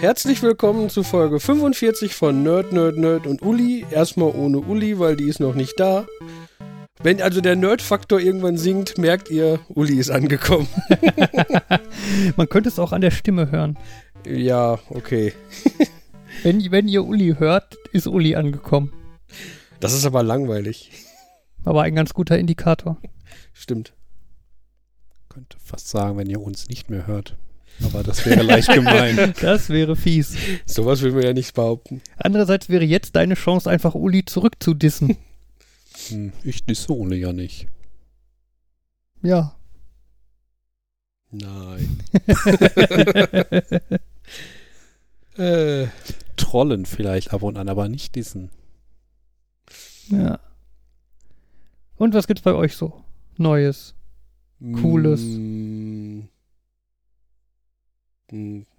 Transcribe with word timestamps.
Herzlich 0.00 0.42
willkommen 0.42 0.90
zu 0.90 1.02
Folge 1.02 1.40
45 1.40 2.14
von 2.14 2.44
Nerd, 2.44 2.72
Nerd, 2.72 2.96
Nerd 2.96 3.26
und 3.26 3.42
Uli. 3.42 3.84
Erstmal 3.90 4.30
ohne 4.30 4.60
Uli, 4.60 5.00
weil 5.00 5.16
die 5.16 5.28
ist 5.28 5.40
noch 5.40 5.56
nicht 5.56 5.80
da. 5.80 6.06
Wenn 7.02 7.20
also 7.20 7.40
der 7.40 7.56
Nerd-Faktor 7.56 8.20
irgendwann 8.20 8.56
sinkt, 8.58 8.96
merkt 8.96 9.28
ihr, 9.28 9.58
Uli 9.68 9.98
ist 9.98 10.10
angekommen. 10.10 10.68
Man 12.36 12.48
könnte 12.48 12.68
es 12.68 12.78
auch 12.78 12.92
an 12.92 13.00
der 13.00 13.10
Stimme 13.10 13.50
hören. 13.50 13.76
Ja, 14.24 14.78
okay. 14.90 15.32
Wenn, 16.44 16.70
wenn 16.70 16.86
ihr 16.86 17.04
Uli 17.04 17.34
hört, 17.36 17.76
ist 17.92 18.06
Uli 18.06 18.36
angekommen. 18.36 18.92
Das 19.80 19.92
ist 19.94 20.06
aber 20.06 20.22
langweilig. 20.22 20.92
Aber 21.64 21.82
ein 21.82 21.96
ganz 21.96 22.14
guter 22.14 22.38
Indikator. 22.38 22.98
Stimmt. 23.52 23.94
Könnte 25.28 25.56
fast 25.58 25.88
sagen, 25.88 26.16
wenn 26.16 26.30
ihr 26.30 26.40
uns 26.40 26.68
nicht 26.68 26.88
mehr 26.88 27.08
hört. 27.08 27.36
Aber 27.84 28.02
das 28.02 28.24
wäre 28.26 28.42
leicht 28.42 28.72
gemein. 28.72 29.34
Das 29.40 29.68
wäre 29.68 29.94
fies. 29.96 30.36
Sowas 30.66 31.02
will 31.02 31.12
man 31.12 31.22
ja 31.22 31.32
nicht 31.32 31.54
behaupten. 31.54 32.00
Andererseits 32.16 32.68
wäre 32.68 32.84
jetzt 32.84 33.14
deine 33.16 33.34
Chance, 33.34 33.70
einfach 33.70 33.94
Uli 33.94 34.24
zurückzudissen. 34.24 35.16
Hm, 36.08 36.32
Ich 36.42 36.64
disse 36.64 36.92
Ole 36.92 37.16
ja 37.16 37.32
nicht. 37.32 37.68
Ja. 39.22 39.54
Nein. 41.30 41.98
äh, 45.36 45.86
Trollen 46.36 46.86
vielleicht 46.86 47.32
ab 47.32 47.42
und 47.42 47.56
an, 47.56 47.68
aber 47.68 47.88
nicht 47.88 48.14
dissen. 48.14 48.50
ja. 50.08 50.38
Und 51.96 52.14
was 52.14 52.28
gibt's 52.28 52.42
bei 52.42 52.54
euch 52.54 52.76
so? 52.76 53.02
Neues. 53.38 53.94
Cooles. 54.80 55.20
Mm, 55.20 56.20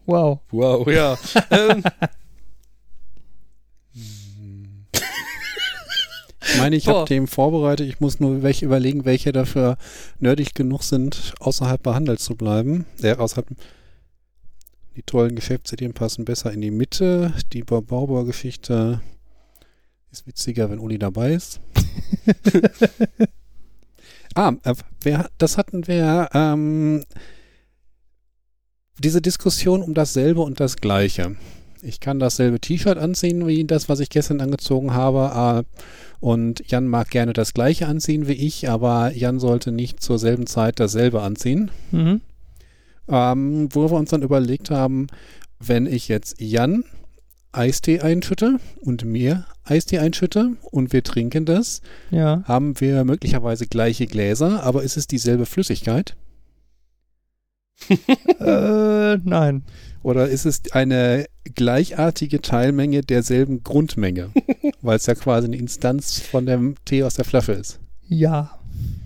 Wow. 0.05 0.39
Wow, 0.51 0.87
ja. 0.87 1.17
ähm, 1.51 1.83
Ich 6.51 6.57
meine, 6.57 6.75
ich 6.75 6.87
habe 6.87 7.05
Themen 7.05 7.27
vorbereitet. 7.27 7.87
Ich 7.87 7.99
muss 7.99 8.19
nur 8.19 8.41
welche 8.41 8.65
überlegen, 8.65 9.05
welche 9.05 9.31
dafür 9.31 9.77
nerdig 10.19 10.55
genug 10.55 10.83
sind, 10.83 11.33
außerhalb 11.39 11.81
behandelt 11.81 12.19
zu 12.19 12.35
bleiben. 12.35 12.85
Äh, 13.01 13.15
außerhalb. 13.15 13.47
Die 14.95 15.03
tollen 15.03 15.35
Geschäftsideen 15.35 15.93
passen 15.93 16.25
besser 16.25 16.51
in 16.51 16.61
die 16.61 16.71
Mitte. 16.71 17.33
Die 17.53 17.63
Bauer-Geschichte 17.63 19.01
ist 20.11 20.27
witziger, 20.27 20.69
wenn 20.69 20.79
Uli 20.79 20.97
dabei 20.97 21.33
ist. 21.33 21.61
ah, 24.35 24.53
äh, 24.63 24.73
wer, 25.01 25.29
das 25.37 25.57
hatten 25.57 25.87
wir. 25.87 26.29
Ähm, 26.33 27.05
diese 28.99 29.21
Diskussion 29.21 29.81
um 29.81 29.93
dasselbe 29.93 30.41
und 30.41 30.59
das 30.59 30.77
Gleiche. 30.77 31.35
Ich 31.81 31.99
kann 32.01 32.19
dasselbe 32.19 32.59
T-Shirt 32.59 32.97
anziehen 32.97 33.47
wie 33.47 33.63
das, 33.63 33.87
was 33.87 33.99
ich 34.01 34.09
gestern 34.09 34.41
angezogen 34.41 34.93
habe. 34.93 35.63
Äh, 35.65 35.85
und 36.19 36.61
Jan 36.69 36.87
mag 36.87 37.09
gerne 37.09 37.31
das 37.31 37.53
gleiche 37.53 37.87
anziehen 37.87 38.27
wie 38.27 38.33
ich, 38.33 38.69
aber 38.69 39.13
Jan 39.15 39.39
sollte 39.39 39.71
nicht 39.71 40.01
zur 40.01 40.19
selben 40.19 40.45
Zeit 40.45 40.79
dasselbe 40.81 41.21
anziehen. 41.21 41.71
Mhm. 41.91 42.19
Ähm, 43.07 43.69
wo 43.71 43.89
wir 43.89 43.97
uns 43.97 44.09
dann 44.09 44.21
überlegt 44.21 44.69
haben, 44.69 45.07
wenn 45.59 45.85
ich 45.85 46.07
jetzt 46.09 46.39
Jan 46.41 46.83
Eistee 47.51 48.01
einschütte 48.01 48.59
und 48.81 49.05
mir 49.05 49.45
Eistee 49.63 49.97
einschütte 49.99 50.51
und 50.69 50.93
wir 50.93 51.03
trinken 51.03 51.45
das, 51.45 51.81
Ja. 52.11 52.43
haben 52.45 52.79
wir 52.79 53.03
möglicherweise 53.05 53.65
gleiche 53.65 54.05
Gläser, 54.05 54.61
aber 54.63 54.83
ist 54.83 54.97
es 54.97 55.07
dieselbe 55.07 55.45
Flüssigkeit? 55.47 56.15
äh, 58.39 59.17
nein. 59.17 59.63
Oder 60.01 60.29
ist 60.29 60.45
es 60.45 60.61
eine 60.71 61.25
gleichartige 61.55 62.41
Teilmenge 62.41 63.01
derselben 63.01 63.63
Grundmenge? 63.63 64.31
Weil 64.81 64.95
es 64.97 65.05
ja 65.07 65.15
quasi 65.15 65.47
eine 65.47 65.57
Instanz 65.57 66.19
von 66.19 66.45
dem 66.45 66.75
Tee 66.85 67.03
aus 67.03 67.15
der 67.15 67.25
Flasche 67.25 67.51
ist. 67.53 67.79
Ja. 68.07 68.59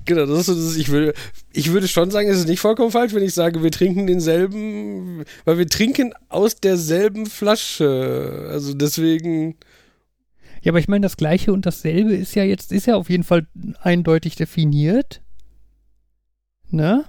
genau, 0.06 0.26
das 0.26 0.40
ist 0.42 0.46
so, 0.46 0.56
das, 0.56 0.76
ich, 0.76 0.90
würde, 0.90 1.14
ich 1.52 1.72
würde 1.72 1.88
schon 1.88 2.12
sagen, 2.12 2.30
es 2.30 2.38
ist 2.38 2.48
nicht 2.48 2.60
vollkommen 2.60 2.92
falsch, 2.92 3.14
wenn 3.14 3.24
ich 3.24 3.34
sage, 3.34 3.64
wir 3.64 3.72
trinken 3.72 4.06
denselben, 4.08 5.24
weil 5.46 5.58
wir 5.58 5.68
trinken 5.68 6.14
aus 6.30 6.56
derselben 6.56 7.26
Flasche. 7.26 8.48
Also 8.50 8.74
deswegen, 8.74 9.56
Ja, 10.62 10.72
aber 10.72 10.80
ich 10.80 10.88
meine, 10.88 11.04
das 11.04 11.18
Gleiche 11.18 11.52
und 11.52 11.66
dasselbe 11.66 12.14
ist 12.16 12.36
ja 12.36 12.44
jetzt, 12.44 12.72
ist 12.72 12.86
ja 12.88 12.96
auf 12.96 13.10
jeden 13.10 13.24
Fall 13.24 13.48
eindeutig 13.82 14.36
definiert. 14.36 15.22
Ne? 16.70 17.06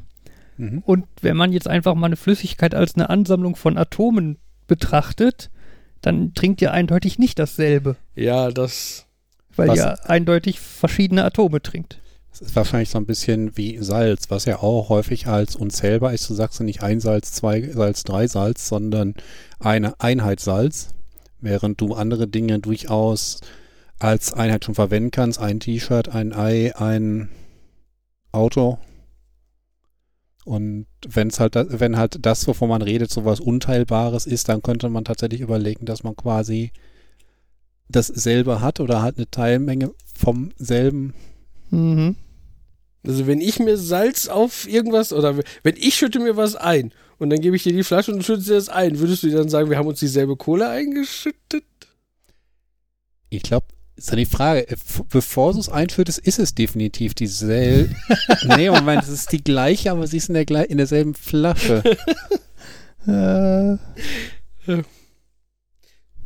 Mhm. 0.56 0.82
Und 0.84 1.06
wenn 1.20 1.36
man 1.36 1.52
jetzt 1.52 1.68
einfach 1.68 1.94
mal 1.94 2.06
eine 2.06 2.16
Flüssigkeit 2.16 2.74
als 2.74 2.94
eine 2.94 3.10
Ansammlung 3.10 3.56
von 3.56 3.76
Atomen 3.76 4.38
betrachtet, 4.66 5.50
dann 6.00 6.34
trinkt 6.34 6.60
ihr 6.62 6.72
eindeutig 6.72 7.18
nicht 7.18 7.38
dasselbe, 7.38 7.96
ja, 8.14 8.50
das, 8.50 9.06
weil 9.56 9.68
Was- 9.68 9.78
ihr 9.78 10.10
eindeutig 10.10 10.60
verschiedene 10.60 11.24
Atome 11.24 11.62
trinkt. 11.62 12.00
Das 12.30 12.40
ist 12.48 12.56
wahrscheinlich 12.56 12.90
so 12.90 12.98
ein 12.98 13.06
bisschen 13.06 13.56
wie 13.56 13.78
Salz, 13.78 14.28
was 14.28 14.44
ja 14.44 14.58
auch 14.58 14.88
häufig 14.88 15.28
als 15.28 15.54
unzählbar 15.54 16.12
ist. 16.12 16.28
Du 16.28 16.34
sagst 16.34 16.58
ja 16.58 16.64
nicht 16.64 16.82
ein 16.82 16.98
Salz, 16.98 17.30
zwei 17.32 17.62
Salz, 17.62 18.02
drei 18.02 18.26
Salz, 18.26 18.66
sondern 18.68 19.14
eine 19.60 20.00
Einheit 20.00 20.40
Salz, 20.40 20.88
während 21.40 21.80
du 21.80 21.94
andere 21.94 22.26
Dinge 22.26 22.58
durchaus 22.58 23.40
als 24.00 24.32
Einheit 24.32 24.64
schon 24.64 24.74
verwenden 24.74 25.12
kannst. 25.12 25.38
Ein 25.38 25.60
T-Shirt, 25.60 26.08
ein 26.08 26.32
Ei, 26.32 26.74
ein 26.76 27.28
Auto. 28.32 28.78
Und 30.44 30.86
wenn 31.06 31.28
es 31.28 31.40
halt, 31.40 31.54
wenn 31.56 31.96
halt 31.96 32.18
das, 32.24 32.46
wovon 32.46 32.68
man 32.68 32.82
redet, 32.82 33.10
sowas 33.10 33.40
Unteilbares 33.40 34.26
ist, 34.26 34.48
dann 34.48 34.62
könnte 34.62 34.88
man 34.90 35.04
tatsächlich 35.04 35.40
überlegen, 35.40 35.86
dass 35.86 36.04
man 36.04 36.16
quasi 36.16 36.70
dasselbe 37.88 38.60
hat 38.60 38.80
oder 38.80 39.02
halt 39.02 39.16
eine 39.16 39.30
Teilmenge 39.30 39.92
vom 40.14 40.52
selben 40.56 41.14
Mhm. 41.70 42.14
also 43.04 43.26
wenn 43.26 43.40
ich 43.40 43.58
mir 43.58 43.76
Salz 43.76 44.28
auf 44.28 44.68
irgendwas, 44.68 45.12
oder 45.12 45.36
wenn 45.62 45.76
ich 45.76 45.94
schütte 45.96 46.20
mir 46.20 46.36
was 46.36 46.54
ein 46.56 46.92
und 47.18 47.30
dann 47.30 47.40
gebe 47.40 47.56
ich 47.56 47.62
dir 47.64 47.72
die 47.72 47.82
Flasche 47.82 48.12
und 48.12 48.18
du 48.18 48.24
schüttest 48.24 48.48
dir 48.48 48.54
das 48.54 48.68
ein, 48.68 48.98
würdest 49.00 49.22
du 49.22 49.28
dir 49.28 49.38
dann 49.38 49.48
sagen, 49.48 49.70
wir 49.70 49.78
haben 49.78 49.88
uns 49.88 49.98
dieselbe 49.98 50.36
Kohle 50.36 50.68
eingeschüttet? 50.68 51.64
Ich 53.30 53.42
glaube, 53.42 53.66
ist 53.96 54.10
ja 54.10 54.16
die 54.16 54.26
Frage, 54.26 54.68
äh, 54.68 54.76
bevor 55.10 55.52
du 55.52 55.60
es 55.60 55.68
einschüttest, 55.68 56.18
ist 56.18 56.38
es 56.38 56.54
definitiv 56.54 57.14
dieselbe. 57.14 57.94
nee, 58.56 58.68
Moment, 58.70 59.02
es 59.02 59.08
ist 59.08 59.32
die 59.32 59.42
gleiche, 59.42 59.90
aber 59.92 60.06
sie 60.06 60.16
ist 60.16 60.28
in, 60.28 60.34
der, 60.34 60.44
glei- 60.46 60.64
in 60.66 60.78
derselben 60.78 61.14
Flasche. 61.14 61.82
Äh, 63.06 63.76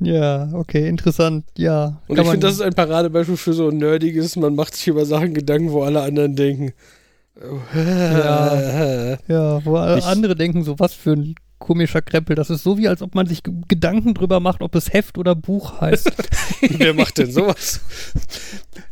Ja. 0.01 0.49
okay, 0.53 0.89
interessant. 0.89 1.45
Ja. 1.57 2.01
Und 2.07 2.15
kann 2.17 2.25
ich 2.25 2.31
finde, 2.31 2.47
das 2.47 2.55
ist 2.57 2.61
ein 2.61 2.73
Paradebeispiel 2.75 3.37
für 3.37 3.53
so 3.53 3.69
ein 3.71 3.79
nerdiges, 3.79 4.37
man 4.37 4.55
macht 4.55 4.77
sich 4.77 4.87
über 4.87 5.05
Sachen 5.05 5.35
Gedanken, 5.35 5.73
wo 5.73 5.83
alle 5.83 6.03
anderen 6.03 6.37
denken. 6.37 6.73
Ja. 7.75 9.19
Ja, 9.29 9.65
wo 9.65 9.75
alle 9.77 9.99
Ich- 9.99 10.05
andere 10.05 10.37
denken, 10.37 10.63
so 10.63 10.79
was 10.79 10.95
für 10.95 11.13
ein 11.13 11.35
komischer 11.59 12.03
Krempel. 12.03 12.37
Das 12.37 12.51
ist 12.51 12.63
so 12.63 12.79
wie, 12.79 12.89
als 12.89 13.03
ob 13.03 13.15
man 13.15 13.27
sich 13.27 13.43
Gedanken 13.69 14.15
drüber 14.15 14.41
macht, 14.41 14.63
ob 14.63 14.75
es 14.75 14.93
Heft 14.93 15.19
oder 15.19 15.35
Buch 15.35 15.81
heißt. 15.81 16.11
Wer 16.61 16.95
macht 16.95 17.19
denn 17.19 17.31
sowas? 17.31 17.81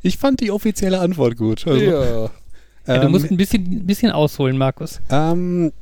Ich 0.02 0.18
fand 0.18 0.40
die 0.40 0.50
offizielle 0.50 1.00
Antwort 1.00 1.36
gut. 1.36 1.66
Also, 1.66 1.80
ja. 1.80 2.04
ja, 2.24 2.30
du 2.86 3.06
ähm, 3.06 3.10
musst 3.10 3.30
ein 3.30 3.36
bisschen, 3.36 3.64
ein 3.64 3.86
bisschen 3.86 4.12
ausholen, 4.12 4.56
Markus. 4.56 5.00
Ähm, 5.10 5.72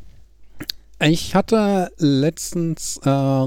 ich 1.01 1.35
hatte 1.35 1.91
letztens 1.99 3.01
äh, 3.05 3.47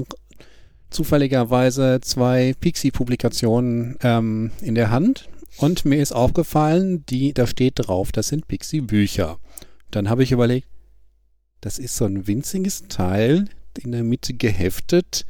zufälligerweise 0.90 2.00
zwei 2.02 2.54
Pixie-Publikationen 2.60 3.96
ähm, 4.02 4.50
in 4.60 4.74
der 4.74 4.90
Hand 4.90 5.28
und 5.58 5.84
mir 5.84 6.00
ist 6.00 6.12
aufgefallen, 6.12 7.04
die, 7.08 7.32
da 7.32 7.46
steht 7.46 7.74
drauf, 7.76 8.12
das 8.12 8.28
sind 8.28 8.48
Pixie-Bücher. 8.48 9.38
Dann 9.90 10.08
habe 10.08 10.22
ich 10.22 10.32
überlegt, 10.32 10.68
das 11.60 11.78
ist 11.78 11.96
so 11.96 12.04
ein 12.04 12.26
winziges 12.26 12.88
Teil 12.88 13.46
in 13.78 13.92
der 13.92 14.04
Mitte 14.04 14.34
geheftet. 14.34 15.24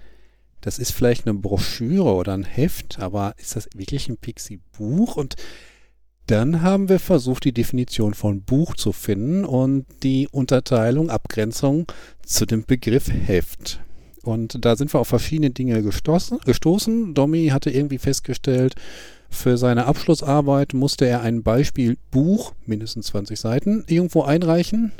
Das 0.60 0.78
ist 0.78 0.92
vielleicht 0.92 1.26
eine 1.26 1.38
Broschüre 1.38 2.14
oder 2.14 2.34
ein 2.34 2.44
Heft, 2.44 2.98
aber 2.98 3.34
ist 3.38 3.56
das 3.56 3.68
wirklich 3.74 4.08
ein 4.08 4.16
Pixie-Buch? 4.16 5.16
Und 5.16 5.36
dann 6.26 6.62
haben 6.62 6.88
wir 6.88 6.98
versucht, 6.98 7.44
die 7.44 7.52
Definition 7.52 8.12
von 8.12 8.42
Buch 8.42 8.74
zu 8.74 8.92
finden 8.92 9.44
und 9.44 9.86
die 10.02 10.28
Unterteilung, 10.30 11.10
Abgrenzung 11.10 11.90
zu 12.24 12.44
dem 12.44 12.64
Begriff 12.64 13.08
Heft. 13.08 13.80
Und 14.22 14.62
da 14.62 14.76
sind 14.76 14.92
wir 14.92 15.00
auf 15.00 15.08
verschiedene 15.08 15.50
Dinge 15.50 15.82
gestoßen, 15.82 16.40
gestoßen. 16.44 17.14
Domi 17.14 17.48
hatte 17.48 17.70
irgendwie 17.70 17.98
festgestellt, 17.98 18.74
für 19.30 19.56
seine 19.56 19.86
Abschlussarbeit 19.86 20.74
musste 20.74 21.06
er 21.06 21.22
ein 21.22 21.42
Beispielbuch, 21.42 22.52
mindestens 22.66 23.06
20 23.06 23.38
Seiten, 23.38 23.84
irgendwo 23.86 24.22
einreichen. 24.22 24.92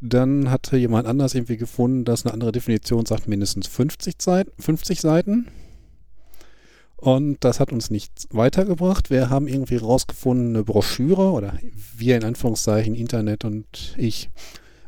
Dann 0.00 0.50
hatte 0.50 0.76
jemand 0.76 1.06
anders 1.06 1.34
irgendwie 1.34 1.56
gefunden, 1.56 2.04
dass 2.04 2.24
eine 2.24 2.32
andere 2.32 2.52
Definition 2.52 3.04
sagt, 3.04 3.28
mindestens 3.28 3.66
50 3.66 4.14
Seiten. 4.20 4.50
50 4.60 5.00
Seiten. 5.00 5.48
Und 6.96 7.38
das 7.40 7.60
hat 7.60 7.72
uns 7.72 7.90
nichts 7.90 8.28
weitergebracht. 8.30 9.10
Wir 9.10 9.30
haben 9.30 9.48
irgendwie 9.48 9.76
rausgefunden, 9.76 10.54
eine 10.54 10.64
Broschüre 10.64 11.30
oder 11.30 11.58
wir 11.96 12.16
in 12.16 12.24
Anführungszeichen 12.24 12.94
Internet 12.94 13.44
und 13.44 13.94
ich 13.96 14.30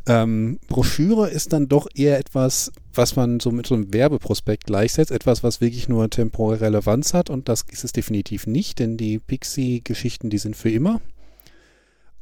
Ähm, 0.05 0.59
Broschüre 0.67 1.31
ist 1.31 1.53
dann 1.53 1.69
doch 1.69 1.87
eher 1.95 2.19
etwas, 2.19 2.73
was 2.93 3.15
man 3.15 3.39
so 3.39 3.53
mit 3.53 3.67
so 3.67 3.77
einem 3.77 3.93
Werbeprospekt 3.95 4.65
gleichsetzt, 4.67 5.13
etwas, 5.13 5.45
was 5.45 5.61
wirklich 5.61 5.89
nur 5.89 6.11
temporäre 6.11 6.63
Relevanz 6.63 7.15
hat 7.15 7.31
und 7.31 7.49
das 7.49 7.65
ist 7.71 7.85
es 7.85 7.93
definitiv 7.93 8.49
nicht, 8.49 8.81
denn 8.81 8.97
die 8.97 9.21
Pixie-Geschichten, 9.21 10.29
die 10.29 10.39
sind 10.39 10.57
für 10.57 10.71
immer. 10.71 11.01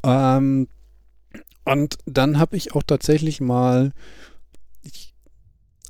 Ähm, 0.04 0.68
und 1.70 1.98
dann 2.06 2.38
habe 2.38 2.56
ich 2.56 2.74
auch 2.74 2.82
tatsächlich 2.82 3.40
mal, 3.40 3.92
ich 4.82 5.14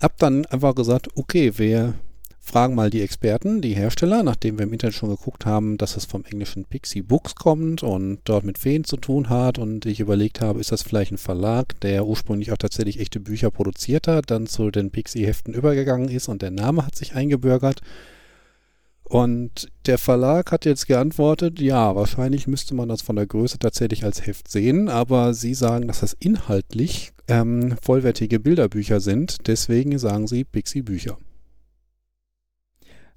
habe 0.02 0.14
dann 0.18 0.44
einfach 0.46 0.74
gesagt, 0.74 1.08
okay, 1.16 1.56
wir 1.56 1.94
fragen 2.40 2.74
mal 2.74 2.90
die 2.90 3.02
Experten, 3.02 3.60
die 3.60 3.74
Hersteller, 3.74 4.22
nachdem 4.22 4.58
wir 4.58 4.64
im 4.64 4.72
Internet 4.72 4.94
schon 4.94 5.10
geguckt 5.10 5.46
haben, 5.46 5.78
dass 5.78 5.96
es 5.96 6.04
vom 6.04 6.24
englischen 6.24 6.64
Pixie 6.64 7.02
Books 7.02 7.34
kommt 7.34 7.82
und 7.82 8.18
dort 8.24 8.44
mit 8.44 8.58
Feen 8.58 8.84
zu 8.84 8.96
tun 8.96 9.28
hat 9.28 9.58
und 9.58 9.86
ich 9.86 10.00
überlegt 10.00 10.40
habe, 10.40 10.60
ist 10.60 10.72
das 10.72 10.82
vielleicht 10.82 11.12
ein 11.12 11.18
Verlag, 11.18 11.78
der 11.80 12.06
ursprünglich 12.06 12.50
auch 12.52 12.58
tatsächlich 12.58 12.98
echte 12.98 13.20
Bücher 13.20 13.50
produziert 13.50 14.08
hat, 14.08 14.30
dann 14.30 14.46
zu 14.46 14.70
den 14.70 14.90
Pixie-Heften 14.90 15.54
übergegangen 15.54 16.08
ist 16.08 16.28
und 16.28 16.42
der 16.42 16.50
Name 16.50 16.84
hat 16.84 16.96
sich 16.96 17.14
eingebürgert. 17.14 17.80
Und 19.10 19.66
der 19.86 19.98
Verlag 19.98 20.52
hat 20.52 20.64
jetzt 20.64 20.86
geantwortet, 20.86 21.58
ja, 21.58 21.96
wahrscheinlich 21.96 22.46
müsste 22.46 22.76
man 22.76 22.88
das 22.88 23.02
von 23.02 23.16
der 23.16 23.26
Größe 23.26 23.58
tatsächlich 23.58 24.04
als 24.04 24.24
Heft 24.24 24.48
sehen, 24.48 24.88
aber 24.88 25.34
sie 25.34 25.54
sagen, 25.54 25.88
dass 25.88 25.98
das 25.98 26.12
inhaltlich 26.20 27.10
ähm, 27.26 27.74
vollwertige 27.82 28.38
Bilderbücher 28.38 29.00
sind, 29.00 29.48
deswegen 29.48 29.98
sagen 29.98 30.28
sie 30.28 30.44
Pixie-Bücher. 30.44 31.18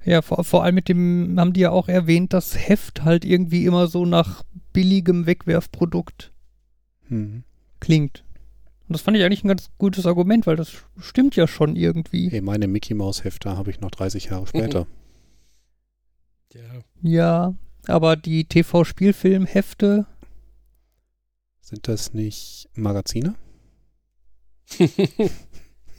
Ja, 0.03 0.23
vor, 0.23 0.43
vor 0.43 0.63
allem 0.63 0.73
mit 0.73 0.89
dem 0.89 1.35
haben 1.39 1.53
die 1.53 1.59
ja 1.59 1.69
auch 1.69 1.87
erwähnt, 1.87 2.33
dass 2.33 2.57
Heft 2.57 3.03
halt 3.03 3.23
irgendwie 3.23 3.67
immer 3.67 3.85
so 3.85 4.03
nach 4.03 4.41
billigem 4.73 5.27
Wegwerfprodukt 5.27 6.33
Hm. 7.09 7.43
klingt. 7.79 8.23
Und 8.87 8.93
das 8.93 9.01
fand 9.01 9.15
ich 9.15 9.23
eigentlich 9.23 9.43
ein 9.43 9.49
ganz 9.49 9.69
gutes 9.77 10.07
Argument, 10.07 10.47
weil 10.47 10.55
das 10.55 10.71
stimmt 10.97 11.35
ja 11.35 11.45
schon 11.45 11.75
irgendwie. 11.75 12.31
Hey, 12.31 12.41
meine 12.41 12.67
Mickey 12.67 12.95
Maus 12.95 13.23
Hefte 13.23 13.55
habe 13.55 13.69
ich 13.69 13.79
noch 13.79 13.91
30 13.91 14.25
Jahre 14.25 14.47
später. 14.47 14.87
Ja. 16.53 16.83
Ja, 17.01 17.55
aber 17.87 18.15
die 18.15 18.45
TV-Spielfilmhefte, 18.45 20.05
Sind 21.61 21.87
das 21.87 22.13
nicht 22.13 22.69
Magazine? 22.75 23.35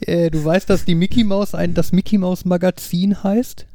äh, 0.01 0.29
du 0.29 0.43
weißt, 0.43 0.69
dass 0.69 0.85
die 0.85 0.95
Mickey 0.95 1.23
Maus 1.23 1.55
ein 1.55 1.73
das 1.73 1.91
Mickey 1.91 2.17
Maus 2.17 2.45
Magazin 2.45 3.23
heißt? 3.23 3.65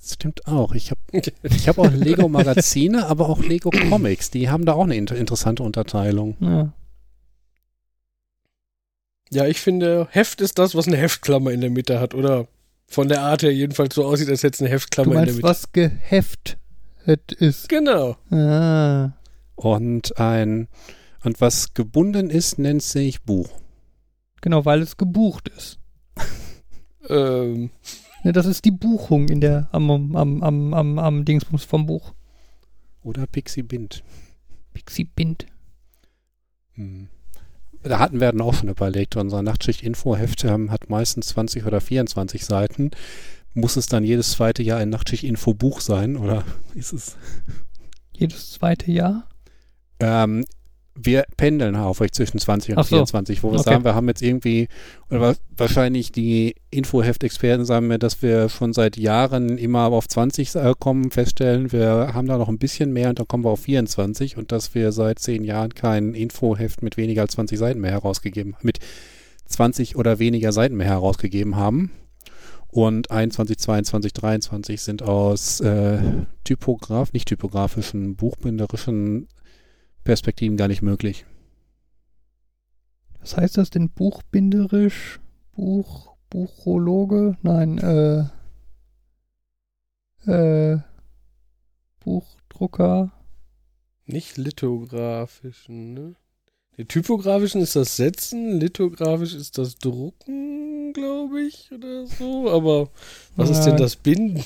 Das 0.00 0.14
stimmt 0.14 0.46
auch. 0.46 0.74
Ich 0.74 0.90
habe 0.90 1.00
ich 1.42 1.68
hab 1.68 1.78
auch 1.78 1.90
Lego 1.90 2.28
Magazine, 2.28 3.06
aber 3.06 3.28
auch 3.28 3.40
Lego 3.40 3.70
Comics. 3.70 4.30
Die 4.30 4.50
haben 4.50 4.66
da 4.66 4.74
auch 4.74 4.84
eine 4.84 4.96
inter 4.96 5.16
interessante 5.16 5.62
Unterteilung. 5.62 6.36
Ja. 6.40 6.72
Ja, 9.30 9.46
ich 9.46 9.60
finde, 9.60 10.08
Heft 10.10 10.40
ist 10.40 10.58
das, 10.58 10.74
was 10.74 10.86
eine 10.86 10.96
Heftklammer 10.96 11.50
in 11.50 11.60
der 11.60 11.70
Mitte 11.70 12.00
hat, 12.00 12.14
oder 12.14 12.48
von 12.88 13.08
der 13.08 13.22
Art 13.22 13.42
her 13.42 13.52
jedenfalls 13.54 13.94
so 13.94 14.04
aussieht, 14.06 14.28
als 14.28 14.42
hätte 14.42 14.54
es 14.56 14.60
eine 14.60 14.70
Du 14.70 14.74
Heftklammer 14.74 15.10
in 15.10 15.14
der 15.16 15.20
meinst, 15.26 15.36
Mitte. 15.36 15.48
was 15.48 15.72
geheftet 15.72 17.32
ist. 17.32 17.68
Genau. 17.68 18.16
Ah. 18.30 19.12
Und 19.54 20.18
ein 20.18 20.68
und 21.24 21.40
was 21.40 21.74
gebunden 21.74 22.30
ist, 22.30 22.58
nennt 22.58 22.82
sich 22.82 23.22
Buch. 23.22 23.50
Genau, 24.40 24.64
weil 24.64 24.80
es 24.82 24.96
gebucht 24.96 25.48
ist. 25.48 25.78
Ähm, 27.08 27.70
Ja, 28.24 28.32
das 28.32 28.46
ist 28.46 28.64
die 28.64 28.70
Buchung 28.70 29.28
in 29.28 29.40
der 29.40 29.68
am, 29.72 29.90
am, 29.90 30.42
am, 30.42 30.74
am, 30.74 30.98
am 30.98 31.24
Dingsbums 31.24 31.64
vom 31.64 31.86
Buch. 31.86 32.12
Oder 33.02 33.26
Pixie 33.26 33.62
Bind. 33.62 34.02
Pixie 34.74 35.04
Bind. 35.04 35.46
Hm. 36.74 37.08
Da 37.82 37.98
hatten 37.98 38.20
wir 38.20 38.30
dann 38.30 38.40
auch 38.40 38.54
schon 38.54 38.68
überlegt, 38.68 39.16
unser 39.16 39.42
Nachtschicht-Info-Heft 39.42 40.44
ähm, 40.44 40.70
hat 40.70 40.90
meistens 40.90 41.28
20 41.28 41.64
oder 41.64 41.80
24 41.80 42.44
Seiten. 42.44 42.90
Muss 43.54 43.76
es 43.76 43.86
dann 43.86 44.04
jedes 44.04 44.32
zweite 44.32 44.62
Jahr 44.62 44.78
ein 44.78 44.90
Nachtschicht-Info-Buch 44.90 45.80
sein 45.80 46.16
oder 46.16 46.44
ist 46.74 46.92
es? 46.92 47.16
Jedes 48.12 48.52
zweite 48.52 48.90
Jahr. 48.90 49.28
Ähm, 50.00 50.44
wir 51.00 51.24
pendeln 51.36 51.76
aufrecht 51.76 52.14
zwischen 52.14 52.38
20 52.38 52.76
und 52.76 52.82
so. 52.82 52.88
24, 52.88 53.42
wo 53.42 53.52
wir 53.52 53.60
Okay. 53.60 53.70
sagen, 53.70 53.84
wir 53.84 53.94
haben 53.94 54.08
jetzt 54.08 54.20
irgendwie, 54.22 54.68
oder 55.10 55.20
wa- 55.20 55.34
wahrscheinlich 55.56 56.10
die 56.12 56.54
Info-Heft-Experten 56.70 57.64
sagen 57.64 57.86
mir, 57.86 57.98
dass 57.98 58.20
wir 58.22 58.48
schon 58.48 58.72
seit 58.72 58.96
Jahren 58.96 59.58
immer 59.58 59.84
auf 59.92 60.08
20 60.08 60.54
äh, 60.56 60.74
kommen, 60.78 61.10
feststellen, 61.10 61.70
wir 61.72 62.10
haben 62.14 62.26
da 62.26 62.36
noch 62.38 62.48
ein 62.48 62.58
bisschen 62.58 62.92
mehr 62.92 63.10
und 63.10 63.18
dann 63.18 63.28
kommen 63.28 63.44
wir 63.44 63.50
auf 63.50 63.60
24 63.60 64.36
und 64.36 64.50
dass 64.52 64.74
wir 64.74 64.92
seit 64.92 65.18
zehn 65.20 65.44
Jahren 65.44 65.74
kein 65.74 66.14
Info-Heft 66.14 66.82
mit 66.82 66.96
weniger 66.96 67.22
als 67.22 67.32
20 67.34 67.58
Seiten 67.58 67.80
mehr 67.80 67.92
herausgegeben, 67.92 68.56
mit 68.62 68.78
20 69.46 69.96
oder 69.96 70.18
weniger 70.18 70.52
Seiten 70.52 70.76
mehr 70.76 70.88
herausgegeben 70.88 71.56
haben. 71.56 71.90
Und 72.70 73.10
21, 73.10 73.56
22, 73.58 74.12
23 74.12 74.82
sind 74.82 75.02
aus 75.02 75.60
äh, 75.60 75.98
Typograf, 76.44 77.14
nicht 77.14 77.26
typografischen, 77.28 78.14
buchbinderischen 78.14 79.26
Perspektiven 80.08 80.56
gar 80.56 80.68
nicht 80.68 80.80
möglich. 80.80 81.26
Was 83.20 83.36
heißt 83.36 83.58
das 83.58 83.68
denn? 83.68 83.90
Buchbinderisch? 83.90 85.20
Buch, 85.52 86.16
Buchologe? 86.30 87.36
Nein, 87.42 87.76
äh, 87.76 88.24
äh, 90.26 90.78
Buchdrucker? 92.00 93.12
nicht 94.06 94.38
lithografischen, 94.38 95.92
ne? 95.92 96.14
Die 96.78 96.86
typografischen 96.86 97.60
ist 97.60 97.76
das 97.76 97.98
Setzen, 97.98 98.58
lithografisch 98.58 99.34
ist 99.34 99.58
das 99.58 99.76
Drucken, 99.76 100.94
glaube 100.94 101.42
ich, 101.42 101.70
oder 101.70 102.06
so. 102.06 102.50
Aber 102.50 102.88
was 103.36 103.50
ist 103.50 103.58
Ja. 103.58 103.64
denn 103.72 103.76
das 103.76 103.96
Binden? 103.96 104.42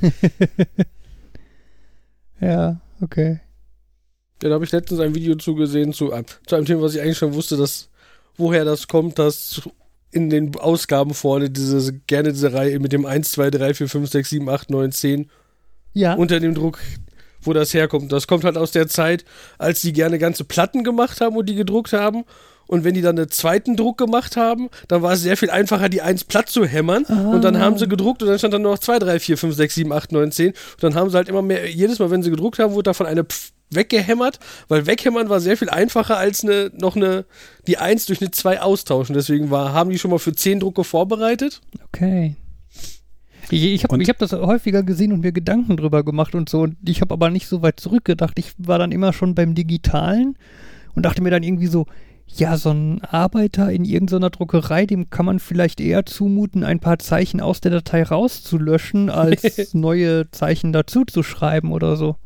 ja, 2.40 2.80
okay. 3.00 3.40
Ja, 4.42 4.48
da 4.48 4.54
habe 4.56 4.64
ich 4.64 4.72
letztens 4.72 5.00
ein 5.00 5.14
Video 5.14 5.36
zugesehen 5.36 5.92
zu 5.92 6.12
einem, 6.12 6.26
zu 6.46 6.56
einem 6.56 6.66
Thema, 6.66 6.82
was 6.82 6.94
ich 6.94 7.00
eigentlich 7.00 7.18
schon 7.18 7.34
wusste, 7.34 7.56
dass 7.56 7.88
woher 8.36 8.64
das 8.64 8.88
kommt, 8.88 9.18
dass 9.18 9.62
in 10.10 10.30
den 10.30 10.54
Ausgaben 10.56 11.14
vorne 11.14 11.48
diese 11.48 11.92
gerne 11.92 12.32
diese 12.32 12.52
Reihe 12.52 12.78
mit 12.80 12.92
dem 12.92 13.06
1, 13.06 13.30
2, 13.32 13.50
3, 13.50 13.74
4, 13.74 13.88
5, 13.88 14.10
6, 14.10 14.30
7, 14.30 14.48
8, 14.48 14.70
9, 14.70 14.92
10 14.92 15.30
Ja, 15.94 16.14
unter 16.14 16.40
dem 16.40 16.54
Druck, 16.54 16.78
wo 17.40 17.52
das 17.52 17.72
herkommt. 17.72 18.12
Das 18.12 18.26
kommt 18.26 18.44
halt 18.44 18.58
aus 18.58 18.72
der 18.72 18.88
Zeit, 18.88 19.24
als 19.58 19.80
die 19.80 19.92
gerne 19.92 20.18
ganze 20.18 20.44
Platten 20.44 20.84
gemacht 20.84 21.20
haben 21.20 21.36
und 21.36 21.48
die 21.48 21.54
gedruckt 21.54 21.92
haben. 21.92 22.24
Und 22.66 22.84
wenn 22.84 22.94
die 22.94 23.02
dann 23.02 23.18
einen 23.18 23.28
zweiten 23.28 23.76
Druck 23.76 23.98
gemacht 23.98 24.36
haben, 24.36 24.70
dann 24.88 25.02
war 25.02 25.12
es 25.12 25.22
sehr 25.22 25.36
viel 25.36 25.50
einfacher, 25.50 25.88
die 25.88 26.00
eins 26.00 26.24
platt 26.24 26.48
zu 26.48 26.64
hämmern. 26.64 27.04
Und 27.32 27.42
dann 27.44 27.58
haben 27.58 27.76
sie 27.78 27.88
gedruckt 27.88 28.22
und 28.22 28.28
dann 28.28 28.38
stand 28.38 28.54
dann 28.54 28.62
noch 28.62 28.78
2, 28.78 28.98
3, 28.98 29.20
4, 29.20 29.38
5, 29.38 29.54
6, 29.54 29.74
7, 29.74 29.92
8, 29.92 30.12
9, 30.12 30.32
10. 30.32 30.48
Und 30.48 30.56
dann 30.80 30.94
haben 30.94 31.10
sie 31.10 31.16
halt 31.16 31.28
immer 31.28 31.42
mehr, 31.42 31.70
jedes 31.70 31.98
Mal, 31.98 32.10
wenn 32.10 32.22
sie 32.22 32.30
gedruckt 32.30 32.58
haben, 32.58 32.72
wurde 32.72 32.84
davon 32.84 33.06
eine 33.06 33.24
Pf 33.24 33.52
weggehämmert, 33.74 34.38
weil 34.68 34.86
weghämmern 34.86 35.28
war 35.28 35.40
sehr 35.40 35.56
viel 35.56 35.70
einfacher 35.70 36.18
als 36.18 36.44
eine, 36.44 36.70
noch 36.78 36.96
eine, 36.96 37.24
die 37.66 37.78
1 37.78 38.06
durch 38.06 38.20
eine 38.20 38.30
2 38.30 38.60
austauschen. 38.60 39.14
Deswegen 39.14 39.50
war, 39.50 39.72
haben 39.72 39.90
die 39.90 39.98
schon 39.98 40.10
mal 40.10 40.18
für 40.18 40.34
10 40.34 40.60
Drucke 40.60 40.84
vorbereitet. 40.84 41.60
okay. 41.86 42.36
Ich, 43.50 43.64
ich 43.64 43.84
habe 43.84 44.02
hab 44.02 44.18
das 44.18 44.32
häufiger 44.32 44.82
gesehen 44.82 45.12
und 45.12 45.20
mir 45.20 45.32
Gedanken 45.32 45.76
drüber 45.76 46.04
gemacht 46.04 46.34
und 46.34 46.48
so. 46.48 46.62
Und 46.62 46.76
ich 46.88 47.00
habe 47.00 47.12
aber 47.12 47.28
nicht 47.28 47.48
so 47.48 47.60
weit 47.60 47.80
zurückgedacht. 47.80 48.38
Ich 48.38 48.52
war 48.56 48.78
dann 48.78 48.92
immer 48.92 49.12
schon 49.12 49.34
beim 49.34 49.54
Digitalen 49.54 50.38
und 50.94 51.04
dachte 51.04 51.22
mir 51.22 51.30
dann 51.30 51.42
irgendwie 51.42 51.66
so, 51.66 51.86
ja, 52.34 52.56
so 52.56 52.70
ein 52.70 53.02
Arbeiter 53.04 53.70
in 53.70 53.84
irgendeiner 53.84 54.30
Druckerei, 54.30 54.86
dem 54.86 55.10
kann 55.10 55.26
man 55.26 55.38
vielleicht 55.38 55.80
eher 55.80 56.06
zumuten, 56.06 56.64
ein 56.64 56.80
paar 56.80 56.98
Zeichen 56.98 57.40
aus 57.40 57.60
der 57.60 57.72
Datei 57.72 58.02
rauszulöschen, 58.02 59.10
als 59.10 59.42
neue 59.74 60.30
Zeichen 60.30 60.72
dazu 60.72 61.04
zu 61.04 61.22
schreiben 61.22 61.72
oder 61.72 61.96
so. 61.96 62.16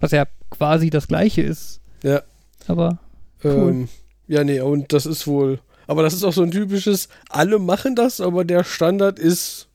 Was 0.00 0.12
ja 0.12 0.26
quasi 0.50 0.90
das 0.90 1.08
gleiche 1.08 1.42
ist. 1.42 1.80
Ja. 2.02 2.22
Aber 2.66 2.98
Cool. 3.42 3.70
Ähm, 3.70 3.88
ja, 4.26 4.44
nee, 4.44 4.60
und 4.60 4.92
das 4.92 5.06
ist 5.06 5.26
wohl. 5.26 5.60
Aber 5.86 6.02
das 6.02 6.12
ist 6.12 6.24
auch 6.24 6.32
so 6.32 6.42
ein 6.42 6.50
typisches, 6.50 7.08
alle 7.30 7.58
machen 7.58 7.94
das, 7.94 8.20
aber 8.20 8.44
der 8.44 8.64
Standard 8.64 9.18
ist 9.18 9.68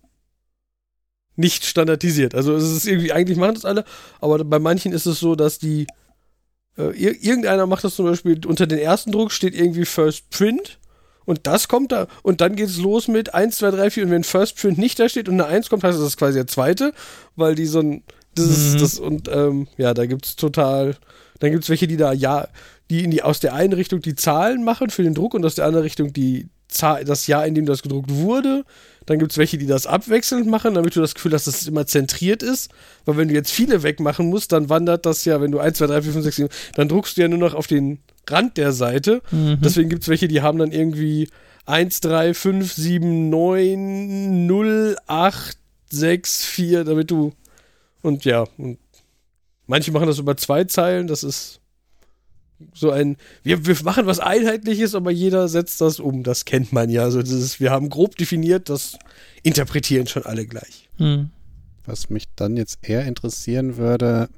nicht 1.36 1.66
standardisiert. 1.66 2.36
Also 2.36 2.54
es 2.54 2.64
ist 2.64 2.86
irgendwie, 2.86 3.12
eigentlich 3.12 3.38
machen 3.38 3.56
das 3.56 3.66
alle, 3.66 3.84
aber 4.20 4.44
bei 4.44 4.60
manchen 4.60 4.92
ist 4.92 5.08
es 5.08 5.20
so, 5.20 5.36
dass 5.36 5.58
die 5.58 5.88
äh, 6.78 6.92
ir 6.96 7.24
irgendeiner 7.24 7.66
macht 7.66 7.84
das 7.84 7.96
zum 7.96 8.06
Beispiel, 8.06 8.46
unter 8.46 8.68
den 8.68 8.78
ersten 8.78 9.12
Druck 9.12 9.32
steht 9.32 9.56
irgendwie 9.56 9.86
First 9.86 10.30
Print 10.30 10.78
und 11.26 11.48
das 11.48 11.68
kommt 11.68 11.92
da 11.92 12.08
und 12.22 12.42
dann 12.42 12.56
geht's 12.56 12.78
los 12.78 13.08
mit 13.08 13.34
1, 13.34 13.58
2, 13.58 13.72
3, 13.72 13.90
4 13.90 14.04
und 14.04 14.12
wenn 14.12 14.24
First 14.24 14.58
Print 14.58 14.78
nicht 14.78 15.00
da 15.00 15.10
steht 15.10 15.28
und 15.28 15.42
eine 15.42 15.48
1 15.48 15.70
kommt, 15.70 15.84
heißt 15.84 16.00
das, 16.00 16.18
quasi 16.18 16.38
der 16.38 16.48
zweite, 16.48 16.94
weil 17.36 17.56
die 17.56 17.66
so 17.66 17.80
ein 17.80 18.04
das 18.36 18.46
ist 18.46 18.74
Mhm. 18.76 18.80
das 18.80 19.00
und 19.00 19.30
ähm, 19.32 19.68
ja, 19.78 19.94
da 19.94 20.06
gibt's 20.06 20.36
total 20.36 20.96
dann 21.40 21.52
gibt's 21.52 21.68
welche, 21.70 21.88
die 21.88 21.98
da 21.98 22.14
ja, 22.14 22.48
die 22.90 23.04
in 23.04 23.12
die 23.12 23.22
aus 23.22 23.40
der 23.42 23.54
einen 23.54 23.74
Richtung 23.74 24.02
die 24.02 24.16
Zahlen 24.16 24.64
machen 24.64 24.90
für 24.90 25.04
den 25.04 25.14
Druck 25.14 25.34
und 25.34 25.46
aus 25.46 25.56
der 25.56 25.66
anderen 25.66 25.84
Richtung 25.84 26.14
die 26.14 26.48
Zahl, 26.70 27.04
das 27.04 27.28
Jahr, 27.28 27.46
in 27.46 27.54
dem 27.54 27.66
das 27.66 27.82
gedruckt 27.82 28.12
wurde. 28.14 28.64
Dann 29.06 29.20
gibt's 29.20 29.38
welche, 29.38 29.58
die 29.58 29.68
das 29.68 29.86
abwechselnd 29.86 30.48
machen, 30.48 30.76
damit 30.76 30.96
du 30.96 31.02
das 31.02 31.14
Gefühl 31.14 31.34
hast, 31.34 31.46
dass 31.46 31.62
es 31.62 31.68
immer 31.68 31.86
zentriert 31.86 32.42
ist. 32.42 32.72
Weil 33.04 33.18
wenn 33.18 33.28
du 33.28 33.34
jetzt 33.34 33.52
viele 33.52 33.84
wegmachen 33.84 34.28
musst, 34.30 34.54
dann 34.54 34.70
wandert 34.70 35.06
das 35.06 35.26
ja, 35.26 35.42
wenn 35.42 35.52
du 35.52 35.60
1, 35.60 35.78
2, 35.78 35.88
3, 35.88 36.02
4, 36.04 36.14
5, 36.14 36.24
6, 36.24 36.36
7, 36.38 36.50
dann 36.76 36.88
druckst 36.88 37.18
du 37.18 37.22
ja 37.22 37.28
nur 37.28 37.40
noch 37.40 37.54
auf 37.54 37.68
den 37.68 38.00
Rand 38.30 38.56
der 38.58 38.72
Seite. 38.72 39.22
Mhm. 39.32 39.60
Deswegen 39.62 39.90
gibt 39.90 40.04
es 40.04 40.10
welche, 40.10 40.30
die 40.30 40.42
haben 40.42 40.58
dann 40.58 40.72
irgendwie 40.72 41.30
1, 41.66 42.00
3, 42.00 42.34
5, 42.34 42.74
7, 42.74 43.30
9, 43.30 44.46
0, 44.48 44.96
8, 45.08 45.58
6, 45.90 46.46
4, 46.46 46.84
damit 46.86 47.12
du. 47.12 47.34
Und 48.04 48.26
ja, 48.26 48.46
und 48.58 48.78
manche 49.66 49.92
machen 49.92 50.06
das 50.06 50.20
über 50.20 50.38
zwei 50.38 50.66
Zeilen, 50.66 51.08
das 51.08 51.24
ist 51.24 51.60
so 52.74 52.92
ein, 52.92 53.18
wir, 53.42 53.66
wir 53.66 53.76
machen 53.84 54.06
was 54.06 54.20
Einheitliches, 54.20 54.94
aber 54.96 55.12
jeder 55.12 55.48
setzt 55.48 55.82
das 55.82 56.00
um. 56.00 56.24
Das 56.24 56.46
kennt 56.46 56.72
man 56.72 56.90
ja. 56.90 57.04
Also 57.04 57.22
das 57.22 57.32
ist, 57.32 57.60
wir 57.60 57.72
haben 57.72 57.90
grob 57.90 58.16
definiert, 58.16 58.70
das 58.70 58.98
interpretieren 59.42 60.08
schon 60.08 60.26
alle 60.26 60.46
gleich. 60.46 60.90
Mhm. 60.98 61.32
Was 61.86 62.10
mich 62.10 62.26
dann 62.36 62.56
jetzt 62.56 62.80
eher 62.88 63.06
interessieren 63.06 63.78
würde, 63.78 64.30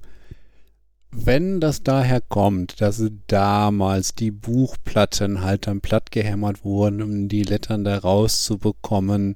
wenn 1.11 1.59
das 1.59 1.83
daher 1.83 2.21
kommt, 2.21 2.81
dass 2.81 3.01
damals 3.27 4.15
die 4.15 4.31
Buchplatten 4.31 5.41
halt 5.41 5.67
dann 5.67 5.81
platt 5.81 6.11
gehämmert 6.11 6.65
wurden, 6.65 7.01
um 7.01 7.27
die 7.29 7.43
Lettern 7.43 7.83
da 7.83 7.97
rauszubekommen. 7.97 9.35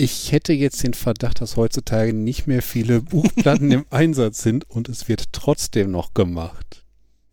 Ich 0.00 0.30
hätte 0.30 0.52
jetzt 0.52 0.82
den 0.84 0.94
Verdacht, 0.94 1.40
dass 1.40 1.56
heutzutage 1.56 2.12
nicht 2.12 2.46
mehr 2.46 2.62
viele 2.62 3.00
Buchplatten 3.02 3.70
im 3.72 3.84
Einsatz 3.90 4.42
sind 4.42 4.68
und 4.70 4.88
es 4.88 5.08
wird 5.08 5.32
trotzdem 5.32 5.90
noch 5.90 6.14
gemacht. 6.14 6.84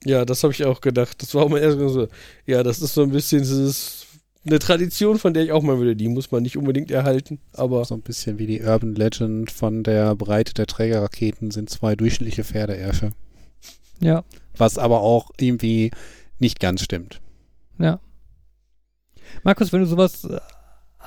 Ja, 0.04 0.26
das 0.26 0.44
habe 0.44 0.54
ich 0.54 0.66
auch 0.66 0.82
gedacht. 0.82 1.22
Das 1.22 1.34
war 1.34 1.44
auch 1.44 1.50
mein 1.50 1.62
erster 1.64 1.90
so. 1.90 2.08
Ja, 2.46 2.64
das 2.64 2.82
ist 2.82 2.94
so 2.94 3.04
ein 3.04 3.12
bisschen 3.12 3.40
dieses, 3.40 4.06
eine 4.46 4.60
Tradition, 4.60 5.18
von 5.18 5.34
der 5.34 5.44
ich 5.44 5.52
auch 5.52 5.64
mal 5.64 5.78
würde. 5.78 5.96
Die 5.96 6.08
muss 6.08 6.32
man 6.32 6.44
nicht 6.44 6.58
unbedingt 6.58 6.92
erhalten, 6.92 7.40
aber 7.54 7.86
So 7.86 7.96
ein 7.96 8.02
bisschen 8.02 8.38
wie 8.40 8.46
die 8.48 8.62
Urban 8.62 8.94
Legend 8.96 9.52
von 9.52 9.84
der 9.84 10.16
Breite 10.16 10.54
der 10.54 10.68
Trägerraketen 10.68 11.52
sind 11.52 11.70
zwei 11.70 11.96
durchschnittliche 11.96 12.44
Pferdeärsche. 12.44 13.12
Ja, 14.00 14.24
Was 14.58 14.78
aber 14.78 15.02
auch 15.02 15.32
irgendwie 15.40 15.92
nicht 16.40 16.60
ganz 16.60 16.82
stimmt. 16.82 17.22
ja. 17.80 18.00
Markus, 19.44 19.74
wenn 19.74 19.82
du 19.82 19.88
sowas 19.88 20.24
äh, 20.24 20.40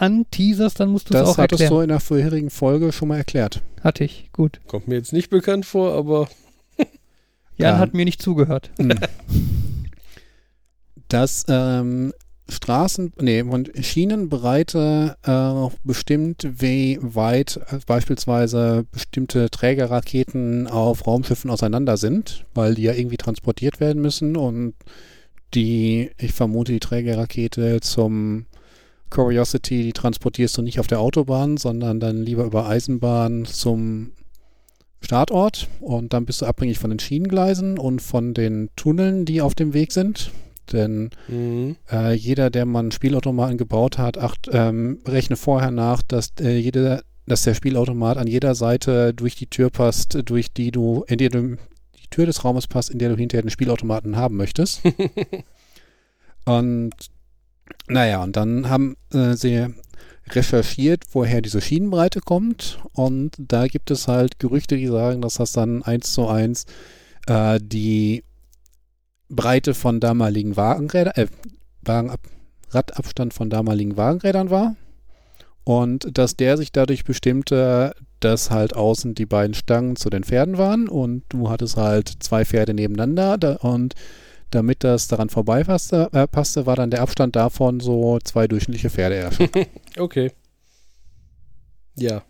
anteaserst, 0.00 0.80
dann 0.80 0.90
musst 0.90 1.10
du 1.10 1.14
es 1.14 1.20
Das 1.20 1.28
auch 1.30 1.38
hattest 1.38 1.62
erklären. 1.62 1.78
du 1.80 1.82
in 1.84 1.88
der 1.88 2.00
vorherigen 2.00 2.50
Folge 2.50 2.92
schon 2.92 3.08
mal 3.08 3.16
erklärt. 3.18 3.62
Hatte 3.82 4.04
ich, 4.04 4.30
gut. 4.32 4.60
kommt 4.66 4.88
mir 4.88 4.96
jetzt 4.96 5.12
nicht 5.12 5.30
bekannt 5.30 5.66
vor, 5.66 5.92
aber 5.94 6.28
Jan 7.56 7.74
Ja. 7.74 7.78
hat 7.78 7.94
mir 7.94 8.04
nicht 8.04 8.20
zugehört. 8.22 8.70
Dass 11.08 11.46
ähm, 11.48 12.12
Straßen, 12.50 13.12
nee, 13.20 13.42
und 13.42 13.70
Schienenbreite 13.78 15.16
äh, 15.22 15.76
bestimmt, 15.84 16.46
wie 16.50 16.98
weit 17.00 17.60
äh, 17.70 17.78
beispielsweise 17.86 18.84
bestimmte 18.90 19.50
Trägerraketen 19.50 20.66
auf 20.66 21.06
Raumschiffen 21.06 21.50
auseinander 21.50 21.96
sind, 21.96 22.46
weil 22.54 22.74
die 22.74 22.82
ja 22.82 22.92
irgendwie 22.94 23.16
transportiert 23.18 23.80
werden 23.80 24.00
müssen 24.02 24.36
und 24.36 24.74
die, 25.54 26.10
ich 26.18 26.32
vermute, 26.32 26.72
die 26.72 26.80
Trägerrakete 26.80 27.80
zum 27.80 28.46
Curiosity, 29.10 29.82
die 29.82 29.92
transportierst 29.92 30.56
du 30.56 30.62
nicht 30.62 30.80
auf 30.80 30.86
der 30.86 31.00
Autobahn, 31.00 31.56
sondern 31.56 32.00
dann 32.00 32.22
lieber 32.22 32.44
über 32.44 32.66
Eisenbahn 32.66 33.44
zum 33.44 34.12
Startort 35.00 35.68
und 35.80 36.12
dann 36.12 36.26
bist 36.26 36.42
du 36.42 36.46
abhängig 36.46 36.78
von 36.78 36.90
den 36.90 36.98
Schienengleisen 36.98 37.78
und 37.78 38.02
von 38.02 38.34
den 38.34 38.70
Tunneln, 38.76 39.24
die 39.24 39.40
auf 39.40 39.54
dem 39.54 39.72
Weg 39.72 39.92
sind. 39.92 40.32
Denn 40.72 41.10
mhm. 41.28 41.76
äh, 41.90 42.12
jeder, 42.12 42.50
der 42.50 42.66
mal 42.66 42.80
einen 42.80 42.90
Spielautomaten 42.90 43.56
gebaut 43.56 43.96
hat, 43.96 44.18
acht, 44.18 44.48
ähm, 44.52 44.98
rechne 45.06 45.36
vorher 45.36 45.70
nach, 45.70 46.02
dass, 46.02 46.32
äh, 46.40 46.58
jede, 46.58 47.02
dass 47.26 47.42
der 47.42 47.54
Spielautomat 47.54 48.18
an 48.18 48.26
jeder 48.26 48.54
Seite 48.54 49.14
durch 49.14 49.34
die 49.34 49.46
Tür 49.46 49.70
passt, 49.70 50.18
durch 50.26 50.52
die 50.52 50.70
du, 50.70 51.04
in 51.06 51.18
der 51.18 51.30
du 51.30 51.56
die 51.96 52.08
Tür 52.10 52.26
des 52.26 52.44
Raumes 52.44 52.66
passt, 52.66 52.90
in 52.90 52.98
der 52.98 53.08
du 53.08 53.16
hinterher 53.16 53.42
den 53.42 53.50
Spielautomaten 53.50 54.16
haben 54.16 54.36
möchtest. 54.36 54.82
und 56.44 56.92
naja, 57.88 58.22
und 58.22 58.36
dann 58.36 58.68
haben 58.68 58.96
äh, 59.12 59.34
sie 59.34 59.66
recherchiert, 60.30 61.04
woher 61.12 61.40
diese 61.40 61.60
Schienenbreite 61.60 62.20
kommt. 62.20 62.78
Und 62.92 63.32
da 63.38 63.66
gibt 63.66 63.90
es 63.90 64.08
halt 64.08 64.38
Gerüchte, 64.38 64.76
die 64.76 64.86
sagen, 64.86 65.22
dass 65.22 65.34
das 65.34 65.52
dann 65.52 65.82
eins 65.82 66.12
zu 66.12 66.28
eins 66.28 66.66
äh, 67.26 67.58
die 67.62 68.24
Breite 69.28 69.74
von 69.74 70.00
damaligen 70.00 70.56
Wagenrädern, 70.56 71.14
äh, 71.16 71.26
Wagenab 71.82 72.20
Radabstand 72.70 73.32
von 73.32 73.48
damaligen 73.48 73.96
Wagenrädern 73.96 74.50
war. 74.50 74.76
Und 75.64 76.16
dass 76.16 76.36
der 76.36 76.56
sich 76.56 76.72
dadurch 76.72 77.04
bestimmte, 77.04 77.94
dass 78.20 78.50
halt 78.50 78.74
außen 78.74 79.14
die 79.14 79.26
beiden 79.26 79.54
Stangen 79.54 79.96
zu 79.96 80.10
den 80.10 80.24
Pferden 80.24 80.58
waren 80.58 80.88
und 80.88 81.24
du 81.28 81.50
hattest 81.50 81.76
halt 81.76 82.12
zwei 82.20 82.44
Pferde 82.44 82.74
nebeneinander 82.74 83.62
und 83.62 83.94
damit 84.50 84.84
das 84.84 85.08
daran 85.08 85.28
vorbeipasste, 85.28 86.08
äh, 86.12 86.26
passte, 86.26 86.66
war 86.66 86.76
dann 86.76 86.90
der 86.90 87.02
Abstand 87.02 87.36
davon 87.36 87.80
so 87.80 88.18
zwei 88.24 88.46
durchschnittliche 88.48 88.90
Pferdeärsche. 88.90 89.48
okay. 89.98 90.32
Ja. 91.96 92.22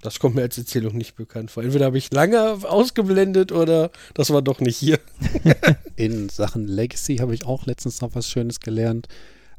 Das 0.00 0.18
kommt 0.18 0.34
mir 0.34 0.42
als 0.42 0.58
Erzählung 0.58 0.96
nicht 0.96 1.14
bekannt 1.14 1.52
vor. 1.52 1.62
Entweder 1.62 1.84
habe 1.86 1.96
ich 1.98 2.12
lange 2.12 2.58
ausgeblendet 2.68 3.52
oder 3.52 3.92
das 4.14 4.30
war 4.30 4.42
doch 4.42 4.58
nicht 4.60 4.76
hier. 4.76 4.98
In 5.96 6.28
Sachen 6.28 6.66
Legacy 6.66 7.18
habe 7.18 7.34
ich 7.34 7.46
auch 7.46 7.66
letztens 7.66 8.00
noch 8.00 8.16
was 8.16 8.28
Schönes 8.28 8.58
gelernt. 8.58 9.06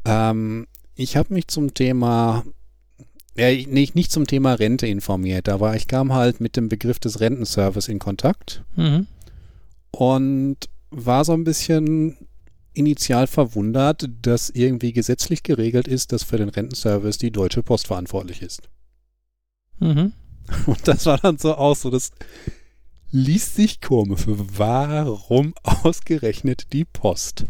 Ähm, 0.03 0.67
ich 0.95 1.15
habe 1.15 1.33
mich 1.33 1.47
zum 1.47 1.73
Thema, 1.73 2.43
ja, 3.37 3.49
nicht, 3.51 3.95
nicht 3.95 4.11
zum 4.11 4.27
Thema 4.27 4.53
Rente 4.55 4.85
informiert, 4.85 5.47
aber 5.47 5.77
ich 5.77 5.87
kam 5.87 6.11
halt 6.13 6.41
mit 6.41 6.57
dem 6.57 6.67
Begriff 6.67 6.99
des 6.99 7.21
Rentenservice 7.21 7.87
in 7.87 7.99
Kontakt 7.99 8.63
Mhm. 8.75 9.07
und 9.91 10.57
war 10.93 11.25
so 11.25 11.33
ein 11.33 11.43
bisschen 11.43 12.17
initial 12.73 13.27
verwundert, 13.27 14.09
dass 14.21 14.49
irgendwie 14.49 14.93
gesetzlich 14.93 15.43
geregelt 15.43 15.87
ist, 15.87 16.11
dass 16.11 16.23
für 16.23 16.37
den 16.37 16.49
Rentenservice 16.49 17.17
die 17.17 17.31
Deutsche 17.31 17.63
Post 17.63 17.87
verantwortlich 17.87 18.41
ist. 18.41 18.69
Mhm. 19.79 20.13
Und 20.65 20.87
das 20.87 21.05
war 21.05 21.17
dann 21.17 21.37
so 21.37 21.55
auch 21.55 21.75
so, 21.75 21.89
das 21.89 22.11
liest 23.11 23.55
sich 23.55 23.79
komisch. 23.81 24.23
Warum 24.25 25.53
ausgerechnet 25.63 26.73
die 26.73 26.85
Post? 26.85 27.45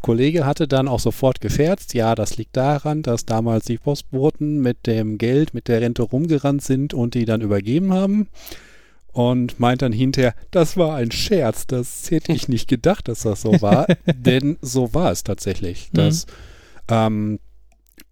Kollege 0.00 0.46
hatte 0.46 0.68
dann 0.68 0.86
auch 0.88 1.00
sofort 1.00 1.40
gescherzt, 1.40 1.92
ja, 1.92 2.14
das 2.14 2.36
liegt 2.36 2.56
daran, 2.56 3.02
dass 3.02 3.26
damals 3.26 3.64
die 3.64 3.78
Postboten 3.78 4.60
mit 4.60 4.86
dem 4.86 5.18
Geld, 5.18 5.54
mit 5.54 5.66
der 5.66 5.80
Rente 5.80 6.02
rumgerannt 6.02 6.62
sind 6.62 6.94
und 6.94 7.14
die 7.14 7.24
dann 7.24 7.40
übergeben 7.40 7.92
haben. 7.92 8.28
Und 9.12 9.58
meint 9.58 9.82
dann 9.82 9.92
hinterher, 9.92 10.34
das 10.50 10.76
war 10.76 10.94
ein 10.96 11.10
Scherz, 11.10 11.66
das 11.66 12.10
hätte 12.10 12.32
ich 12.32 12.48
nicht 12.48 12.68
gedacht, 12.68 13.08
dass 13.08 13.22
das 13.22 13.40
so 13.42 13.60
war. 13.62 13.86
Denn 14.14 14.58
so 14.60 14.94
war 14.94 15.10
es 15.10 15.24
tatsächlich. 15.24 15.90
Dass, 15.92 16.26
ähm, 16.88 17.40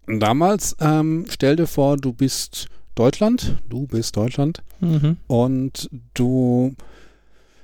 damals, 0.07 0.75
ähm, 0.79 1.25
stell 1.29 1.55
dir 1.55 1.67
vor, 1.67 1.97
du 1.97 2.13
bist 2.13 2.67
Deutschland, 2.95 3.57
du 3.69 3.87
bist 3.87 4.17
Deutschland 4.17 4.63
Mhm. 4.79 5.17
und 5.27 5.89
du 6.13 6.75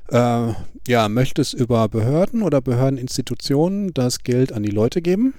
äh, 0.09 0.53
ja, 0.87 1.09
möchtest 1.09 1.53
über 1.53 1.87
Behörden 1.89 2.41
oder 2.43 2.59
Behördeninstitutionen 2.61 3.93
das 3.93 4.19
Geld 4.23 4.51
an 4.51 4.63
die 4.63 4.69
Leute 4.71 5.01
geben, 5.01 5.33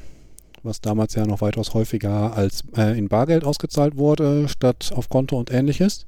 was 0.63 0.81
damals 0.81 1.15
ja 1.15 1.27
noch 1.27 1.41
weitaus 1.43 1.75
häufiger 1.75 2.35
als 2.37 2.63
äh, 2.77 2.97
in 2.99 3.09
Bargeld 3.09 3.45
ausgezahlt 3.45 3.97
wurde, 3.97 4.49
statt 4.49 4.93
auf 4.95 5.09
Konto 5.09 5.39
und 5.39 5.51
ähnliches. 5.53 6.07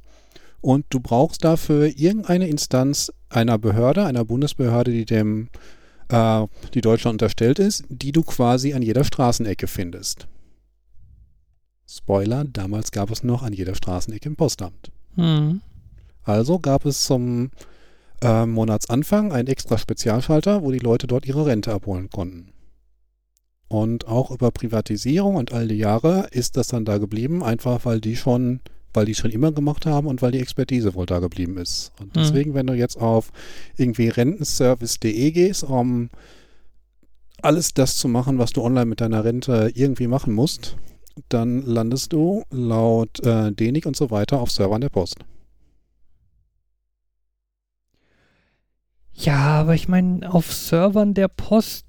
Und 0.60 0.86
du 0.90 1.00
brauchst 1.00 1.44
dafür 1.44 1.86
irgendeine 1.86 2.48
Instanz 2.48 3.12
einer 3.28 3.58
Behörde, 3.58 4.04
einer 4.04 4.24
Bundesbehörde, 4.24 4.90
die 4.90 5.04
dem, 5.04 5.48
äh, 6.08 6.46
die 6.74 6.80
Deutschland 6.80 7.14
unterstellt 7.14 7.58
ist, 7.58 7.84
die 7.88 8.12
du 8.12 8.22
quasi 8.22 8.72
an 8.74 8.82
jeder 8.82 9.04
Straßenecke 9.04 9.66
findest. 9.66 10.26
Spoiler, 11.88 12.44
damals 12.44 12.90
gab 12.90 13.10
es 13.10 13.22
noch 13.22 13.42
an 13.42 13.52
jeder 13.52 13.74
Straßenecke 13.74 14.28
ein 14.28 14.36
Postamt. 14.36 14.90
Mhm. 15.14 15.60
Also 16.24 16.58
gab 16.58 16.84
es 16.84 17.04
zum 17.04 17.50
äh, 18.20 18.46
Monatsanfang 18.46 19.32
einen 19.32 19.48
extra 19.48 19.78
Spezialschalter, 19.78 20.62
wo 20.62 20.72
die 20.72 20.78
Leute 20.78 21.06
dort 21.06 21.26
ihre 21.26 21.46
Rente 21.46 21.72
abholen 21.72 22.10
konnten. 22.10 22.52
Und 23.68 24.06
auch 24.06 24.30
über 24.30 24.50
Privatisierung 24.50 25.36
und 25.36 25.52
all 25.52 25.68
die 25.68 25.76
Jahre 25.76 26.28
ist 26.30 26.56
das 26.56 26.68
dann 26.68 26.84
da 26.84 26.98
geblieben, 26.98 27.42
einfach 27.42 27.84
weil 27.84 28.00
die 28.00 28.16
schon, 28.16 28.60
weil 28.96 29.06
die 29.06 29.14
schon 29.14 29.30
immer 29.30 29.52
gemacht 29.52 29.86
haben 29.86 30.06
und 30.06 30.22
weil 30.22 30.32
die 30.32 30.40
Expertise 30.40 30.94
wohl 30.94 31.06
da 31.06 31.18
geblieben 31.20 31.58
ist. 31.58 31.92
Und 32.00 32.08
Mhm. 32.08 32.20
deswegen, 32.20 32.54
wenn 32.54 32.66
du 32.66 32.74
jetzt 32.74 32.96
auf 32.96 33.30
irgendwie 33.76 34.08
rentenservice.de 34.08 35.30
gehst, 35.30 35.62
um 35.64 36.10
alles 37.42 37.74
das 37.74 37.96
zu 37.96 38.08
machen, 38.08 38.38
was 38.38 38.52
du 38.52 38.62
online 38.62 38.86
mit 38.86 39.00
deiner 39.00 39.22
Rente 39.24 39.70
irgendwie 39.74 40.06
machen 40.08 40.32
musst, 40.34 40.76
dann 41.28 41.62
landest 41.62 42.12
du 42.12 42.42
laut 42.50 43.24
äh, 43.24 43.52
DENIC 43.52 43.86
und 43.86 43.96
so 43.96 44.10
weiter 44.10 44.40
auf 44.40 44.50
Servern 44.50 44.80
der 44.80 44.88
Post. 44.88 45.16
Ja, 49.12 49.60
aber 49.60 49.74
ich 49.74 49.88
meine, 49.88 50.30
auf 50.32 50.52
Servern 50.52 51.14
der 51.14 51.28
Post 51.28 51.85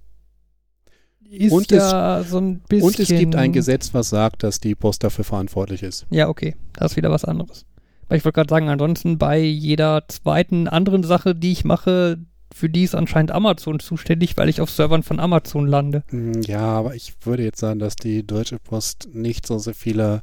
ist 1.30 1.52
Und 1.52 1.72
es- 1.72 1.78
ja 1.78 2.24
so 2.24 2.40
ein 2.40 2.60
bisschen. 2.60 2.88
Und 2.88 3.00
es 3.00 3.08
gibt 3.10 3.36
ein 3.36 3.52
Gesetz, 3.54 3.94
was 3.94 4.10
sagt, 4.10 4.44
dass 4.44 4.60
die 4.60 4.76
Post 4.76 5.04
dafür 5.04 5.24
verantwortlich 5.26 5.84
ist. 5.84 6.06
Ja, 6.10 6.30
okay, 6.30 6.56
das 6.74 6.92
ist 6.94 6.98
wieder 6.98 7.12
was 7.12 7.26
anderes. 7.26 7.66
Weil 8.08 8.18
ich 8.20 8.26
wollte 8.26 8.36
gerade 8.38 8.50
sagen, 8.50 8.70
ansonsten 8.70 9.18
bei 9.18 9.40
jeder 9.40 10.08
zweiten 10.08 10.68
anderen 10.68 11.04
Sache, 11.04 11.36
die 11.36 11.52
ich 11.52 11.66
mache, 11.66 12.18
für 12.54 12.70
die 12.70 12.84
ist 12.84 12.96
anscheinend 12.96 13.32
Amazon 13.32 13.80
zuständig, 13.82 14.38
weil 14.38 14.48
ich 14.48 14.62
auf 14.62 14.72
Servern 14.72 15.04
von 15.04 15.20
Amazon 15.20 15.68
lande. 15.68 16.04
Hm, 16.10 16.42
Ja, 16.44 16.62
aber 16.62 16.96
ich 16.96 17.14
würde 17.26 17.44
jetzt 17.44 17.60
sagen, 17.60 17.80
dass 17.80 17.98
die 17.98 18.26
Deutsche 18.26 18.58
Post 18.60 19.10
nicht 19.12 19.46
so 19.46 19.58
sehr 19.60 19.74
viele 19.74 20.22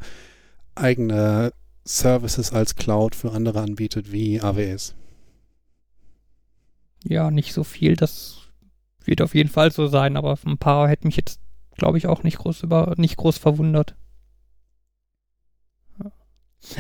eigene 0.75 1.53
Services 1.85 2.53
als 2.55 2.75
Cloud 2.77 3.15
für 3.15 3.33
andere 3.33 3.61
anbietet 3.61 4.11
wie 4.11 4.41
AWS. 4.41 4.95
Ja, 7.05 7.31
nicht 7.31 7.53
so 7.53 7.65
viel, 7.65 7.97
das 7.97 8.39
wird 9.05 9.21
auf 9.23 9.35
jeden 9.35 9.49
Fall 9.51 9.71
so 9.71 9.87
sein, 9.87 10.17
aber 10.17 10.37
ein 10.47 10.59
paar 10.59 10.89
hätte 10.89 11.07
mich 11.07 11.17
jetzt, 11.17 11.41
glaube 11.77 11.99
ich, 11.99 12.07
auch 12.07 12.23
nicht 12.23 12.39
groß 12.39 12.63
über, 12.63 12.95
nicht 12.97 13.17
groß 13.17 13.39
verwundert. 13.39 13.95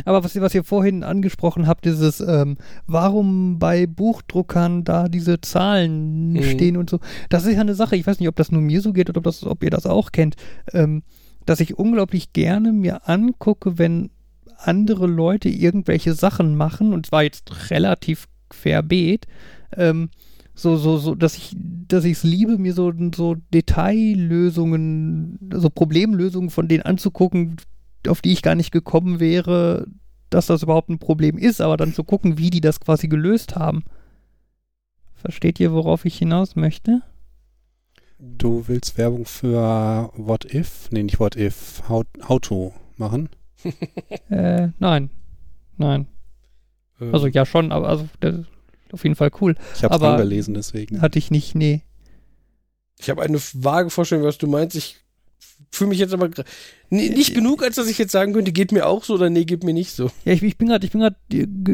Aber 0.06 0.24
was, 0.24 0.34
ihr- 0.34 0.40
was 0.40 0.54
ihr 0.54 0.64
vorhin 0.64 1.02
angesprochen 1.04 1.66
habt, 1.66 1.84
dieses, 1.84 2.20
ähm, 2.20 2.56
warum 2.86 3.58
bei 3.58 3.86
Buchdruckern 3.86 4.82
da 4.82 5.08
diese 5.08 5.42
Zahlen 5.42 6.32
Mhm. 6.32 6.42
stehen 6.42 6.76
und 6.78 6.88
so, 6.88 7.00
das 7.28 7.44
ist 7.44 7.54
ja 7.54 7.60
eine 7.60 7.74
Sache, 7.74 7.94
ich 7.94 8.06
weiß 8.06 8.18
nicht, 8.18 8.28
ob 8.30 8.36
das 8.36 8.50
nur 8.50 8.62
mir 8.62 8.80
so 8.80 8.94
geht 8.94 9.10
oder 9.10 9.18
ob, 9.18 9.24
das, 9.24 9.44
ob 9.44 9.62
ihr 9.62 9.68
das 9.68 9.84
auch 9.84 10.10
kennt, 10.10 10.36
ähm, 10.72 11.02
dass 11.44 11.60
ich 11.60 11.76
unglaublich 11.78 12.32
gerne 12.32 12.72
mir 12.72 13.06
angucke, 13.10 13.76
wenn 13.76 14.10
andere 14.56 15.06
Leute 15.06 15.50
irgendwelche 15.50 16.14
Sachen 16.14 16.56
machen, 16.56 16.94
und 16.94 17.04
zwar 17.04 17.22
jetzt 17.22 17.70
relativ 17.70 18.26
querbeet, 18.48 19.26
ähm, 19.76 20.08
so, 20.54 20.76
so, 20.76 20.98
so, 20.98 21.14
dass 21.14 21.36
ich, 21.36 21.54
dass 21.56 22.04
ich 22.04 22.12
es 22.12 22.22
liebe, 22.22 22.58
mir 22.58 22.74
so, 22.74 22.92
so 23.14 23.36
Detaillösungen, 23.52 25.38
so 25.52 25.68
Problemlösungen 25.68 26.50
von 26.50 26.68
denen 26.68 26.82
anzugucken, 26.82 27.56
auf 28.06 28.20
die 28.22 28.32
ich 28.32 28.42
gar 28.42 28.54
nicht 28.54 28.70
gekommen 28.70 29.18
wäre, 29.18 29.86
dass 30.30 30.46
das 30.46 30.62
überhaupt 30.62 30.90
ein 30.90 30.98
Problem 30.98 31.38
ist, 31.38 31.60
aber 31.60 31.76
dann 31.76 31.92
zu 31.92 32.04
gucken, 32.04 32.38
wie 32.38 32.50
die 32.50 32.60
das 32.60 32.80
quasi 32.80 33.08
gelöst 33.08 33.56
haben. 33.56 33.84
Versteht 35.14 35.58
ihr, 35.58 35.72
worauf 35.72 36.04
ich 36.04 36.18
hinaus 36.18 36.54
möchte? 36.54 37.02
Du 38.18 38.68
willst 38.68 38.96
Werbung 38.96 39.24
für 39.24 40.10
What 40.16 40.52
If? 40.52 40.88
Nee, 40.90 41.02
nicht 41.02 41.18
What 41.18 41.36
If, 41.36 41.82
How, 41.88 42.04
how 42.28 42.40
to 42.40 42.72
machen? 42.96 43.28
Äh, 44.28 44.68
nein. 44.78 45.10
Nein. 45.78 46.06
Ähm, 47.00 47.12
Also 47.12 47.26
ja 47.26 47.44
schon, 47.46 47.72
aber 47.72 47.88
also 47.88 48.06
auf 48.94 49.02
jeden 49.04 49.16
Fall 49.16 49.30
cool. 49.40 49.54
Ich 49.74 49.84
habe 49.84 49.94
es 49.94 50.00
Aber- 50.00 50.12
angelesen, 50.12 50.54
deswegen. 50.54 51.00
Hatte 51.02 51.18
ich 51.18 51.30
nicht, 51.30 51.54
nee. 51.54 51.82
Ich 52.98 53.10
habe 53.10 53.22
eine 53.22 53.38
vage 53.38 53.90
Vorstellung, 53.90 54.24
was 54.24 54.38
du 54.38 54.46
meinst. 54.46 54.76
Ich 54.76 54.96
fühle 55.70 55.88
mich 55.90 55.98
jetzt 55.98 56.14
aber 56.14 56.30
nee, 56.90 57.08
nicht 57.10 57.34
genug, 57.34 57.62
als 57.64 57.74
dass 57.76 57.88
ich 57.88 57.98
jetzt 57.98 58.12
sagen 58.12 58.32
könnte, 58.32 58.52
geht 58.52 58.70
mir 58.70 58.86
auch 58.86 59.02
so 59.04 59.14
oder 59.14 59.28
nee, 59.28 59.44
geht 59.44 59.64
mir 59.64 59.74
nicht 59.74 59.90
so. 59.90 60.10
Ja, 60.24 60.32
ich, 60.32 60.42
ich 60.42 60.56
bin 60.56 60.68
gerade, 60.68 60.86
ich 60.86 60.92
bin 60.92 61.00
gerade, 61.00 61.16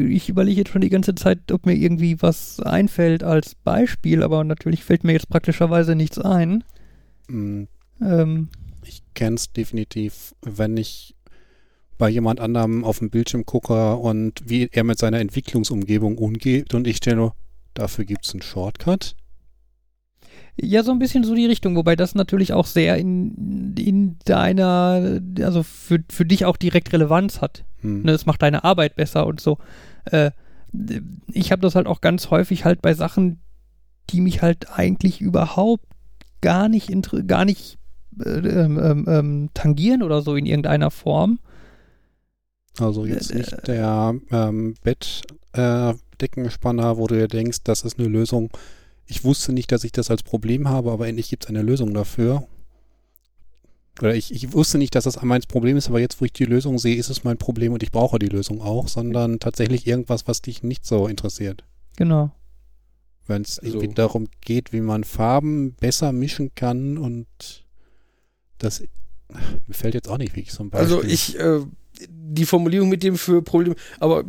ich 0.09 0.27
überlege 0.29 0.61
jetzt 0.61 0.71
schon 0.71 0.81
die 0.81 0.89
ganze 0.89 1.13
Zeit, 1.15 1.51
ob 1.51 1.65
mir 1.67 1.75
irgendwie 1.75 2.21
was 2.21 2.59
einfällt 2.59 3.23
als 3.23 3.53
Beispiel, 3.55 4.23
aber 4.23 4.43
natürlich 4.43 4.83
fällt 4.83 5.03
mir 5.03 5.13
jetzt 5.13 5.29
praktischerweise 5.29 5.95
nichts 5.95 6.17
ein. 6.17 6.63
Hm, 7.27 7.67
Ähm, 8.01 8.49
Ich 8.83 9.03
kenne 9.13 9.35
es 9.35 9.53
definitiv, 9.53 10.33
wenn 10.41 10.75
ich 10.77 11.15
bei 12.01 12.09
jemand 12.09 12.39
anderem 12.39 12.83
auf 12.83 12.97
dem 12.97 13.11
Bildschirm 13.11 13.45
gucke 13.45 13.95
und 13.95 14.41
wie 14.43 14.67
er 14.71 14.83
mit 14.83 14.97
seiner 14.97 15.19
Entwicklungsumgebung 15.19 16.17
umgeht 16.17 16.73
und 16.73 16.87
ich 16.87 16.97
stelle, 16.97 17.33
dafür 17.75 18.05
gibt 18.05 18.25
es 18.25 18.33
einen 18.33 18.41
Shortcut. 18.41 19.15
ja, 20.59 20.81
so 20.81 20.91
ein 20.91 20.97
bisschen 20.97 21.23
so 21.23 21.35
die 21.35 21.45
Richtung, 21.45 21.75
wobei 21.75 21.95
das 21.95 22.15
natürlich 22.15 22.53
auch 22.53 22.65
sehr 22.65 22.97
in, 22.97 23.75
in 23.77 24.17
deiner, 24.25 25.21
also 25.41 25.61
für, 25.61 26.03
für 26.09 26.25
dich 26.25 26.45
auch 26.45 26.57
direkt 26.57 26.91
Relevanz 26.91 27.39
hat. 27.39 27.65
Hm. 27.81 28.01
Ne, 28.01 28.13
es 28.13 28.25
macht 28.25 28.41
deine 28.41 28.63
Arbeit 28.63 28.95
besser 28.95 29.27
und 29.27 29.39
so. 29.39 29.59
Äh, 30.05 30.31
ich 31.31 31.51
habe 31.51 31.61
das 31.61 31.75
halt 31.75 31.85
auch 31.85 32.01
ganz 32.01 32.31
häufig 32.31 32.65
halt 32.65 32.81
bei 32.81 32.95
Sachen, 32.95 33.41
die 34.09 34.21
mich 34.21 34.41
halt 34.41 34.71
eigentlich 34.71 35.21
überhaupt 35.21 35.85
gar 36.41 36.67
nicht, 36.67 36.91
gar 37.27 37.45
nicht 37.45 37.77
äh, 38.25 38.29
ähm, 38.29 38.79
ähm, 38.79 39.05
ähm, 39.07 39.49
tangieren 39.53 40.01
oder 40.01 40.23
so 40.23 40.35
in 40.35 40.47
irgendeiner 40.47 40.89
Form. 40.89 41.37
Also 42.79 43.05
jetzt 43.05 43.31
Äh, 43.31 43.37
nicht 43.37 43.67
der 43.67 44.15
ähm, 44.31 44.75
Bettdeckenspanner, 44.83 46.91
äh, 46.91 46.97
wo 46.97 47.07
du 47.07 47.15
dir 47.15 47.27
denkst, 47.27 47.59
das 47.63 47.83
ist 47.83 47.99
eine 47.99 48.07
Lösung. 48.07 48.49
Ich 49.05 49.23
wusste 49.23 49.51
nicht, 49.53 49.71
dass 49.71 49.83
ich 49.83 49.91
das 49.91 50.09
als 50.09 50.23
Problem 50.23 50.69
habe, 50.69 50.91
aber 50.91 51.07
endlich 51.07 51.29
gibt 51.29 51.43
es 51.43 51.49
eine 51.49 51.61
Lösung 51.61 51.93
dafür. 51.93 52.47
Oder 53.99 54.15
ich, 54.15 54.33
ich 54.33 54.53
wusste 54.53 54.77
nicht, 54.77 54.95
dass 54.95 55.03
das 55.03 55.21
mein 55.21 55.41
Problem 55.41 55.75
ist, 55.75 55.89
aber 55.89 55.99
jetzt, 55.99 56.21
wo 56.21 56.25
ich 56.25 56.31
die 56.33 56.45
Lösung 56.45 56.79
sehe, 56.79 56.95
ist 56.95 57.09
es 57.09 57.25
mein 57.25 57.37
Problem 57.37 57.73
und 57.73 57.83
ich 57.83 57.91
brauche 57.91 58.19
die 58.19 58.29
Lösung 58.29 58.61
auch, 58.61 58.87
sondern 58.87 59.39
tatsächlich 59.39 59.85
irgendwas, 59.85 60.27
was 60.27 60.41
dich 60.41 60.63
nicht 60.63 60.85
so 60.85 61.07
interessiert. 61.07 61.65
Genau. 61.97 62.31
Wenn 63.27 63.41
es 63.41 63.59
Also- 63.59 63.77
irgendwie 63.77 63.93
darum 63.93 64.27
geht, 64.39 64.71
wie 64.71 64.81
man 64.81 65.03
Farben 65.03 65.73
besser 65.73 66.13
mischen 66.13 66.55
kann 66.55 66.97
und 66.97 67.27
das 68.59 68.81
mir 69.67 69.73
fällt 69.73 69.93
jetzt 69.93 70.09
auch 70.09 70.17
nicht 70.17 70.35
wirklich 70.35 70.53
so 70.53 70.63
ein 70.63 70.69
Beispiel. 70.69 70.95
Also 70.95 71.07
ich, 71.07 71.37
äh, 71.39 71.59
die 72.09 72.45
Formulierung 72.45 72.89
mit 72.89 73.03
dem 73.03 73.17
für 73.17 73.41
Problem, 73.41 73.75
aber 73.99 74.23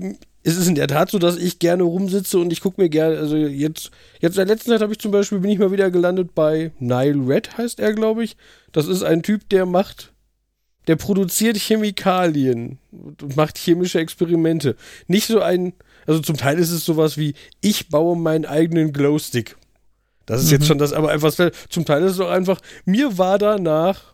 es 0.44 0.56
ist 0.56 0.66
in 0.66 0.74
der 0.74 0.88
Tat 0.88 1.10
so, 1.10 1.18
dass 1.18 1.36
ich 1.36 1.60
gerne 1.60 1.84
rumsitze 1.84 2.38
und 2.38 2.52
ich 2.52 2.60
gucke 2.60 2.80
mir 2.80 2.88
gerne, 2.88 3.16
also 3.18 3.36
jetzt, 3.36 3.90
jetzt 4.20 4.36
in 4.36 4.46
der 4.46 4.54
letzten 4.54 4.70
Zeit 4.70 4.80
habe 4.80 4.92
ich 4.92 4.98
zum 4.98 5.12
Beispiel, 5.12 5.38
bin 5.38 5.50
ich 5.50 5.58
mal 5.58 5.70
wieder 5.70 5.90
gelandet 5.90 6.34
bei 6.34 6.72
Nile 6.80 7.28
Red, 7.28 7.56
heißt 7.58 7.78
er, 7.78 7.92
glaube 7.92 8.24
ich. 8.24 8.36
Das 8.72 8.88
ist 8.88 9.04
ein 9.04 9.22
Typ, 9.22 9.48
der 9.50 9.66
macht, 9.66 10.12
der 10.88 10.96
produziert 10.96 11.56
Chemikalien 11.58 12.78
und 12.90 13.36
macht 13.36 13.56
chemische 13.56 14.00
Experimente. 14.00 14.74
Nicht 15.06 15.28
so 15.28 15.40
ein, 15.40 15.74
also 16.08 16.20
zum 16.20 16.36
Teil 16.36 16.58
ist 16.58 16.72
es 16.72 16.84
sowas 16.84 17.16
wie, 17.16 17.34
ich 17.60 17.88
baue 17.88 18.16
meinen 18.16 18.44
eigenen 18.44 18.92
Glowstick. 18.92 19.56
Das 20.26 20.40
ist 20.42 20.48
Mhm. 20.48 20.52
jetzt 20.54 20.66
schon 20.66 20.78
das, 20.78 20.92
aber 20.92 21.10
einfach, 21.10 21.32
zum 21.68 21.84
Teil 21.84 22.02
ist 22.02 22.12
es 22.12 22.20
auch 22.20 22.30
einfach, 22.30 22.60
mir 22.84 23.16
war 23.16 23.38
danach, 23.38 24.11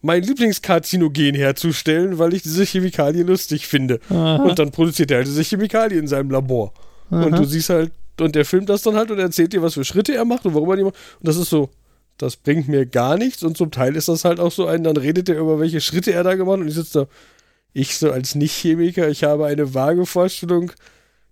mein 0.00 0.22
Lieblingskarzinogen 0.22 1.34
herzustellen, 1.34 2.18
weil 2.18 2.34
ich 2.34 2.42
diese 2.42 2.64
Chemikalie 2.64 3.24
lustig 3.24 3.66
finde. 3.66 4.00
Aha. 4.10 4.36
Und 4.36 4.58
dann 4.58 4.70
produziert 4.70 5.10
er 5.10 5.18
halt 5.18 5.26
diese 5.26 5.42
Chemikalie 5.42 5.98
in 5.98 6.06
seinem 6.06 6.30
Labor. 6.30 6.72
Und 7.10 7.34
Aha. 7.34 7.36
du 7.36 7.44
siehst 7.44 7.70
halt, 7.70 7.92
und 8.20 8.34
der 8.34 8.44
filmt 8.44 8.68
das 8.68 8.82
dann 8.82 8.96
halt 8.96 9.10
und 9.10 9.18
erzählt 9.18 9.52
dir, 9.52 9.62
was 9.62 9.74
für 9.74 9.84
Schritte 9.84 10.14
er 10.14 10.24
macht 10.24 10.44
und 10.46 10.54
warum 10.54 10.70
er 10.70 10.76
die 10.76 10.84
macht. 10.84 10.96
Und 11.20 11.28
das 11.28 11.36
ist 11.36 11.50
so, 11.50 11.70
das 12.16 12.36
bringt 12.36 12.68
mir 12.68 12.86
gar 12.86 13.16
nichts. 13.16 13.42
Und 13.42 13.56
zum 13.56 13.70
Teil 13.70 13.96
ist 13.96 14.08
das 14.08 14.24
halt 14.24 14.40
auch 14.40 14.52
so 14.52 14.66
ein, 14.66 14.84
dann 14.84 14.96
redet 14.96 15.28
er 15.28 15.38
über 15.38 15.58
welche 15.60 15.80
Schritte 15.80 16.12
er 16.12 16.24
da 16.24 16.34
gemacht 16.34 16.54
hat 16.54 16.60
und 16.62 16.68
ich 16.68 16.74
sitze 16.74 17.00
da, 17.00 17.06
ich 17.72 17.96
so 17.96 18.10
als 18.10 18.34
Nicht-Chemiker, 18.34 19.08
ich 19.08 19.24
habe 19.24 19.46
eine 19.46 19.74
vage 19.74 20.04
Vorstellung, 20.06 20.72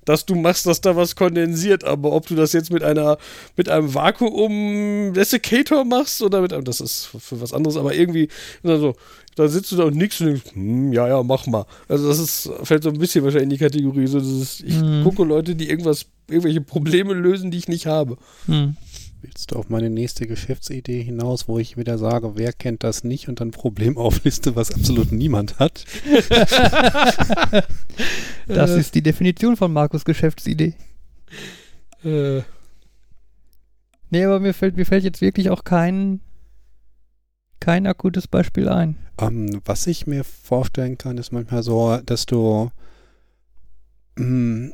dass 0.06 0.24
du 0.24 0.34
machst, 0.34 0.64
dass 0.66 0.80
da 0.80 0.96
was 0.96 1.14
kondensiert, 1.16 1.84
aber 1.84 2.12
ob 2.12 2.26
du 2.26 2.34
das 2.34 2.54
jetzt 2.54 2.72
mit 2.72 2.82
einer, 2.82 3.18
mit 3.56 3.68
einem 3.68 3.92
Vakuum-Desiccator 3.92 5.84
machst 5.84 6.22
oder 6.22 6.40
mit 6.40 6.52
einem, 6.52 6.64
das 6.64 6.80
ist 6.80 7.10
für 7.18 7.40
was 7.40 7.52
anderes, 7.52 7.76
aber 7.76 7.94
irgendwie, 7.94 8.28
also, 8.62 8.94
da 9.34 9.48
sitzt 9.48 9.70
du 9.72 9.76
da 9.76 9.84
und 9.84 9.96
nix 9.96 10.18
und 10.20 10.28
denkst, 10.28 10.42
hm, 10.54 10.92
ja, 10.94 11.06
ja, 11.08 11.22
mach 11.22 11.46
mal. 11.46 11.66
Also 11.88 12.08
das 12.08 12.18
ist, 12.18 12.50
fällt 12.62 12.82
so 12.82 12.88
ein 12.88 12.98
bisschen 12.98 13.22
wahrscheinlich 13.22 13.44
in 13.44 13.50
die 13.50 13.58
Kategorie, 13.58 14.06
so 14.06 14.18
dieses, 14.18 14.60
ich 14.62 14.74
Mhm. 14.76 15.02
gucke 15.04 15.24
Leute, 15.24 15.54
die 15.54 15.68
irgendwas, 15.68 16.06
irgendwelche 16.28 16.62
Probleme 16.62 17.12
lösen, 17.12 17.50
die 17.50 17.58
ich 17.58 17.68
nicht 17.68 17.84
habe. 17.86 18.16
Hm. 18.46 18.76
Willst 19.26 19.50
du 19.50 19.56
auf 19.56 19.68
meine 19.70 19.90
nächste 19.90 20.28
Geschäftsidee 20.28 21.02
hinaus, 21.02 21.48
wo 21.48 21.58
ich 21.58 21.76
wieder 21.76 21.98
sage, 21.98 22.36
wer 22.36 22.52
kennt 22.52 22.84
das 22.84 23.02
nicht 23.02 23.28
und 23.28 23.40
dann 23.40 23.50
Problem 23.50 23.98
aufliste, 24.06 24.54
was 24.54 24.70
absolut 24.72 25.10
niemand 25.10 25.58
hat? 25.58 25.84
Das 28.46 28.70
Äh. 28.70 28.78
ist 28.78 28.94
die 28.94 29.02
Definition 29.02 29.56
von 29.56 29.72
Markus 29.72 30.04
Geschäftsidee. 30.04 30.74
Äh, 32.04 32.42
Nee, 34.10 34.24
aber 34.24 34.38
mir 34.38 34.54
fällt, 34.54 34.76
mir 34.76 34.86
fällt 34.86 35.02
jetzt 35.02 35.20
wirklich 35.20 35.50
auch 35.50 35.64
kein, 35.64 36.20
kein 37.58 37.88
akutes 37.88 38.28
Beispiel 38.28 38.68
ein. 38.68 38.94
Ähm, 39.20 39.60
was 39.64 39.88
ich 39.88 40.06
mir 40.06 40.22
vorstellen 40.22 40.96
kann, 40.96 41.18
ist 41.18 41.32
manchmal 41.32 41.64
so, 41.64 41.96
dass 42.06 42.24
du 42.26 42.70
mh, 44.16 44.70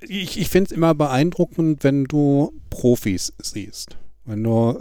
ich, 0.00 0.38
ich 0.38 0.48
finde 0.48 0.70
es 0.70 0.72
immer 0.72 0.94
beeindruckend, 0.94 1.84
wenn 1.84 2.04
du 2.04 2.52
Profis 2.70 3.32
siehst. 3.42 3.96
Wenn 4.24 4.44
du 4.44 4.78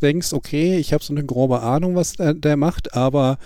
denkst, 0.00 0.32
okay, 0.32 0.78
ich 0.78 0.92
habe 0.92 1.04
so 1.04 1.12
eine 1.12 1.24
grobe 1.24 1.60
Ahnung, 1.60 1.94
was 1.96 2.14
der, 2.14 2.32
der 2.32 2.56
macht, 2.56 2.94
aber 2.94 3.38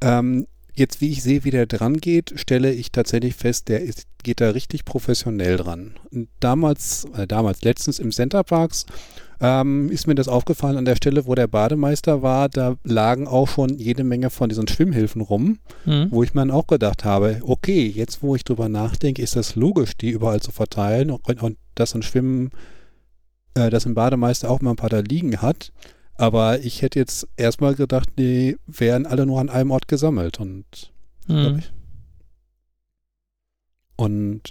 ähm, 0.00 0.46
jetzt, 0.74 1.00
wie 1.00 1.10
ich 1.10 1.22
sehe, 1.22 1.44
wie 1.44 1.50
der 1.50 1.66
dran 1.66 1.96
geht, 1.98 2.32
stelle 2.36 2.72
ich 2.72 2.92
tatsächlich 2.92 3.34
fest, 3.34 3.68
der 3.68 3.80
ist, 3.82 4.06
geht 4.22 4.40
da 4.40 4.50
richtig 4.50 4.84
professionell 4.84 5.56
dran. 5.56 5.94
Und 6.12 6.28
damals, 6.40 7.06
äh, 7.16 7.26
damals 7.26 7.62
letztens 7.62 7.98
im 7.98 8.12
Center 8.12 8.44
Parks 8.44 8.86
ähm, 9.44 9.90
ist 9.90 10.06
mir 10.06 10.14
das 10.14 10.28
aufgefallen 10.28 10.76
an 10.76 10.84
der 10.84 10.94
Stelle, 10.96 11.26
wo 11.26 11.34
der 11.34 11.48
Bademeister 11.48 12.22
war, 12.22 12.48
da 12.48 12.76
lagen 12.84 13.26
auch 13.26 13.48
schon 13.48 13.76
jede 13.78 14.04
Menge 14.04 14.30
von 14.30 14.48
diesen 14.48 14.68
Schwimmhilfen 14.68 15.20
rum, 15.20 15.58
Hm? 15.84 16.06
wo 16.10 16.22
ich 16.22 16.32
mir 16.32 16.42
dann 16.42 16.50
auch 16.52 16.68
gedacht 16.68 17.04
habe, 17.04 17.40
okay, 17.42 17.86
jetzt 17.86 18.22
wo 18.22 18.36
ich 18.36 18.44
drüber 18.44 18.68
nachdenke, 18.68 19.20
ist 19.20 19.34
das 19.36 19.56
logisch, 19.56 19.96
die 19.96 20.10
überall 20.10 20.40
zu 20.40 20.52
verteilen 20.52 21.10
und, 21.10 21.42
und 21.42 21.56
dass 21.74 21.94
ein 21.94 22.02
Schwimmen, 22.02 22.50
äh, 23.54 23.68
dass 23.68 23.84
ein 23.84 23.94
Bademeister 23.94 24.48
auch 24.48 24.60
mal 24.60 24.70
ein 24.70 24.76
paar 24.76 24.90
da 24.90 25.00
liegen 25.00 25.42
hat. 25.42 25.72
Aber 26.14 26.60
ich 26.60 26.82
hätte 26.82 26.98
jetzt 27.00 27.26
erstmal 27.36 27.74
gedacht, 27.74 28.10
die 28.18 28.56
wären 28.66 29.06
alle 29.06 29.26
nur 29.26 29.40
an 29.40 29.48
einem 29.50 29.72
Ort 29.72 29.88
gesammelt 29.88 30.38
und 30.40 30.64
Hm. 31.26 31.62
und 33.96 34.42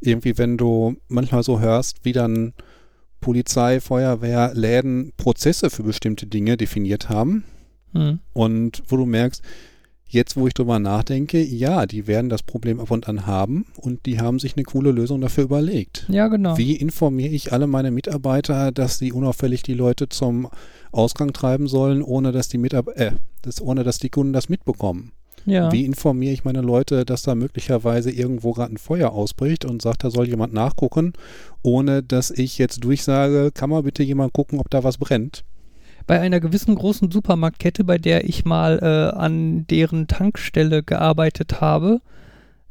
irgendwie, 0.00 0.36
wenn 0.38 0.56
du 0.56 0.96
manchmal 1.08 1.42
so 1.42 1.60
hörst, 1.60 2.04
wie 2.04 2.12
dann 2.12 2.52
Polizei, 3.20 3.80
Feuerwehr, 3.80 4.52
Läden 4.54 5.12
Prozesse 5.16 5.70
für 5.70 5.82
bestimmte 5.82 6.26
Dinge 6.26 6.56
definiert 6.56 7.08
haben 7.08 7.44
Hm. 7.92 8.18
und 8.32 8.82
wo 8.88 8.96
du 8.96 9.06
merkst, 9.06 9.42
jetzt 10.08 10.36
wo 10.36 10.46
ich 10.46 10.54
drüber 10.54 10.78
nachdenke, 10.78 11.42
ja, 11.42 11.86
die 11.86 12.06
werden 12.06 12.28
das 12.28 12.42
Problem 12.42 12.78
ab 12.80 12.90
und 12.90 13.08
an 13.08 13.26
haben 13.26 13.66
und 13.76 14.06
die 14.06 14.20
haben 14.20 14.38
sich 14.38 14.56
eine 14.56 14.64
coole 14.64 14.92
Lösung 14.92 15.20
dafür 15.20 15.44
überlegt. 15.44 16.06
Ja, 16.08 16.28
genau. 16.28 16.56
Wie 16.58 16.76
informiere 16.76 17.32
ich 17.32 17.52
alle 17.52 17.66
meine 17.66 17.90
Mitarbeiter, 17.90 18.70
dass 18.72 18.98
sie 18.98 19.12
unauffällig 19.12 19.62
die 19.62 19.74
Leute 19.74 20.08
zum 20.08 20.48
Ausgang 20.92 21.32
treiben 21.32 21.66
sollen, 21.68 22.02
ohne 22.02 22.32
dass 22.32 22.48
die 22.48 22.58
Mitab 22.58 22.88
äh, 22.96 23.12
das, 23.42 23.60
ohne 23.60 23.82
dass 23.82 23.98
die 23.98 24.10
Kunden 24.10 24.32
das 24.32 24.48
mitbekommen? 24.48 25.12
Ja. 25.46 25.70
Wie 25.70 25.84
informiere 25.84 26.32
ich 26.32 26.44
meine 26.44 26.60
Leute, 26.60 27.04
dass 27.04 27.22
da 27.22 27.36
möglicherweise 27.36 28.10
irgendwo 28.10 28.52
gerade 28.52 28.74
ein 28.74 28.78
Feuer 28.78 29.12
ausbricht 29.12 29.64
und 29.64 29.80
sagt, 29.80 30.02
da 30.02 30.10
soll 30.10 30.26
jemand 30.26 30.52
nachgucken, 30.52 31.12
ohne 31.62 32.02
dass 32.02 32.32
ich 32.32 32.58
jetzt 32.58 32.82
durchsage, 32.82 33.52
kann 33.52 33.70
mal 33.70 33.84
bitte 33.84 34.02
jemand 34.02 34.32
gucken, 34.32 34.58
ob 34.58 34.68
da 34.70 34.82
was 34.82 34.98
brennt? 34.98 35.44
Bei 36.08 36.20
einer 36.20 36.40
gewissen 36.40 36.74
großen 36.74 37.10
Supermarktkette, 37.10 37.84
bei 37.84 37.96
der 37.98 38.28
ich 38.28 38.44
mal 38.44 38.78
äh, 38.82 39.16
an 39.16 39.66
deren 39.68 40.08
Tankstelle 40.08 40.82
gearbeitet 40.82 41.60
habe, 41.60 42.00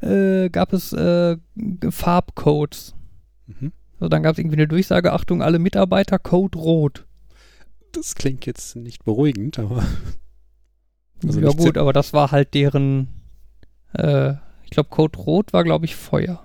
äh, 0.01 0.49
gab 0.49 0.73
es 0.73 0.91
äh, 0.91 1.37
Farbcodes. 1.89 2.93
Mhm. 3.47 3.71
Also 3.99 4.09
dann 4.09 4.23
gab 4.23 4.33
es 4.33 4.39
irgendwie 4.39 4.57
eine 4.57 4.67
Durchsage, 4.67 5.13
Achtung, 5.13 5.41
alle 5.41 5.59
Mitarbeiter, 5.59 6.19
Code 6.19 6.57
rot. 6.57 7.05
Das 7.93 8.15
klingt 8.15 8.45
jetzt 8.45 8.75
nicht 8.75 9.05
beruhigend, 9.05 9.59
aber 9.59 9.83
Also 11.27 11.39
ja 11.39 11.51
gut, 11.51 11.77
aber 11.77 11.93
das 11.93 12.13
war 12.13 12.31
halt 12.31 12.53
deren, 12.53 13.07
äh, 13.93 14.33
ich 14.63 14.71
glaube 14.71 14.89
Code 14.89 15.17
rot 15.19 15.53
war 15.53 15.63
glaube 15.63 15.85
ich 15.85 15.95
Feuer. 15.95 16.41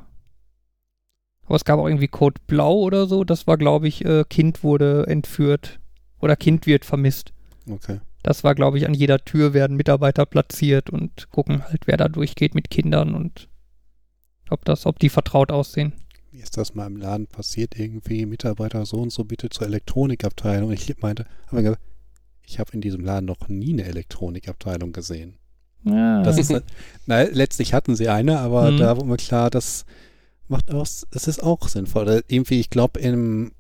Aber 1.45 1.57
es 1.57 1.65
gab 1.65 1.81
auch 1.81 1.87
irgendwie 1.87 2.09
Code 2.09 2.41
blau 2.47 2.75
oder 2.75 3.07
so, 3.07 3.25
das 3.25 3.47
war 3.47 3.57
glaube 3.57 3.89
ich, 3.89 4.05
äh, 4.05 4.25
Kind 4.29 4.63
wurde 4.63 5.07
entführt 5.07 5.81
oder 6.21 6.37
Kind 6.37 6.67
wird 6.67 6.85
vermisst. 6.85 7.33
okay. 7.71 8.01
Das 8.23 8.45
war, 8.45 8.55
glaube 8.55 8.77
ich, 8.77 8.87
an 8.87 8.93
jeder 8.93 9.19
Tür 9.25 9.55
werden 9.55 9.77
Mitarbeiter 9.77 10.27
platziert 10.27 10.91
und 10.91 11.31
gucken 11.31 11.65
halt, 11.65 11.87
wer 11.87 11.97
da 11.97 12.09
durchgeht 12.09 12.55
mit 12.55 12.69
Kindern 12.69 13.15
und 13.15 13.49
ob 14.51 14.65
das, 14.65 14.85
ob 14.85 14.99
die 14.99 15.09
vertraut 15.09 15.51
aussehen. 15.51 15.95
Wie 16.31 16.41
ist 16.41 16.57
das 16.57 16.75
mal 16.75 16.87
im 16.87 16.97
Laden 16.97 17.27
passiert? 17.27 17.79
Irgendwie 17.79 18.27
Mitarbeiter 18.27 18.85
so 18.85 18.99
und 18.99 19.11
so 19.11 19.25
bitte 19.25 19.49
zur 19.49 19.67
Elektronikabteilung. 19.67 20.69
Und 20.69 20.75
ich 20.75 20.99
meinte, 21.01 21.27
gesagt, 21.51 21.81
ich 22.51 22.59
habe 22.59 22.73
in 22.73 22.81
diesem 22.81 23.05
Laden 23.05 23.27
noch 23.27 23.49
nie 23.49 23.73
eine 23.73 23.85
Elektronikabteilung 23.85 24.93
gesehen. 24.93 25.37
Ja, 25.85 26.23
Das 26.23 26.37
ist, 26.37 26.53
na, 27.07 27.23
letztlich 27.23 27.73
hatten 27.73 27.97
sie 27.97 28.09
eine, 28.09 28.41
aber 28.41 28.71
Mhm. 28.73 28.77
da 28.79 28.97
war 28.97 29.05
mir 29.05 29.17
klar, 29.17 29.51
das 29.51 29.85
macht 30.49 30.71
auch, 30.73 30.85
es 30.85 31.27
ist 31.29 31.43
auch 31.43 31.69
sinnvoll. 31.69 32.03
Oder 32.03 32.23
irgendwie, 32.29 32.61
ich 32.61 32.69
glaube, 32.71 33.01
im, 33.01 33.53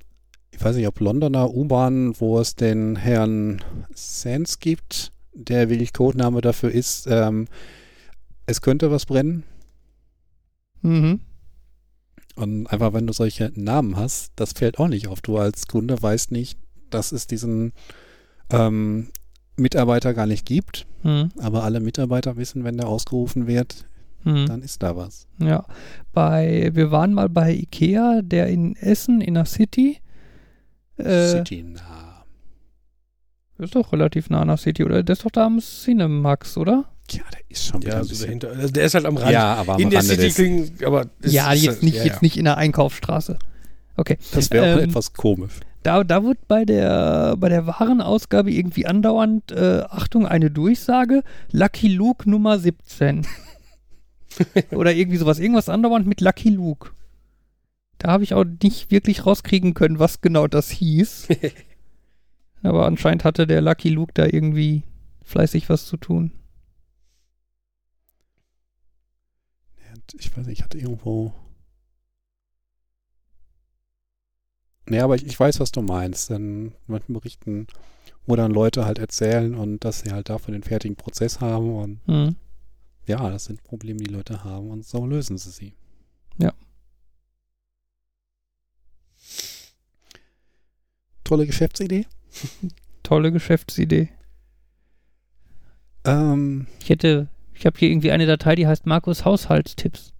ich 0.50 0.62
weiß 0.62 0.76
nicht, 0.76 0.86
ob 0.88 1.00
Londoner 1.00 1.54
U-Bahn, 1.54 2.14
wo 2.20 2.38
es 2.40 2.56
den 2.56 2.96
Herrn 2.96 3.62
Sands 3.94 4.58
gibt, 4.58 5.12
der 5.32 5.70
wirklich 5.70 5.92
Codename 5.92 6.40
dafür 6.40 6.70
ist, 6.72 7.06
ähm, 7.08 7.46
es 8.46 8.60
könnte 8.60 8.90
was 8.90 9.06
brennen. 9.06 9.44
mhm. 10.82 11.20
Und 12.36 12.66
einfach, 12.68 12.92
wenn 12.94 13.06
du 13.06 13.12
solche 13.12 13.52
Namen 13.54 13.96
hast, 13.96 14.32
das 14.36 14.52
fällt 14.52 14.78
auch 14.78 14.88
nicht 14.88 15.08
auf. 15.08 15.20
Du 15.20 15.36
als 15.36 15.66
Kunde 15.66 16.00
weißt 16.00 16.30
nicht, 16.30 16.58
dass 16.88 17.12
es 17.12 17.26
diesen 17.26 17.72
ähm, 18.52 19.08
Mitarbeiter 19.56 20.14
gar 20.14 20.26
nicht 20.26 20.46
gibt, 20.46 20.86
Mhm. 21.02 21.30
aber 21.38 21.64
alle 21.64 21.80
Mitarbeiter 21.80 22.36
wissen, 22.36 22.64
wenn 22.64 22.76
der 22.76 22.88
ausgerufen 22.88 23.46
wird, 23.46 23.84
Mhm. 24.24 24.46
dann 24.46 24.62
ist 24.62 24.82
da 24.82 24.96
was. 24.96 25.26
Ja. 25.38 25.64
Bei, 26.12 26.70
wir 26.74 26.90
waren 26.90 27.14
mal 27.14 27.28
bei 27.28 27.52
Ikea, 27.52 28.20
der 28.22 28.48
in 28.48 28.76
Essen, 28.76 29.20
in 29.20 29.34
der 29.34 29.46
City. 29.46 29.98
Äh, 30.98 31.28
City 31.28 31.62
nah. 31.62 32.24
Ist 33.58 33.74
doch 33.74 33.92
relativ 33.92 34.30
nah 34.30 34.40
an 34.40 34.48
der 34.48 34.56
City, 34.56 34.84
oder? 34.84 35.02
Der 35.02 35.12
ist 35.14 35.24
doch 35.24 35.30
da 35.30 35.44
am 35.46 35.58
Cinemax, 35.60 36.56
oder? 36.56 36.86
Ja, 37.10 37.22
der 37.32 37.40
ist 37.48 37.66
schon 37.66 37.82
wieder 37.82 37.92
Ja, 37.92 37.98
ein 37.98 38.04
so 38.04 38.08
bisschen. 38.10 38.26
dahinter. 38.40 38.50
Also 38.52 38.72
der 38.72 38.84
ist 38.84 38.94
halt 38.94 39.04
am 39.04 39.16
Rand. 39.16 39.32
Ja, 39.32 39.54
aber 39.54 39.74
am 39.74 39.80
In 39.80 39.90
der 39.90 40.00
Rande 40.00 40.14
City 40.14 40.30
klingt, 40.30 40.84
aber 40.84 41.06
es 41.20 41.32
ja, 41.32 41.52
ist 41.52 41.62
jetzt 41.64 41.82
nicht, 41.82 41.96
ja, 41.96 42.04
jetzt 42.04 42.14
ja. 42.14 42.18
nicht 42.22 42.36
in 42.38 42.44
der 42.44 42.56
Einkaufsstraße. 42.56 43.38
Okay. 43.96 44.16
das 44.32 44.50
wäre 44.50 44.74
auch 44.74 44.78
ähm, 44.78 44.88
etwas 44.88 45.12
komisch. 45.12 45.52
Da, 45.82 46.04
da 46.04 46.22
wird 46.22 46.46
bei 46.46 46.64
der, 46.64 47.36
bei 47.38 47.48
der 47.48 47.66
Warenausgabe 47.66 48.50
irgendwie 48.50 48.86
andauernd, 48.86 49.50
äh, 49.52 49.84
Achtung, 49.88 50.26
eine 50.26 50.50
Durchsage, 50.50 51.22
Lucky 51.52 51.88
Luke 51.88 52.28
Nummer 52.28 52.58
17. 52.58 53.26
Oder 54.72 54.94
irgendwie 54.94 55.16
sowas, 55.16 55.38
irgendwas 55.38 55.68
andauernd 55.68 56.06
mit 56.06 56.20
Lucky 56.20 56.50
Luke. 56.50 56.90
Da 57.98 58.10
habe 58.10 58.24
ich 58.24 58.34
auch 58.34 58.44
nicht 58.44 58.90
wirklich 58.90 59.26
rauskriegen 59.26 59.74
können, 59.74 59.98
was 59.98 60.20
genau 60.20 60.46
das 60.46 60.70
hieß. 60.70 61.28
Aber 62.62 62.86
anscheinend 62.86 63.24
hatte 63.24 63.46
der 63.46 63.62
Lucky 63.62 63.88
Luke 63.88 64.12
da 64.14 64.26
irgendwie 64.26 64.82
fleißig 65.24 65.68
was 65.68 65.86
zu 65.86 65.96
tun. 65.96 66.32
Ich 70.18 70.36
weiß 70.36 70.46
nicht, 70.46 70.58
ich 70.58 70.64
hatte 70.64 70.78
irgendwo. 70.78 71.32
Nee, 74.90 75.00
aber 75.00 75.14
ich, 75.14 75.24
ich 75.24 75.38
weiß, 75.38 75.60
was 75.60 75.70
du 75.72 75.82
meinst. 75.82 76.30
Denn 76.30 76.72
manchen 76.86 77.14
Berichten, 77.14 77.66
wo 78.26 78.36
dann 78.36 78.50
Leute 78.52 78.84
halt 78.84 78.98
erzählen 78.98 79.54
und 79.54 79.84
dass 79.84 80.00
sie 80.00 80.10
halt 80.12 80.28
dafür 80.28 80.52
den 80.52 80.62
fertigen 80.62 80.96
Prozess 80.96 81.40
haben 81.40 81.74
und 81.76 82.00
Hm. 82.06 82.36
ja, 83.06 83.30
das 83.30 83.44
sind 83.46 83.62
Probleme, 83.62 83.98
die 84.00 84.12
Leute 84.12 84.44
haben 84.44 84.68
und 84.70 84.84
so 84.84 85.06
lösen 85.06 85.38
sie 85.38 85.50
sie. 85.50 85.74
Ja. 86.38 86.52
Tolle 91.24 91.46
Geschäftsidee. 91.46 92.06
Tolle 93.02 93.32
Geschäftsidee. 93.32 94.08
Ähm, 96.04 96.66
Ich 96.80 96.88
hätte, 96.88 97.28
ich 97.54 97.66
habe 97.66 97.78
hier 97.78 97.90
irgendwie 97.90 98.10
eine 98.10 98.26
Datei, 98.26 98.54
die 98.56 98.66
heißt 98.66 98.86
Markus 98.86 99.24
Haushaltstipps. 99.24 100.12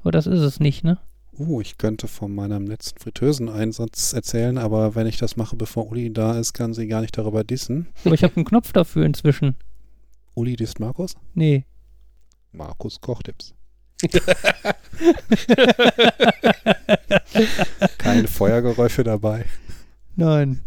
Aber 0.00 0.10
das 0.12 0.26
ist 0.26 0.40
es 0.40 0.60
nicht, 0.60 0.84
ne? 0.84 0.98
Oh, 1.38 1.60
ich 1.60 1.78
könnte 1.78 2.08
von 2.08 2.34
meinem 2.34 2.66
letzten 2.66 2.98
Fritteuseneinsatz 3.00 4.12
erzählen, 4.12 4.58
aber 4.58 4.94
wenn 4.94 5.06
ich 5.06 5.16
das 5.18 5.36
mache, 5.36 5.56
bevor 5.56 5.86
Uli 5.88 6.12
da 6.12 6.38
ist, 6.38 6.52
kann 6.52 6.74
sie 6.74 6.86
gar 6.88 7.00
nicht 7.00 7.16
darüber 7.16 7.44
dissen. 7.44 7.88
Aber 8.04 8.14
ich 8.14 8.22
habe 8.24 8.36
einen 8.36 8.44
Knopf 8.44 8.72
dafür 8.72 9.04
inzwischen. 9.06 9.54
Uli 10.34 10.56
disst 10.56 10.80
Markus? 10.80 11.16
Nee. 11.34 11.64
Markus 12.52 13.00
Kochtipps. 13.00 13.54
Keine 17.98 18.28
Feuergeräusche 18.28 19.04
dabei. 19.04 19.44
Nein. 20.16 20.60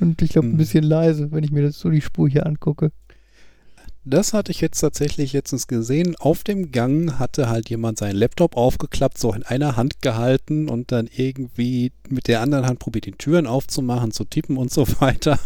Und 0.00 0.20
ich 0.22 0.30
glaube 0.30 0.48
ein 0.48 0.52
Hm. 0.52 0.56
bisschen 0.58 0.84
leise, 0.84 1.30
wenn 1.32 1.44
ich 1.44 1.50
mir 1.50 1.62
das 1.62 1.78
so 1.78 1.90
die 1.90 2.00
Spur 2.00 2.28
hier 2.28 2.46
angucke. 2.46 2.92
Das 4.04 4.32
hatte 4.32 4.50
ich 4.50 4.62
jetzt 4.62 4.80
tatsächlich 4.80 5.34
letztens 5.34 5.66
gesehen. 5.66 6.16
Auf 6.16 6.42
dem 6.42 6.72
Gang 6.72 7.18
hatte 7.18 7.50
halt 7.50 7.68
jemand 7.68 7.98
seinen 7.98 8.16
Laptop 8.16 8.56
aufgeklappt, 8.56 9.18
so 9.18 9.30
in 9.34 9.42
einer 9.42 9.76
Hand 9.76 10.00
gehalten 10.00 10.70
und 10.70 10.90
dann 10.90 11.06
irgendwie 11.14 11.92
mit 12.08 12.26
der 12.26 12.40
anderen 12.40 12.66
Hand 12.66 12.78
probiert, 12.78 13.04
die 13.04 13.12
Türen 13.12 13.46
aufzumachen, 13.46 14.10
zu 14.10 14.24
tippen 14.24 14.56
und 14.56 14.72
so 14.72 14.86
weiter. 15.00 15.38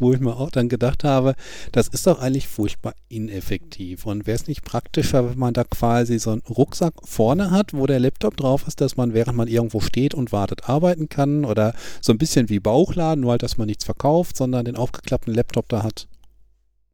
Wo 0.00 0.12
ich 0.12 0.18
mir 0.18 0.36
auch 0.36 0.50
dann 0.50 0.68
gedacht 0.68 1.04
habe, 1.04 1.36
das 1.70 1.86
ist 1.86 2.08
doch 2.08 2.18
eigentlich 2.18 2.48
furchtbar 2.48 2.94
ineffektiv. 3.08 4.06
Und 4.06 4.26
wäre 4.26 4.34
es 4.34 4.48
nicht 4.48 4.64
praktischer, 4.64 5.30
wenn 5.30 5.38
man 5.38 5.54
da 5.54 5.62
quasi 5.62 6.18
so 6.18 6.32
einen 6.32 6.42
Rucksack 6.42 6.94
vorne 7.04 7.52
hat, 7.52 7.74
wo 7.74 7.86
der 7.86 8.00
Laptop 8.00 8.36
drauf 8.36 8.66
ist, 8.66 8.80
dass 8.80 8.96
man, 8.96 9.14
während 9.14 9.36
man 9.36 9.46
irgendwo 9.46 9.78
steht 9.78 10.14
und 10.14 10.32
wartet, 10.32 10.68
arbeiten 10.68 11.08
kann? 11.08 11.44
Oder 11.44 11.74
so 12.00 12.12
ein 12.12 12.18
bisschen 12.18 12.48
wie 12.48 12.58
Bauchladen, 12.58 13.20
nur 13.20 13.30
halt, 13.30 13.44
dass 13.44 13.56
man 13.56 13.68
nichts 13.68 13.84
verkauft, 13.84 14.36
sondern 14.36 14.64
den 14.64 14.74
aufgeklappten 14.74 15.32
Laptop 15.32 15.68
da 15.68 15.84
hat. 15.84 16.08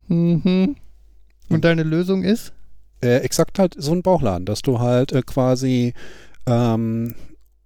Mhm. 0.08 0.76
Und 1.48 1.64
deine 1.64 1.82
Lösung 1.82 2.22
ist? 2.24 2.52
äh, 3.02 3.18
exakt 3.18 3.58
halt 3.58 3.74
so 3.78 3.92
ein 3.92 4.02
Bauchladen, 4.02 4.46
dass 4.46 4.62
du 4.62 4.78
halt 4.80 5.12
äh, 5.12 5.20
quasi 5.22 5.92
ähm, 6.46 7.14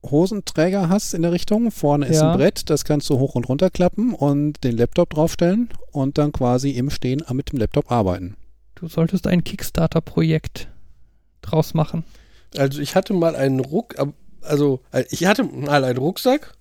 Hosenträger 0.04 0.88
hast 0.88 1.14
in 1.14 1.22
der 1.22 1.30
Richtung. 1.32 1.70
Vorne 1.70 2.06
ist 2.06 2.16
Ja. 2.20 2.32
ein 2.32 2.38
Brett, 2.38 2.68
das 2.70 2.84
kannst 2.84 3.08
du 3.10 3.18
hoch 3.18 3.34
und 3.36 3.48
runter 3.48 3.70
klappen 3.70 4.12
und 4.14 4.64
den 4.64 4.76
Laptop 4.76 5.10
draufstellen 5.10 5.68
und 5.92 6.18
dann 6.18 6.32
quasi 6.32 6.70
im 6.70 6.90
Stehen 6.90 7.22
mit 7.32 7.52
dem 7.52 7.58
Laptop 7.58 7.90
arbeiten. 7.92 8.36
Du 8.74 8.88
solltest 8.88 9.26
ein 9.26 9.44
Kickstarter-Projekt 9.44 10.68
draus 11.42 11.74
machen. 11.74 12.04
Also 12.56 12.80
ich 12.80 12.96
hatte 12.96 13.12
mal 13.12 13.36
einen 13.36 13.60
Ruck, 13.60 13.94
also 14.42 14.80
äh, 14.90 15.04
ich 15.10 15.26
hatte 15.26 15.44
mal 15.44 15.84
einen 15.84 15.98
Rucksack. 15.98 16.54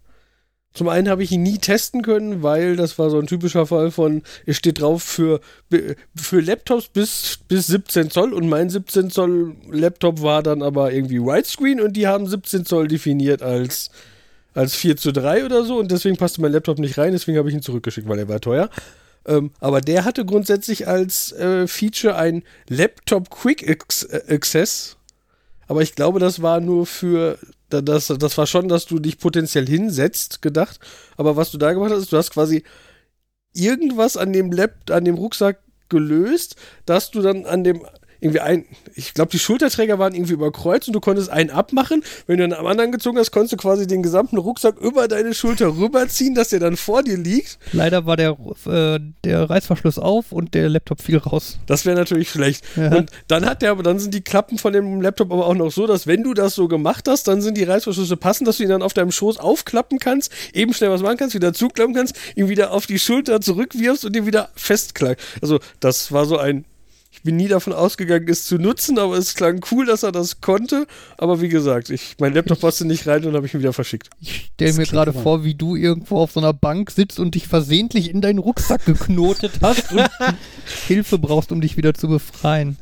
Zum 0.73 0.87
einen 0.87 1.09
habe 1.09 1.23
ich 1.23 1.31
ihn 1.31 1.41
nie 1.41 1.57
testen 1.57 2.03
können, 2.03 2.43
weil 2.43 2.75
das 2.75 2.99
war 2.99 3.09
so 3.09 3.19
ein 3.19 3.25
typischer 3.25 3.65
Fall 3.65 3.89
von, 3.89 4.21
es 4.45 4.55
steht 4.55 4.79
drauf 4.79 5.01
für, 5.01 5.41
für 6.15 6.39
Laptops 6.41 6.89
bis, 6.89 7.39
bis 7.47 7.67
17 7.67 8.11
Zoll 8.11 8.33
und 8.33 8.47
mein 8.47 8.69
17 8.69 9.09
Zoll 9.09 9.55
Laptop 9.71 10.21
war 10.21 10.43
dann 10.43 10.61
aber 10.61 10.93
irgendwie 10.93 11.19
Widescreen 11.19 11.81
und 11.81 11.93
die 11.93 12.07
haben 12.07 12.27
17 12.27 12.65
Zoll 12.65 12.87
definiert 12.87 13.41
als, 13.41 13.89
als 14.53 14.75
4 14.75 14.95
zu 14.97 15.11
3 15.11 15.45
oder 15.45 15.63
so 15.65 15.79
und 15.79 15.91
deswegen 15.91 16.17
passte 16.17 16.39
mein 16.41 16.51
Laptop 16.51 16.77
nicht 16.77 16.99
rein, 16.99 17.13
deswegen 17.13 17.39
habe 17.39 17.49
ich 17.49 17.55
ihn 17.55 17.63
zurückgeschickt, 17.63 18.07
weil 18.07 18.19
er 18.19 18.29
war 18.29 18.39
teuer. 18.39 18.69
Ähm, 19.25 19.51
aber 19.59 19.81
der 19.81 20.05
hatte 20.05 20.23
grundsätzlich 20.23 20.87
als 20.87 21.31
äh, 21.33 21.67
Feature 21.67 22.15
ein 22.15 22.43
Laptop 22.67 23.31
Quick 23.31 23.67
Access. 23.67 24.97
aber 25.67 25.81
ich 25.81 25.95
glaube, 25.95 26.19
das 26.19 26.43
war 26.43 26.61
nur 26.61 26.85
für, 26.85 27.39
das, 27.69 28.07
das 28.07 28.37
war 28.37 28.47
schon, 28.47 28.67
dass 28.67 28.85
du 28.85 28.99
dich 28.99 29.17
potenziell 29.17 29.67
hinsetzt, 29.67 30.41
gedacht. 30.41 30.79
Aber 31.17 31.35
was 31.35 31.51
du 31.51 31.57
da 31.57 31.73
gemacht 31.73 31.91
hast, 31.91 32.11
du 32.11 32.17
hast 32.17 32.31
quasi 32.31 32.63
irgendwas 33.53 34.17
an 34.17 34.33
dem 34.33 34.51
Lab, 34.51 34.89
an 34.89 35.05
dem 35.05 35.15
Rucksack 35.15 35.59
gelöst, 35.89 36.55
dass 36.85 37.11
du 37.11 37.21
dann 37.21 37.45
an 37.45 37.63
dem 37.63 37.85
irgendwie 38.19 38.39
ein, 38.39 38.65
ich 38.95 39.13
glaube, 39.13 39.31
die 39.31 39.39
Schulterträger 39.39 39.99
waren 39.99 40.13
irgendwie 40.13 40.33
überkreuzt 40.33 40.87
und 40.87 40.93
du 40.93 40.99
konntest 40.99 41.29
einen 41.29 41.49
abmachen. 41.49 42.03
Wenn 42.27 42.37
du 42.37 42.47
dann 42.47 42.59
am 42.59 42.65
anderen 42.65 42.91
gezogen 42.91 43.17
hast, 43.17 43.31
konntest 43.31 43.53
du 43.53 43.57
quasi 43.57 43.87
den 43.87 44.03
gesamten 44.03 44.37
Rucksack 44.37 44.77
über 44.79 45.07
deine 45.07 45.33
Schulter 45.33 45.77
rüberziehen, 45.77 46.35
dass 46.35 46.49
der 46.49 46.59
dann 46.59 46.77
vor 46.77 47.03
dir 47.03 47.17
liegt. 47.17 47.59
Leider 47.71 48.05
war 48.05 48.17
der, 48.17 48.37
äh, 48.65 48.99
der 49.23 49.49
Reißverschluss 49.49 49.99
auf 49.99 50.31
und 50.31 50.53
der 50.53 50.69
Laptop 50.69 51.01
fiel 51.01 51.17
raus. 51.17 51.59
Das 51.65 51.85
wäre 51.85 51.97
natürlich 51.97 52.29
schlecht. 52.29 52.63
Ja. 52.75 52.95
Und 52.95 53.09
dann 53.27 53.45
hat 53.45 53.61
der, 53.61 53.71
aber 53.71 53.83
dann 53.83 53.99
sind 53.99 54.13
die 54.13 54.21
Klappen 54.21 54.57
von 54.57 54.73
dem 54.73 55.01
Laptop 55.01 55.31
aber 55.31 55.45
auch 55.45 55.55
noch 55.55 55.71
so, 55.71 55.87
dass 55.87 56.07
wenn 56.07 56.23
du 56.23 56.33
das 56.33 56.55
so 56.55 56.67
gemacht 56.67 57.07
hast, 57.07 57.27
dann 57.27 57.41
sind 57.41 57.57
die 57.57 57.63
Reißverschlüsse 57.63 58.17
passend, 58.17 58.47
dass 58.47 58.57
du 58.57 58.63
ihn 58.63 58.69
dann 58.69 58.81
auf 58.81 58.93
deinem 58.93 59.11
Schoß 59.11 59.37
aufklappen 59.37 59.99
kannst, 59.99 60.31
eben 60.53 60.73
schnell 60.73 60.89
was 60.89 61.01
machen 61.01 61.17
kannst, 61.17 61.35
wieder 61.35 61.53
zuklappen 61.53 61.95
kannst, 61.95 62.15
ihn 62.35 62.49
wieder 62.49 62.71
auf 62.71 62.85
die 62.85 62.99
Schulter 62.99 63.41
zurückwirfst 63.41 64.05
und 64.05 64.15
ihn 64.15 64.25
wieder 64.25 64.49
festklackst. 64.55 65.25
Also 65.41 65.59
das 65.79 66.11
war 66.11 66.25
so 66.25 66.37
ein 66.37 66.65
ich 67.19 67.23
bin 67.23 67.35
nie 67.35 67.49
davon 67.49 67.73
ausgegangen, 67.73 68.29
es 68.29 68.45
zu 68.45 68.57
nutzen, 68.57 68.97
aber 68.97 69.17
es 69.17 69.35
klang 69.35 69.59
cool, 69.71 69.85
dass 69.85 70.03
er 70.03 70.13
das 70.13 70.39
konnte. 70.39 70.87
Aber 71.17 71.41
wie 71.41 71.49
gesagt, 71.49 71.89
ich, 71.89 72.15
mein 72.17 72.33
Laptop 72.33 72.61
passte 72.61 72.85
nicht 72.85 73.07
rein 73.07 73.25
und 73.25 73.35
habe 73.35 73.45
ich 73.45 73.53
ihn 73.53 73.59
wieder 73.59 73.73
verschickt. 73.73 74.09
Ich 74.21 74.51
stelle 74.53 74.71
mir 74.71 74.85
gerade 74.85 75.11
vor, 75.11 75.43
wie 75.43 75.53
du 75.53 75.75
irgendwo 75.75 76.17
auf 76.17 76.31
so 76.31 76.39
einer 76.39 76.53
Bank 76.53 76.91
sitzt 76.91 77.19
und 77.19 77.35
dich 77.35 77.49
versehentlich 77.49 78.09
in 78.09 78.21
deinen 78.21 78.39
Rucksack 78.39 78.85
geknotet 78.85 79.51
hast 79.61 79.91
und 79.91 80.09
Hilfe 80.87 81.19
brauchst, 81.19 81.51
um 81.51 81.59
dich 81.59 81.75
wieder 81.75 81.93
zu 81.93 82.07
befreien 82.07 82.77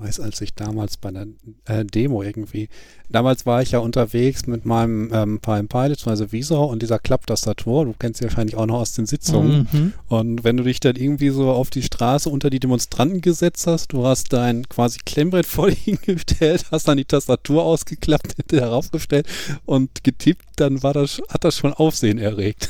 weiß, 0.00 0.20
als 0.20 0.40
ich 0.40 0.54
damals 0.54 0.96
bei 0.96 1.10
einer 1.10 1.26
äh, 1.66 1.84
Demo 1.84 2.22
irgendwie, 2.22 2.68
damals 3.10 3.46
war 3.46 3.62
ich 3.62 3.72
ja 3.72 3.78
unterwegs 3.80 4.46
mit 4.46 4.64
meinem 4.64 5.10
ähm, 5.12 5.40
Palm 5.40 5.68
Pilot, 5.68 6.06
also 6.06 6.32
Visor 6.32 6.68
und 6.68 6.82
dieser 6.82 6.98
Klapptastatur, 6.98 7.84
du 7.84 7.94
kennst 7.98 8.18
sie 8.18 8.24
wahrscheinlich 8.24 8.56
auch 8.56 8.66
noch 8.66 8.80
aus 8.80 8.92
den 8.92 9.06
Sitzungen. 9.06 9.68
Mhm. 9.70 9.92
Und 10.08 10.44
wenn 10.44 10.56
du 10.56 10.64
dich 10.64 10.80
dann 10.80 10.96
irgendwie 10.96 11.30
so 11.30 11.50
auf 11.50 11.70
die 11.70 11.82
Straße 11.82 12.28
unter 12.28 12.50
die 12.50 12.60
Demonstranten 12.60 13.20
gesetzt 13.20 13.66
hast, 13.66 13.92
du 13.92 14.06
hast 14.06 14.32
dein 14.32 14.68
quasi 14.68 15.00
Klemmbrett 15.04 15.46
vor 15.46 15.70
dir 15.70 15.76
hingestellt, 15.76 16.64
hast 16.70 16.88
dann 16.88 16.96
die 16.96 17.04
Tastatur 17.04 17.64
ausgeklappt, 17.64 18.34
heraufgestellt 18.52 19.28
und 19.66 20.02
getippt, 20.02 20.46
dann 20.56 20.82
war 20.82 20.94
das, 20.94 21.20
hat 21.28 21.44
das 21.44 21.58
schon 21.58 21.74
Aufsehen 21.74 22.18
erregt. 22.18 22.68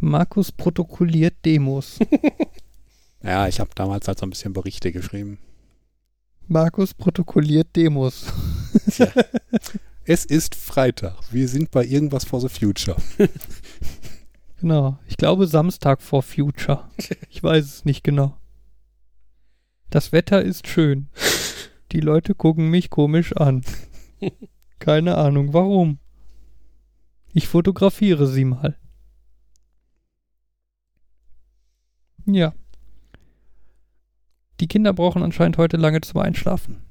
Markus 0.00 0.52
protokolliert 0.52 1.34
Demos. 1.44 1.98
ja, 3.22 3.48
ich 3.48 3.58
habe 3.58 3.70
damals 3.74 4.06
halt 4.06 4.18
so 4.18 4.26
ein 4.26 4.30
bisschen 4.30 4.52
Berichte 4.52 4.92
geschrieben. 4.92 5.38
Markus 6.48 6.94
protokolliert 6.94 7.76
Demos. 7.76 8.32
Tja. 8.90 9.12
Es 10.10 10.24
ist 10.24 10.54
Freitag. 10.54 11.16
Wir 11.30 11.46
sind 11.48 11.70
bei 11.70 11.84
irgendwas 11.84 12.24
for 12.24 12.40
the 12.40 12.48
Future. 12.48 12.96
Genau. 14.60 14.98
Ich 15.06 15.16
glaube 15.16 15.46
Samstag 15.46 16.02
for 16.02 16.20
Future. 16.20 16.90
Ich 17.30 17.40
weiß 17.40 17.64
es 17.64 17.84
nicht 17.84 18.02
genau. 18.02 18.36
Das 19.88 20.10
Wetter 20.10 20.42
ist 20.42 20.66
schön. 20.66 21.10
Die 21.92 22.00
Leute 22.00 22.34
gucken 22.34 22.68
mich 22.68 22.90
komisch 22.90 23.36
an. 23.36 23.64
Keine 24.80 25.16
Ahnung 25.16 25.52
warum. 25.52 25.98
Ich 27.32 27.46
fotografiere 27.46 28.26
sie 28.26 28.44
mal. 28.44 28.76
Ja. 32.26 32.52
Die 34.60 34.66
Kinder 34.66 34.92
brauchen 34.92 35.22
anscheinend 35.22 35.56
heute 35.56 35.76
lange 35.76 36.00
zum 36.00 36.20
Einschlafen. 36.20 36.82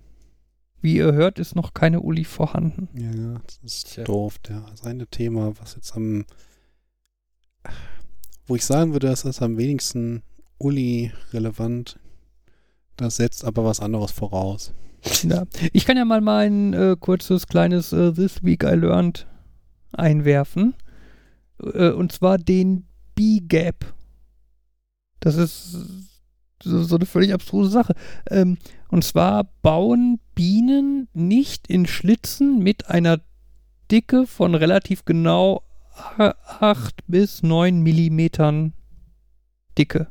Wie 0.81 0.95
ihr 0.95 1.11
hört, 1.13 1.39
ist 1.39 1.55
noch 1.55 1.73
keine 1.73 2.01
Uli 2.01 2.23
vorhanden. 2.23 2.87
Ja, 2.93 3.41
das 3.45 3.59
ist 3.63 3.93
Tja. 3.93 4.03
doof. 4.03 4.37
Der, 4.39 4.61
das 4.69 4.83
eine 4.83 5.07
Thema, 5.07 5.53
was 5.59 5.75
jetzt 5.75 5.95
am, 5.95 6.25
wo 8.45 8.55
ich 8.55 8.63
sagen 8.63 8.93
würde, 8.93 9.07
das 9.07 9.25
ist 9.25 9.41
am 9.41 9.57
wenigsten 9.57 10.21
Uli 10.59 11.11
relevant. 11.33 11.99
Das 12.95 13.17
setzt 13.17 13.43
aber 13.43 13.65
was 13.65 13.79
anderes 13.79 14.11
voraus. 14.11 14.73
Ja. 15.23 15.45
Ich 15.73 15.85
kann 15.85 15.97
ja 15.97 16.05
mal 16.05 16.21
mein 16.21 16.73
äh, 16.73 16.95
kurzes, 16.99 17.47
kleines 17.47 17.93
äh, 17.93 18.11
This 18.13 18.43
Week 18.43 18.63
I 18.63 18.75
Learned 18.75 19.27
einwerfen. 19.91 20.75
Äh, 21.61 21.91
und 21.91 22.11
zwar 22.11 22.37
den 22.37 22.85
B-Gap. 23.15 23.93
Das 25.19 25.35
ist 25.35 25.75
so, 26.63 26.83
so 26.83 26.95
eine 26.95 27.05
völlig 27.05 27.33
abstruse 27.33 27.69
Sache. 27.69 27.93
Ähm, 28.29 28.57
und 28.89 29.03
zwar 29.03 29.45
bauen 29.61 30.19
Bienen 30.35 31.07
nicht 31.13 31.67
in 31.67 31.85
Schlitzen 31.85 32.59
mit 32.59 32.89
einer 32.89 33.19
Dicke 33.91 34.27
von 34.27 34.55
relativ 34.55 35.05
genau 35.05 35.63
8 36.17 37.07
bis 37.07 37.43
9 37.43 37.81
Millimetern 37.81 38.73
Dicke. 39.77 40.07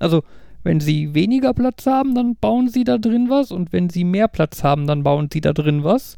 Also, 0.00 0.22
wenn 0.62 0.80
sie 0.80 1.14
weniger 1.14 1.52
Platz 1.54 1.86
haben, 1.86 2.14
dann 2.14 2.36
bauen 2.36 2.68
sie 2.68 2.84
da 2.84 2.98
drin 2.98 3.28
was 3.28 3.52
und 3.52 3.72
wenn 3.72 3.90
sie 3.90 4.04
mehr 4.04 4.28
Platz 4.28 4.62
haben, 4.62 4.86
dann 4.86 5.02
bauen 5.02 5.28
sie 5.32 5.40
da 5.40 5.52
drin 5.52 5.84
was. 5.84 6.16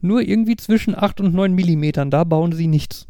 Nur 0.00 0.22
irgendwie 0.22 0.56
zwischen 0.56 0.94
8 0.94 1.20
und 1.20 1.34
9 1.34 1.54
Millimetern, 1.54 2.10
da 2.10 2.24
bauen 2.24 2.52
sie 2.52 2.66
nichts. 2.66 3.08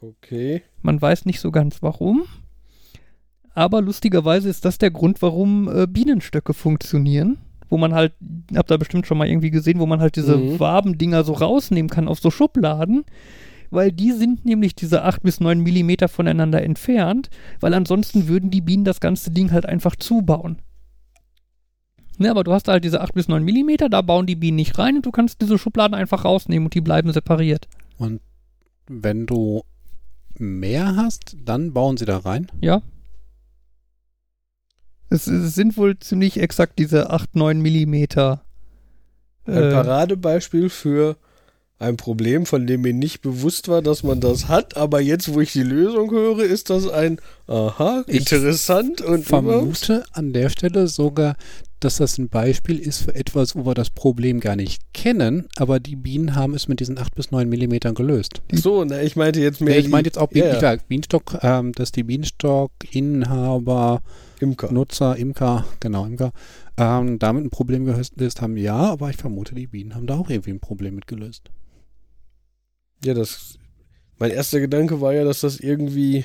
Okay. 0.00 0.62
Man 0.82 1.00
weiß 1.00 1.24
nicht 1.24 1.40
so 1.40 1.50
ganz 1.50 1.82
warum. 1.82 2.24
Aber 3.54 3.80
lustigerweise 3.80 4.48
ist 4.48 4.64
das 4.64 4.78
der 4.78 4.90
Grund, 4.90 5.22
warum 5.22 5.68
äh, 5.68 5.86
Bienenstöcke 5.86 6.54
funktionieren. 6.54 7.38
Wo 7.70 7.78
man 7.78 7.94
halt, 7.94 8.12
habt 8.54 8.70
ihr 8.70 8.78
bestimmt 8.78 9.06
schon 9.06 9.16
mal 9.16 9.26
irgendwie 9.26 9.50
gesehen, 9.50 9.80
wo 9.80 9.86
man 9.86 10.00
halt 10.00 10.16
diese 10.16 10.36
mhm. 10.36 10.60
Wabendinger 10.60 11.24
so 11.24 11.32
rausnehmen 11.32 11.88
kann 11.88 12.08
auf 12.08 12.20
so 12.20 12.30
Schubladen. 12.30 13.04
Weil 13.70 13.90
die 13.90 14.12
sind 14.12 14.44
nämlich 14.44 14.74
diese 14.74 15.02
8 15.02 15.22
bis 15.22 15.40
9 15.40 15.60
Millimeter 15.60 16.08
voneinander 16.08 16.62
entfernt, 16.62 17.30
weil 17.60 17.74
ansonsten 17.74 18.28
würden 18.28 18.50
die 18.50 18.60
Bienen 18.60 18.84
das 18.84 19.00
ganze 19.00 19.30
Ding 19.30 19.50
halt 19.50 19.66
einfach 19.66 19.96
zubauen. 19.96 20.58
Ne, 22.18 22.30
aber 22.30 22.44
du 22.44 22.52
hast 22.52 22.68
halt 22.68 22.84
diese 22.84 23.00
8 23.00 23.14
bis 23.14 23.26
9 23.26 23.42
Millimeter, 23.42 23.88
da 23.88 24.00
bauen 24.02 24.26
die 24.26 24.36
Bienen 24.36 24.56
nicht 24.56 24.78
rein 24.78 24.96
und 24.96 25.06
du 25.06 25.10
kannst 25.10 25.40
diese 25.40 25.58
Schubladen 25.58 25.94
einfach 25.94 26.24
rausnehmen 26.24 26.66
und 26.66 26.74
die 26.74 26.80
bleiben 26.80 27.12
separiert. 27.12 27.66
Und 27.98 28.20
wenn 28.86 29.26
du 29.26 29.62
mehr 30.38 30.94
hast, 30.94 31.36
dann 31.44 31.72
bauen 31.72 31.96
sie 31.96 32.04
da 32.04 32.18
rein? 32.18 32.46
Ja. 32.60 32.82
Es, 35.14 35.28
es 35.28 35.54
sind 35.54 35.76
wohl 35.76 35.96
ziemlich 35.98 36.40
exakt 36.40 36.78
diese 36.78 37.10
8, 37.10 37.36
9 37.36 37.60
Millimeter. 37.60 38.42
Ein 39.46 39.54
äh, 39.54 39.70
Paradebeispiel 39.70 40.68
für 40.68 41.16
ein 41.78 41.96
Problem, 41.96 42.46
von 42.46 42.66
dem 42.66 42.80
mir 42.80 42.94
nicht 42.94 43.22
bewusst 43.22 43.68
war, 43.68 43.80
dass 43.80 44.02
man 44.02 44.20
das 44.20 44.48
hat, 44.48 44.76
aber 44.76 45.00
jetzt, 45.00 45.32
wo 45.32 45.40
ich 45.40 45.52
die 45.52 45.62
Lösung 45.62 46.10
höre, 46.10 46.40
ist 46.40 46.70
das 46.70 46.88
ein 46.88 47.20
Aha, 47.46 48.04
interessant 48.08 49.00
ich 49.00 49.06
und 49.06 49.24
vermute 49.24 49.92
überhaupt? 49.92 50.16
an 50.16 50.32
der 50.32 50.48
Stelle 50.48 50.88
sogar, 50.88 51.36
dass 51.78 51.96
das 51.96 52.18
ein 52.18 52.28
Beispiel 52.28 52.78
ist 52.78 53.02
für 53.02 53.14
etwas, 53.14 53.54
wo 53.54 53.66
wir 53.66 53.74
das 53.74 53.90
Problem 53.90 54.40
gar 54.40 54.56
nicht 54.56 54.82
kennen, 54.94 55.46
aber 55.56 55.78
die 55.78 55.96
Bienen 55.96 56.34
haben 56.34 56.54
es 56.54 56.66
mit 56.66 56.80
diesen 56.80 56.98
8 56.98 57.14
bis 57.14 57.30
9 57.30 57.48
Millimetern 57.48 57.94
gelöst. 57.94 58.42
So, 58.50 58.84
na, 58.84 59.02
ich 59.02 59.14
meinte 59.14 59.40
jetzt 59.40 59.60
mehr. 59.60 59.74
Ja, 59.74 59.80
ich 59.80 59.88
meinte 59.88 60.08
jetzt 60.08 60.18
auch 60.18 60.32
ja, 60.32 60.58
ja. 60.58 60.76
Bienenstock, 60.88 61.38
ähm, 61.42 61.72
dass 61.72 61.92
die 61.92 62.04
Bienenstock-Inhaber, 62.04 64.00
Imker. 64.40 64.72
Nutzer, 64.72 65.16
Imker, 65.16 65.64
genau, 65.80 66.06
Imker, 66.06 66.32
ähm, 66.76 67.18
damit 67.18 67.44
ein 67.44 67.50
Problem 67.50 67.84
gelöst 67.84 68.40
haben, 68.40 68.56
ja, 68.56 68.76
aber 68.76 69.10
ich 69.10 69.16
vermute, 69.16 69.54
die 69.54 69.66
Bienen 69.66 69.94
haben 69.94 70.06
da 70.06 70.16
auch 70.16 70.30
irgendwie 70.30 70.50
ein 70.50 70.60
Problem 70.60 70.94
mit 70.96 71.06
gelöst. 71.06 71.50
Ja, 73.04 73.14
das. 73.14 73.58
Mein 74.18 74.30
erster 74.30 74.60
Gedanke 74.60 75.00
war 75.00 75.12
ja, 75.12 75.24
dass 75.24 75.40
das 75.40 75.58
irgendwie 75.58 76.24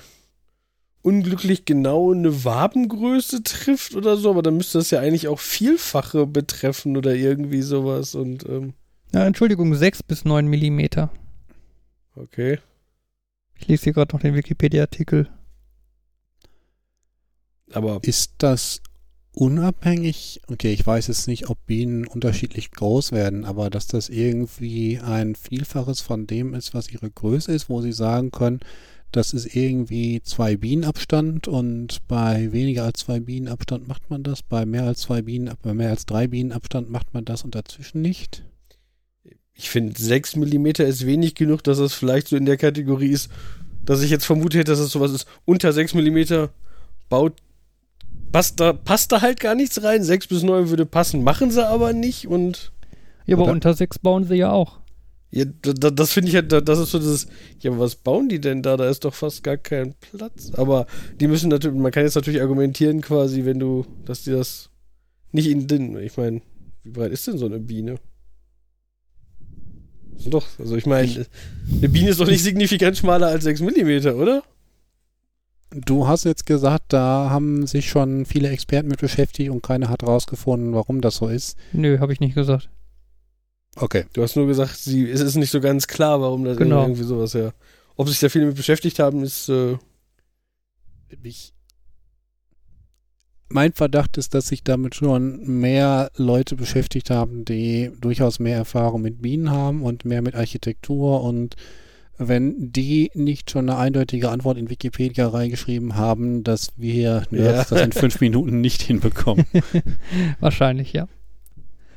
unglücklich 1.01 1.65
genau 1.65 2.13
eine 2.13 2.43
Wabengröße 2.43 3.43
trifft 3.43 3.95
oder 3.95 4.17
so, 4.17 4.29
aber 4.29 4.43
dann 4.43 4.57
müsste 4.57 4.77
das 4.77 4.91
ja 4.91 4.99
eigentlich 4.99 5.27
auch 5.27 5.39
Vielfache 5.39 6.27
betreffen 6.27 6.97
oder 6.97 7.15
irgendwie 7.15 7.61
sowas 7.61 8.15
und 8.15 8.47
ähm 8.47 8.73
Ja, 9.13 9.25
Entschuldigung, 9.25 9.73
6 9.73 10.03
bis 10.03 10.25
9 10.25 10.47
Millimeter. 10.47 11.09
Okay. 12.15 12.59
Ich 13.55 13.67
lese 13.67 13.85
hier 13.85 13.93
gerade 13.93 14.15
noch 14.15 14.21
den 14.21 14.35
Wikipedia-Artikel. 14.35 15.29
Aber 17.73 17.99
ist 18.03 18.33
das 18.39 18.81
unabhängig? 19.33 20.41
Okay, 20.47 20.73
ich 20.73 20.85
weiß 20.85 21.07
jetzt 21.07 21.27
nicht, 21.27 21.49
ob 21.49 21.57
Bienen 21.65 22.07
unterschiedlich 22.07 22.71
groß 22.71 23.11
werden, 23.11 23.45
aber 23.45 23.69
dass 23.69 23.87
das 23.87 24.09
irgendwie 24.09 24.99
ein 24.99 25.35
Vielfaches 25.35 26.01
von 26.01 26.27
dem 26.27 26.53
ist, 26.53 26.73
was 26.73 26.91
ihre 26.91 27.09
Größe 27.09 27.51
ist, 27.51 27.69
wo 27.69 27.81
sie 27.81 27.93
sagen 27.93 28.31
können, 28.31 28.59
das 29.11 29.33
ist 29.33 29.55
irgendwie 29.55 30.21
zwei 30.21 30.55
Bienen 30.55 30.83
Abstand 30.83 31.47
und 31.47 32.07
bei 32.07 32.51
weniger 32.51 32.83
als 32.83 32.99
zwei 32.99 33.19
Bienen 33.19 33.47
Abstand 33.47 33.87
macht 33.87 34.09
man 34.09 34.21
das, 34.21 34.43
bei 34.43 34.65
mehr 34.65 34.83
als 34.83 35.01
zwei 35.01 35.23
Bienen, 35.23 35.51
bei 35.63 35.73
mehr 35.73 35.89
als 35.89 36.05
drei 36.05 36.27
Bienen 36.27 36.51
Abstand 36.51 36.91
macht 36.91 37.13
man 37.13 37.25
das 37.25 37.43
und 37.43 37.55
dazwischen 37.55 38.01
nicht. 38.01 38.43
Ich 39.53 39.69
finde, 39.69 39.99
sechs 39.99 40.35
Millimeter 40.35 40.85
ist 40.85 41.05
wenig 41.05 41.35
genug, 41.35 41.63
dass 41.63 41.79
es 41.79 41.93
vielleicht 41.93 42.27
so 42.27 42.37
in 42.37 42.45
der 42.45 42.57
Kategorie 42.57 43.09
ist, 43.09 43.29
dass 43.83 44.03
ich 44.03 44.11
jetzt 44.11 44.25
vermutet 44.25 44.59
hätte, 44.59 44.71
dass 44.71 44.79
es 44.79 44.91
sowas 44.91 45.11
ist. 45.11 45.27
Unter 45.43 45.73
sechs 45.73 45.95
Millimeter 45.95 46.51
baut 47.09 47.33
passt 48.31 48.59
da, 48.59 48.73
passt 48.73 49.11
da 49.11 49.21
halt 49.21 49.39
gar 49.39 49.55
nichts 49.55 49.81
rein. 49.83 50.03
6 50.03 50.27
bis 50.27 50.43
9 50.43 50.69
würde 50.69 50.85
passen, 50.85 51.23
machen 51.23 51.51
sie 51.51 51.65
aber 51.67 51.93
nicht 51.93 52.27
und. 52.27 52.71
Ja, 53.25 53.35
aber 53.35 53.43
Oder- 53.43 53.51
unter 53.53 53.73
6 53.73 53.99
bauen 53.99 54.23
sie 54.25 54.35
ja 54.35 54.51
auch. 54.51 54.79
Ja, 55.31 55.45
da, 55.61 55.73
da, 55.73 55.91
das 55.91 56.11
finde 56.11 56.29
ich 56.29 56.35
halt, 56.35 56.51
da- 56.51 56.59
das 56.61 56.79
ist 56.79 56.89
so 56.89 56.97
dieses, 56.97 57.27
ja, 57.59 57.69
aber 57.69 57.81
was 57.81 57.95
bauen 57.95 58.29
die 58.29 58.41
denn 58.41 58.63
da? 58.63 58.77
Da 58.77 58.89
ist 58.89 59.05
doch 59.05 59.13
fast 59.13 59.43
gar 59.43 59.57
kein 59.57 59.93
Platz. 59.99 60.51
Aber 60.55 60.87
die 61.19 61.27
müssen 61.27 61.49
natürlich, 61.49 61.77
man 61.79 61.91
kann 61.91 62.03
jetzt 62.03 62.15
natürlich 62.15 62.41
argumentieren 62.41 63.01
quasi, 63.01 63.45
wenn 63.45 63.59
du, 63.59 63.85
dass 64.05 64.23
die 64.23 64.31
das 64.31 64.71
nicht 65.31 65.47
in 65.47 65.67
den, 65.67 65.95
ich 65.99 66.17
meine, 66.17 66.41
wie 66.83 66.89
breit 66.89 67.11
ist 67.11 67.27
denn 67.27 67.37
so 67.37 67.45
eine 67.45 67.59
Biene? 67.59 67.97
So 70.17 70.29
doch, 70.31 70.47
also 70.57 70.75
ich 70.75 70.85
meine, 70.87 71.25
eine 71.77 71.89
Biene 71.89 72.09
ist 72.09 72.19
doch 72.19 72.27
nicht 72.27 72.43
signifikant 72.43 72.97
schmaler 72.97 73.27
als 73.27 73.43
6 73.43 73.61
mm, 73.61 74.07
oder? 74.19 74.43
Du 75.71 76.07
hast 76.07 76.23
jetzt 76.23 76.45
gesagt, 76.45 76.85
da 76.93 77.29
haben 77.29 77.67
sich 77.67 77.89
schon 77.89 78.25
viele 78.25 78.49
Experten 78.49 78.87
mit 78.89 78.99
beschäftigt 78.99 79.51
und 79.51 79.61
keiner 79.61 79.89
hat 79.89 80.03
rausgefunden, 80.03 80.73
warum 80.73 81.01
das 81.01 81.17
so 81.17 81.27
ist. 81.27 81.57
Nö, 81.73 81.99
habe 81.99 82.11
ich 82.11 82.19
nicht 82.19 82.33
gesagt. 82.35 82.69
Okay. 83.75 84.05
Du 84.13 84.23
hast 84.23 84.35
nur 84.35 84.47
gesagt, 84.47 84.75
sie, 84.77 85.09
es 85.09 85.21
ist 85.21 85.35
nicht 85.35 85.51
so 85.51 85.61
ganz 85.61 85.87
klar, 85.87 86.21
warum 86.21 86.43
das 86.43 86.57
Genau. 86.57 86.81
irgendwie 86.81 87.03
sowas, 87.03 87.33
ja. 87.33 87.51
Ob 87.95 88.09
sich 88.09 88.19
da 88.19 88.29
viele 88.29 88.47
mit 88.47 88.55
beschäftigt 88.55 88.97
haben, 88.99 89.21
ist, 89.23 89.49
äh, 89.49 89.77
Ich, 91.21 91.53
mein 93.49 93.73
Verdacht 93.73 94.17
ist, 94.17 94.33
dass 94.33 94.47
sich 94.47 94.63
damit 94.63 94.95
schon 94.95 95.45
mehr 95.59 96.11
Leute 96.15 96.55
beschäftigt 96.55 97.09
haben, 97.09 97.45
die 97.45 97.91
durchaus 97.99 98.39
mehr 98.39 98.57
Erfahrung 98.57 99.01
mit 99.01 99.21
Bienen 99.21 99.49
haben 99.51 99.81
und 99.83 100.05
mehr 100.05 100.21
mit 100.21 100.35
Architektur 100.35 101.23
und 101.23 101.55
wenn 102.21 102.71
die 102.71 103.09
nicht 103.15 103.49
schon 103.49 103.69
eine 103.69 103.79
eindeutige 103.79 104.29
Antwort 104.29 104.57
in 104.57 104.69
Wikipedia 104.69 105.27
reingeschrieben 105.29 105.95
haben, 105.95 106.43
dass 106.43 106.71
wir 106.75 107.23
Nerds 107.31 107.69
Ja. 107.69 107.75
das 107.77 107.85
in 107.85 107.91
fünf 107.93 108.19
Minuten 108.21 108.61
nicht 108.61 108.81
hinbekommen. 108.81 109.45
Wahrscheinlich, 110.39 110.93
ja. 110.93 111.07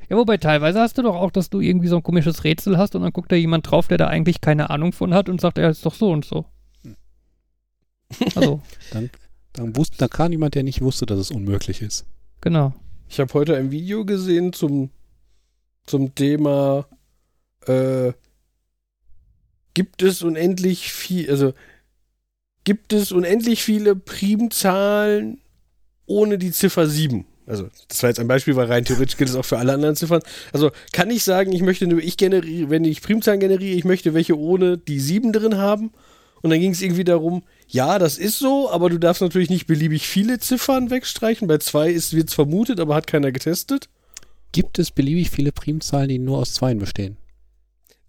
Ja, 0.08 0.16
wobei 0.16 0.37
teilweise 0.37 0.80
hast 0.80 0.96
du 0.98 1.02
doch 1.02 1.16
auch, 1.16 1.30
dass 1.30 1.50
du 1.50 1.61
irgendwie 1.61 1.88
so 1.88 1.96
ein 1.96 2.02
komisches 2.02 2.44
Rätsel 2.44 2.78
hast 2.78 2.94
und 2.94 3.02
dann 3.02 3.12
guckt 3.12 3.32
da 3.32 3.37
jemand 3.37 3.70
drauf, 3.70 3.88
der 3.88 3.98
da 3.98 4.06
eigentlich 4.06 4.40
keine 4.40 4.70
Ahnung 4.70 4.92
von 4.92 5.12
hat 5.12 5.28
und 5.28 5.40
sagt, 5.40 5.58
er 5.58 5.70
ist 5.70 5.85
doch 5.85 5.94
so 5.94 6.11
und 6.11 6.24
so. 6.24 6.44
Also, 8.37 8.61
Dann, 9.54 9.76
wusste, 9.76 9.98
dann 9.98 10.08
kam 10.08 10.32
jemand, 10.32 10.54
der 10.54 10.62
nicht 10.62 10.80
wusste, 10.80 11.04
dass 11.04 11.18
es 11.18 11.30
unmöglich 11.30 11.82
ist. 11.82 12.06
genau. 12.40 12.72
Ich 13.08 13.20
habe 13.20 13.35
heute 13.35 13.54
ein 13.56 13.70
Video 13.70 14.06
gesehen 14.06 14.54
zum, 14.54 14.88
zum 15.85 16.14
Thema 16.14 16.87
äh, 17.66 18.12
gibt 19.74 20.02
es 20.02 20.22
unendlich 20.22 20.92
viel, 20.92 21.30
also 21.30 21.52
gibt 22.64 22.92
es 22.92 23.12
unendlich 23.12 23.62
viele 23.62 23.96
Primzahlen 23.96 25.40
ohne 26.06 26.38
die 26.38 26.52
Ziffer 26.52 26.87
7? 26.87 27.26
Also, 27.46 27.68
das 27.88 28.02
war 28.02 28.11
jetzt 28.11 28.20
ein 28.20 28.28
Beispiel, 28.28 28.54
weil 28.54 28.66
rein 28.66 28.85
theoretisch 28.85 29.16
gilt 29.16 29.30
es 29.30 29.37
auch 29.37 29.44
für 29.44 29.58
alle 29.58 29.72
anderen 29.72 29.96
Ziffern. 29.96 30.22
Also, 30.52 30.70
kann 30.92 31.11
ich 31.11 31.24
sagen, 31.24 31.52
ich 31.52 31.62
möchte 31.62 31.87
nur, 31.88 32.00
ich 32.00 32.16
generiere, 32.16 32.70
wenn 32.70 32.85
ich 32.85 33.02
Primzahlen 33.02 33.40
generiere, 33.40 33.76
ich 33.76 33.85
möchte 33.85 34.14
welche 34.14 34.38
ohne 34.38 34.78
die 34.78 35.00
7 35.00 35.32
drin 35.32 35.56
haben. 35.56 35.90
Und 36.40 36.50
dann 36.50 36.61
ging 36.61 36.72
es 36.72 36.82
irgendwie 36.82 37.04
darum, 37.04 37.44
ja, 37.68 37.98
das 37.98 38.18
ist 38.18 38.38
so, 38.38 38.70
aber 38.70 38.90
du 38.90 38.98
darfst 38.98 39.22
natürlich 39.22 39.50
nicht 39.50 39.66
beliebig 39.66 40.06
viele 40.08 40.38
Ziffern 40.38 40.90
wegstreichen. 40.90 41.48
Bei 41.48 41.58
2 41.58 41.94
wird 42.12 42.28
es 42.28 42.35
vermutet, 42.35 42.80
aber 42.80 42.94
hat 42.94 43.06
keiner 43.06 43.32
getestet. 43.32 43.88
Gibt 44.52 44.78
es 44.78 44.90
beliebig 44.90 45.30
viele 45.30 45.52
Primzahlen, 45.52 46.08
die 46.08 46.18
nur 46.18 46.38
aus 46.38 46.54
Zweien 46.54 46.78
bestehen? 46.78 47.16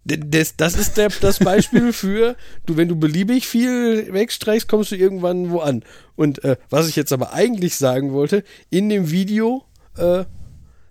Das, 0.04 0.56
das 0.56 0.76
ist 0.76 0.98
der, 0.98 1.08
das 1.08 1.38
Beispiel 1.38 1.92
für, 1.92 2.36
du, 2.66 2.76
wenn 2.76 2.88
du 2.88 2.96
beliebig 2.96 3.46
viel 3.46 4.12
wegstreichst, 4.12 4.68
kommst 4.68 4.92
du 4.92 4.96
irgendwann 4.96 5.50
wo 5.50 5.60
an. 5.60 5.82
Und 6.14 6.44
äh, 6.44 6.56
was 6.68 6.88
ich 6.88 6.96
jetzt 6.96 7.12
aber 7.12 7.32
eigentlich 7.32 7.76
sagen 7.76 8.12
wollte, 8.12 8.44
in 8.68 8.88
dem 8.90 9.10
Video 9.10 9.64
äh, 9.96 10.24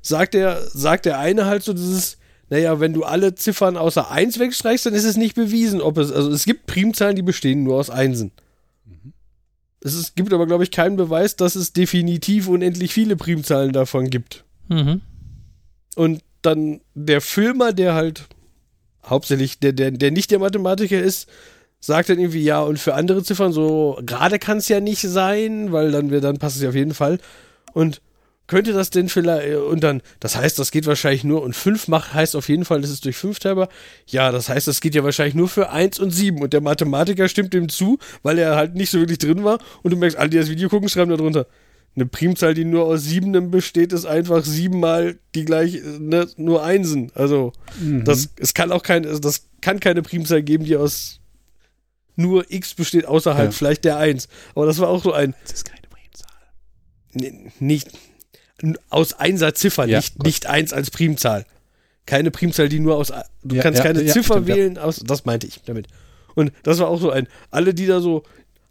sagt, 0.02 0.34
der, 0.34 0.62
sagt 0.68 1.06
der 1.06 1.20
eine 1.20 1.46
halt 1.46 1.64
so 1.64 1.74
dieses, 1.74 2.18
naja, 2.50 2.80
wenn 2.80 2.94
du 2.94 3.04
alle 3.04 3.36
Ziffern 3.36 3.78
außer 3.78 4.10
1 4.10 4.40
wegstreichst, 4.40 4.88
dann 4.88 4.94
ist 4.96 5.06
es 5.06 5.16
nicht 5.18 5.36
bewiesen, 5.36 5.82
ob 5.82 5.98
es, 5.98 6.12
also 6.12 6.32
es 6.32 6.46
gibt 6.46 6.66
Primzahlen, 6.66 7.16
die 7.16 7.22
bestehen 7.22 7.64
nur 7.64 7.78
aus 7.78 7.90
Einsen. 7.90 8.32
Es 9.84 9.96
ist, 9.96 10.16
gibt 10.16 10.32
aber, 10.32 10.48
glaube 10.48 10.64
ich, 10.64 10.72
keinen 10.72 10.96
Beweis, 10.96 11.36
dass 11.36 11.56
es 11.56 11.74
definitiv 11.74 12.48
unendlich 12.48 12.94
viele 12.94 13.18
Primzahlen 13.18 13.74
davon 13.74 14.10
gibt. 14.10 14.46
Mhm. 14.70 15.02
Und 15.96 16.22
dann 16.42 16.82
der 16.94 17.20
Filmer, 17.20 17.74
der 17.74 17.94
halt 17.94 18.28
hauptsächlich 19.06 19.60
der, 19.60 19.74
der, 19.74 19.92
der 19.92 20.12
nicht 20.12 20.32
der 20.32 20.40
Mathematiker 20.40 21.00
ist, 21.02 21.28
sagt 21.80 22.10
dann 22.10 22.20
irgendwie, 22.20 22.44
ja, 22.44 22.62
und 22.62 22.80
für 22.80 22.94
andere 22.94 23.24
Ziffern 23.24 23.52
so, 23.52 24.00
gerade 24.06 24.40
kann 24.40 24.58
es 24.58 24.70
ja 24.70 24.80
nicht 24.80 25.02
sein, 25.02 25.72
weil 25.72 25.92
dann, 25.92 26.12
wär- 26.12 26.22
dann 26.22 26.38
passt 26.38 26.56
es 26.56 26.62
ja 26.62 26.70
auf 26.70 26.76
jeden 26.76 26.94
Fall. 26.94 27.20
Und 27.74 28.02
könnte 28.48 28.74
das 28.74 28.90
denn 28.90 29.10
vielleicht, 29.10 29.56
und 29.56 29.84
dann, 29.84 30.02
das 30.20 30.36
heißt, 30.36 30.60
das 30.60 30.72
geht 30.72 30.86
wahrscheinlich 30.86 31.24
nur, 31.24 31.42
und 31.42 31.56
5 31.56 31.88
macht, 31.88 32.14
heißt 32.14 32.36
auf 32.36 32.50
jeden 32.50 32.66
Fall, 32.66 32.82
das 32.82 32.90
ist 32.92 33.04
durch 33.06 33.16
5 33.18 33.40
teilbar. 33.40 33.70
Ja, 34.08 34.32
das 34.32 34.48
heißt, 34.50 34.68
das 34.68 34.80
geht 34.82 34.96
ja 34.96 35.04
wahrscheinlich 35.04 35.36
nur 35.36 35.48
für 35.50 35.70
1 35.72 36.00
und 36.00 36.12
7. 36.12 36.42
Und 36.42 36.54
der 36.54 36.62
Mathematiker 36.62 37.28
stimmt 37.28 37.54
dem 37.54 37.68
zu, 37.70 38.00
weil 38.22 38.38
er 38.38 38.56
halt 38.56 38.76
nicht 38.76 38.90
so 38.92 39.00
wirklich 39.00 39.18
drin 39.20 39.44
war. 39.44 39.60
Und 39.82 39.92
du 39.92 39.98
merkst, 39.98 40.18
alle, 40.18 40.30
die 40.30 40.38
das 40.38 40.50
Video 40.50 40.70
gucken, 40.70 40.88
schreiben 40.90 41.10
da 41.12 41.18
drunter. 41.18 41.48
Eine 41.96 42.08
Primzahl, 42.08 42.56
die 42.56 42.66
nur 42.66 42.86
aus 42.86 43.04
Siebenen 43.04 43.52
besteht, 43.52 43.94
ist 43.94 44.06
einfach 44.06 44.44
siebenmal 44.44 45.20
die 45.36 45.46
gleich, 45.46 45.80
ne, 46.00 46.28
nur 46.38 46.64
Einsen. 46.64 47.12
Also, 47.14 47.54
das, 48.04 48.30
es 48.40 48.54
kann 48.56 48.72
auch 48.72 48.82
kein, 48.82 49.06
also 49.06 49.20
das 49.20 49.46
kann 49.62 49.80
keine 49.80 50.02
Primzahl 50.02 50.42
geben, 50.42 50.66
die 50.66 50.76
aus 50.76 51.20
nur 52.16 52.46
x 52.52 52.74
besteht, 52.74 53.06
außerhalb 53.06 53.46
Ja. 53.46 53.52
vielleicht 53.52 53.86
der 53.86 53.98
1. 53.98 54.28
Aber 54.56 54.66
das 54.66 54.80
war 54.80 54.90
auch 54.90 55.04
so 55.04 55.14
ein, 55.14 55.36
Das 55.44 55.54
ist 55.54 55.66
keine 55.66 55.82
Primzahl. 55.88 57.52
nicht, 57.60 57.90
aus 58.90 59.14
Einser-Ziffer, 59.14 59.86
Ja, 59.86 59.98
nicht, 60.00 60.24
nicht 60.24 60.46
1 60.48 60.74
als 60.74 60.90
Primzahl. 60.90 61.46
Keine 62.06 62.32
Primzahl, 62.32 62.70
die 62.70 62.80
nur 62.80 62.96
aus, 62.98 63.12
du 63.44 63.56
Ja, 63.56 63.62
kannst 63.62 63.82
keine 63.84 64.04
Ziffer 64.06 64.36
stimmt, 64.36 64.48
wählen, 64.48 64.78
aus, 64.78 65.02
das 65.06 65.26
meinte 65.26 65.48
ich 65.48 65.62
damit. 65.66 65.88
Und 66.36 66.52
das 66.64 66.80
war 66.80 66.88
auch 66.88 67.00
so 67.00 67.12
ein, 67.12 67.28
alle, 67.52 67.74
die 67.76 67.86
da 67.86 68.00
so 68.00 68.24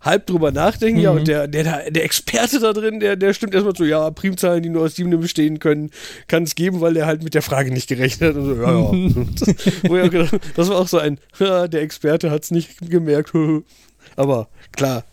halb 0.02 0.26
drüber 0.26 0.50
nachdenken, 0.52 1.00
ja, 1.00 1.12
Mhm. 1.12 1.18
und 1.20 1.28
der, 1.28 1.48
der, 1.48 1.64
da- 1.64 1.90
der 1.90 2.04
Experte 2.04 2.58
da 2.60 2.72
drin, 2.72 3.00
der, 3.00 3.16
der 3.16 3.32
stimmt 3.34 3.54
erstmal 3.54 3.74
so, 3.76 3.84
ja, 3.84 4.10
Primzahlen, 4.10 4.62
die 4.62 4.68
nur 4.68 4.82
aus 4.82 4.96
Siebenen 4.96 5.20
bestehen 5.20 5.58
können, 5.60 5.90
kann 6.26 6.42
es 6.42 6.54
geben, 6.54 6.80
weil 6.80 6.94
der 6.94 7.06
halt 7.06 7.22
mit 7.22 7.34
der 7.34 7.42
Frage 7.42 7.70
nicht 7.72 7.88
gerechnet 7.88 8.30
hat. 8.30 8.36
Und 8.36 8.46
so, 8.46 8.62
ja, 8.62 8.92
ja. 9.18 9.24
das, 9.38 9.82
wo 9.88 9.96
ich 9.96 10.02
auch 10.04 10.10
gedacht, 10.10 10.34
das 10.56 10.68
war 10.68 10.78
auch 10.78 10.88
so 10.88 10.98
ein, 10.98 11.18
ja, 11.38 11.68
der 11.68 11.82
Experte 11.82 12.30
hat 12.30 12.42
es 12.42 12.50
nicht 12.50 12.78
gemerkt. 12.90 13.32
Aber 14.16 14.48
klar, 14.72 15.04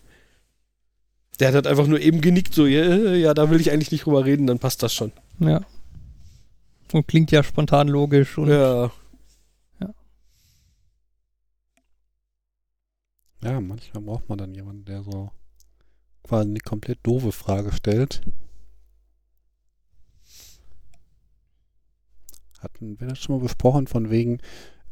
der 1.38 1.48
hat 1.48 1.54
halt 1.54 1.66
einfach 1.68 1.86
nur 1.86 2.00
eben 2.00 2.20
genickt, 2.20 2.52
so, 2.54 2.66
ja, 2.66 2.84
ja, 3.14 3.32
da 3.32 3.48
will 3.50 3.60
ich 3.60 3.70
eigentlich 3.72 3.92
nicht 3.92 4.04
drüber 4.04 4.24
reden, 4.24 4.46
dann 4.46 4.58
passt 4.58 4.82
das 4.82 4.92
schon. 4.92 5.12
Ja. 5.38 5.60
Und 6.92 7.06
klingt 7.06 7.30
ja 7.30 7.42
spontan 7.44 7.86
logisch 7.88 8.36
und 8.36 8.48
Ja. 8.48 8.90
Ja, 13.42 13.60
manchmal 13.60 14.02
braucht 14.02 14.28
man 14.28 14.38
dann 14.38 14.54
jemanden, 14.54 14.84
der 14.84 15.02
so 15.02 15.30
quasi 16.24 16.48
eine 16.50 16.60
komplett 16.60 16.98
doofe 17.02 17.32
Frage 17.32 17.72
stellt. 17.72 18.20
Hatten 22.60 23.00
wir 23.00 23.08
das 23.08 23.18
schon 23.18 23.36
mal 23.36 23.42
besprochen, 23.42 23.86
von 23.86 24.10
wegen, 24.10 24.38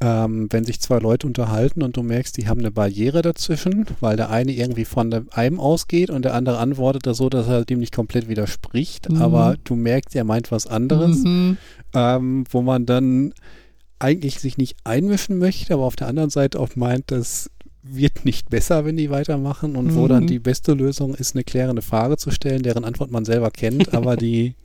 ähm, 0.01 0.47
wenn 0.49 0.63
sich 0.63 0.79
zwei 0.81 0.97
Leute 0.97 1.27
unterhalten 1.27 1.83
und 1.83 1.95
du 1.97 2.01
merkst, 2.01 2.35
die 2.37 2.47
haben 2.47 2.59
eine 2.61 2.71
Barriere 2.71 3.21
dazwischen, 3.21 3.85
weil 3.99 4.17
der 4.17 4.31
eine 4.31 4.51
irgendwie 4.53 4.85
von 4.85 5.13
einem 5.31 5.59
ausgeht 5.59 6.09
und 6.09 6.23
der 6.25 6.33
andere 6.33 6.57
antwortet 6.57 7.05
da 7.05 7.13
so, 7.13 7.29
dass 7.29 7.47
er 7.47 7.65
dem 7.65 7.79
nicht 7.79 7.93
komplett 7.93 8.27
widerspricht, 8.27 9.09
Mhm. 9.09 9.21
aber 9.21 9.57
du 9.63 9.75
merkst, 9.75 10.15
er 10.15 10.23
meint 10.23 10.51
was 10.51 10.65
anderes 10.65 11.19
Mhm. 11.23 11.57
ähm, 11.93 12.43
wo 12.49 12.61
man 12.63 12.87
dann 12.87 13.33
eigentlich 13.99 14.39
sich 14.39 14.57
nicht 14.57 14.77
einmischen 14.85 15.37
möchte, 15.37 15.73
aber 15.73 15.83
auf 15.83 15.95
der 15.97 16.07
anderen 16.07 16.29
Seite 16.31 16.59
auch 16.59 16.75
meint, 16.75 17.11
das 17.11 17.51
wird 17.81 18.25
nicht 18.25 18.49
besser, 18.49 18.83
wenn 18.85 18.97
die 18.97 19.09
weitermachen 19.09 19.75
und 19.75 19.95
wo 19.95 20.03
Mhm. 20.03 20.09
dann 20.09 20.27
die 20.27 20.39
beste 20.39 20.73
Lösung 20.73 21.15
ist, 21.15 21.35
eine 21.35 21.43
klärende 21.43 21.81
Frage 21.81 22.17
zu 22.17 22.29
stellen, 22.31 22.63
deren 22.63 22.83
Antwort 22.85 23.11
man 23.11 23.25
selber 23.25 23.51
kennt, 23.51 23.93
aber 23.93 24.15
die 24.17 24.55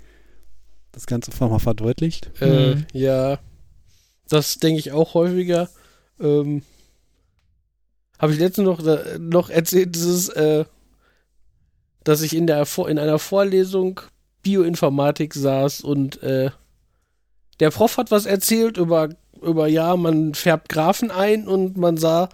das 0.93 1.07
Ganze 1.07 1.31
nochmal 1.31 1.61
verdeutlicht. 1.61 2.31
Äh, 2.41 2.75
Mhm. 2.75 2.87
ja, 2.93 3.39
das 4.29 4.59
denke 4.59 4.79
ich 4.79 4.93
auch 4.93 5.15
häufiger. 5.15 5.69
Ähm, 6.21 6.63
Habe 8.19 8.33
ich 8.33 8.39
letztens 8.39 8.67
noch, 8.67 8.87
äh, 8.87 9.19
noch 9.19 9.51
erzählt, 9.51 9.95
dieses, 9.95 10.29
äh, 10.31 10.65
dass 12.05 12.23
ich 12.23 12.35
in, 12.37 12.47
der, 12.47 12.65
in 12.87 12.99
einer 12.99 13.19
Vorlesung 13.19 14.01
Bioinformatik 14.43 15.35
saß 15.35 15.81
und 15.81 16.23
äh, 16.23 16.51
der 17.61 17.71
Prof 17.71 17.97
hat 17.97 18.11
was 18.11 18.27
erzählt 18.27 18.77
über, 18.77 19.09
über, 19.43 19.67
ja, 19.69 19.97
man 19.97 20.35
färbt 20.35 20.69
Graphen 20.69 21.11
ein 21.11 21.49
und 21.49 21.77
man 21.77 21.97
sah, 21.97 22.29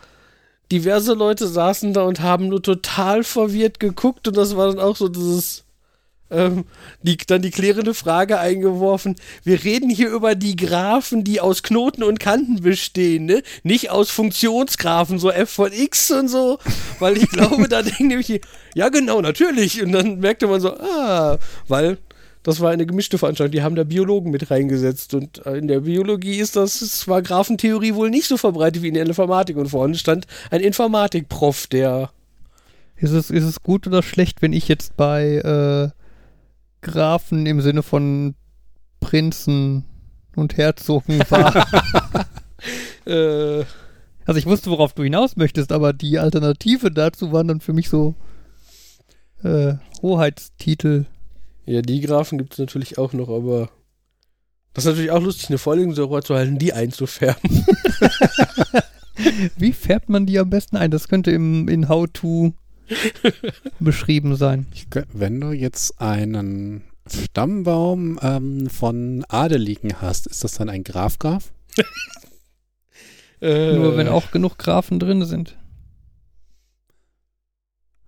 diverse 0.71 1.15
Leute 1.15 1.47
saßen 1.47 1.93
da 1.93 2.03
und 2.03 2.21
haben 2.21 2.49
nur 2.49 2.63
total 2.63 3.25
verwirrt 3.25 3.81
geguckt 3.81 4.29
und 4.29 4.37
das 4.37 4.57
war 4.57 4.69
dann 4.69 4.79
auch 4.79 4.97
so 4.97 5.09
dieses, 5.09 5.65
ähm, 6.31 6.65
die, 7.03 7.17
dann 7.17 7.43
die 7.43 7.51
klärende 7.51 7.93
Frage 7.93 8.39
eingeworfen. 8.39 9.17
Wir 9.43 9.65
reden 9.65 9.91
hier 9.91 10.11
über 10.11 10.35
die 10.35 10.57
Graphen, 10.57 11.25
die 11.25 11.41
aus 11.41 11.63
Knoten 11.63 12.03
und 12.03 12.21
Kanten 12.21 12.63
bestehen, 12.63 13.27
ne? 13.27 13.43
Nicht 13.65 13.91
aus 13.91 14.11
Funktionsgraphen, 14.11 15.19
so 15.19 15.31
f 15.31 15.51
von 15.51 15.73
x 15.73 16.11
und 16.11 16.29
so. 16.29 16.59
Weil 16.99 17.17
ich 17.17 17.29
glaube, 17.31 17.69
da 17.69 17.83
denken 17.83 18.07
nämlich 18.09 18.29
die, 18.29 18.41
ja 18.75 18.89
genau, 18.89 19.21
natürlich. 19.21 19.83
Und 19.83 19.93
dann 19.93 20.21
merkte 20.21 20.47
man 20.47 20.61
so, 20.61 20.73
ah, 20.75 21.39
weil 21.67 21.99
das 22.43 22.61
war 22.61 22.71
eine 22.71 22.87
gemischte 22.87 23.19
Veranstaltung. 23.19 23.53
Die 23.53 23.63
haben 23.63 23.75
da 23.75 23.85
Biologen 23.85 24.31
mit 24.31 24.51
reingesetzt. 24.51 25.15
Und 25.15 25.45
äh, 25.47 25.59
in 25.59 25.69
der 25.69 25.81
Biologie 25.81 26.37
ist 26.37 26.57
das 26.57 26.79
zwar 26.79 27.23
Graphentheorie 27.23 27.95
wohl 27.95 28.11
nicht 28.11 28.27
so 28.27 28.37
verbreitet 28.37 28.83
wie 28.83 28.89
in 28.89 28.95
der 28.95 29.05
Informatik. 29.05 29.57
Und 29.57 29.69
vorne 29.69 29.95
stand 29.95 30.27
ein 30.51 30.61
Informatikprof, 30.61 31.67
der. 31.67 32.11
Ist 32.97 33.13
es, 33.13 33.31
ist 33.31 33.45
es 33.45 33.63
gut 33.63 33.87
oder 33.87 34.03
schlecht, 34.03 34.43
wenn 34.43 34.53
ich 34.53 34.69
jetzt 34.69 34.97
bei 34.97 35.37
äh, 35.37 35.91
Grafen 36.83 37.47
im 37.47 37.61
Sinne 37.61 37.83
von 37.83 38.35
Prinzen 39.01 39.85
und 40.37 40.57
Herzogen 40.57 41.21
war? 41.31 41.67
Äh, 43.07 43.65
also 44.27 44.39
ich 44.39 44.47
wusste, 44.47 44.71
worauf 44.71 44.93
du 44.93 45.03
hinaus 45.03 45.37
möchtest, 45.37 45.73
aber 45.73 45.93
die 45.93 46.19
Alternative 46.19 46.91
dazu 46.91 47.33
waren 47.33 47.49
dann 47.49 47.61
für 47.61 47.73
mich 47.73 47.89
so 47.89 48.15
äh, 49.43 49.75
Hoheitstitel. 50.03 51.07
Ja, 51.67 51.83
die 51.83 52.01
Graphen 52.01 52.39
gibt 52.39 52.55
es 52.55 52.59
natürlich 52.59 52.99
auch 52.99 53.13
noch, 53.13 53.29
aber. 53.29 53.71
Das 54.73 54.85
ist 54.85 54.91
natürlich 54.91 55.11
auch 55.11 55.23
lustig, 55.23 55.49
eine 55.49 55.59
Vorlesung 55.59 55.95
darüber 55.95 56.23
zu 56.23 56.35
halten, 56.35 56.59
die 56.59 56.73
einzufärben. 56.73 57.65
Wie 59.57 59.73
färbt 59.73 60.09
man 60.09 60.27
die 60.27 60.39
am 60.39 60.49
besten 60.49 60.77
ein? 60.77 60.93
Das 60.93 61.09
könnte 61.09 61.33
im, 61.33 61.69
in 61.69 61.89
How-To 61.89 62.55
beschrieben 63.81 64.37
sein. 64.37 64.67
Ich, 64.73 64.87
wenn 65.13 65.41
du 65.41 65.53
jetzt 65.53 66.01
einen 66.01 66.85
Stammbaum 67.07 68.19
ähm, 68.23 68.69
von 68.69 69.25
Adeligen 69.29 70.01
hast, 70.01 70.27
ist 70.27 70.45
das 70.45 70.55
dann 70.55 70.69
ein 70.69 70.85
Grafgraf? 70.85 71.53
Äh, 73.41 73.73
Nur 73.77 73.97
wenn 73.97 74.09
auch 74.09 74.31
genug 74.31 74.59
Grafen 74.59 74.99
drin 74.99 75.25
sind. 75.25 75.57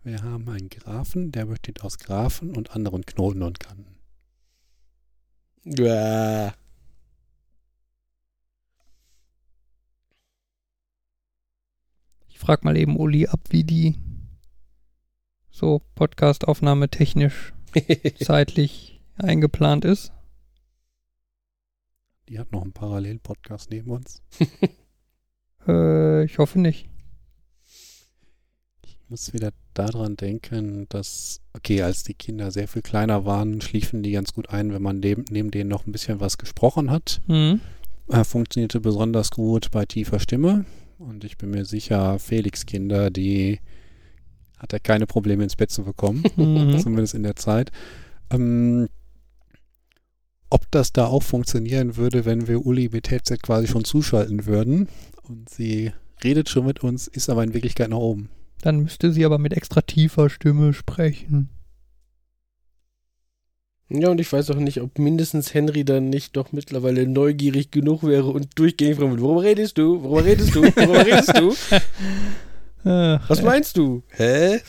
Wir 0.04 0.20
haben 0.22 0.48
einen 0.48 0.68
Grafen, 0.68 1.30
der 1.30 1.46
besteht 1.46 1.84
aus 1.84 1.98
Graphen 1.98 2.56
und 2.56 2.72
anderen 2.72 3.06
Knoten 3.06 3.42
und 3.42 3.60
Kanten. 3.60 3.94
Ja. 5.64 6.54
Ich 12.26 12.38
frag 12.40 12.64
mal 12.64 12.76
eben 12.76 12.96
Uli 12.96 13.28
ab, 13.28 13.40
wie 13.50 13.62
die 13.62 13.96
so 15.50 15.82
Podcast-Aufnahme 15.94 16.88
technisch 16.88 17.52
zeitlich 18.20 19.00
eingeplant 19.14 19.84
ist. 19.84 20.12
Die 22.28 22.40
hat 22.40 22.50
noch 22.50 22.62
einen 22.62 22.72
Parallel-Podcast 22.72 23.70
neben 23.70 23.90
uns. 23.92 24.20
Äh, 25.68 26.24
ich 26.24 26.38
hoffe 26.38 26.58
nicht. 26.58 26.91
Ich 29.12 29.20
muss 29.20 29.34
wieder 29.34 29.52
daran 29.74 30.16
denken, 30.16 30.86
dass, 30.88 31.42
okay, 31.52 31.82
als 31.82 32.02
die 32.02 32.14
Kinder 32.14 32.50
sehr 32.50 32.66
viel 32.66 32.80
kleiner 32.80 33.26
waren, 33.26 33.60
schliefen 33.60 34.02
die 34.02 34.12
ganz 34.12 34.32
gut 34.32 34.48
ein, 34.48 34.72
wenn 34.72 34.80
man 34.80 35.00
neben, 35.00 35.26
neben 35.28 35.50
denen 35.50 35.68
noch 35.68 35.86
ein 35.86 35.92
bisschen 35.92 36.18
was 36.18 36.38
gesprochen 36.38 36.90
hat. 36.90 37.20
Hm. 37.26 37.60
Äh, 38.08 38.24
funktionierte 38.24 38.80
besonders 38.80 39.30
gut 39.30 39.70
bei 39.70 39.84
tiefer 39.84 40.18
Stimme. 40.18 40.64
Und 40.98 41.24
ich 41.24 41.36
bin 41.36 41.50
mir 41.50 41.66
sicher, 41.66 42.18
Felix 42.20 42.64
Kinder, 42.64 43.10
die 43.10 43.60
hat 44.56 44.72
er 44.72 44.80
keine 44.80 45.06
Probleme 45.06 45.44
ins 45.44 45.56
Bett 45.56 45.70
zu 45.70 45.84
bekommen. 45.84 46.22
Mhm. 46.36 46.78
zumindest 46.78 47.12
in 47.12 47.22
der 47.22 47.36
Zeit. 47.36 47.70
Ähm, 48.30 48.88
ob 50.48 50.70
das 50.70 50.94
da 50.94 51.04
auch 51.04 51.22
funktionieren 51.22 51.98
würde, 51.98 52.24
wenn 52.24 52.48
wir 52.48 52.64
Uli 52.64 52.88
mit 52.90 53.10
Headset 53.10 53.36
quasi 53.42 53.66
schon 53.66 53.84
zuschalten 53.84 54.46
würden 54.46 54.88
und 55.28 55.50
sie 55.50 55.92
redet 56.24 56.48
schon 56.48 56.64
mit 56.64 56.82
uns, 56.82 57.08
ist 57.08 57.28
aber 57.28 57.44
in 57.44 57.52
Wirklichkeit 57.52 57.90
nach 57.90 57.98
oben. 57.98 58.30
Dann 58.62 58.80
müsste 58.80 59.12
sie 59.12 59.24
aber 59.24 59.38
mit 59.38 59.52
extra 59.52 59.82
tiefer 59.82 60.30
Stimme 60.30 60.72
sprechen. 60.72 61.50
Ja, 63.88 64.08
und 64.08 64.20
ich 64.20 64.32
weiß 64.32 64.50
auch 64.52 64.56
nicht, 64.56 64.80
ob 64.80 64.98
mindestens 64.98 65.52
Henry 65.52 65.84
dann 65.84 66.08
nicht 66.08 66.36
doch 66.36 66.52
mittlerweile 66.52 67.06
neugierig 67.06 67.70
genug 67.72 68.04
wäre 68.04 68.28
und 68.30 68.58
durchgängig 68.58 68.96
fragen 68.96 69.10
würde, 69.10 69.22
worüber 69.22 69.42
redest 69.42 69.76
du? 69.76 70.02
Worüber 70.02 70.24
redest 70.24 70.54
du? 70.54 70.62
Worüber 70.62 71.04
redest 71.04 71.36
du? 71.36 71.54
Ach, 72.88 73.28
Was 73.28 73.42
meinst 73.42 73.76
du? 73.76 74.02
Hä? 74.10 74.60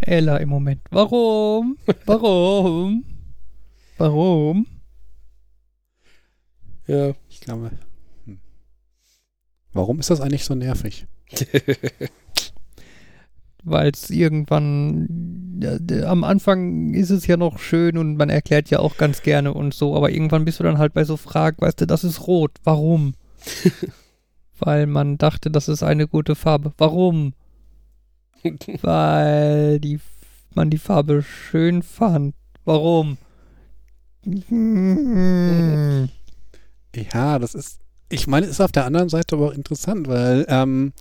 Ella 0.00 0.38
im 0.38 0.48
Moment. 0.48 0.80
Warum? 0.90 1.76
Warum? 2.06 3.04
Warum? 3.98 4.66
Ja. 6.86 7.14
Ich 7.28 7.40
glaube. 7.40 7.70
Hm. 8.24 8.40
Warum 9.72 10.00
ist 10.00 10.10
das 10.10 10.20
eigentlich 10.20 10.44
so 10.44 10.54
nervig? 10.54 11.06
Weil 13.68 13.90
es 13.90 14.10
irgendwann, 14.10 15.58
ja, 15.60 16.08
am 16.08 16.22
Anfang 16.22 16.94
ist 16.94 17.10
es 17.10 17.26
ja 17.26 17.36
noch 17.36 17.58
schön 17.58 17.98
und 17.98 18.16
man 18.16 18.30
erklärt 18.30 18.70
ja 18.70 18.78
auch 18.78 18.96
ganz 18.96 19.22
gerne 19.22 19.52
und 19.52 19.74
so, 19.74 19.96
aber 19.96 20.10
irgendwann 20.10 20.44
bist 20.44 20.60
du 20.60 20.64
dann 20.64 20.78
halt 20.78 20.94
bei 20.94 21.02
so 21.02 21.16
Fragen, 21.16 21.60
weißt 21.60 21.80
du, 21.80 21.86
das 21.86 22.04
ist 22.04 22.28
rot. 22.28 22.52
Warum? 22.62 23.14
Weil 24.60 24.86
man 24.86 25.18
dachte, 25.18 25.50
das 25.50 25.68
ist 25.68 25.82
eine 25.82 26.06
gute 26.06 26.36
Farbe. 26.36 26.72
Warum? 26.78 27.34
Weil 28.82 29.80
die, 29.80 29.98
man 30.54 30.70
die 30.70 30.78
Farbe 30.78 31.24
schön 31.24 31.82
fand. 31.82 32.34
Warum? 32.64 33.18
Ja, 37.12 37.38
das 37.38 37.54
ist. 37.54 37.80
Ich 38.08 38.26
meine, 38.26 38.46
es 38.46 38.52
ist 38.52 38.60
auf 38.60 38.72
der 38.72 38.86
anderen 38.86 39.08
Seite 39.08 39.36
aber 39.36 39.48
auch 39.48 39.52
interessant, 39.52 40.06
weil 40.08 40.46
ähm, 40.48 40.92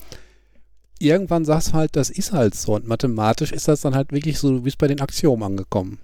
irgendwann 1.00 1.46
sagst 1.46 1.70
du 1.70 1.74
halt, 1.74 1.96
das 1.96 2.10
ist 2.10 2.32
halt 2.32 2.56
so. 2.56 2.76
Und 2.76 2.88
mathematisch 2.88 3.52
ist 3.52 3.68
das 3.68 3.82
dann 3.82 3.96
halt 3.96 4.12
wirklich 4.12 4.39
so, 4.39 4.52
du 4.52 4.62
bist 4.62 4.78
bei 4.78 4.88
den 4.88 5.02
Axiomen 5.02 5.43
angekommen. 5.43 6.00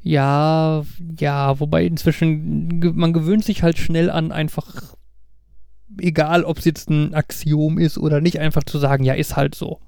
Ja, 0.00 0.84
ja, 1.18 1.58
wobei 1.58 1.84
inzwischen, 1.84 2.80
man 2.94 3.12
gewöhnt 3.12 3.44
sich 3.44 3.62
halt 3.62 3.76
schnell 3.76 4.08
an, 4.08 4.30
einfach, 4.30 4.94
egal 6.00 6.44
ob 6.44 6.58
es 6.58 6.64
jetzt 6.64 6.90
ein 6.90 7.12
Axiom 7.12 7.78
ist 7.78 7.98
oder 7.98 8.20
nicht, 8.20 8.38
einfach 8.38 8.62
zu 8.62 8.78
sagen, 8.78 9.04
ja, 9.04 9.14
ist 9.14 9.36
halt 9.36 9.54
so. 9.56 9.80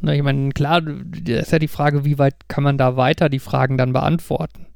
Na, 0.00 0.14
ich 0.14 0.22
meine, 0.22 0.50
klar, 0.50 0.80
da 0.80 1.38
ist 1.38 1.52
ja 1.52 1.58
die 1.58 1.68
Frage, 1.68 2.04
wie 2.04 2.18
weit 2.18 2.48
kann 2.48 2.64
man 2.64 2.78
da 2.78 2.96
weiter 2.96 3.28
die 3.28 3.38
Fragen 3.38 3.76
dann 3.76 3.92
beantworten? 3.92 4.66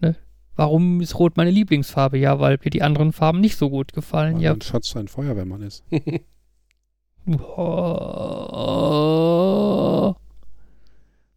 Ne? 0.00 0.16
Warum 0.54 1.00
ist 1.00 1.18
Rot 1.18 1.36
meine 1.36 1.50
Lieblingsfarbe? 1.50 2.18
Ja, 2.18 2.40
weil 2.40 2.58
mir 2.64 2.70
die 2.70 2.82
anderen 2.82 3.12
Farben 3.12 3.40
nicht 3.40 3.56
so 3.56 3.70
gut 3.70 3.92
gefallen. 3.92 4.36
Weil 4.36 4.42
Ja, 4.42 4.52
ein 4.52 4.62
Schatz 4.62 4.94
ein 4.96 5.08
Feuerwehrmann 5.08 5.62
ist. 5.62 5.84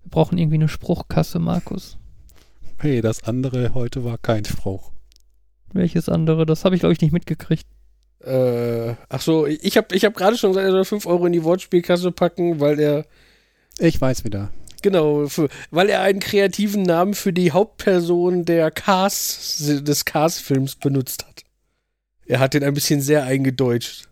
Wir 0.04 0.10
brauchen 0.10 0.38
irgendwie 0.38 0.56
eine 0.56 0.70
Spruchkasse, 0.70 1.40
Markus. 1.40 1.98
Hey, 2.78 3.02
das 3.02 3.24
andere 3.24 3.74
heute 3.74 4.04
war 4.04 4.18
kein 4.18 4.46
Spruch. 4.46 4.92
Welches 5.74 6.10
andere? 6.10 6.46
Das 6.46 6.66
habe 6.66 6.76
ich, 6.76 6.82
glaube 6.82 6.94
ich, 6.94 7.02
nicht 7.02 7.12
mitgekriegt. 7.12 7.66
Äh, 8.24 8.96
ach 9.10 9.22
so, 9.22 9.48
ich 9.48 9.78
habe 9.78 9.96
ich 9.96 10.06
hab 10.06 10.16
gerade 10.16 10.38
schon 10.38 10.52
gesagt, 10.52 10.66
er 10.66 10.72
soll 10.72 10.86
5 10.86 11.06
Euro 11.08 11.26
in 11.26 11.34
die 11.34 11.44
Wortspielkasse 11.44 12.12
packen, 12.12 12.60
weil 12.60 12.80
er, 12.80 13.06
Ich 13.80 14.00
weiß 14.00 14.24
wieder. 14.26 14.52
genau, 14.84 15.28
für, 15.28 15.50
weil 15.72 15.90
er 15.90 16.02
einen 16.02 16.20
kreativen 16.20 16.84
Namen 16.84 17.16
für 17.16 17.34
die 17.34 17.52
Hauptperson 17.52 18.46
der 18.46 18.70
Cars, 18.70 19.58
des 19.60 20.06
Cars-Films 20.06 20.76
benutzt 20.76 21.26
hat. 21.26 21.42
Er 22.28 22.40
hat 22.40 22.54
den 22.54 22.64
ein 22.64 22.76
bisschen 22.76 23.02
sehr 23.02 23.24
eingedeutscht. 23.24 24.08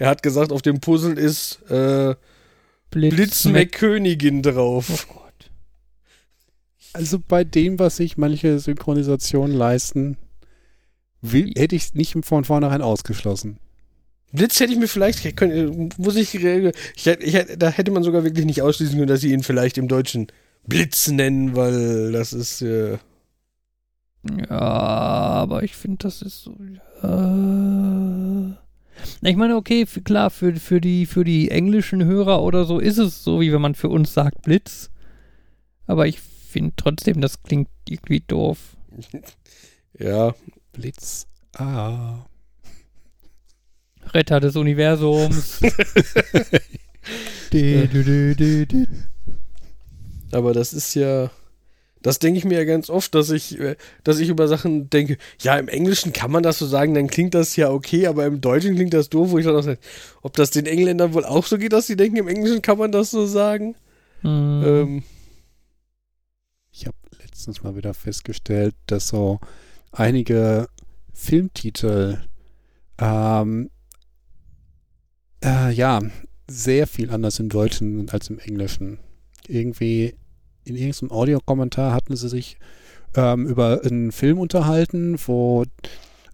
Er 0.00 0.08
hat 0.08 0.22
gesagt, 0.22 0.50
auf 0.50 0.62
dem 0.62 0.80
Puzzle 0.80 1.18
ist 1.18 1.60
äh, 1.70 2.14
Blitz 2.90 3.44
McKönigin 3.44 4.42
drauf. 4.42 5.06
Oh 5.10 5.12
Gott. 5.14 5.50
Also 6.94 7.18
bei 7.20 7.44
dem, 7.44 7.78
was 7.78 7.98
sich 7.98 8.16
manche 8.16 8.58
Synchronisationen 8.58 9.54
leisten, 9.54 10.16
will, 11.20 11.52
hätte 11.54 11.76
ich 11.76 11.82
es 11.84 11.94
nicht 11.94 12.16
von 12.24 12.44
vornherein 12.44 12.80
ausgeschlossen. 12.80 13.58
Blitz 14.32 14.58
hätte 14.58 14.72
ich 14.72 14.78
mir 14.78 14.88
vielleicht, 14.88 15.22
ich 15.24 15.36
könnte, 15.36 15.90
muss 15.98 16.16
ich, 16.16 16.34
ich, 16.34 16.42
hätte- 17.04 17.22
ich, 17.22 17.58
da 17.58 17.68
hätte 17.68 17.90
man 17.90 18.02
sogar 18.02 18.24
wirklich 18.24 18.46
nicht 18.46 18.62
ausschließen 18.62 18.94
können, 18.96 19.06
dass 19.06 19.20
sie 19.20 19.32
ihn 19.32 19.42
vielleicht 19.42 19.76
im 19.76 19.86
Deutschen 19.86 20.28
Blitz 20.66 21.08
nennen, 21.08 21.54
weil 21.56 22.12
das 22.12 22.32
ist, 22.32 22.62
äh, 22.62 22.96
Ja, 24.48 24.58
aber 24.58 25.62
ich 25.62 25.76
finde, 25.76 25.98
das 26.04 26.22
ist 26.22 26.42
so. 26.42 26.56
Ja. 27.02 28.56
Na, 29.20 29.30
ich 29.30 29.36
meine, 29.36 29.56
okay, 29.56 29.86
für, 29.86 30.02
klar, 30.02 30.30
für, 30.30 30.56
für, 30.56 30.80
die, 30.80 31.06
für 31.06 31.24
die 31.24 31.50
englischen 31.50 32.04
Hörer 32.04 32.42
oder 32.42 32.64
so 32.64 32.78
ist 32.78 32.98
es 32.98 33.24
so, 33.24 33.40
wie 33.40 33.52
wenn 33.52 33.60
man 33.60 33.74
für 33.74 33.88
uns 33.88 34.12
sagt 34.14 34.42
Blitz. 34.42 34.90
Aber 35.86 36.06
ich 36.06 36.20
finde 36.20 36.72
trotzdem, 36.76 37.20
das 37.20 37.42
klingt 37.42 37.68
irgendwie 37.88 38.20
doof. 38.20 38.76
ja, 39.98 40.34
Blitz. 40.72 41.26
Ah. 41.56 42.26
Retter 44.12 44.40
des 44.40 44.56
Universums. 44.56 45.60
Di, 47.52 47.88
di, 47.88 48.66
di. 48.66 48.86
aber 50.30 50.52
das 50.52 50.72
ist 50.72 50.94
ja, 50.94 51.30
Das 52.02 52.18
denke 52.18 52.38
ich 52.38 52.44
mir 52.44 52.58
ja 52.58 52.64
ganz 52.64 52.88
oft, 52.88 53.14
dass 53.14 53.30
ich, 53.30 53.58
äh, 53.60 53.76
dass 54.04 54.18
ich 54.18 54.28
über 54.28 54.48
Sachen 54.48 54.88
denke, 54.88 55.18
ja, 55.40 55.56
im 55.58 55.68
Englischen 55.68 56.12
kann 56.12 56.30
man 56.30 56.42
das 56.42 56.58
so 56.58 56.66
sagen, 56.66 56.94
dann 56.94 57.08
klingt 57.08 57.34
das 57.34 57.56
ja 57.56 57.70
okay, 57.70 58.06
aber 58.06 58.24
im 58.26 58.40
Deutschen 58.40 58.74
klingt 58.74 58.94
das 58.94 59.10
doof, 59.10 59.30
wo 59.30 59.38
ich 59.38 59.44
dann 59.44 59.56
auch 59.56 59.62
sage, 59.62 59.78
ob 60.22 60.34
das 60.34 60.50
den 60.50 60.66
Engländern 60.66 61.12
wohl 61.14 61.24
auch 61.24 61.46
so 61.46 61.58
geht, 61.58 61.72
dass 61.72 61.86
sie 61.86 61.96
denken, 61.96 62.16
im 62.16 62.28
Englischen 62.28 62.62
kann 62.62 62.78
man 62.78 62.92
das 62.92 63.10
so 63.10 63.26
sagen. 63.26 63.74
Mhm. 64.22 64.62
Ähm, 64.64 65.02
Ich 66.72 66.86
habe 66.86 66.96
letztens 67.22 67.62
mal 67.62 67.76
wieder 67.76 67.94
festgestellt, 67.94 68.74
dass 68.86 69.08
so 69.08 69.40
einige 69.92 70.68
Filmtitel 71.12 72.18
ähm, 72.98 73.70
äh, 75.44 75.72
ja 75.72 76.00
sehr 76.48 76.86
viel 76.86 77.10
anders 77.10 77.38
im 77.38 77.48
Deutschen 77.48 77.96
sind 77.96 78.12
als 78.12 78.28
im 78.30 78.38
Englischen. 78.38 78.98
Irgendwie 79.46 80.14
in 80.70 80.76
irgendeinem 80.76 81.12
Audiokommentar 81.12 81.92
hatten 81.92 82.16
sie 82.16 82.28
sich 82.28 82.56
ähm, 83.14 83.46
über 83.46 83.80
einen 83.84 84.12
Film 84.12 84.38
unterhalten, 84.38 85.16
wo 85.26 85.64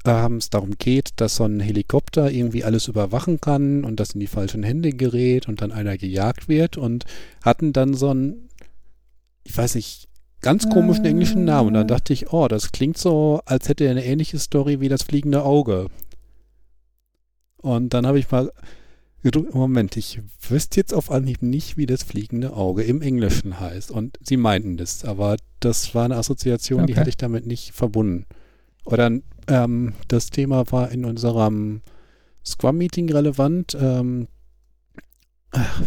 ähm, 0.04 0.36
es 0.36 0.50
darum 0.50 0.78
geht, 0.78 1.10
dass 1.16 1.36
so 1.36 1.44
ein 1.44 1.60
Helikopter 1.60 2.30
irgendwie 2.30 2.64
alles 2.64 2.88
überwachen 2.88 3.40
kann 3.40 3.84
und 3.84 3.98
das 3.98 4.12
in 4.12 4.20
die 4.20 4.26
falschen 4.26 4.62
Hände 4.62 4.90
gerät 4.90 5.48
und 5.48 5.62
dann 5.62 5.72
einer 5.72 5.96
gejagt 5.96 6.48
wird 6.48 6.76
und 6.76 7.04
hatten 7.42 7.72
dann 7.72 7.94
so 7.94 8.10
einen, 8.10 8.48
ich 9.44 9.56
weiß 9.56 9.74
nicht, 9.74 10.08
ganz 10.42 10.68
komischen 10.68 11.04
englischen 11.04 11.44
Namen. 11.44 11.68
Und 11.68 11.74
dann 11.74 11.88
dachte 11.88 12.12
ich, 12.12 12.32
oh, 12.32 12.46
das 12.46 12.72
klingt 12.72 12.98
so, 12.98 13.40
als 13.46 13.68
hätte 13.68 13.84
er 13.84 13.90
eine 13.90 14.04
ähnliche 14.04 14.38
Story 14.38 14.80
wie 14.80 14.88
das 14.88 15.02
fliegende 15.02 15.42
Auge. 15.42 15.88
Und 17.56 17.94
dann 17.94 18.06
habe 18.06 18.18
ich 18.18 18.30
mal 18.30 18.52
Moment, 19.52 19.96
ich 19.96 20.20
wüsste 20.48 20.78
jetzt 20.80 20.94
auf 20.94 21.10
Anhieb 21.10 21.42
nicht, 21.42 21.76
wie 21.76 21.86
das 21.86 22.02
fliegende 22.02 22.52
Auge 22.52 22.82
im 22.82 23.02
Englischen 23.02 23.58
heißt. 23.60 23.90
Und 23.90 24.18
sie 24.22 24.36
meinten 24.36 24.76
das, 24.76 25.04
aber 25.04 25.36
das 25.60 25.94
war 25.94 26.04
eine 26.04 26.16
Assoziation, 26.16 26.86
die 26.86 26.92
Okay. 26.92 27.00
hatte 27.00 27.08
ich 27.10 27.16
damit 27.16 27.46
nicht 27.46 27.72
verbunden. 27.72 28.26
Oder 28.84 29.10
ähm, 29.48 29.94
das 30.08 30.30
Thema 30.30 30.70
war 30.70 30.90
in 30.92 31.04
unserem 31.04 31.82
Scrum-Meeting 32.44 33.10
relevant. 33.10 33.76
Ähm, 33.80 34.28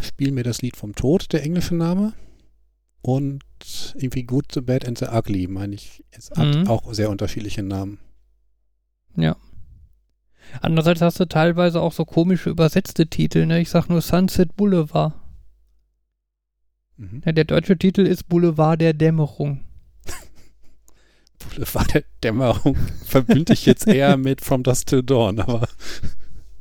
spiel 0.02 0.32
mir 0.32 0.44
das 0.44 0.62
Lied 0.62 0.76
vom 0.76 0.96
Tod, 0.96 1.32
der 1.32 1.44
englische 1.44 1.76
Name. 1.76 2.14
Und 3.02 3.44
irgendwie 3.96 4.24
Good, 4.24 4.46
the 4.54 4.62
Bad 4.62 4.86
and 4.88 4.98
the 4.98 5.06
Ugly, 5.06 5.48
meine 5.48 5.76
ich. 5.76 6.04
Es 6.12 6.32
hat 6.32 6.54
Mhm. 6.56 6.68
auch 6.68 6.94
sehr 6.94 7.10
unterschiedliche 7.10 7.64
Namen. 7.64 8.00
Ja. 9.16 9.38
Andererseits 10.62 11.02
hast 11.02 11.20
du 11.20 11.26
teilweise 11.26 11.82
auch 11.82 11.93
so 11.93 12.06
komische 12.06 12.50
übersetzte 12.50 13.08
Titel, 13.08 13.45
ne? 13.45 13.60
Ich 13.62 13.70
sag 13.70 13.88
nur 13.89 14.02
Sunset 14.02 14.56
Boulevard. 14.56 15.14
Mhm. 16.97 17.22
Ja, 17.26 17.32
der 17.32 17.45
deutsche 17.45 17.78
Titel 17.78 18.02
ist 18.02 18.28
Boulevard 18.28 18.82
der 18.82 18.93
Dämmerung. 18.93 19.64
Boulevard 21.39 21.93
der 21.93 22.04
Dämmerung 22.24 22.76
verbinde 23.06 23.54
ich 23.54 23.66
jetzt 23.66 23.88
eher 23.88 24.18
mit 24.18 24.41
From 24.41 24.64
Dusk 24.64 24.88
Till 24.88 25.04
Dawn, 25.04 25.39
aber 25.39 25.68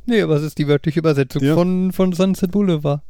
Nee, 0.07 0.23
aber 0.23 0.37
es 0.37 0.43
ist 0.43 0.57
die 0.59 0.69
wörtliche 0.69 1.01
Übersetzung 1.01 1.43
Ja. 1.43 1.55
von, 1.55 1.93
von 1.93 2.13
Sunset 2.13 2.51
Boulevard. 2.53 3.03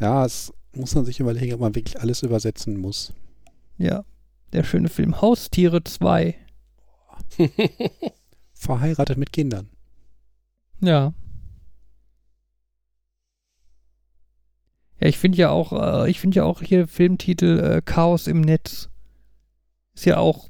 ja, 0.00 0.24
es 0.24 0.52
muss 0.72 0.94
man 0.94 1.04
sich 1.04 1.20
überlegen, 1.20 1.54
ob 1.54 1.60
man 1.60 1.74
wirklich 1.74 2.00
alles 2.00 2.22
übersetzen 2.22 2.76
muss. 2.78 3.12
Ja. 3.78 4.04
Der 4.52 4.64
schöne 4.64 4.88
Film 4.88 5.20
Haustiere 5.20 5.84
2. 5.84 6.34
Verheiratet 8.54 9.16
mit 9.18 9.32
Kindern. 9.32 9.68
Ja. 10.80 11.12
Ja, 15.00 15.08
ich 15.08 15.18
finde 15.18 15.38
ja 15.38 15.50
auch, 15.50 15.72
äh, 16.04 16.10
ich 16.10 16.20
finde 16.20 16.36
ja 16.36 16.44
auch 16.44 16.60
hier 16.62 16.86
Filmtitel 16.86 17.58
äh, 17.58 17.82
Chaos 17.84 18.26
im 18.26 18.40
Netz. 18.42 18.88
Ist 19.94 20.04
ja 20.04 20.18
auch, 20.18 20.48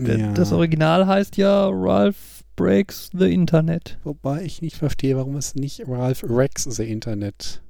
Ja. 0.00 0.32
das 0.32 0.52
Original 0.52 1.06
heißt 1.06 1.36
ja 1.36 1.68
Ralph 1.70 2.42
Breaks 2.56 3.10
the 3.12 3.32
Internet. 3.32 3.98
Wobei 4.04 4.42
ich 4.42 4.62
nicht 4.62 4.76
verstehe, 4.76 5.16
warum 5.16 5.36
es 5.36 5.54
nicht 5.54 5.82
Ralph 5.88 6.24
Rex 6.28 6.64
the 6.64 6.84
Internet. 6.84 7.62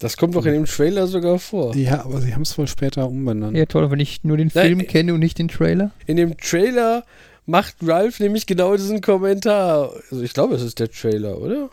das 0.00 0.16
kommt 0.16 0.34
doch 0.34 0.44
in 0.44 0.52
dem 0.52 0.64
Trailer 0.66 1.06
sogar 1.06 1.38
vor. 1.38 1.74
Ja, 1.76 2.04
aber 2.04 2.20
sie 2.20 2.34
haben 2.34 2.42
es 2.42 2.58
wohl 2.58 2.66
später 2.66 3.06
umbenannt. 3.08 3.56
Ja, 3.56 3.64
toll, 3.66 3.90
wenn 3.90 4.00
ich 4.00 4.24
nur 4.24 4.36
den 4.36 4.50
Nein, 4.52 4.66
Film 4.66 4.80
äh, 4.80 4.84
kenne 4.84 5.14
und 5.14 5.20
nicht 5.20 5.38
den 5.38 5.48
Trailer. 5.48 5.92
In 6.06 6.16
dem 6.16 6.36
Trailer 6.36 7.04
macht 7.46 7.76
Ralph 7.82 8.20
nämlich 8.20 8.46
genau 8.46 8.76
diesen 8.76 9.00
Kommentar. 9.00 9.92
Also 10.10 10.22
ich 10.22 10.32
glaube, 10.32 10.54
es 10.54 10.62
ist 10.62 10.78
der 10.78 10.90
Trailer, 10.90 11.38
oder? 11.40 11.70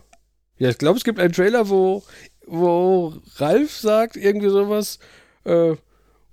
Ja, 0.57 0.69
ich 0.69 0.77
glaube, 0.77 0.97
es 0.97 1.03
gibt 1.03 1.19
einen 1.19 1.33
Trailer, 1.33 1.69
wo, 1.69 2.03
wo 2.45 3.13
Ralph 3.37 3.77
sagt 3.77 4.15
irgendwie 4.15 4.49
sowas, 4.49 4.99
äh, 5.43 5.75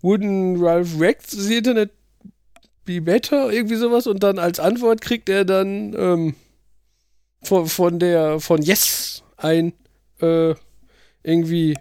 wouldn't 0.02 0.62
Ralph 0.62 0.98
wreck 0.98 1.22
the 1.26 1.56
Internet 1.56 1.90
be 2.84 3.00
better? 3.00 3.52
Irgendwie 3.52 3.76
sowas 3.76 4.06
und 4.06 4.22
dann 4.22 4.38
als 4.38 4.60
Antwort 4.60 5.00
kriegt 5.00 5.28
er 5.28 5.44
dann 5.44 5.94
ähm, 5.96 6.34
von, 7.42 7.66
von 7.66 7.98
der, 7.98 8.40
von 8.40 8.62
Yes 8.62 9.22
ein, 9.36 9.72
äh, 10.20 10.54
irgendwie 11.22 11.74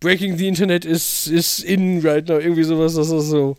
Breaking 0.00 0.36
the 0.36 0.48
Internet 0.48 0.84
is, 0.84 1.26
is 1.26 1.60
in 1.60 2.00
right 2.00 2.26
now, 2.28 2.38
irgendwie 2.38 2.64
sowas, 2.64 2.94
das 2.94 3.10
ist 3.10 3.28
so. 3.28 3.56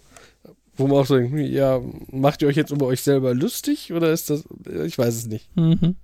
Wo 0.79 0.87
man 0.87 0.97
auch 0.97 1.05
so 1.05 1.17
denkt, 1.17 1.37
ja, 1.37 1.81
macht 2.09 2.41
ihr 2.41 2.47
euch 2.47 2.55
jetzt 2.55 2.71
über 2.71 2.85
euch 2.85 3.01
selber 3.01 3.33
lustig 3.33 3.91
oder 3.91 4.13
ist 4.13 4.29
das, 4.29 4.45
ich 4.85 4.97
weiß 4.97 5.13
es 5.13 5.27
nicht. 5.27 5.53
Mhm. 5.57 5.97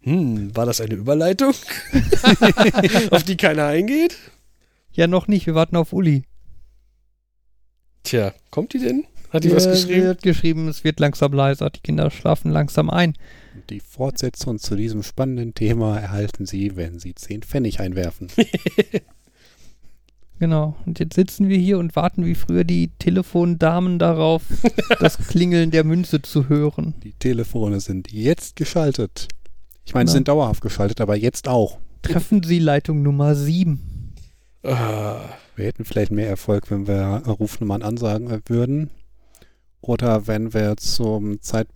Hm, 0.00 0.56
war 0.56 0.66
das 0.66 0.80
eine 0.80 0.94
Überleitung? 0.94 1.54
auf 3.10 3.22
die 3.22 3.36
keiner 3.36 3.66
eingeht? 3.66 4.16
Ja, 4.92 5.06
noch 5.06 5.28
nicht, 5.28 5.46
wir 5.46 5.54
warten 5.54 5.76
auf 5.76 5.92
Uli. 5.92 6.24
Tja, 8.02 8.32
kommt 8.50 8.72
die 8.72 8.80
denn? 8.80 9.04
Hat 9.30 9.44
die 9.44 9.52
was 9.52 9.66
Ja, 9.66 9.70
geschrieben? 9.72 10.02
Sie 10.02 10.08
hat 10.08 10.22
geschrieben, 10.22 10.68
es 10.68 10.82
wird 10.82 10.98
langsam 10.98 11.32
leiser, 11.32 11.70
die 11.70 11.80
Kinder 11.80 12.10
schlafen 12.10 12.50
langsam 12.50 12.90
ein. 12.90 13.14
Die 13.70 13.80
Fortsetzung 13.80 14.58
zu 14.58 14.76
diesem 14.76 15.02
spannenden 15.02 15.54
Thema 15.54 15.98
erhalten 15.98 16.46
Sie, 16.46 16.76
wenn 16.76 16.98
Sie 16.98 17.14
10 17.14 17.42
Pfennig 17.42 17.80
einwerfen. 17.80 18.28
Genau. 20.38 20.76
Und 20.84 20.98
jetzt 20.98 21.14
sitzen 21.14 21.48
wir 21.48 21.56
hier 21.56 21.78
und 21.78 21.96
warten 21.96 22.26
wie 22.26 22.34
früher 22.34 22.64
die 22.64 22.88
Telefondamen 22.98 23.98
darauf, 23.98 24.42
das 25.00 25.16
Klingeln 25.16 25.70
der 25.70 25.84
Münze 25.84 26.20
zu 26.20 26.48
hören. 26.48 26.94
Die 27.02 27.12
Telefone 27.12 27.80
sind 27.80 28.12
jetzt 28.12 28.56
geschaltet. 28.56 29.28
Ich 29.86 29.94
meine, 29.94 30.08
sie 30.08 30.14
sind 30.14 30.28
dauerhaft 30.28 30.60
geschaltet, 30.60 31.00
aber 31.00 31.16
jetzt 31.16 31.48
auch. 31.48 31.78
Treffen 32.02 32.42
Sie 32.42 32.58
Leitung 32.58 33.02
Nummer 33.02 33.34
7. 33.34 33.80
Ah, 34.62 35.20
Wir 35.54 35.64
hätten 35.64 35.84
vielleicht 35.84 36.10
mehr 36.12 36.28
Erfolg, 36.28 36.70
wenn 36.70 36.86
wir 36.86 37.22
Rufnummern 37.26 37.82
ansagen 37.82 38.42
würden. 38.46 38.90
Oder 39.80 40.26
wenn 40.26 40.52
wir 40.52 40.76
zum 40.76 41.40
Zeit, 41.40 41.68
äh, 41.68 41.75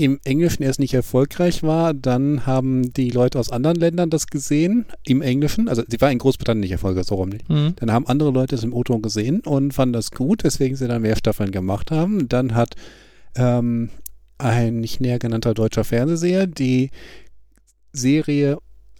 im 0.00 0.18
Englischen 0.24 0.62
erst 0.62 0.80
nicht 0.80 0.94
erfolgreich 0.94 1.62
war. 1.62 1.94
Dann 1.94 2.46
haben 2.46 2.92
die 2.92 3.10
Leute 3.10 3.38
aus 3.38 3.50
anderen 3.50 3.76
Ländern 3.76 4.10
das 4.10 4.26
gesehen, 4.26 4.86
im 5.04 5.22
Englischen. 5.22 5.68
Also 5.68 5.82
sie 5.86 6.00
war 6.00 6.10
in 6.10 6.18
Großbritannien 6.18 6.60
nicht 6.60 6.72
erfolgreich, 6.72 7.06
so 7.06 7.16
rum 7.16 7.28
nicht. 7.28 7.48
Hm. 7.48 7.74
Dann 7.76 7.92
haben 7.92 8.06
andere 8.06 8.30
Leute 8.30 8.54
es 8.54 8.64
im 8.64 8.74
Auto 8.74 8.98
gesehen 8.98 9.40
und 9.40 9.74
fanden 9.74 9.92
das 9.92 10.10
gut, 10.10 10.44
weswegen 10.44 10.76
sie 10.76 10.88
dann 10.88 11.02
mehr 11.02 11.16
Staffeln 11.16 11.50
gemacht 11.50 11.90
haben. 11.90 12.28
Dann 12.28 12.54
hat 12.54 12.74
ähm, 13.36 13.90
ein 14.38 14.80
nicht 14.80 15.00
näher 15.00 15.18
genannter 15.18 15.54
deutscher 15.54 15.84
Fernsehseher 15.84 16.46
die 16.46 16.90
Serie, 17.92 18.58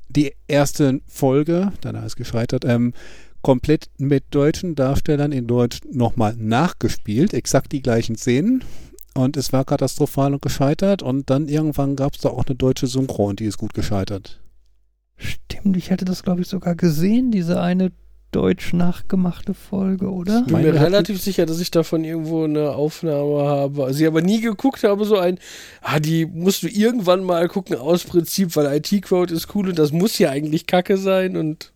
die 0.09 0.33
erste 0.49 1.01
Folge, 1.07 1.73
danach 1.81 2.05
ist 2.05 2.17
gescheitert, 2.17 2.65
ähm, 2.65 2.93
komplett 3.43 3.89
mit 3.99 4.25
deutschen 4.31 4.75
Darstellern 4.75 5.33
in 5.33 5.47
Deutsch 5.47 5.81
nochmal 5.91 6.35
nachgespielt, 6.37 7.33
exakt 7.33 7.73
die 7.73 7.83
gleichen 7.83 8.17
Szenen. 8.17 8.63
Und 9.15 9.37
es 9.37 9.53
war 9.53 9.65
katastrophal 9.65 10.33
und 10.35 10.43
gescheitert. 10.43 11.03
Und 11.03 11.31
dann 11.31 11.49
irgendwann 11.49 11.97
gab 11.97 12.15
es 12.15 12.21
da 12.21 12.29
auch 12.31 12.47
eine 12.47 12.55
deutsche 12.57 12.87
Synchro 12.87 13.27
und 13.27 13.41
die 13.41 13.45
ist 13.47 13.59
gut 13.59 13.75
gescheitert. 13.75 14.41
Stimmt, 15.17 15.77
ich 15.77 15.91
hatte 15.91 16.05
das, 16.05 16.23
glaube 16.23 16.41
ich, 16.43 16.49
sogar 16.49 16.75
gesehen, 16.75 17.31
diese 17.31 17.61
eine 17.61 17.93
deutsch 18.33 18.73
nachgemachte 18.73 19.55
Folge, 19.55 20.11
oder? 20.11 20.43
bin 20.43 20.53
Meine 20.53 20.73
mir 20.73 20.81
relativ 20.81 21.21
sicher, 21.21 21.47
dass 21.47 21.59
ich 21.61 21.73
davon 21.73 22.05
irgendwo 22.05 22.45
eine 22.45 22.71
Aufnahme 22.71 23.43
habe. 23.43 23.93
Sie 23.93 24.07
aber 24.07 24.23
nie 24.23 24.41
geguckt 24.41 24.85
habe, 24.85 25.05
so 25.05 25.19
ein, 25.19 25.39
ah, 25.83 25.99
die 25.99 26.27
musst 26.27 26.63
du 26.63 26.69
irgendwann 26.69 27.25
mal 27.25 27.49
gucken 27.49 27.77
aus 27.77 28.05
Prinzip, 28.05 28.55
weil 28.55 28.73
IT-Crowd 28.77 29.35
ist 29.35 29.55
cool 29.55 29.69
und 29.69 29.79
das 29.79 29.91
muss 29.91 30.17
ja 30.19 30.31
eigentlich 30.31 30.67
Kacke 30.67 30.97
sein 30.97 31.37
und 31.37 31.73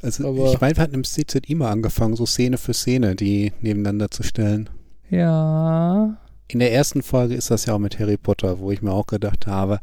Also 0.00 0.28
Aber- 0.28 0.52
ich 0.52 0.60
meine, 0.60 0.76
wir 0.76 0.82
hatten 0.82 0.94
im 0.94 1.04
CZI 1.04 1.54
mal 1.56 1.70
angefangen, 1.72 2.14
so 2.14 2.24
Szene 2.24 2.56
für 2.56 2.72
Szene, 2.74 3.16
die 3.16 3.52
nebeneinander 3.60 4.10
zu 4.10 4.22
stellen. 4.22 4.70
Ja. 5.10 6.16
In 6.48 6.58
der 6.58 6.72
ersten 6.72 7.02
Folge 7.02 7.34
ist 7.34 7.50
das 7.50 7.66
ja 7.66 7.74
auch 7.74 7.78
mit 7.78 7.98
Harry 7.98 8.16
Potter, 8.16 8.58
wo 8.58 8.70
ich 8.70 8.82
mir 8.82 8.92
auch 8.92 9.06
gedacht 9.06 9.46
habe, 9.46 9.80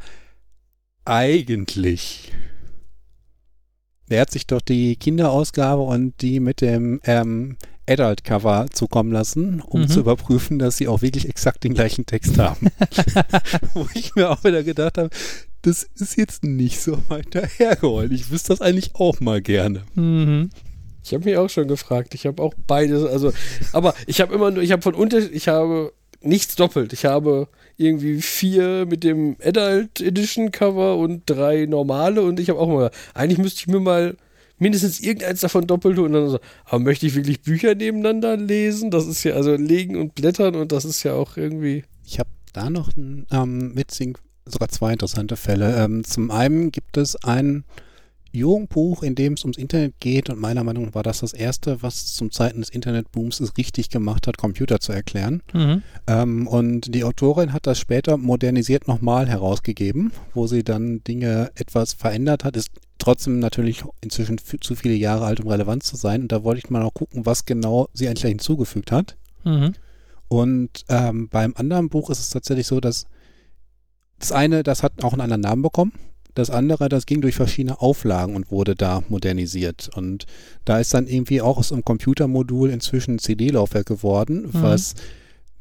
eigentlich 1.05 2.32
Der 4.09 4.22
hat 4.22 4.32
sich 4.32 4.45
doch 4.45 4.62
die 4.62 4.97
Kinderausgabe 4.97 5.82
und 5.82 6.22
die 6.22 6.41
mit 6.41 6.59
dem 6.59 6.99
ähm, 7.05 7.55
Adult-Cover 7.88 8.66
zukommen 8.72 9.12
lassen, 9.14 9.62
um 9.62 9.82
Mhm. 9.82 9.88
zu 9.88 10.01
überprüfen, 10.01 10.59
dass 10.59 10.76
sie 10.76 10.89
auch 10.89 11.01
wirklich 11.01 11.30
exakt 11.30 11.64
den 11.64 11.74
gleichen 11.74 12.05
Text 12.05 12.38
haben. 12.38 12.68
Wo 13.74 13.88
ich 13.93 14.14
mir 14.16 14.30
auch 14.30 14.43
wieder 14.43 14.64
gedacht 14.64 14.97
habe, 14.97 15.09
das 15.62 15.84
ist 15.95 16.18
jetzt 16.18 16.43
nicht 16.43 16.82
so 16.82 16.97
weit 17.07 17.34
dahergeholt. 17.34 18.12
Ich 18.12 18.30
wüsste 18.32 18.49
das 18.49 18.59
eigentlich 18.62 18.95
auch 18.95 19.20
mal 19.22 19.41
gerne. 19.41 19.84
Mhm. 19.95 20.49
Ich 21.03 21.14
habe 21.14 21.24
mich 21.24 21.38
auch 21.38 21.49
schon 21.49 21.68
gefragt. 21.70 22.14
Ich 22.14 22.26
habe 22.26 22.43
auch 22.43 22.53
beides, 22.68 23.05
also, 23.05 23.32
aber 23.72 23.93
ich 24.07 24.20
habe 24.20 24.36
immer 24.36 24.51
nur, 24.51 24.62
ich 24.62 24.72
habe 24.74 24.82
von 24.82 24.93
unter, 24.93 25.18
ich 25.20 25.47
habe 25.47 25.93
nichts 26.22 26.55
doppelt. 26.55 26.93
Ich 26.93 27.05
habe 27.05 27.47
irgendwie 27.78 28.22
vier 28.22 28.86
mit 28.88 29.03
dem 29.03 29.38
Adult 29.43 30.01
Edition 30.01 30.51
Cover 30.51 30.97
und 30.97 31.24
drei 31.26 31.65
normale 31.65 32.22
und 32.22 32.39
ich 32.39 32.49
habe 32.49 32.59
auch 32.59 32.67
mal, 32.67 32.91
eigentlich 33.13 33.39
müsste 33.39 33.61
ich 33.61 33.67
mir 33.67 33.80
mal 33.80 34.15
mindestens 34.59 34.99
irgendeins 34.99 35.41
davon 35.41 35.65
doppelt 35.65 35.97
und 35.97 36.13
dann 36.13 36.30
so, 36.30 36.39
aber 36.65 36.80
möchte 36.80 37.07
ich 37.07 37.15
wirklich 37.15 37.41
Bücher 37.41 37.74
nebeneinander 37.74 38.38
lesen? 38.38 38.91
Das 38.91 39.07
ist 39.07 39.24
ja, 39.24 39.34
also 39.34 39.55
legen 39.55 39.95
und 39.95 40.13
blättern 40.13 40.55
und 40.55 40.72
das 40.72 40.86
ist 40.86 41.03
ja 41.03 41.13
auch 41.13 41.38
irgendwie, 41.38 41.84
Ich 42.05 42.19
habe 42.19 42.30
da 42.53 42.69
noch 42.69 42.95
einen 42.95 43.26
ähm, 43.32 43.76
witzigen, 43.76 44.13
sogar 44.45 44.69
zwei 44.69 44.93
interessante 44.93 45.36
Fälle. 45.36 45.84
Ähm, 45.84 46.03
zum 46.03 46.30
einen 46.30 46.72
gibt 46.72 46.97
es 46.97 47.15
ein 47.24 47.63
Jugendbuch, 48.32 49.03
in 49.03 49.15
dem 49.15 49.34
es 49.34 49.43
ums 49.43 49.57
Internet 49.57 49.99
geht 49.99 50.29
und 50.29 50.39
meiner 50.39 50.63
Meinung 50.63 50.86
nach 50.86 50.95
war 50.95 51.03
das 51.03 51.19
das 51.19 51.34
erste, 51.34 51.82
was 51.82 52.13
zum 52.13 52.32
Zeiten 52.32 52.61
des 52.61 52.69
Internetbooms 52.69 53.39
es 53.39 53.57
richtig 53.57 53.89
gemacht 53.89 54.27
hat, 54.27 54.38
Computer 54.38 54.79
zu 54.79 54.93
erklären. 54.93 55.41
Mhm. 55.53 55.84
Ähm, 56.07 56.47
und 56.47 56.93
die 56.93 57.03
Autorin 57.03 57.53
hat 57.53 57.67
das 57.67 57.79
später 57.79 58.17
modernisiert 58.17 58.88
nochmal 58.88 59.27
herausgegeben, 59.27 60.11
wo 60.34 60.47
sie 60.47 60.63
dann 60.63 61.03
Dinge 61.03 61.51
etwas 61.55 61.93
verändert 61.93 62.43
hat. 62.43 62.55
Ist 62.55 62.71
trotzdem 62.97 63.39
natürlich 63.39 63.84
inzwischen 64.01 64.38
zu 64.38 64.75
viele 64.75 64.95
Jahre 64.95 65.25
alt, 65.25 65.41
um 65.41 65.49
relevant 65.49 65.84
zu 65.84 65.97
sein. 65.97 66.21
Und 66.21 66.32
da 66.32 66.43
wollte 66.43 66.59
ich 66.59 66.69
mal 66.69 66.82
noch 66.82 66.93
gucken, 66.93 67.25
was 67.25 67.45
genau 67.45 67.89
sie 67.93 68.07
eigentlich 68.07 68.23
hinzugefügt 68.23 68.91
hat. 68.91 69.17
Mhm. 69.43 69.73
Und 70.27 70.86
ähm, 70.88 71.27
beim 71.27 71.53
anderen 71.57 71.89
Buch 71.89 72.09
ist 72.09 72.19
es 72.19 72.29
tatsächlich 72.29 72.67
so, 72.67 72.79
dass 72.79 73.05
das 74.19 74.32
eine, 74.32 74.63
das 74.63 74.84
hat 74.84 75.03
auch 75.03 75.13
einen 75.13 75.21
anderen 75.21 75.41
Namen 75.41 75.61
bekommen. 75.61 75.91
Das 76.34 76.49
andere, 76.49 76.88
das 76.89 77.05
ging 77.05 77.21
durch 77.21 77.36
verschiedene 77.36 77.82
Auflagen 77.82 78.36
und 78.36 78.51
wurde 78.51 78.75
da 78.75 79.03
modernisiert. 79.09 79.89
Und 79.95 80.25
da 80.65 80.79
ist 80.79 80.93
dann 80.93 81.07
irgendwie 81.07 81.41
auch 81.41 81.57
aus 81.57 81.71
einem 81.71 81.84
Computermodul 81.84 82.69
inzwischen 82.69 83.15
ein 83.15 83.19
CD-Laufwerk 83.19 83.86
geworden, 83.86 84.43
Mhm. 84.43 84.49
was 84.61 84.95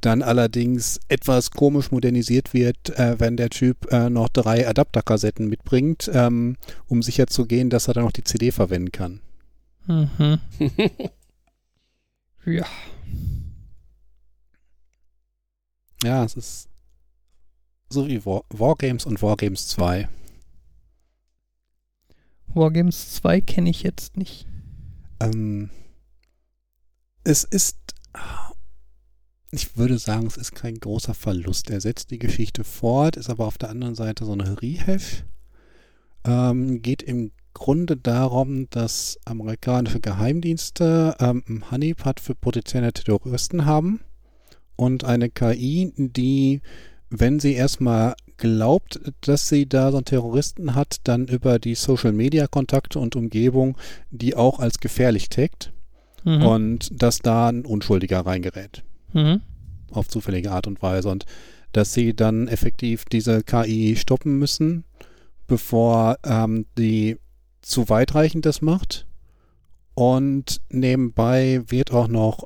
dann 0.00 0.22
allerdings 0.22 0.98
etwas 1.08 1.50
komisch 1.50 1.90
modernisiert 1.90 2.54
wird, 2.54 2.90
äh, 2.98 3.18
wenn 3.20 3.36
der 3.36 3.50
Typ 3.50 3.92
äh, 3.92 4.08
noch 4.08 4.28
drei 4.30 4.66
Adapterkassetten 4.66 5.48
mitbringt, 5.48 6.10
ähm, 6.14 6.56
um 6.88 7.02
sicherzugehen, 7.02 7.68
dass 7.68 7.88
er 7.88 7.94
dann 7.94 8.04
noch 8.04 8.12
die 8.12 8.24
CD 8.24 8.50
verwenden 8.50 8.92
kann. 8.92 9.20
Mhm. 9.86 10.38
ja. 12.46 12.64
Ja, 16.02 16.24
es 16.24 16.34
ist 16.34 16.68
so 17.90 18.06
wie 18.08 18.24
War 18.24 18.42
Wargames 18.50 19.04
und 19.04 19.20
Wargames 19.20 19.68
2. 19.68 20.08
Wargames 22.55 23.14
2 23.14 23.40
kenne 23.40 23.70
ich 23.70 23.82
jetzt 23.82 24.16
nicht. 24.16 24.46
Ähm, 25.20 25.70
es 27.24 27.44
ist, 27.44 27.76
ich 29.51 29.76
würde 29.76 29.98
sagen, 29.98 30.26
es 30.26 30.36
ist 30.36 30.55
kein 30.55 30.76
großer 30.76 31.14
Verlust. 31.14 31.70
Er 31.70 31.80
setzt 31.80 32.11
die 32.11 32.18
Geschichte 32.18 32.64
fort, 32.64 33.16
ist 33.16 33.30
aber 33.30 33.46
auf 33.46 33.59
der 33.59 33.70
anderen 33.70 33.94
Seite 33.94 34.24
so 34.24 34.32
eine 34.32 34.61
Rehash. 34.61 35.24
Ähm, 36.24 36.82
geht 36.82 37.03
im 37.03 37.32
Grunde 37.55 37.96
darum, 37.96 38.68
dass 38.70 39.18
amerikanische 39.24 40.01
Geheimdienste 40.01 41.16
ähm, 41.18 41.42
einen 41.46 41.70
Honeypot 41.70 42.20
für 42.20 42.34
potenzielle 42.34 42.92
Terroristen 42.92 43.64
haben 43.64 44.01
und 44.76 45.05
eine 45.05 45.30
KI, 45.30 45.92
die, 45.96 46.62
wenn 47.11 47.40
sie 47.40 47.55
erstmal 47.55 48.14
glaubt, 48.41 49.01
dass 49.20 49.49
sie 49.49 49.68
da 49.68 49.91
so 49.93 49.99
einen 49.99 50.05
Terroristen 50.07 50.74
hat, 50.74 50.97
dann 51.05 51.26
über 51.28 51.59
die 51.59 51.74
Social-Media-Kontakte 51.76 52.99
und 52.99 53.14
Umgebung 53.14 53.76
die 54.11 54.34
auch 54.34 54.59
als 54.59 54.80
gefährlich 54.80 55.28
taggt 55.28 55.72
Mhm. 56.24 56.43
und 56.45 57.03
dass 57.03 57.20
da 57.20 57.49
ein 57.49 57.64
Unschuldiger 57.64 58.20
reingerät 58.26 58.82
Mhm. 59.12 59.41
auf 59.93 60.09
zufällige 60.09 60.51
Art 60.53 60.66
und 60.66 60.82
Weise 60.82 61.09
und 61.09 61.24
dass 61.72 61.95
sie 61.95 62.14
dann 62.14 62.49
effektiv 62.49 63.05
diese 63.05 63.43
KI 63.43 63.95
stoppen 63.97 64.38
müssen, 64.38 64.84
bevor 65.47 66.18
ähm, 66.24 66.66
die 66.76 67.16
zu 67.62 67.88
weitreichend 67.88 68.45
das 68.47 68.61
macht 68.62 69.07
und 69.95 70.61
nebenbei 70.70 71.62
wird 71.68 71.93
auch 71.93 72.09
noch 72.09 72.45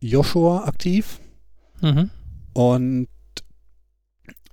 Joshua 0.00 0.64
aktiv 0.64 1.20
Mhm. 1.82 2.10
und 2.52 3.08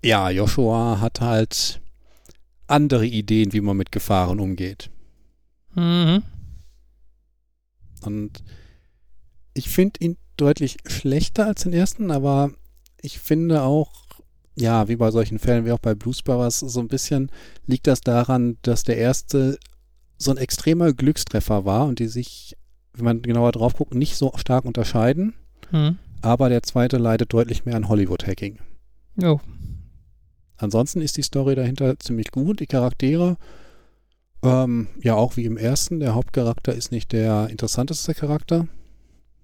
ja, 0.04 0.30
Joshua 0.30 1.00
hat 1.00 1.22
halt 1.22 1.82
andere 2.68 3.06
Ideen, 3.06 3.54
wie 3.54 3.62
man 3.62 3.78
mit 3.78 3.92
Gefahren 3.92 4.40
umgeht. 4.40 4.90
Mhm. 5.76 6.24
Und 8.02 8.44
ich 9.54 9.70
finde 9.70 10.00
ihn 10.00 10.18
deutlich 10.38 10.78
schlechter 10.88 11.46
als 11.46 11.64
den 11.64 11.74
ersten, 11.74 12.12
aber 12.12 12.52
ich 13.02 13.20
finde 13.20 13.64
auch, 13.64 13.92
ja, 14.56 14.88
wie 14.88 14.96
bei 14.96 15.12
solchen 15.12 15.40
Fällen 15.40 15.66
wie 15.66 15.72
auch 15.72 15.80
bei 15.80 15.94
Blues 15.94 16.22
Brothers, 16.24 16.60
so 16.60 16.80
ein 16.80 16.88
bisschen 16.88 17.32
liegt 17.66 17.88
das 17.88 18.02
daran, 18.02 18.58
dass 18.64 18.84
der 18.84 18.98
erste 18.98 19.58
so 20.18 20.32
ein 20.32 20.38
extremer 20.38 20.94
Glückstreffer 20.94 21.66
war 21.66 21.88
und 21.88 22.00
die 22.00 22.08
sich, 22.08 22.56
wenn 22.94 23.06
man 23.06 23.22
genauer 23.22 23.52
drauf 23.52 23.76
guckt, 23.76 23.96
nicht 23.96 24.16
so 24.16 24.32
stark 24.36 24.66
unterscheiden. 24.66 25.34
Mhm. 25.72 25.98
Aber 26.22 26.50
der 26.50 26.64
zweite 26.64 26.98
leidet 26.98 27.34
deutlich 27.34 27.66
mehr 27.66 27.76
an 27.76 27.88
Hollywood-Hacking. 27.88 28.60
Jo. 29.16 29.42
Ansonsten 30.62 31.02
ist 31.02 31.18
die 31.18 31.24
Story 31.24 31.56
dahinter 31.56 31.98
ziemlich 31.98 32.30
gut. 32.30 32.60
Die 32.60 32.68
Charaktere, 32.68 33.38
ähm, 34.44 34.90
ja 35.02 35.16
auch 35.16 35.36
wie 35.36 35.46
im 35.46 35.58
ersten, 35.58 36.00
der 36.00 36.14
Hauptcharakter 36.14 36.74
ist 36.74 36.92
nicht 36.92 37.12
der 37.14 37.50
interessanteste 37.50 38.14
Charakter. 38.14 38.68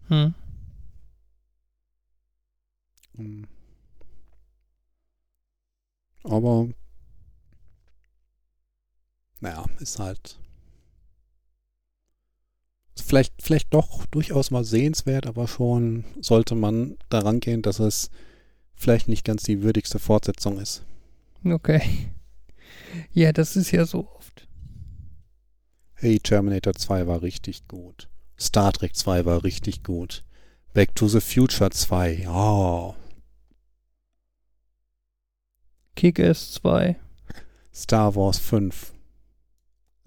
Hm. 0.09 0.35
Aber 6.23 6.67
naja, 9.39 9.65
ist 9.79 9.97
halt 9.97 10.37
vielleicht, 12.95 13.33
vielleicht 13.41 13.73
doch 13.73 14.05
durchaus 14.07 14.51
mal 14.51 14.63
sehenswert, 14.63 15.25
aber 15.25 15.47
schon 15.47 16.05
sollte 16.21 16.53
man 16.53 16.97
daran 17.09 17.39
gehen, 17.39 17.63
dass 17.63 17.79
es 17.79 18.11
vielleicht 18.75 19.07
nicht 19.07 19.25
ganz 19.25 19.43
die 19.43 19.63
würdigste 19.63 19.97
Fortsetzung 19.97 20.59
ist. 20.59 20.83
Okay. 21.53 21.81
Ja, 23.11 23.31
das 23.31 23.55
ist 23.55 23.71
ja 23.71 23.85
so 23.85 24.09
oft. 24.15 24.47
Hey, 25.95 26.19
Terminator 26.19 26.73
2 26.73 27.07
war 27.07 27.21
richtig 27.21 27.67
gut. 27.67 28.09
Star 28.39 28.71
Trek 28.71 28.95
2 28.95 29.25
war 29.25 29.43
richtig 29.43 29.83
gut. 29.83 30.23
Back 30.73 30.95
to 30.95 31.07
the 31.07 31.21
Future 31.21 31.71
2, 31.71 32.27
oh. 32.29 32.95
Kick-Ass 35.95 36.53
2. 36.53 36.95
Star 37.73 38.15
Wars 38.15 38.37
5. 38.37 38.93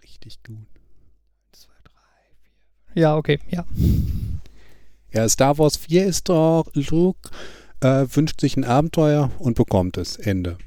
Richtig 0.03 0.43
gut. 0.45 0.67
Ja, 2.95 3.17
okay, 3.17 3.39
ja. 3.49 3.65
Ja, 5.13 5.29
Star 5.29 5.59
Wars 5.59 5.77
4 5.77 6.07
ist 6.07 6.29
doch, 6.29 6.67
Luke 6.75 7.31
äh, 7.81 8.07
wünscht 8.13 8.41
sich 8.41 8.57
ein 8.57 8.65
Abenteuer 8.65 9.31
und 9.39 9.57
bekommt 9.57 9.97
es. 9.97 10.17
Ende. 10.17 10.59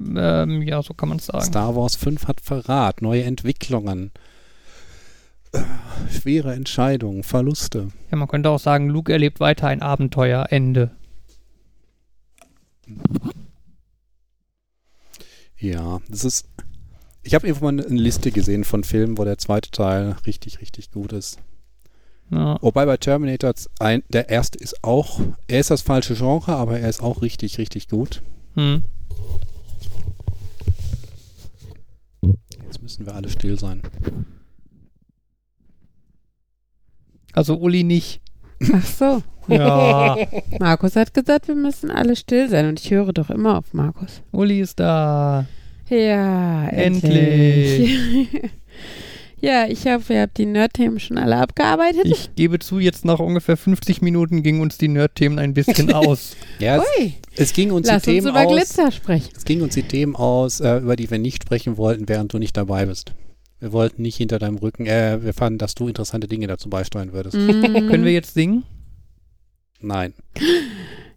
Ähm, 0.00 0.62
ja, 0.62 0.82
so 0.82 0.94
kann 0.94 1.08
man 1.08 1.18
es 1.18 1.26
sagen. 1.26 1.44
Star 1.44 1.76
Wars 1.76 1.96
5 1.96 2.26
hat 2.26 2.40
Verrat, 2.40 3.02
neue 3.02 3.24
Entwicklungen, 3.24 4.10
äh, 5.52 5.62
schwere 6.10 6.52
Entscheidungen, 6.54 7.22
Verluste. 7.22 7.88
Ja, 8.10 8.16
man 8.16 8.28
könnte 8.28 8.50
auch 8.50 8.58
sagen, 8.58 8.88
Luke 8.88 9.12
erlebt 9.12 9.40
weiter 9.40 9.68
ein 9.68 9.82
Abenteuer, 9.82 10.46
Ende. 10.50 10.90
Ja, 15.56 16.00
das 16.08 16.24
ist. 16.24 16.48
Ich 17.22 17.34
habe 17.34 17.46
irgendwann 17.46 17.76
mal 17.76 17.86
eine 17.86 18.00
Liste 18.00 18.30
gesehen 18.30 18.64
von 18.64 18.84
Filmen, 18.84 19.16
wo 19.16 19.24
der 19.24 19.38
zweite 19.38 19.70
Teil 19.70 20.16
richtig, 20.26 20.60
richtig 20.60 20.90
gut 20.90 21.12
ist. 21.14 21.38
Ja. 22.30 22.58
Wobei 22.60 22.84
bei 22.84 22.98
Terminator 22.98 23.54
ein, 23.78 24.02
der 24.08 24.28
erste 24.28 24.58
ist 24.58 24.84
auch, 24.84 25.20
er 25.46 25.60
ist 25.60 25.70
das 25.70 25.80
falsche 25.80 26.14
Genre, 26.14 26.54
aber 26.54 26.78
er 26.80 26.88
ist 26.88 27.02
auch 27.02 27.22
richtig, 27.22 27.56
richtig 27.56 27.88
gut. 27.88 28.22
Hm. 28.54 28.82
Jetzt 32.74 32.82
müssen 32.82 33.06
wir 33.06 33.14
alle 33.14 33.28
still 33.28 33.56
sein. 33.56 33.82
Also 37.32 37.56
Uli 37.56 37.84
nicht. 37.84 38.20
Ach 38.72 38.84
so. 38.84 39.22
Ja, 39.46 40.16
Markus 40.58 40.96
hat 40.96 41.14
gesagt, 41.14 41.46
wir 41.46 41.54
müssen 41.54 41.92
alle 41.92 42.16
still 42.16 42.48
sein 42.48 42.68
und 42.68 42.80
ich 42.80 42.90
höre 42.90 43.12
doch 43.12 43.30
immer 43.30 43.58
auf 43.58 43.74
Markus. 43.74 44.22
Uli 44.32 44.60
ist 44.60 44.80
da. 44.80 45.46
Ja, 45.88 46.66
endlich. 46.66 48.40
ja, 49.44 49.66
ich 49.68 49.84
hoffe, 49.86 50.14
ihr 50.14 50.22
habt 50.22 50.38
die 50.38 50.46
Nerd-Themen 50.46 50.98
schon 50.98 51.18
alle 51.18 51.36
abgearbeitet. 51.36 52.02
Ich 52.06 52.34
gebe 52.34 52.58
zu, 52.58 52.78
jetzt 52.78 53.04
nach 53.04 53.18
ungefähr 53.18 53.56
50 53.56 54.00
Minuten 54.02 54.42
gingen 54.42 54.60
uns 54.60 54.78
die 54.78 54.88
Nerd-Themen 54.88 55.38
ein 55.38 55.54
bisschen 55.54 55.92
aus. 55.94 56.34
Ja, 56.58 56.76
es, 56.78 57.12
es 57.36 57.52
ging 57.52 57.70
uns 57.70 57.86
lass 57.86 58.02
die 58.02 58.10
uns 58.10 58.24
Themen 58.24 58.28
über 58.36 58.46
aus. 58.46 58.52
Glitzer 58.52 58.90
sprechen. 58.92 59.28
Es 59.36 59.44
ging 59.44 59.62
uns 59.62 59.74
die 59.74 59.82
Themen 59.82 60.16
aus, 60.16 60.60
äh, 60.60 60.78
über 60.78 60.96
die 60.96 61.10
wir 61.10 61.18
nicht 61.18 61.42
sprechen 61.44 61.76
wollten, 61.76 62.08
während 62.08 62.32
du 62.32 62.38
nicht 62.38 62.56
dabei 62.56 62.86
bist. 62.86 63.12
Wir 63.60 63.72
wollten 63.72 64.02
nicht 64.02 64.16
hinter 64.16 64.38
deinem 64.38 64.56
Rücken, 64.58 64.86
äh, 64.86 65.22
wir 65.22 65.32
fanden, 65.34 65.58
dass 65.58 65.74
du 65.74 65.88
interessante 65.88 66.26
Dinge 66.28 66.46
dazu 66.46 66.68
beisteuern 66.68 67.12
würdest. 67.12 67.36
Mhm. 67.36 67.62
Können 67.88 68.04
wir 68.04 68.12
jetzt 68.12 68.34
singen? 68.34 68.64
Nein. 69.80 70.14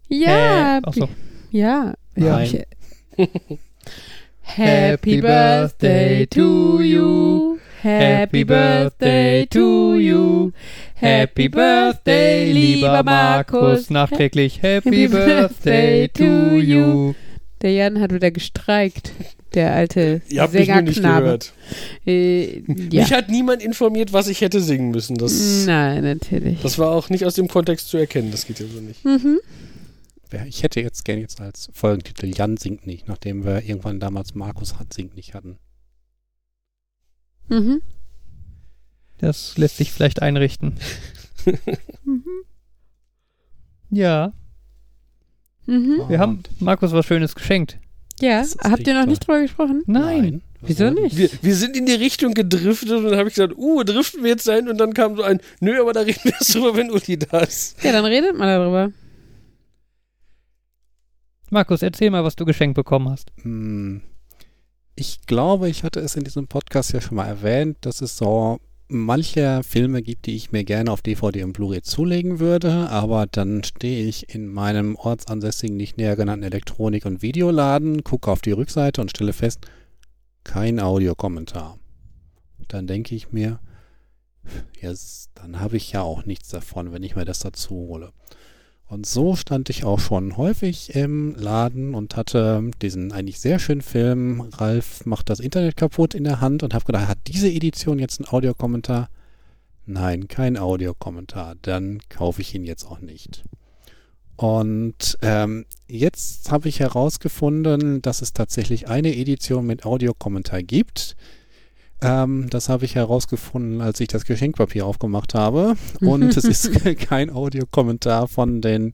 Ja, 0.08 0.78
Äh, 0.78 0.80
ach 0.84 0.94
so. 0.94 1.08
ja. 1.50 1.94
Nein. 2.14 2.64
Happy 4.42 5.20
Birthday 5.20 6.26
to 6.26 6.80
you. 6.80 7.58
Happy 7.82 8.44
Birthday 8.44 9.46
to 9.46 9.94
you. 9.96 10.52
Happy 10.94 11.48
Birthday, 11.48 12.52
lieber 12.52 13.02
Markus. 13.04 13.88
Nachträglich 13.90 14.60
Happy 14.62 15.06
Birthday 15.08 16.08
to 16.08 16.24
you. 16.58 17.14
Der 17.62 17.72
Jan 17.72 18.00
hat 18.00 18.12
wieder 18.12 18.30
gestreikt. 18.30 19.12
Der 19.54 19.72
alte 19.74 20.20
Ihr 20.28 20.42
habt 20.42 20.52
mich 20.52 20.68
nur 20.68 20.82
nicht 20.82 20.94
Sängerknabe. 20.96 21.24
gehört. 21.24 21.52
Äh, 22.06 22.60
Mich 22.66 22.92
ja. 22.92 23.10
hat 23.10 23.30
niemand 23.30 23.62
informiert, 23.62 24.12
was 24.12 24.28
ich 24.28 24.40
hätte 24.42 24.60
singen 24.60 24.90
müssen. 24.90 25.16
Das, 25.16 25.64
Nein, 25.66 26.02
natürlich. 26.04 26.60
das 26.60 26.78
war 26.78 26.90
auch 26.90 27.08
nicht 27.08 27.24
aus 27.24 27.34
dem 27.34 27.48
Kontext 27.48 27.88
zu 27.88 27.96
erkennen. 27.96 28.30
Das 28.30 28.46
geht 28.46 28.60
ja 28.60 28.66
so 28.66 28.80
nicht. 28.80 29.04
Mhm. 29.04 29.40
Ja, 30.32 30.44
Ich 30.46 30.62
hätte 30.62 30.80
jetzt 30.82 31.04
gerne 31.06 31.22
jetzt 31.22 31.40
als 31.40 31.70
Folgentitel 31.72 32.26
Jan 32.26 32.58
singt 32.58 32.86
nicht, 32.86 33.08
nachdem 33.08 33.44
wir 33.46 33.62
irgendwann 33.64 33.98
damals 34.00 34.34
Markus 34.34 34.78
hat 34.78 34.92
singt 34.92 35.16
nicht 35.16 35.32
hatten. 35.34 35.56
Mhm. 37.48 37.82
Das 39.18 39.56
lässt 39.58 39.76
sich 39.78 39.92
vielleicht 39.92 40.22
einrichten. 40.22 40.74
Mhm. 42.04 42.24
Ja, 43.90 44.32
Mhm. 45.66 46.08
wir 46.08 46.18
haben 46.18 46.42
Markus 46.60 46.92
was 46.92 47.04
Schönes 47.04 47.34
geschenkt. 47.34 47.78
Ja, 48.20 48.42
habt 48.64 48.86
ihr 48.86 48.94
noch 48.94 49.06
nicht 49.06 49.26
drüber 49.26 49.40
gesprochen? 49.42 49.82
Nein. 49.86 50.42
Was 50.60 50.70
Wieso 50.70 50.90
nicht? 50.90 51.16
Wir, 51.16 51.30
wir 51.42 51.54
sind 51.54 51.76
in 51.76 51.86
die 51.86 51.92
Richtung 51.92 52.32
gedriftet 52.34 52.90
und 52.90 53.04
dann 53.04 53.16
habe 53.16 53.28
ich 53.28 53.34
gesagt, 53.34 53.54
uh, 53.56 53.84
driften 53.84 54.22
wir 54.24 54.30
jetzt 54.30 54.44
sein? 54.44 54.68
Und 54.68 54.78
dann 54.78 54.92
kam 54.94 55.16
so 55.16 55.22
ein, 55.22 55.40
nö, 55.60 55.80
aber 55.80 55.92
da 55.92 56.00
reden 56.00 56.20
wir 56.24 56.32
erst 56.32 56.52
drüber, 56.54 56.74
wenn 56.76 56.90
Uli 56.90 57.18
da 57.18 57.40
ist. 57.40 57.82
Ja, 57.84 57.92
dann 57.92 58.04
redet 58.06 58.36
mal 58.36 58.46
darüber. 58.58 58.90
Markus, 61.50 61.82
erzähl 61.82 62.10
mal, 62.10 62.24
was 62.24 62.34
du 62.34 62.44
geschenkt 62.44 62.74
bekommen 62.74 63.08
hast. 63.08 63.30
Hm, 63.42 64.02
Ich 65.00 65.20
glaube, 65.26 65.68
ich 65.68 65.84
hatte 65.84 66.00
es 66.00 66.16
in 66.16 66.24
diesem 66.24 66.48
Podcast 66.48 66.92
ja 66.92 67.00
schon 67.00 67.18
mal 67.18 67.28
erwähnt, 67.28 67.76
dass 67.82 68.00
es 68.00 68.18
so 68.18 68.58
manche 68.88 69.62
Filme 69.62 70.02
gibt, 70.02 70.26
die 70.26 70.34
ich 70.34 70.50
mir 70.50 70.64
gerne 70.64 70.90
auf 70.90 71.02
DVD 71.02 71.44
und 71.44 71.52
Blu-ray 71.52 71.82
zulegen 71.82 72.40
würde, 72.40 72.90
aber 72.90 73.26
dann 73.26 73.62
stehe 73.62 74.08
ich 74.08 74.34
in 74.34 74.48
meinem 74.48 74.96
ortsansässigen, 74.96 75.76
nicht 75.76 75.98
näher 75.98 76.16
genannten 76.16 76.46
Elektronik- 76.46 77.06
und 77.06 77.22
Videoladen, 77.22 78.02
gucke 78.02 78.28
auf 78.28 78.40
die 78.40 78.50
Rückseite 78.50 79.00
und 79.00 79.10
stelle 79.10 79.32
fest, 79.32 79.68
kein 80.42 80.80
Audiokommentar. 80.80 81.78
Dann 82.66 82.88
denke 82.88 83.14
ich 83.14 83.30
mir, 83.30 83.60
yes, 84.80 85.30
dann 85.36 85.60
habe 85.60 85.76
ich 85.76 85.92
ja 85.92 86.02
auch 86.02 86.26
nichts 86.26 86.48
davon, 86.48 86.90
wenn 86.90 87.04
ich 87.04 87.14
mir 87.14 87.24
das 87.24 87.38
dazu 87.38 87.76
hole. 87.76 88.12
Und 88.88 89.04
so 89.04 89.36
stand 89.36 89.68
ich 89.68 89.84
auch 89.84 90.00
schon 90.00 90.38
häufig 90.38 90.94
im 90.94 91.34
Laden 91.36 91.94
und 91.94 92.16
hatte 92.16 92.70
diesen 92.80 93.12
eigentlich 93.12 93.38
sehr 93.38 93.58
schönen 93.58 93.82
Film 93.82 94.40
Ralf 94.52 95.04
macht 95.04 95.28
das 95.28 95.40
Internet 95.40 95.76
kaputt 95.76 96.14
in 96.14 96.24
der 96.24 96.40
Hand 96.40 96.62
und 96.62 96.72
habe 96.72 96.86
gedacht, 96.86 97.06
hat 97.06 97.18
diese 97.26 97.50
Edition 97.50 97.98
jetzt 97.98 98.18
einen 98.18 98.28
Audiokommentar? 98.28 99.10
Nein, 99.84 100.26
kein 100.28 100.56
Audiokommentar. 100.56 101.56
Dann 101.60 102.00
kaufe 102.08 102.40
ich 102.40 102.54
ihn 102.54 102.64
jetzt 102.64 102.86
auch 102.86 103.00
nicht. 103.00 103.44
Und 104.36 105.18
ähm, 105.20 105.66
jetzt 105.86 106.50
habe 106.50 106.68
ich 106.68 106.80
herausgefunden, 106.80 108.00
dass 108.00 108.22
es 108.22 108.32
tatsächlich 108.32 108.88
eine 108.88 109.14
Edition 109.14 109.66
mit 109.66 109.84
Audiokommentar 109.84 110.62
gibt. 110.62 111.14
Ähm, 112.00 112.46
das 112.50 112.68
habe 112.68 112.84
ich 112.84 112.94
herausgefunden, 112.94 113.80
als 113.80 113.98
ich 114.00 114.08
das 114.08 114.24
Geschenkpapier 114.24 114.86
aufgemacht 114.86 115.34
habe. 115.34 115.74
Und 116.00 116.36
es 116.36 116.44
ist 116.44 116.70
kein 117.08 117.30
Audiokommentar 117.30 118.28
von 118.28 118.60
den 118.60 118.92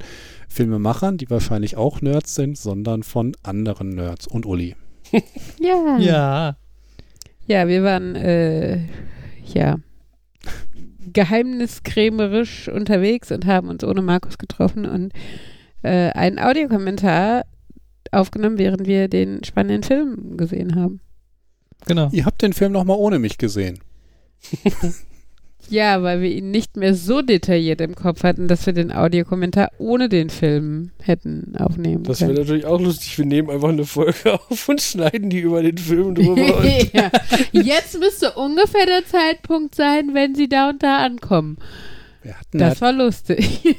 Filmemachern, 0.49 1.19
die 1.19 1.29
wahrscheinlich 1.29 1.77
auch 1.77 2.01
Nerds 2.01 2.35
sind, 2.35 2.57
sondern 2.57 3.03
von 3.03 3.37
anderen 3.43 3.91
Nerds 3.91 4.27
und 4.27 4.47
Uli. 4.47 4.77
Ja. 5.61 5.99
Ja. 5.99 6.57
Ja, 7.47 7.69
wir 7.69 7.83
waren, 7.83 8.17
äh, 8.17 8.87
ja, 9.53 9.77
geheimniskrämerisch 11.13 12.69
unterwegs 12.69 13.31
und 13.31 13.45
haben 13.45 13.69
uns 13.69 13.85
ohne 13.85 14.01
Markus 14.01 14.39
getroffen 14.39 14.87
und 14.87 15.13
äh, 15.83 16.11
einen 16.11 16.39
Audiokommentar 16.39 17.45
aufgenommen, 18.13 18.59
während 18.59 18.87
wir 18.87 19.09
den 19.09 19.45
spannenden 19.45 19.83
Film 19.83 20.37
gesehen 20.37 20.75
haben. 20.75 21.01
Genau. 21.87 22.09
Ihr 22.13 22.25
habt 22.25 22.43
den 22.43 22.53
Film 22.53 22.73
nochmal 22.73 22.97
ohne 22.99 23.19
mich 23.19 23.39
gesehen. 23.39 23.81
Ja, 25.71 26.03
weil 26.03 26.21
wir 26.21 26.31
ihn 26.31 26.51
nicht 26.51 26.77
mehr 26.77 26.95
so 26.95 27.23
detailliert 27.23 27.81
im 27.81 27.95
Kopf 27.95 28.23
hatten, 28.23 28.49
dass 28.49 28.67
wir 28.67 28.75
den 28.75 28.93
Audiokommentar 28.93 29.71
ohne 29.79 30.09
den 30.11 30.29
Film 30.29 30.91
hätten 31.01 31.55
aufnehmen 31.57 32.05
Das 32.05 32.21
wäre 32.21 32.33
können. 32.33 32.43
natürlich 32.43 32.67
auch 32.67 32.81
lustig. 32.81 33.17
Wir 33.17 33.25
nehmen 33.25 33.49
einfach 33.51 33.71
eine 33.71 33.87
Folge 33.87 34.35
auf 34.51 34.69
und 34.69 34.81
schneiden 34.83 35.31
die 35.31 35.41
über 35.41 35.63
den 35.63 35.79
Film 35.79 36.15
drüber. 36.15 36.59
und 36.59 36.93
ja. 36.93 37.11
Jetzt 37.53 37.99
müsste 37.99 38.33
ungefähr 38.33 38.85
der 38.87 39.07
Zeitpunkt 39.07 39.75
sein, 39.75 40.11
wenn 40.13 40.35
sie 40.35 40.49
da 40.49 40.69
und 40.69 40.83
da 40.83 40.99
ankommen. 40.99 41.57
Wir 42.23 42.39
hatten 42.39 42.59
Das 42.59 42.69
halt, 42.69 42.81
war 42.83 42.93
lustig. 42.93 43.77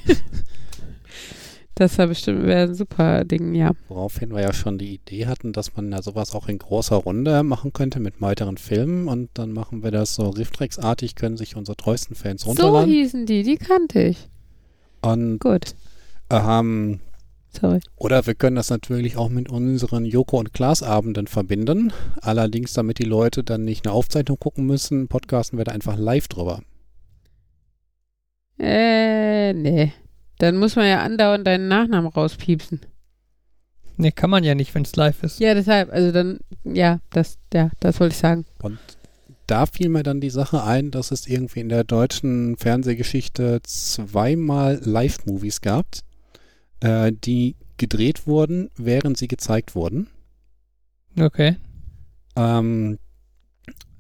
Das 1.78 1.98
war 1.98 2.08
bestimmt 2.08 2.44
wäre 2.46 2.64
ein 2.70 2.74
super 2.74 3.26
Ding, 3.26 3.54
ja. 3.54 3.72
woraufhin 3.90 4.34
wir 4.34 4.42
ja 4.42 4.54
schon 4.54 4.78
die 4.78 4.94
Idee 4.94 5.26
hatten, 5.26 5.52
dass 5.52 5.76
man 5.76 5.92
ja 5.92 6.02
sowas 6.02 6.34
auch 6.34 6.48
in 6.48 6.58
großer 6.58 6.96
Runde 6.96 7.44
machen 7.44 7.74
könnte 7.74 8.00
mit 8.00 8.22
weiteren 8.22 8.56
Filmen 8.58 9.10
und 9.10 9.30
dann 9.34 9.52
machen 9.52 9.84
wir 9.84 9.92
das 9.92 10.16
so 10.16 10.30
Riftrex-artig, 10.30 11.16
können 11.16 11.36
sich 11.36 11.58
unsere 11.58 11.76
treuesten 11.76 12.16
Fans 12.16 12.44
So 12.44 12.50
runterladen. 12.50 12.90
hießen 12.90 13.26
die, 13.26 13.44
die 13.44 13.58
kannte 13.58 14.02
ich. 14.04 14.30
und 15.02 15.40
Gut, 15.40 15.76
ähm, 16.30 17.02
sorry. 17.50 17.82
Oder 17.98 18.26
wir 18.26 18.36
können 18.36 18.56
das 18.56 18.70
natürlich 18.70 19.18
auch 19.18 19.28
mit 19.30 19.50
unseren 19.50 20.06
Joko- 20.06 20.40
und 20.40 20.54
Klaas-Abenden 20.54 21.28
verbinden. 21.28 21.92
Allerdings, 22.22 22.72
damit 22.72 23.00
die 23.00 23.04
Leute 23.04 23.44
dann 23.44 23.66
nicht 23.66 23.86
eine 23.86 23.94
Aufzeichnung 23.94 24.40
gucken 24.40 24.66
müssen, 24.66 25.10
podcasten 25.10 25.58
wir 25.60 25.66
da 25.66 25.74
einfach 25.74 25.98
live 25.98 26.30
drüber. 26.30 26.62
Äh, 28.58 29.52
nee. 29.54 29.92
Dann 30.38 30.58
muss 30.58 30.76
man 30.76 30.88
ja 30.88 31.02
andauernd 31.02 31.48
deinen 31.48 31.68
Nachnamen 31.68 32.10
rauspiepsen. 32.10 32.82
Nee, 33.98 34.12
kann 34.12 34.30
man 34.30 34.44
ja 34.44 34.56
nicht, 34.56 34.76
wenn 34.76 34.84
es 34.84 34.96
live 34.96 35.24
ist. 35.24 35.40
Ja, 35.40 35.54
deshalb, 35.54 35.92
also 35.92 36.12
dann, 36.12 36.40
ja, 36.66 37.00
das, 37.12 37.38
ja, 37.54 37.72
das 37.80 38.00
wollte 38.00 38.14
ich 38.14 38.20
sagen. 38.20 38.46
Und 38.62 38.78
da 39.48 39.66
fiel 39.66 39.90
mir 39.90 40.04
dann 40.04 40.20
die 40.20 40.30
Sache 40.30 40.64
ein, 40.64 40.92
dass 40.92 41.12
es 41.12 41.28
irgendwie 41.28 41.62
in 41.62 41.70
der 41.70 41.84
deutschen 41.84 42.58
Fernsehgeschichte 42.58 43.62
zweimal 43.64 44.82
Live-Movies 44.84 45.62
gab, 45.62 45.86
äh, 46.82 47.12
die 47.14 47.56
gedreht 47.78 48.28
wurden, 48.28 48.70
während 48.76 49.18
sie 49.18 49.28
gezeigt 49.28 49.76
wurden. 49.76 50.08
Okay. 51.18 51.58
Ähm, 52.36 52.98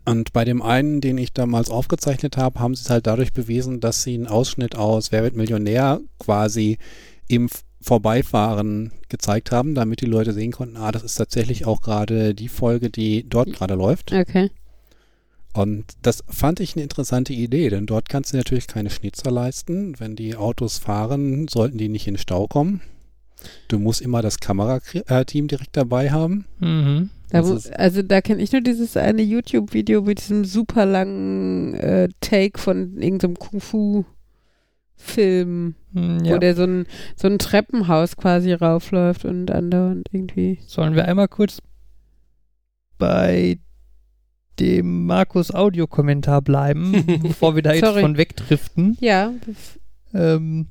und 0.05 0.33
bei 0.33 0.45
dem 0.45 0.61
einen, 0.61 1.01
den 1.01 1.17
ich 1.17 1.33
damals 1.33 1.69
aufgezeichnet 1.69 2.37
habe, 2.37 2.59
haben 2.59 2.75
sie 2.75 2.83
es 2.83 2.89
halt 2.89 3.07
dadurch 3.07 3.33
bewiesen, 3.33 3.79
dass 3.79 4.03
sie 4.03 4.13
einen 4.13 4.27
Ausschnitt 4.27 4.75
aus 4.75 5.11
Wer 5.11 5.23
wird 5.23 5.35
Millionär 5.35 5.99
quasi 6.19 6.77
im 7.27 7.49
Vorbeifahren 7.81 8.91
gezeigt 9.09 9.51
haben, 9.51 9.75
damit 9.75 10.01
die 10.01 10.05
Leute 10.07 10.33
sehen 10.33 10.51
konnten, 10.51 10.77
ah, 10.77 10.91
das 10.91 11.03
ist 11.03 11.15
tatsächlich 11.15 11.65
auch 11.65 11.81
gerade 11.81 12.33
die 12.33 12.47
Folge, 12.47 12.89
die 12.89 13.27
dort 13.27 13.53
gerade 13.53 13.75
läuft. 13.75 14.11
Okay. 14.11 14.49
Und 15.53 15.85
das 16.01 16.23
fand 16.27 16.59
ich 16.59 16.75
eine 16.75 16.83
interessante 16.83 17.33
Idee, 17.33 17.69
denn 17.69 17.85
dort 17.85 18.09
kannst 18.09 18.33
du 18.33 18.37
natürlich 18.37 18.67
keine 18.67 18.89
Schnitzer 18.89 19.31
leisten. 19.31 19.99
Wenn 19.99 20.15
die 20.15 20.35
Autos 20.35 20.79
fahren, 20.79 21.47
sollten 21.47 21.77
die 21.77 21.87
nicht 21.87 22.07
in 22.07 22.15
den 22.15 22.19
Stau 22.19 22.47
kommen. 22.47 22.81
Du 23.67 23.79
musst 23.79 24.01
immer 24.01 24.21
das 24.21 24.39
Kamerateam 24.39 25.47
direkt 25.47 25.77
dabei 25.77 26.11
haben. 26.11 26.45
Mhm. 26.59 27.09
Da, 27.29 27.43
wo, 27.45 27.57
also 27.75 28.01
da 28.01 28.21
kenne 28.21 28.41
ich 28.41 28.51
nur 28.51 28.61
dieses 28.61 28.95
eine 28.97 29.21
YouTube-Video 29.21 30.01
mit 30.03 30.19
diesem 30.19 30.45
super 30.45 30.85
langen 30.85 31.73
äh, 31.73 32.07
Take 32.21 32.59
von 32.59 33.01
irgendeinem 33.01 33.37
Kung-Fu-Film, 33.39 34.05
Hm, 35.93 36.19
wo 36.21 36.25
Ja. 36.29 36.37
der 36.37 36.55
so 36.55 36.63
ein, 36.63 36.85
so 37.15 37.27
ein 37.27 37.39
Treppenhaus 37.39 38.15
quasi 38.17 38.53
raufläuft 38.53 39.25
und 39.25 39.49
andauernd 39.51 40.07
irgendwie. 40.11 40.59
Sollen 40.67 40.95
wir 40.95 41.05
einmal 41.05 41.27
kurz 41.27 41.61
bei 42.97 43.59
dem 44.59 45.05
Markus 45.05 45.51
Audiokommentar 45.51 46.41
bleiben, 46.41 46.93
bevor 47.23 47.55
wir 47.55 47.63
da 47.63 47.73
jetzt 47.73 47.85
von 47.99 48.17
wegdriften? 48.17 48.97
Ja, 49.01 49.33
Ähm, 50.13 50.67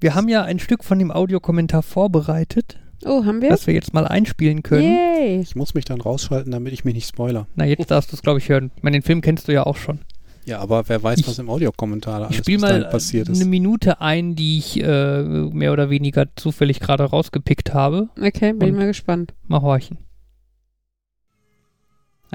wir 0.00 0.14
haben 0.14 0.28
ja 0.28 0.42
ein 0.44 0.58
Stück 0.58 0.82
von 0.82 0.98
dem 0.98 1.10
Audiokommentar 1.10 1.82
vorbereitet 1.82 2.78
Oh, 3.04 3.24
haben 3.24 3.42
wir? 3.42 3.50
das 3.50 3.66
wir 3.66 3.74
jetzt 3.74 3.92
mal 3.94 4.06
einspielen 4.06 4.62
können. 4.62 4.82
Yay. 4.94 5.40
Ich 5.40 5.56
muss 5.56 5.74
mich 5.74 5.84
dann 5.84 6.00
rausschalten, 6.00 6.52
damit 6.52 6.72
ich 6.72 6.84
mich 6.84 6.94
nicht 6.94 7.08
spoiler. 7.08 7.46
Na, 7.56 7.64
jetzt 7.64 7.90
darfst 7.90 8.12
du 8.12 8.16
es, 8.16 8.22
glaube 8.22 8.38
ich, 8.38 8.48
hören. 8.48 8.70
Ich 8.76 8.82
meine, 8.82 8.96
den 8.98 9.02
Film 9.02 9.20
kennst 9.20 9.48
du 9.48 9.52
ja 9.52 9.64
auch 9.64 9.76
schon. 9.76 10.00
Ja, 10.44 10.58
aber 10.58 10.88
wer 10.88 11.02
weiß, 11.02 11.20
Ich- 11.20 11.28
was 11.28 11.38
im 11.38 11.48
Audiokommentar 11.48 12.22
alles 12.24 12.42
dahin 12.42 12.60
mal 12.60 12.84
passiert 12.86 13.28
eine 13.28 13.38
ist. 13.38 13.44
Minute 13.46 14.00
ein, 14.00 14.34
die 14.34 14.58
ich 14.58 14.82
äh, 14.82 15.22
mehr 15.22 15.72
oder 15.72 15.88
weniger 15.90 16.26
zufällig 16.36 16.80
gerade 16.80 17.04
rausgepickt 17.04 17.72
habe. 17.74 18.08
Okay, 18.20 18.52
bin 18.52 18.68
ich 18.70 18.74
mal 18.74 18.86
gespannt. 18.88 19.34
Mal 19.46 19.62
horchen. 19.62 19.98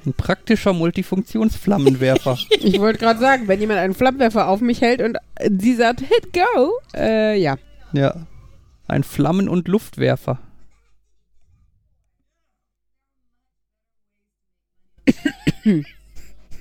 Ein 0.06 0.14
praktischer 0.14 0.74
Multifunktionsflammenwerfer. 0.74 2.38
Ich 2.60 2.80
wollte 2.80 3.00
gerade 3.00 3.20
sagen, 3.20 3.48
wenn 3.48 3.60
jemand 3.60 3.80
einen 3.80 3.94
Flammenwerfer 3.96 4.48
auf 4.48 4.62
mich 4.62 4.82
hält 4.82 5.02
und 5.02 5.18
sie 5.60 5.74
sagt, 5.76 6.02
hit 6.02 6.34
go, 6.34 6.72
äh, 6.96 7.38
ja. 7.42 7.58
ja. 7.94 8.16
Ein 8.88 9.04
Flammen- 9.04 9.50
und 9.50 9.68
Luftwerfer. 9.68 10.40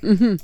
Mhm. 0.02 0.38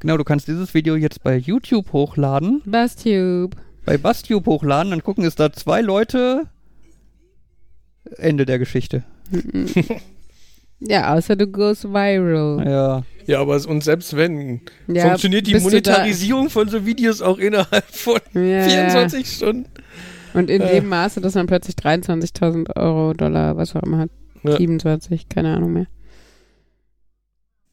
Genau, 0.00 0.16
du 0.16 0.24
kannst 0.24 0.48
dieses 0.48 0.74
Video 0.74 0.96
jetzt 0.96 1.22
bei 1.22 1.36
YouTube 1.36 1.92
hochladen, 1.92 2.60
Bastube. 2.64 3.50
bei 3.84 3.96
Bastube 3.98 4.50
hochladen, 4.50 4.90
dann 4.90 5.02
gucken 5.02 5.24
es 5.24 5.34
da 5.36 5.52
zwei 5.52 5.80
Leute. 5.80 6.48
Ende 8.18 8.44
der 8.46 8.58
Geschichte. 8.58 9.04
Ja, 10.84 11.14
außer 11.14 11.36
du 11.36 11.46
goes 11.46 11.84
viral. 11.84 12.66
Ja. 12.68 13.02
Ja, 13.26 13.40
aber 13.40 13.54
und 13.68 13.84
selbst 13.84 14.16
wenn, 14.16 14.62
Ja, 14.88 15.02
funktioniert 15.10 15.46
die 15.46 15.54
Monetarisierung 15.54 16.50
von 16.50 16.68
so 16.68 16.84
Videos 16.84 17.22
auch 17.22 17.38
innerhalb 17.38 17.84
von 17.84 18.18
ja, 18.34 18.64
24 18.68 19.24
Stunden. 19.30 19.66
Und 20.34 20.50
in 20.50 20.60
Äh. 20.60 20.80
dem 20.80 20.88
Maße, 20.88 21.20
dass 21.20 21.36
man 21.36 21.46
plötzlich 21.46 21.76
23.000 21.76 22.74
Euro, 22.74 23.12
Dollar, 23.12 23.56
was 23.56 23.76
auch 23.76 23.82
immer 23.84 23.98
hat. 23.98 24.10
Ja. 24.42 24.56
27, 24.56 25.28
keine 25.28 25.54
Ahnung 25.54 25.72
mehr. 25.72 25.86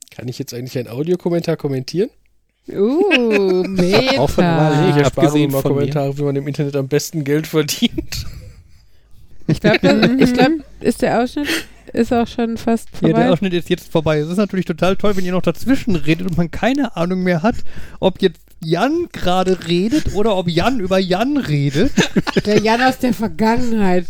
Kann 0.10 0.28
ich 0.28 0.39
jetzt 0.39 0.53
eigentlich 0.53 0.78
einen 0.78 0.88
Audiokommentar 0.88 1.57
kommentieren? 1.57 2.10
Uh, 2.68 3.64
Meta. 3.68 4.20
Auch 4.20 4.30
von 4.30 4.43
Wally. 4.43 4.91
Ich 4.91 4.97
erspare 4.97 5.38
mir 5.38 5.49
mal. 5.49 5.62
Kommentare, 5.62 6.18
wie 6.18 6.24
man 6.24 6.36
im 6.36 6.47
Internet 6.47 6.76
am 6.76 6.88
besten 6.88 7.24
Geld 7.24 7.47
verdient. 7.47 8.26
Ich 9.47 9.60
glaube, 9.60 10.18
ich 10.20 10.34
glaub, 10.34 10.51
ist 10.80 11.01
der 11.01 11.22
Ausschnitt 11.22 11.47
ist 11.93 12.14
auch 12.14 12.28
schon 12.28 12.57
fast 12.57 12.89
Ja, 12.93 12.99
vorbei. 12.99 13.20
der 13.22 13.34
Ausschnitt 13.34 13.53
ist 13.53 13.70
jetzt 13.70 13.91
vorbei. 13.91 14.20
Es 14.20 14.30
ist 14.30 14.38
natürlich 14.38 14.66
total 14.66 14.95
toll, 14.95 15.16
wenn 15.18 15.26
ihr 15.26 15.32
noch 15.32 15.41
dazwischen 15.41 15.95
redet 15.95 16.28
und 16.28 16.38
man 16.38 16.51
keine 16.51 16.95
Ahnung 16.95 17.24
mehr 17.24 17.41
hat, 17.41 17.55
ob 17.99 18.22
jetzt 18.22 18.41
Jan 18.62 19.07
gerade 19.14 19.68
redet 19.68 20.14
oder 20.16 20.36
ob 20.38 20.49
Jan 20.49 20.80
über 20.80 20.99
Jan 20.99 21.38
redet. 21.38 21.91
Der 22.45 22.60
Jan 22.60 22.82
aus 22.82 22.97
der 22.99 23.14
Vergangenheit. 23.14 24.05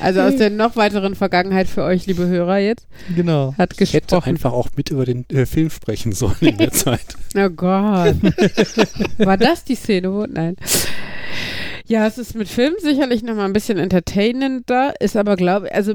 Also 0.00 0.20
aus 0.20 0.36
der 0.36 0.50
noch 0.50 0.76
weiteren 0.76 1.14
Vergangenheit 1.14 1.68
für 1.68 1.82
euch, 1.84 2.06
liebe 2.06 2.26
Hörer 2.26 2.58
jetzt, 2.58 2.86
Genau. 3.16 3.54
hat 3.56 3.72
Ich 3.80 3.92
hätte 3.94 4.06
gesprochen. 4.06 4.28
einfach 4.30 4.52
auch 4.52 4.68
mit 4.76 4.90
über 4.90 5.04
den 5.06 5.24
äh, 5.30 5.46
Film 5.46 5.70
sprechen 5.70 6.12
sollen 6.12 6.36
in 6.40 6.58
der 6.58 6.72
Zeit. 6.72 7.16
Oh 7.36 7.48
Gott. 7.50 8.14
War 9.18 9.36
das 9.36 9.64
die 9.64 9.74
Szene? 9.74 10.12
Wo? 10.12 10.24
Nein. 10.24 10.54
Ja, 11.86 12.06
es 12.06 12.16
ist 12.16 12.36
mit 12.36 12.48
Film 12.48 12.74
sicherlich 12.80 13.22
nochmal 13.24 13.46
ein 13.46 13.52
bisschen 13.52 13.76
entertainender, 13.76 14.94
ist 15.00 15.16
aber, 15.16 15.34
glaube 15.36 15.66
ich, 15.66 15.74
also 15.74 15.94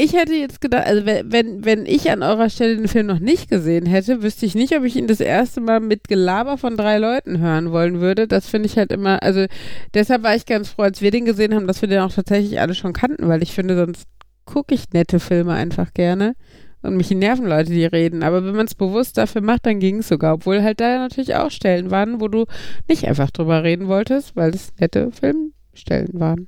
ich 0.00 0.12
hätte 0.12 0.32
jetzt 0.32 0.60
gedacht, 0.60 0.86
also 0.86 1.04
wenn, 1.04 1.64
wenn, 1.64 1.84
ich 1.84 2.08
an 2.08 2.22
eurer 2.22 2.50
Stelle 2.50 2.76
den 2.76 2.86
Film 2.86 3.06
noch 3.06 3.18
nicht 3.18 3.50
gesehen 3.50 3.84
hätte, 3.84 4.22
wüsste 4.22 4.46
ich 4.46 4.54
nicht, 4.54 4.76
ob 4.76 4.84
ich 4.84 4.94
ihn 4.94 5.08
das 5.08 5.18
erste 5.18 5.60
Mal 5.60 5.80
mit 5.80 6.06
Gelaber 6.06 6.56
von 6.56 6.76
drei 6.76 6.98
Leuten 6.98 7.40
hören 7.40 7.72
wollen 7.72 8.00
würde. 8.00 8.28
Das 8.28 8.48
finde 8.48 8.68
ich 8.68 8.78
halt 8.78 8.92
immer, 8.92 9.24
also 9.24 9.46
deshalb 9.94 10.22
war 10.22 10.36
ich 10.36 10.46
ganz 10.46 10.68
froh, 10.68 10.82
als 10.82 11.02
wir 11.02 11.10
den 11.10 11.24
gesehen 11.24 11.52
haben, 11.52 11.66
dass 11.66 11.82
wir 11.82 11.88
den 11.88 11.98
auch 11.98 12.12
tatsächlich 12.12 12.60
alle 12.60 12.76
schon 12.76 12.92
kannten, 12.92 13.26
weil 13.26 13.42
ich 13.42 13.52
finde, 13.52 13.74
sonst 13.74 14.06
gucke 14.44 14.72
ich 14.72 14.84
nette 14.92 15.18
Filme 15.18 15.54
einfach 15.54 15.92
gerne. 15.92 16.36
Und 16.80 16.96
mich 16.96 17.10
nerven 17.10 17.46
Leute, 17.46 17.72
die 17.72 17.84
reden. 17.84 18.22
Aber 18.22 18.44
wenn 18.44 18.54
man 18.54 18.66
es 18.66 18.76
bewusst 18.76 19.18
dafür 19.18 19.42
macht, 19.42 19.66
dann 19.66 19.80
ging 19.80 19.98
es 19.98 20.06
sogar. 20.06 20.34
Obwohl 20.34 20.62
halt 20.62 20.78
da 20.78 20.98
natürlich 20.98 21.34
auch 21.34 21.50
Stellen 21.50 21.90
waren, 21.90 22.20
wo 22.20 22.28
du 22.28 22.44
nicht 22.86 23.08
einfach 23.08 23.32
drüber 23.32 23.64
reden 23.64 23.88
wolltest, 23.88 24.36
weil 24.36 24.54
es 24.54 24.70
nette 24.78 25.10
Filmstellen 25.10 26.20
waren. 26.20 26.46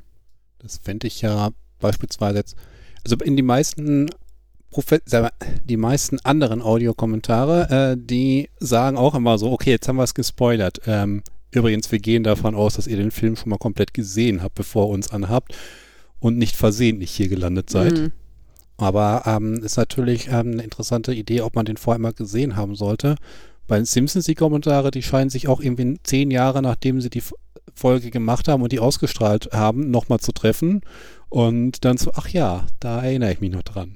Das 0.61 0.79
fände 0.79 1.09
ich 1.09 1.21
ja 1.21 1.51
beispielsweise 1.81 2.39
jetzt, 2.39 2.57
also 3.05 3.17
in 3.17 3.37
die 3.37 3.43
meisten 3.43 4.11
Profe 4.71 5.01
mal, 5.11 5.31
die 5.65 5.77
meisten 5.77 6.19
anderen 6.21 6.63
Audiokommentare, 6.63 7.95
äh, 7.95 7.97
die 7.99 8.49
sagen 8.61 8.97
auch 8.97 9.15
immer 9.15 9.37
so, 9.37 9.51
okay, 9.51 9.71
jetzt 9.71 9.89
haben 9.89 9.97
wir 9.97 10.05
es 10.05 10.15
gespoilert. 10.15 10.81
Ähm, 10.87 11.23
übrigens, 11.51 11.91
wir 11.91 11.99
gehen 11.99 12.23
davon 12.23 12.55
aus, 12.55 12.75
dass 12.75 12.87
ihr 12.87 12.97
den 12.97 13.11
Film 13.11 13.35
schon 13.35 13.51
mal 13.51 13.59
komplett 13.59 13.93
gesehen 13.95 14.43
habt, 14.43 14.55
bevor 14.55 14.87
ihr 14.87 14.95
uns 14.95 15.11
anhabt 15.11 15.57
und 16.21 16.39
nicht 16.39 16.55
versehentlich 16.55 17.11
hier 17.11 17.29
gelandet 17.29 17.69
seid. 17.69 17.99
Mhm. 17.99 18.13
Aber 18.77 19.25
ähm, 19.27 19.63
ist 19.63 19.77
natürlich 19.77 20.29
ähm, 20.29 20.53
eine 20.53 20.63
interessante 20.63 21.13
Idee, 21.13 21.43
ob 21.43 21.55
man 21.57 21.67
den 21.67 21.77
vorher 21.77 22.01
mal 22.01 22.13
gesehen 22.13 22.57
haben 22.57 22.77
sollte. 22.77 23.17
Bei 23.71 23.77
den 23.77 23.85
Simpsons 23.85 24.25
die 24.25 24.35
Kommentare, 24.35 24.91
die 24.91 25.01
scheinen 25.01 25.31
sich 25.31 25.47
auch 25.47 25.61
irgendwie 25.61 25.97
zehn 26.03 26.33
Jahre 26.33 26.61
nachdem 26.61 27.01
sie 27.01 27.09
die 27.09 27.23
Folge 27.73 28.11
gemacht 28.11 28.49
haben 28.49 28.65
und 28.65 28.73
die 28.73 28.81
ausgestrahlt 28.81 29.51
haben, 29.53 29.93
nochmal 29.93 30.19
zu 30.19 30.33
treffen 30.33 30.81
und 31.29 31.85
dann 31.85 31.97
so, 31.97 32.11
ach 32.17 32.29
ja, 32.29 32.67
da 32.81 33.01
erinnere 33.01 33.31
ich 33.31 33.41
mich 33.41 33.53
noch 33.53 33.63
dran. 33.63 33.95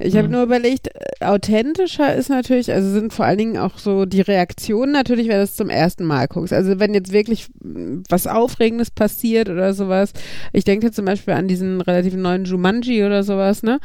Ich 0.00 0.16
habe 0.16 0.26
Mhm. 0.26 0.32
nur 0.32 0.42
überlegt, 0.42 0.88
äh, 0.88 1.24
authentischer 1.24 2.16
ist 2.16 2.30
natürlich, 2.30 2.72
also 2.72 2.90
sind 2.90 3.12
vor 3.12 3.26
allen 3.26 3.38
Dingen 3.38 3.58
auch 3.58 3.78
so 3.78 4.06
die 4.06 4.22
Reaktionen 4.22 4.90
natürlich, 4.90 5.28
wenn 5.28 5.36
du 5.36 5.42
es 5.44 5.54
zum 5.54 5.70
ersten 5.70 6.04
Mal 6.04 6.26
guckst. 6.26 6.52
Also 6.52 6.80
wenn 6.80 6.92
jetzt 6.92 7.12
wirklich 7.12 7.46
mm, 7.62 8.00
was 8.08 8.26
Aufregendes 8.26 8.90
passiert 8.90 9.48
oder 9.48 9.72
sowas. 9.72 10.14
Ich 10.52 10.64
denke 10.64 10.86
jetzt 10.86 10.96
zum 10.96 11.04
Beispiel 11.04 11.34
an 11.34 11.46
diesen 11.46 11.80
relativ 11.80 12.14
neuen 12.14 12.44
Jumanji 12.44 13.04
oder 13.04 13.22
sowas, 13.22 13.62
ne? 13.62 13.78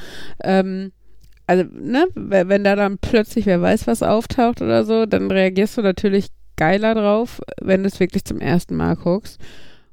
Ähm, 0.43 0.93
also, 1.47 1.63
ne, 1.71 2.07
wenn 2.15 2.63
da 2.63 2.75
dann 2.75 2.97
plötzlich 2.97 3.45
wer 3.45 3.61
weiß 3.61 3.87
was 3.87 4.01
auftaucht 4.01 4.61
oder 4.61 4.83
so, 4.83 5.05
dann 5.05 5.29
reagierst 5.29 5.77
du 5.77 5.81
natürlich 5.81 6.27
geiler 6.55 6.95
drauf, 6.95 7.41
wenn 7.61 7.83
du 7.83 7.89
es 7.89 7.99
wirklich 7.99 8.25
zum 8.25 8.39
ersten 8.39 8.75
Mal 8.75 8.95
guckst. 8.95 9.39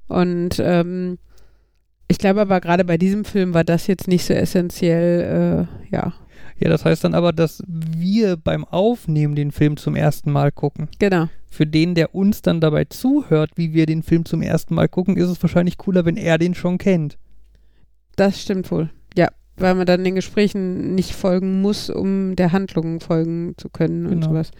Und 0.08 0.58
ähm, 0.58 1.18
ich 2.08 2.18
glaube 2.18 2.40
aber 2.42 2.60
gerade 2.60 2.84
bei 2.84 2.98
diesem 2.98 3.24
Film 3.24 3.54
war 3.54 3.64
das 3.64 3.86
jetzt 3.86 4.08
nicht 4.08 4.24
so 4.24 4.34
essentiell, 4.34 5.68
äh, 5.90 5.94
ja. 5.94 6.12
Ja, 6.58 6.68
das 6.68 6.84
heißt 6.84 7.02
dann 7.02 7.14
aber, 7.14 7.32
dass 7.32 7.62
wir 7.66 8.36
beim 8.36 8.64
Aufnehmen 8.64 9.34
den 9.34 9.50
Film 9.50 9.76
zum 9.76 9.96
ersten 9.96 10.30
Mal 10.30 10.52
gucken. 10.52 10.88
Genau. 10.98 11.28
Für 11.50 11.66
den, 11.66 11.94
der 11.94 12.14
uns 12.14 12.40
dann 12.40 12.60
dabei 12.60 12.84
zuhört, 12.84 13.50
wie 13.56 13.74
wir 13.74 13.86
den 13.86 14.02
Film 14.02 14.24
zum 14.24 14.42
ersten 14.42 14.74
Mal 14.74 14.88
gucken, 14.88 15.16
ist 15.16 15.28
es 15.28 15.42
wahrscheinlich 15.42 15.76
cooler, 15.76 16.04
wenn 16.04 16.16
er 16.16 16.38
den 16.38 16.54
schon 16.54 16.78
kennt. 16.78 17.18
Das 18.16 18.40
stimmt 18.40 18.70
wohl. 18.70 18.90
Weil 19.56 19.74
man 19.74 19.86
dann 19.86 20.02
den 20.04 20.14
Gesprächen 20.14 20.94
nicht 20.94 21.14
folgen 21.14 21.60
muss, 21.60 21.90
um 21.90 22.36
der 22.36 22.52
Handlung 22.52 23.00
folgen 23.00 23.54
zu 23.58 23.68
können 23.68 24.06
und 24.06 24.12
Genau. 24.20 24.28
sowas. 24.28 24.50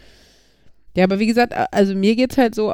Ja, 0.95 1.05
aber 1.05 1.19
wie 1.19 1.27
gesagt, 1.27 1.55
also 1.73 1.95
mir 1.95 2.15
geht's 2.17 2.37
halt 2.37 2.55
so, 2.55 2.73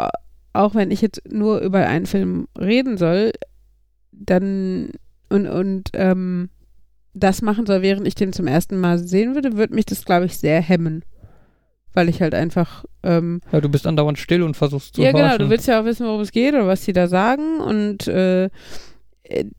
auch 0.53 0.75
wenn 0.75 0.91
ich 0.91 1.01
jetzt 1.01 1.23
nur 1.31 1.61
über 1.61 1.87
einen 1.87 2.07
Film 2.07 2.49
reden 2.59 2.99
soll, 2.99 3.31
dann 4.13 4.91
und, 5.31 5.47
und 5.47 5.91
ähm, 5.93 6.49
das 7.15 7.43
machen 7.43 7.67
soll, 7.67 7.83
während 7.83 8.07
ich 8.07 8.15
den 8.15 8.33
zum 8.33 8.47
ersten 8.47 8.79
Mal 8.81 8.99
sehen 8.99 9.35
würde, 9.35 9.57
würde 9.57 9.75
mich 9.75 9.87
das, 9.87 10.05
glaube 10.05 10.27
ich, 10.27 10.39
sehr 10.39 10.61
hemmen. 10.61 11.05
Weil 11.95 12.09
ich 12.09 12.21
halt 12.23 12.35
einfach 12.35 12.85
ähm, 13.03 13.41
Ja, 13.53 13.61
du 13.61 13.69
bist 13.69 13.87
andauernd 13.87 14.19
still 14.19 14.43
und 14.43 14.57
versuchst 14.57 14.95
zu 14.97 15.03
ja, 15.03 15.13
genau. 15.13 15.25
horchen. 15.25 15.39
Du 15.41 15.51
willst 15.51 15.67
ja 15.69 15.81
auch 15.81 15.85
wissen, 15.85 16.07
worum 16.07 16.21
es 16.21 16.33
geht 16.33 16.55
oder 16.55 16.67
was 16.67 16.85
die 16.85 16.93
da 16.93 17.09
sagen. 17.09 17.61
Und 17.61 18.07
äh, 18.09 18.51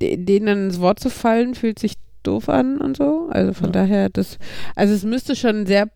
de- 0.01 0.17
denen 0.17 0.45
dann 0.45 0.65
ins 0.65 0.79
Wort 0.79 0.99
zu 0.99 1.09
fallen, 1.09 1.55
fühlt 1.55 1.79
sich 1.79 1.93
doof 2.23 2.49
an 2.49 2.79
und 2.79 2.97
so. 2.97 3.27
Also 3.31 3.53
von 3.53 3.67
Ja. 3.67 3.71
daher, 3.71 4.09
das, 4.09 4.37
also 4.75 4.93
es 4.93 5.03
müsste 5.03 5.35
schon 5.35 5.61
ein 5.61 5.65
sehr, 5.65 5.89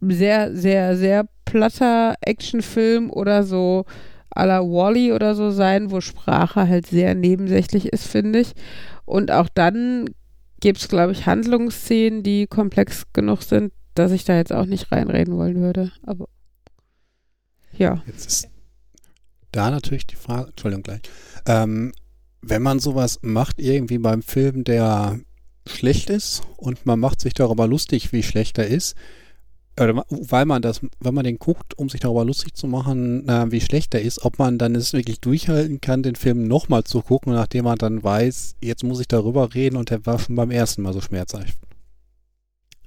sehr, 0.00 0.54
sehr, 0.56 0.96
sehr 0.96 1.28
platter 1.44 2.14
Actionfilm 2.20 3.10
oder 3.10 3.42
so 3.42 3.84
à 4.34 4.46
la 4.46 4.60
Wally 4.60 5.12
oder 5.12 5.34
so 5.34 5.50
sein, 5.50 5.90
wo 5.90 6.00
Sprache 6.00 6.68
halt 6.68 6.86
sehr 6.86 7.14
nebensächlich 7.14 7.86
ist, 7.92 8.06
finde 8.06 8.40
ich. 8.40 8.52
Und 9.04 9.30
auch 9.32 9.48
dann 9.48 10.06
gibt 10.60 10.78
es, 10.78 10.88
glaube 10.88 11.12
ich, 11.12 11.26
Handlungsszenen, 11.26 12.22
die 12.22 12.46
komplex 12.46 13.04
genug 13.12 13.42
sind, 13.42 13.72
dass 13.94 14.12
ich 14.12 14.24
da 14.24 14.36
jetzt 14.36 14.52
auch 14.52 14.66
nicht 14.66 14.92
reinreden 14.92 15.36
wollen 15.36 15.60
würde. 15.60 15.92
Aber 16.02 16.26
ja. 17.76 18.02
Jetzt 18.06 18.26
ist 18.26 18.48
da 19.52 19.70
natürlich 19.70 20.06
die 20.06 20.16
Frage, 20.16 20.48
Entschuldigung 20.50 20.82
gleich, 20.82 21.00
ähm, 21.46 21.92
wenn 22.42 22.62
man 22.62 22.78
sowas 22.80 23.18
macht, 23.22 23.60
irgendwie 23.60 23.98
beim 23.98 24.22
Film, 24.22 24.62
der 24.64 25.18
schlecht 25.68 26.10
ist 26.10 26.42
und 26.56 26.86
man 26.86 27.00
macht 27.00 27.20
sich 27.20 27.34
darüber 27.34 27.66
lustig, 27.66 28.12
wie 28.12 28.22
schlecht 28.22 28.58
er 28.58 28.66
ist, 28.66 28.96
oder 29.80 30.04
weil 30.08 30.44
man 30.44 30.62
das, 30.62 30.80
wenn 31.00 31.14
man 31.14 31.24
den 31.24 31.38
guckt, 31.38 31.78
um 31.78 31.88
sich 31.88 32.00
darüber 32.00 32.24
lustig 32.24 32.54
zu 32.54 32.66
machen, 32.66 33.28
äh, 33.28 33.50
wie 33.50 33.60
schlecht 33.60 33.94
er 33.94 34.02
ist, 34.02 34.24
ob 34.24 34.38
man 34.38 34.58
dann 34.58 34.74
es 34.74 34.92
wirklich 34.92 35.20
durchhalten 35.20 35.80
kann, 35.80 36.02
den 36.02 36.16
Film 36.16 36.44
nochmal 36.44 36.84
zu 36.84 37.00
gucken, 37.00 37.32
nachdem 37.32 37.64
man 37.64 37.78
dann 37.78 38.02
weiß, 38.02 38.56
jetzt 38.60 38.84
muss 38.84 39.00
ich 39.00 39.08
darüber 39.08 39.54
reden 39.54 39.76
und 39.76 39.90
der 39.90 40.04
war 40.06 40.18
schon 40.18 40.34
beim 40.34 40.50
ersten 40.50 40.82
Mal 40.82 40.92
so 40.92 41.00
schmerzhaft. 41.00 41.58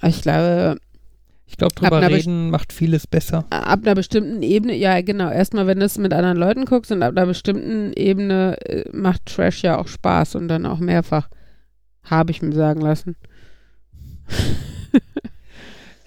Ich 0.03 0.21
glaube, 0.21 0.77
ich 1.45 1.57
glaube, 1.57 1.75
drüber 1.75 2.09
reden 2.09 2.49
macht 2.49 2.73
vieles 2.73 3.07
besser. 3.07 3.45
ab 3.49 3.81
einer 3.83 3.95
bestimmten 3.95 4.41
Ebene, 4.41 4.75
ja 4.75 5.01
genau, 5.01 5.29
erstmal 5.29 5.67
wenn 5.67 5.79
du 5.79 5.85
es 5.85 5.97
mit 5.97 6.13
anderen 6.13 6.37
Leuten 6.37 6.65
guckst 6.65 6.91
und 6.91 7.03
ab 7.03 7.15
einer 7.15 7.25
bestimmten 7.25 7.93
Ebene 7.93 8.57
äh, 8.65 8.89
macht 8.91 9.25
Trash 9.25 9.61
ja 9.63 9.77
auch 9.77 9.87
Spaß 9.87 10.35
und 10.35 10.47
dann 10.47 10.65
auch 10.65 10.79
mehrfach. 10.79 11.29
Habe 12.03 12.31
ich 12.31 12.41
mir 12.41 12.53
sagen 12.53 12.81
lassen. 12.81 13.15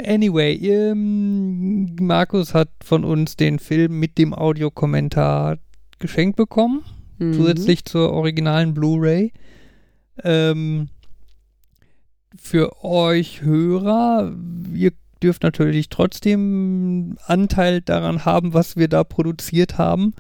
Anyway, 0.04 0.54
ähm, 0.56 1.94
Markus 2.00 2.52
hat 2.52 2.68
von 2.82 3.04
uns 3.04 3.36
den 3.36 3.58
Film 3.58 4.00
mit 4.00 4.18
dem 4.18 4.34
Audiokommentar 4.34 5.58
geschenkt 5.98 6.36
bekommen, 6.36 6.82
Mhm. 7.18 7.34
zusätzlich 7.34 7.84
zur 7.84 8.10
originalen 8.12 8.74
Blu-ray. 8.74 9.32
Ähm, 10.22 10.88
für 12.36 12.84
euch 12.84 13.42
Hörer, 13.42 14.32
ihr 14.74 14.92
dürft 15.22 15.44
natürlich 15.44 15.88
trotzdem 15.88 17.16
Anteil 17.26 17.80
daran 17.80 18.24
haben, 18.24 18.52
was 18.52 18.76
wir 18.76 18.88
da 18.88 19.04
produziert 19.04 19.78
haben. 19.78 20.12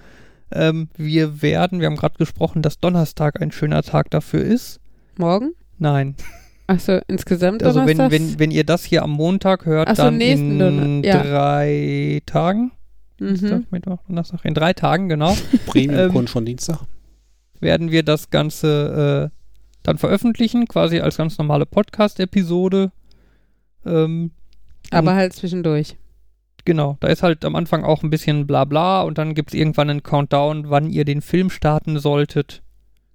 Ähm, 0.52 0.88
wir 0.96 1.42
werden, 1.42 1.80
wir 1.80 1.88
haben 1.88 1.96
gerade 1.96 2.16
gesprochen, 2.16 2.62
dass 2.62 2.78
Donnerstag 2.78 3.42
ein 3.42 3.50
schöner 3.50 3.82
Tag 3.82 4.10
dafür 4.10 4.40
ist. 4.42 4.78
Morgen? 5.18 5.52
Nein, 5.84 6.14
Achso, 6.66 6.98
insgesamt 7.08 7.62
also 7.62 7.84
wenn, 7.84 7.98
wenn, 7.98 8.38
wenn 8.38 8.50
ihr 8.50 8.64
das 8.64 8.84
hier 8.84 9.02
am 9.02 9.10
Montag 9.10 9.66
hört, 9.66 9.86
Ach 9.88 9.96
so, 9.96 10.04
dann 10.04 10.16
nächsten 10.16 10.52
in 10.52 10.58
Donner- 11.02 11.06
ja. 11.06 11.22
drei 11.22 12.22
Tagen. 12.24 12.72
mhm. 13.20 13.26
Dienstag, 13.34 13.62
Mittwoch, 13.70 13.98
Donnerstag. 14.08 14.44
In 14.46 14.54
drei 14.54 14.72
Tagen, 14.72 15.10
genau, 15.10 15.36
Premium-Kunden 15.66 16.26
schon 16.28 16.46
Dienstag. 16.46 16.78
werden 17.60 17.90
wir 17.90 18.02
das 18.02 18.30
Ganze 18.30 19.30
äh, 19.30 19.38
dann 19.82 19.98
veröffentlichen, 19.98 20.66
quasi 20.66 21.00
als 21.00 21.18
ganz 21.18 21.36
normale 21.36 21.66
Podcast-Episode. 21.66 22.92
Ähm, 23.84 24.30
Aber 24.90 25.14
halt 25.14 25.34
zwischendurch. 25.34 25.96
Genau, 26.64 26.96
da 27.00 27.08
ist 27.08 27.22
halt 27.22 27.44
am 27.44 27.56
Anfang 27.56 27.84
auch 27.84 28.02
ein 28.02 28.08
bisschen 28.08 28.46
Blabla 28.46 29.02
und 29.02 29.18
dann 29.18 29.34
gibt 29.34 29.50
es 29.52 29.60
irgendwann 29.60 29.90
einen 29.90 30.02
Countdown, 30.02 30.70
wann 30.70 30.88
ihr 30.88 31.04
den 31.04 31.20
Film 31.20 31.50
starten 31.50 31.98
solltet. 31.98 32.62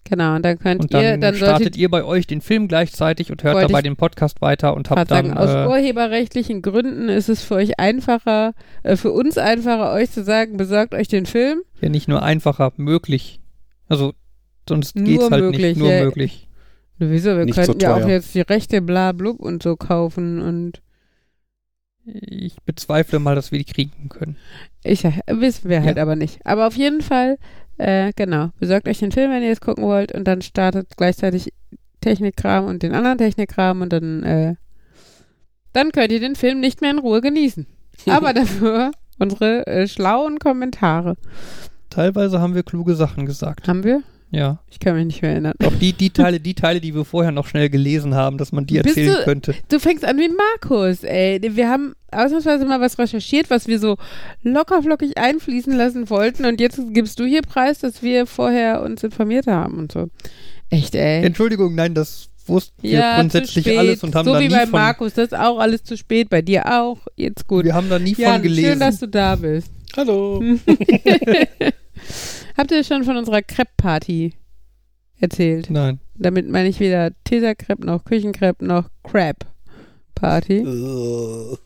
Genau, 0.06 0.36
und 0.36 0.44
dann 0.44 0.58
könnt 0.58 0.82
Und 0.82 0.94
ihr, 0.94 1.12
dann, 1.12 1.22
dann 1.22 1.36
startet 1.36 1.58
solltet 1.60 1.78
ihr 1.78 1.90
bei 1.90 2.04
euch 2.04 2.26
den 2.26 2.42
Film 2.42 2.68
gleichzeitig 2.68 3.32
und 3.32 3.44
hört 3.44 3.62
dabei 3.62 3.82
den 3.84 3.96
Podcast 3.96 4.42
weiter 4.42 4.74
und 4.76 4.90
habt 4.90 5.12
dann 5.12 5.28
sagen, 5.28 5.38
aus 5.38 5.50
äh, 5.50 5.68
urheberrechtlichen 5.68 6.62
Gründen 6.64 7.10
ist 7.10 7.30
es 7.30 7.44
für 7.44 7.56
euch 7.56 7.80
einfacher, 7.80 8.54
äh, 8.84 8.96
für 8.96 9.12
uns 9.12 9.38
einfacher, 9.38 9.94
euch 9.94 10.10
zu 10.10 10.24
sagen, 10.24 10.58
besorgt 10.58 10.96
euch 10.96 11.08
den 11.10 11.26
Film. 11.28 11.62
ja 11.82 11.90
nicht 11.90 12.08
nur 12.08 12.24
einfacher, 12.24 12.74
möglich. 12.78 13.40
Also 13.88 14.14
sonst 14.68 14.96
Nur 14.96 15.06
geht's 15.06 15.30
halt 15.30 15.44
möglich, 15.44 15.62
nicht, 15.62 15.78
nur 15.78 15.92
ja. 15.92 16.04
möglich. 16.04 16.48
Wieso? 16.98 17.38
Wir 17.38 17.46
Nicht 17.46 17.56
so 17.56 17.62
könnten 17.62 17.80
ja 17.82 17.96
auch 17.96 18.08
jetzt 18.08 18.34
die 18.36 18.42
Rechte 18.42 18.82
bla 18.82 19.12
blub 19.12 19.40
und 19.40 19.62
so 19.64 19.76
kaufen 19.76 20.42
und 20.42 20.82
Ich 22.06 22.56
bezweifle 22.66 23.20
mal, 23.20 23.36
dass 23.36 23.52
wir 23.52 23.60
die 23.60 23.66
kriegen 23.72 24.10
können. 24.10 24.38
ich 24.84 25.04
wissen 25.28 25.70
wir 25.70 25.84
halt 25.84 25.98
Ja. 25.98 26.04
aber 26.04 26.16
nicht. 26.16 26.46
Aber 26.46 26.66
auf 26.68 26.76
jeden 26.76 27.02
Fall, 27.02 27.38
äh, 27.80 28.12
genau, 28.16 28.50
besorgt 28.60 28.88
euch 28.88 29.00
den 29.00 29.12
Film, 29.12 29.32
wenn 29.32 29.42
ihr 29.42 29.52
es 29.52 29.62
gucken 29.62 29.86
wollt 29.86 30.12
und 30.12 30.26
dann 30.26 30.42
startet 30.42 30.98
gleichzeitig 30.98 31.54
Technikkram 32.02 32.66
und 32.66 32.84
den 32.84 32.94
anderen 32.94 33.18
Technikkram 33.18 33.82
und 33.82 33.94
dann, 33.94 34.24
äh, 34.24 34.56
dann 35.74 35.92
könnt 35.92 36.12
ihr 36.12 36.20
den 36.20 36.36
Film 36.36 36.60
nicht 36.60 36.82
mehr 36.82 36.92
in 36.92 37.00
Ruhe 37.00 37.22
genießen. 37.22 37.66
Aber 38.08 38.34
dafür 38.34 38.92
unsere 39.18 39.66
äh, 39.68 39.88
schlauen 39.88 40.40
Kommentare. 40.40 41.16
Teilweise 41.90 42.40
haben 42.40 42.56
wir 42.56 42.64
kluge 42.64 42.96
Sachen 42.96 43.26
gesagt. 43.26 43.68
Haben 43.68 43.84
wir? 43.84 44.04
Ja. 44.32 44.60
Ich 44.70 44.80
kann 44.80 44.96
mich 44.96 45.06
nicht 45.08 45.22
mehr 45.24 45.32
erinnern. 45.32 45.54
Auch 45.64 45.74
die, 45.74 45.94
die 45.94 46.12
Teile, 46.12 46.40
die 46.40 46.54
Teile, 46.54 46.80
die 46.80 46.94
wir 46.94 47.04
vorher 47.04 47.32
noch 47.32 47.48
schnell 47.48 47.70
gelesen 47.70 48.14
haben, 48.14 48.38
dass 48.38 48.52
man 48.52 48.66
die 48.68 48.78
erzählen 48.78 49.16
du- 49.16 49.24
könnte. 49.24 49.56
Du 49.70 49.80
fängst 49.80 50.06
an 50.06 50.18
wie 50.18 50.30
Markus, 50.30 51.04
ey. 51.04 51.40
Wir 51.42 51.68
haben 51.70 51.94
ausnahmsweise 52.12 52.66
mal 52.66 52.80
was 52.80 53.00
recherchiert, 53.00 53.50
was 53.50 53.68
wir 53.68 53.80
so 53.80 53.98
lockerflockig 54.44 55.18
einfließen 55.18 55.76
lassen 55.76 56.10
wollten 56.10 56.46
und 56.46 56.60
jetzt 56.62 56.80
gibst 56.94 57.20
du 57.20 57.26
hier 57.26 57.42
preis, 57.42 57.80
dass 57.80 58.04
wir 58.04 58.26
vorher 58.28 58.82
uns 58.84 59.04
informiert 59.04 59.48
haben 59.48 59.78
und 59.80 59.92
so. 59.92 60.10
Echt, 60.70 60.94
ey. 60.94 61.24
Entschuldigung, 61.26 61.74
nein, 61.74 61.96
das 61.96 62.30
wussten 62.46 62.82
wir 62.84 62.92
ja, 63.00 63.16
grundsätzlich 63.20 63.64
zu 63.64 63.70
spät. 63.72 63.78
alles 63.80 64.04
und 64.04 64.14
haben 64.16 64.26
so 64.26 64.34
da 64.34 64.40
wie 64.40 64.48
nie 64.48 64.54
bei 64.54 64.62
von, 64.62 64.72
Markus, 64.72 65.14
das 65.14 65.26
ist 65.32 65.38
auch 65.38 65.60
alles 65.60 65.84
zu 65.84 65.98
spät, 65.98 66.30
bei 66.30 66.42
dir 66.44 66.66
auch. 66.80 67.00
Jetzt 67.16 67.48
gut. 67.48 67.64
wir 67.66 67.74
haben 67.74 67.90
da 67.90 67.98
nie 68.00 68.16
ja, 68.18 68.34
von 68.34 68.42
gelesen. 68.44 68.70
schön, 68.72 68.80
dass 68.80 69.00
du 69.00 69.08
da 69.08 69.36
bist. 69.36 69.72
Hallo. 69.98 70.44
Habt 72.60 72.72
ihr 72.72 72.84
schon 72.84 73.06
von 73.06 73.16
unserer 73.16 73.42
Crepe-Party 73.42 74.34
erzählt? 75.22 75.70
Nein. 75.70 76.02
Damit 76.16 76.50
meine 76.50 76.68
ich 76.68 76.82
weder 76.82 77.12
Tesercrepe 77.24 77.86
noch 77.86 78.04
Küchencrepe 78.04 78.66
noch 78.66 78.90
Crab-Party. 79.04 80.58
Äh, 80.58 81.58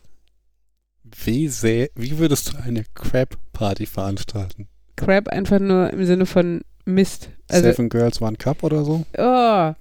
Wie, 1.02 1.48
sehr, 1.48 1.88
wie 1.96 2.18
würdest 2.18 2.52
du 2.52 2.58
eine 2.58 2.84
Crab-Party 2.94 3.86
veranstalten? 3.86 4.68
Crab 4.94 5.26
einfach 5.26 5.58
nur 5.58 5.90
im 5.90 6.06
Sinne 6.06 6.26
von 6.26 6.60
Mist. 6.84 7.28
Also, 7.48 7.72
Seven 7.72 7.88
Girls, 7.88 8.22
One 8.22 8.36
Cup 8.36 8.62
oder 8.62 8.84
so? 8.84 9.04
oh. 9.18 9.74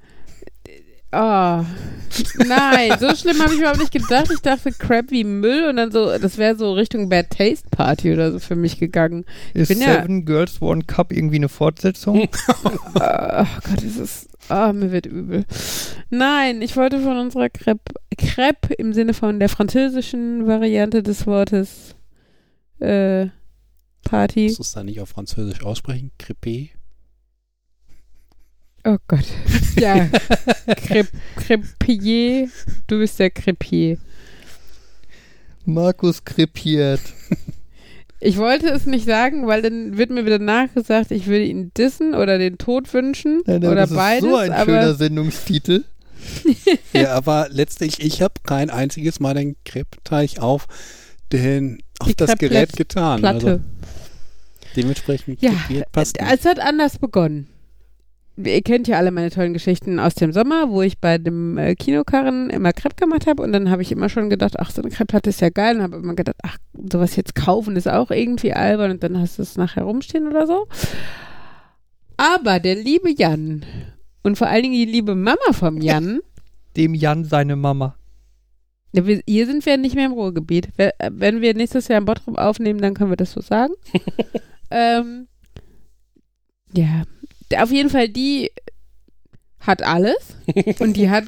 Oh. 1.14 1.66
Nein, 2.46 2.92
so 3.00 3.16
schlimm 3.16 3.42
habe 3.42 3.54
ich 3.54 3.60
überhaupt 3.60 3.80
nicht 3.80 3.92
gedacht. 3.92 4.30
Ich 4.32 4.42
dachte 4.42 4.72
Crab 4.72 5.06
wie 5.10 5.24
Müll 5.24 5.68
und 5.68 5.78
dann 5.78 5.92
so, 5.92 6.16
das 6.18 6.38
wäre 6.38 6.56
so 6.56 6.74
Richtung 6.74 7.10
Bad 7.10 7.32
Taste 7.32 7.68
Party 7.72 8.14
oder 8.14 8.32
so 8.32 8.40
für 8.40 8.56
mich 8.56 8.78
gegangen. 8.80 9.26
Ist 9.54 9.70
bin 9.70 9.82
ja- 9.82 10.02
Seven 10.02 10.26
Girls 10.26 10.62
One 10.62 10.84
Cup 10.84 11.12
irgendwie 11.12 11.38
eine 11.38 11.50
Fortsetzung? 11.50 12.28
Oh 12.96 13.46
Gott, 13.64 13.84
es 13.84 13.98
ist. 13.98 14.30
Oh, 14.50 14.72
mir 14.74 14.92
wird 14.92 15.06
übel. 15.06 15.46
Nein, 16.10 16.62
ich 16.62 16.76
wollte 16.78 17.00
von 17.02 17.18
unserer 17.18 17.50
Crepe, 17.50 17.94
Crepe 18.18 18.74
im 18.76 18.94
Sinne 18.94 19.14
von 19.14 19.40
der 19.40 19.50
französischen 19.50 20.46
Variante 20.48 21.02
des 21.02 21.26
Wortes 21.26 21.96
äh, 22.80 23.28
Party. 24.04 24.46
Musst 24.46 24.60
du 24.60 24.64
es 24.64 24.72
da 24.74 24.84
nicht 24.84 25.00
auf 25.00 25.10
Französisch 25.10 25.64
aussprechen? 25.64 26.12
Crepé? 26.20 26.70
Oh 28.86 28.98
Gott. 29.08 29.26
Ja. 29.76 30.08
Crep, 30.86 31.08
Crepier. 31.36 32.48
Du 32.88 33.00
bist 33.00 33.18
der 33.20 33.32
Crepier. 33.32 33.98
Markus 35.66 36.24
krepiert. 36.24 37.02
Ich 38.20 38.38
wollte 38.38 38.68
es 38.70 38.86
nicht 38.86 39.06
sagen, 39.06 39.48
weil 39.48 39.62
dann 39.64 39.98
wird 39.98 40.12
mir 40.12 40.26
wieder 40.26 40.40
nachgesagt, 40.40 41.12
ich 41.12 41.26
würde 41.28 41.46
ihn 41.46 41.72
dissen 41.76 42.14
oder 42.14 42.38
den 42.38 42.58
Tod 42.58 42.94
wünschen. 42.94 43.42
Nein, 43.46 43.62
nein, 43.62 43.72
oder 43.72 43.82
das 43.82 43.92
ist 43.92 43.98
beides. 43.98 44.30
so 44.30 44.36
ein 44.38 44.52
aber 44.52 44.66
schöner 44.66 44.94
Sendungstitel. 44.96 45.84
Ja, 46.94 47.16
aber 47.16 47.48
letztlich, 47.50 48.00
ich 48.00 48.22
habe 48.22 48.36
kein 48.46 48.70
einziges 48.70 49.20
Mal 49.20 49.34
den 49.34 49.56
Crepe-Teig 49.66 50.40
auf, 50.40 50.68
den, 51.34 51.80
auf 52.00 52.08
Die 52.08 52.16
das 52.16 52.30
Crepe 52.30 52.48
Gerät 52.50 52.74
getan. 52.78 53.20
Platte. 53.20 53.48
Also 53.48 53.60
dementsprechend 54.78 55.42
Ja, 55.42 55.52
krepiert 55.52 55.92
passt 55.92 56.18
äh, 56.20 56.24
nicht. 56.24 56.34
es 56.36 56.46
hat 56.46 56.60
anders 56.60 56.98
begonnen. 57.00 57.48
Ihr 58.36 58.62
kennt 58.64 58.88
ja 58.88 58.98
alle 58.98 59.12
meine 59.12 59.30
tollen 59.30 59.54
Geschichten 59.54 60.00
aus 60.00 60.16
dem 60.16 60.34
Sommer, 60.34 60.70
wo 60.70 60.82
ich 60.82 60.98
bei 60.98 61.20
dem 61.20 61.58
äh, 61.58 61.76
Kinokarren 61.76 62.50
immer 62.50 62.74
Crepe 62.74 62.96
gemacht 62.96 63.28
habe 63.28 63.44
und 63.44 63.52
dann 63.52 63.70
habe 63.70 63.84
ich 63.84 63.92
immer 63.92 64.10
schon 64.10 64.30
gedacht, 64.32 64.60
ach, 64.60 64.72
so 64.72 64.82
eine 64.82 64.90
Crepe-Platte 64.90 65.30
ist 65.30 65.42
ja 65.42 65.50
geil 65.50 65.78
und 65.78 65.84
habe 65.84 65.98
immer 65.98 66.16
gedacht, 66.16 66.38
ach, 66.42 66.58
sowas 66.92 67.16
jetzt 67.16 67.36
kaufen 67.36 67.76
ist 67.76 67.88
auch 67.88 68.10
irgendwie 68.10 68.54
albern 68.54 68.92
und 68.92 69.04
dann 69.04 69.20
hast 69.20 69.38
du 69.38 69.44
es 69.44 69.56
nachher 69.56 69.84
rumstehen 69.84 70.28
oder 70.28 70.48
so. 70.48 70.68
Aber 72.18 72.60
der 72.60 72.76
liebe 72.76 73.12
Jan 73.12 73.64
und 74.24 74.38
vor 74.38 74.48
allen 74.48 74.64
Dingen 74.64 74.76
die 74.76 74.86
liebe 74.86 75.14
Mama 75.14 75.52
vom 75.52 75.80
Jan, 75.80 76.20
Dem 76.76 76.96
Jan 76.96 77.24
seine 77.24 77.56
Mama. 77.56 77.96
hier 78.94 79.46
sind 79.46 79.64
wir 79.64 79.78
nicht 79.78 79.96
mehr 79.96 80.08
im 80.08 80.14
Ruhrgebiet. 80.14 80.70
Äh, 80.78 80.92
Wenn 81.12 81.42
wir 81.42 81.54
nächstes 81.54 81.88
Jahr 81.88 82.00
in 82.00 82.06
Bottrop 82.06 82.38
aufnehmen, 82.38 82.82
dann 82.82 82.96
können 82.96 83.12
wir 83.12 83.18
das 83.18 83.32
so 83.32 83.42
sagen. 83.42 83.74
ähm, 84.72 85.28
ja, 86.74 87.04
auf 87.58 87.72
jeden 87.72 87.90
Fall, 87.90 88.10
die 88.10 88.52
hat 89.60 89.82
alles 89.84 90.36
und 90.80 90.98
die 90.98 91.10
hat 91.10 91.26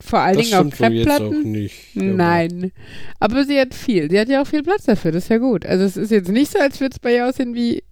vor 0.00 0.20
allen 0.20 0.38
Dingen 0.38 0.54
auch 0.54 0.70
Crepe-Platten. 0.70 1.50
nicht. 1.50 1.94
Nein, 1.94 2.72
aber 3.18 3.44
sie 3.44 3.58
hat 3.58 3.74
viel. 3.74 4.10
Sie 4.10 4.18
hat 4.18 4.28
ja 4.28 4.42
auch 4.42 4.46
viel 4.46 4.62
Platz 4.62 4.84
dafür, 4.84 5.12
das 5.12 5.24
ist 5.24 5.30
ja 5.30 5.38
gut. 5.38 5.66
Also 5.66 5.84
es 5.84 5.96
ist 5.96 6.10
jetzt 6.10 6.30
nicht 6.30 6.52
so, 6.52 6.58
als 6.58 6.80
würde 6.80 6.94
es 6.94 7.00
bei 7.00 7.14
ihr 7.14 7.26
aussehen 7.26 7.54
wie 7.54 7.82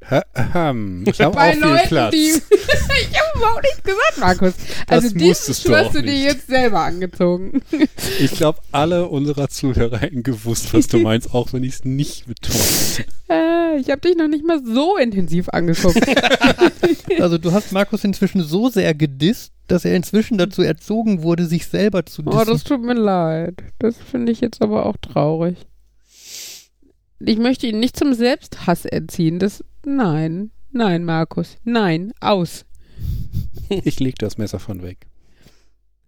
Ich 0.00 1.20
habe 1.20 1.36
auch 1.36 1.52
viel 1.52 1.60
Leuten, 1.60 1.88
Platz. 1.88 2.10
die... 2.12 2.16
ich 2.50 3.18
habe 3.18 3.38
überhaupt 3.38 3.62
nichts 3.62 3.82
gesagt, 3.82 4.18
Markus. 4.18 4.54
Also 4.86 5.08
diesen 5.10 5.54
Schuh 5.54 5.74
hast 5.74 5.94
du 5.94 6.02
dir 6.02 6.14
jetzt 6.16 6.46
selber 6.46 6.80
angezogen. 6.80 7.60
Ich 8.20 8.32
glaube, 8.32 8.60
alle 8.72 9.08
unserer 9.08 9.48
Zuhörer 9.48 9.98
hätten 9.98 10.22
gewusst, 10.22 10.72
was 10.74 10.86
du 10.86 10.98
meinst, 10.98 11.34
auch 11.34 11.52
wenn 11.52 11.64
ich 11.64 11.74
es 11.74 11.84
nicht 11.84 12.26
betone. 12.26 12.58
äh, 13.30 13.80
ich 13.80 13.90
habe 13.90 14.00
dich 14.00 14.16
noch 14.16 14.28
nicht 14.28 14.44
mal 14.46 14.60
so 14.64 14.96
intensiv 14.96 15.48
angeguckt. 15.48 16.00
Also 17.18 17.38
du 17.38 17.52
hast 17.52 17.72
Markus 17.72 18.04
inzwischen 18.04 18.42
so 18.42 18.68
sehr 18.68 18.94
gedisst, 18.94 19.52
dass 19.68 19.84
er 19.84 19.96
inzwischen 19.96 20.38
dazu 20.38 20.62
erzogen 20.62 21.22
wurde, 21.22 21.46
sich 21.46 21.66
selber 21.66 22.04
zu 22.04 22.22
Oh, 22.26 22.30
dissen. 22.30 22.46
das 22.46 22.64
tut 22.64 22.82
mir 22.82 22.94
leid. 22.94 23.62
Das 23.78 23.96
finde 23.96 24.32
ich 24.32 24.40
jetzt 24.40 24.60
aber 24.60 24.86
auch 24.86 24.96
traurig. 24.98 25.56
Ich 27.18 27.38
möchte 27.38 27.66
ihn 27.66 27.80
nicht 27.80 27.96
zum 27.96 28.12
Selbsthass 28.14 28.84
erziehen. 28.84 29.38
Das. 29.38 29.64
Nein. 29.88 30.50
Nein, 30.72 31.04
Markus. 31.04 31.56
Nein. 31.64 32.12
Aus. 32.20 32.64
Ich 33.68 33.98
leg 33.98 34.16
das 34.18 34.38
Messer 34.38 34.58
von 34.60 34.82
weg. 34.82 35.06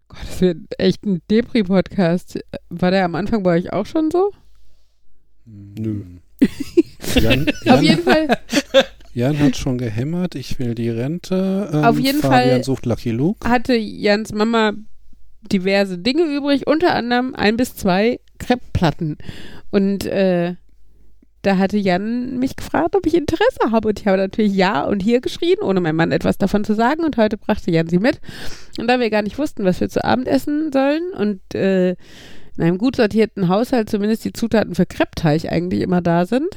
Gott, 0.08 0.20
das 0.22 0.40
wird 0.40 0.58
echt 0.78 1.04
ein 1.04 1.20
Depri-Podcast. 1.30 2.38
War 2.70 2.90
der 2.92 3.04
am 3.04 3.14
Anfang 3.16 3.42
bei 3.42 3.56
euch 3.58 3.72
auch 3.72 3.84
schon 3.86 4.10
so? 4.12 4.30
Hm. 5.44 5.74
Nö. 5.76 6.04
Jan, 7.20 7.46
Auf 7.68 7.82
jeden 7.82 8.04
Jan, 8.04 8.28
Fall. 8.28 8.38
Jan 9.12 9.38
hat 9.40 9.56
schon 9.56 9.76
gehämmert, 9.78 10.34
ich 10.36 10.58
will 10.60 10.74
die 10.76 10.88
Rente. 10.90 11.68
Ähm, 11.72 11.84
Auf 11.84 11.98
jeden 11.98 12.20
Fabian 12.20 12.40
Fall- 12.50 12.64
sucht 12.64 12.86
Lucky 12.86 13.10
Luke. 13.10 13.48
hatte 13.48 13.74
Jans 13.74 14.32
Mama 14.32 14.72
diverse 15.50 15.98
Dinge 15.98 16.22
übrig, 16.24 16.66
unter 16.66 16.94
anderem 16.94 17.34
ein 17.34 17.56
bis 17.56 17.74
zwei 17.74 18.20
Kreppplatten. 18.38 19.18
Und 19.70 20.06
äh, 20.06 20.54
da 21.42 21.56
hatte 21.58 21.76
Jan 21.76 22.38
mich 22.38 22.56
gefragt, 22.56 22.96
ob 22.96 23.06
ich 23.06 23.14
Interesse 23.14 23.70
habe. 23.70 23.88
Und 23.88 24.00
ich 24.00 24.06
habe 24.06 24.18
natürlich 24.18 24.54
ja 24.54 24.82
und 24.84 25.02
hier 25.02 25.20
geschrien, 25.20 25.58
ohne 25.60 25.80
meinem 25.80 25.96
Mann 25.96 26.12
etwas 26.12 26.38
davon 26.38 26.64
zu 26.64 26.74
sagen. 26.74 27.04
Und 27.04 27.16
heute 27.16 27.36
brachte 27.36 27.70
Jan 27.70 27.88
sie 27.88 27.98
mit. 27.98 28.20
Und 28.78 28.88
da 28.88 28.98
wir 29.00 29.10
gar 29.10 29.22
nicht 29.22 29.38
wussten, 29.38 29.64
was 29.64 29.80
wir 29.80 29.88
zu 29.88 30.04
Abend 30.04 30.28
essen 30.28 30.72
sollen 30.72 31.12
und 31.12 31.54
äh, 31.54 31.90
in 31.90 32.64
einem 32.64 32.78
gut 32.78 32.96
sortierten 32.96 33.48
Haushalt 33.48 33.88
zumindest 33.88 34.24
die 34.24 34.32
Zutaten 34.32 34.74
für 34.74 34.86
Kreppteig 34.86 35.50
eigentlich 35.50 35.80
immer 35.80 36.00
da 36.00 36.26
sind, 36.26 36.48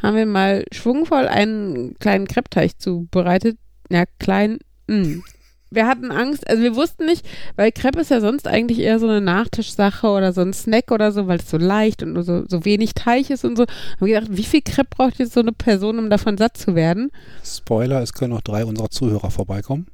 haben 0.00 0.16
wir 0.16 0.26
mal 0.26 0.64
schwungvoll 0.72 1.26
einen 1.26 1.98
kleinen 1.98 2.28
Kreppteig 2.28 2.80
zubereitet. 2.80 3.58
Ja, 3.90 4.04
klein. 4.18 4.58
Mh. 4.86 5.22
Wir 5.70 5.86
hatten 5.86 6.12
Angst, 6.12 6.48
also 6.48 6.62
wir 6.62 6.76
wussten 6.76 7.06
nicht, 7.06 7.26
weil 7.56 7.72
Crepe 7.72 8.00
ist 8.00 8.10
ja 8.10 8.20
sonst 8.20 8.46
eigentlich 8.46 8.78
eher 8.78 9.00
so 9.00 9.08
eine 9.08 9.20
Nachtischsache 9.20 10.06
oder 10.06 10.32
so 10.32 10.40
ein 10.40 10.52
Snack 10.52 10.92
oder 10.92 11.10
so, 11.10 11.26
weil 11.26 11.38
es 11.38 11.50
so 11.50 11.56
leicht 11.56 12.02
und 12.02 12.12
nur 12.12 12.22
so, 12.22 12.44
so 12.46 12.64
wenig 12.64 12.94
Teig 12.94 13.30
ist 13.30 13.44
und 13.44 13.56
so. 13.56 13.64
Haben 13.64 14.06
wir 14.06 14.20
gedacht, 14.20 14.36
wie 14.36 14.44
viel 14.44 14.62
Crepe 14.62 14.88
braucht 14.90 15.18
jetzt 15.18 15.32
so 15.32 15.40
eine 15.40 15.52
Person, 15.52 15.98
um 15.98 16.08
davon 16.08 16.38
satt 16.38 16.56
zu 16.56 16.76
werden? 16.76 17.10
Spoiler, 17.44 18.00
es 18.00 18.12
können 18.12 18.32
noch 18.32 18.42
drei 18.42 18.64
unserer 18.64 18.90
Zuhörer 18.90 19.30
vorbeikommen. 19.30 19.88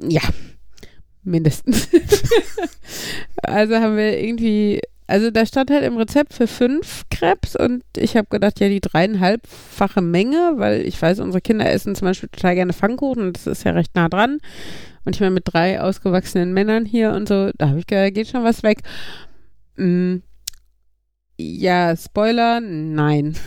Ja, 0.00 0.22
mindestens. 1.22 1.88
also 3.42 3.76
haben 3.76 3.96
wir 3.96 4.18
irgendwie, 4.18 4.80
also 5.06 5.30
da 5.30 5.46
stand 5.46 5.70
halt 5.70 5.84
im 5.84 5.96
Rezept 5.96 6.32
für 6.32 6.46
fünf 6.46 7.04
Crepes 7.10 7.56
und 7.56 7.82
ich 7.96 8.16
habe 8.16 8.28
gedacht, 8.30 8.60
ja, 8.60 8.68
die 8.68 8.80
dreieinhalbfache 8.80 10.00
Menge, 10.00 10.54
weil 10.56 10.86
ich 10.86 11.00
weiß, 11.00 11.20
unsere 11.20 11.40
Kinder 11.40 11.70
essen 11.70 11.94
zum 11.94 12.06
Beispiel 12.06 12.28
total 12.30 12.54
gerne 12.54 12.72
Pfannkuchen 12.72 13.22
und 13.22 13.36
das 13.36 13.46
ist 13.46 13.64
ja 13.64 13.72
recht 13.72 13.94
nah 13.94 14.08
dran. 14.08 14.38
Und 15.04 15.16
ich 15.16 15.20
meine, 15.20 15.32
mit 15.32 15.44
drei 15.46 15.80
ausgewachsenen 15.80 16.52
Männern 16.52 16.84
hier 16.84 17.12
und 17.12 17.28
so, 17.28 17.50
da 17.58 17.70
habe 17.70 17.78
ich 17.78 17.86
gedacht, 17.86 18.14
geht 18.14 18.28
schon 18.28 18.44
was 18.44 18.62
weg. 18.62 18.82
Mm, 19.76 20.18
ja, 21.38 21.96
Spoiler, 21.96 22.60
nein. 22.60 23.36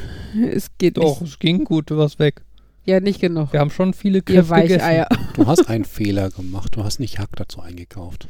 Es 0.51 0.69
geht 0.77 0.97
Doch, 0.97 1.21
nicht. 1.21 1.31
es 1.31 1.39
ging 1.39 1.63
gut, 1.63 1.89
du 1.89 1.97
warst 1.97 2.19
weg. 2.19 2.41
Ja, 2.83 2.99
nicht 2.99 3.21
genug. 3.21 3.53
Wir 3.53 3.61
haben 3.61 3.69
schon 3.71 3.93
viele 3.93 4.17
Ihr 4.17 4.23
Kräfte 4.23 4.53
gegessen. 4.55 4.81
Weicheier. 4.81 5.07
Du 5.35 5.47
hast 5.47 5.69
einen 5.69 5.85
Fehler 5.85 6.29
gemacht. 6.29 6.75
Du 6.75 6.83
hast 6.83 6.99
nicht 6.99 7.19
Hack 7.19 7.29
dazu 7.35 7.61
eingekauft. 7.61 8.27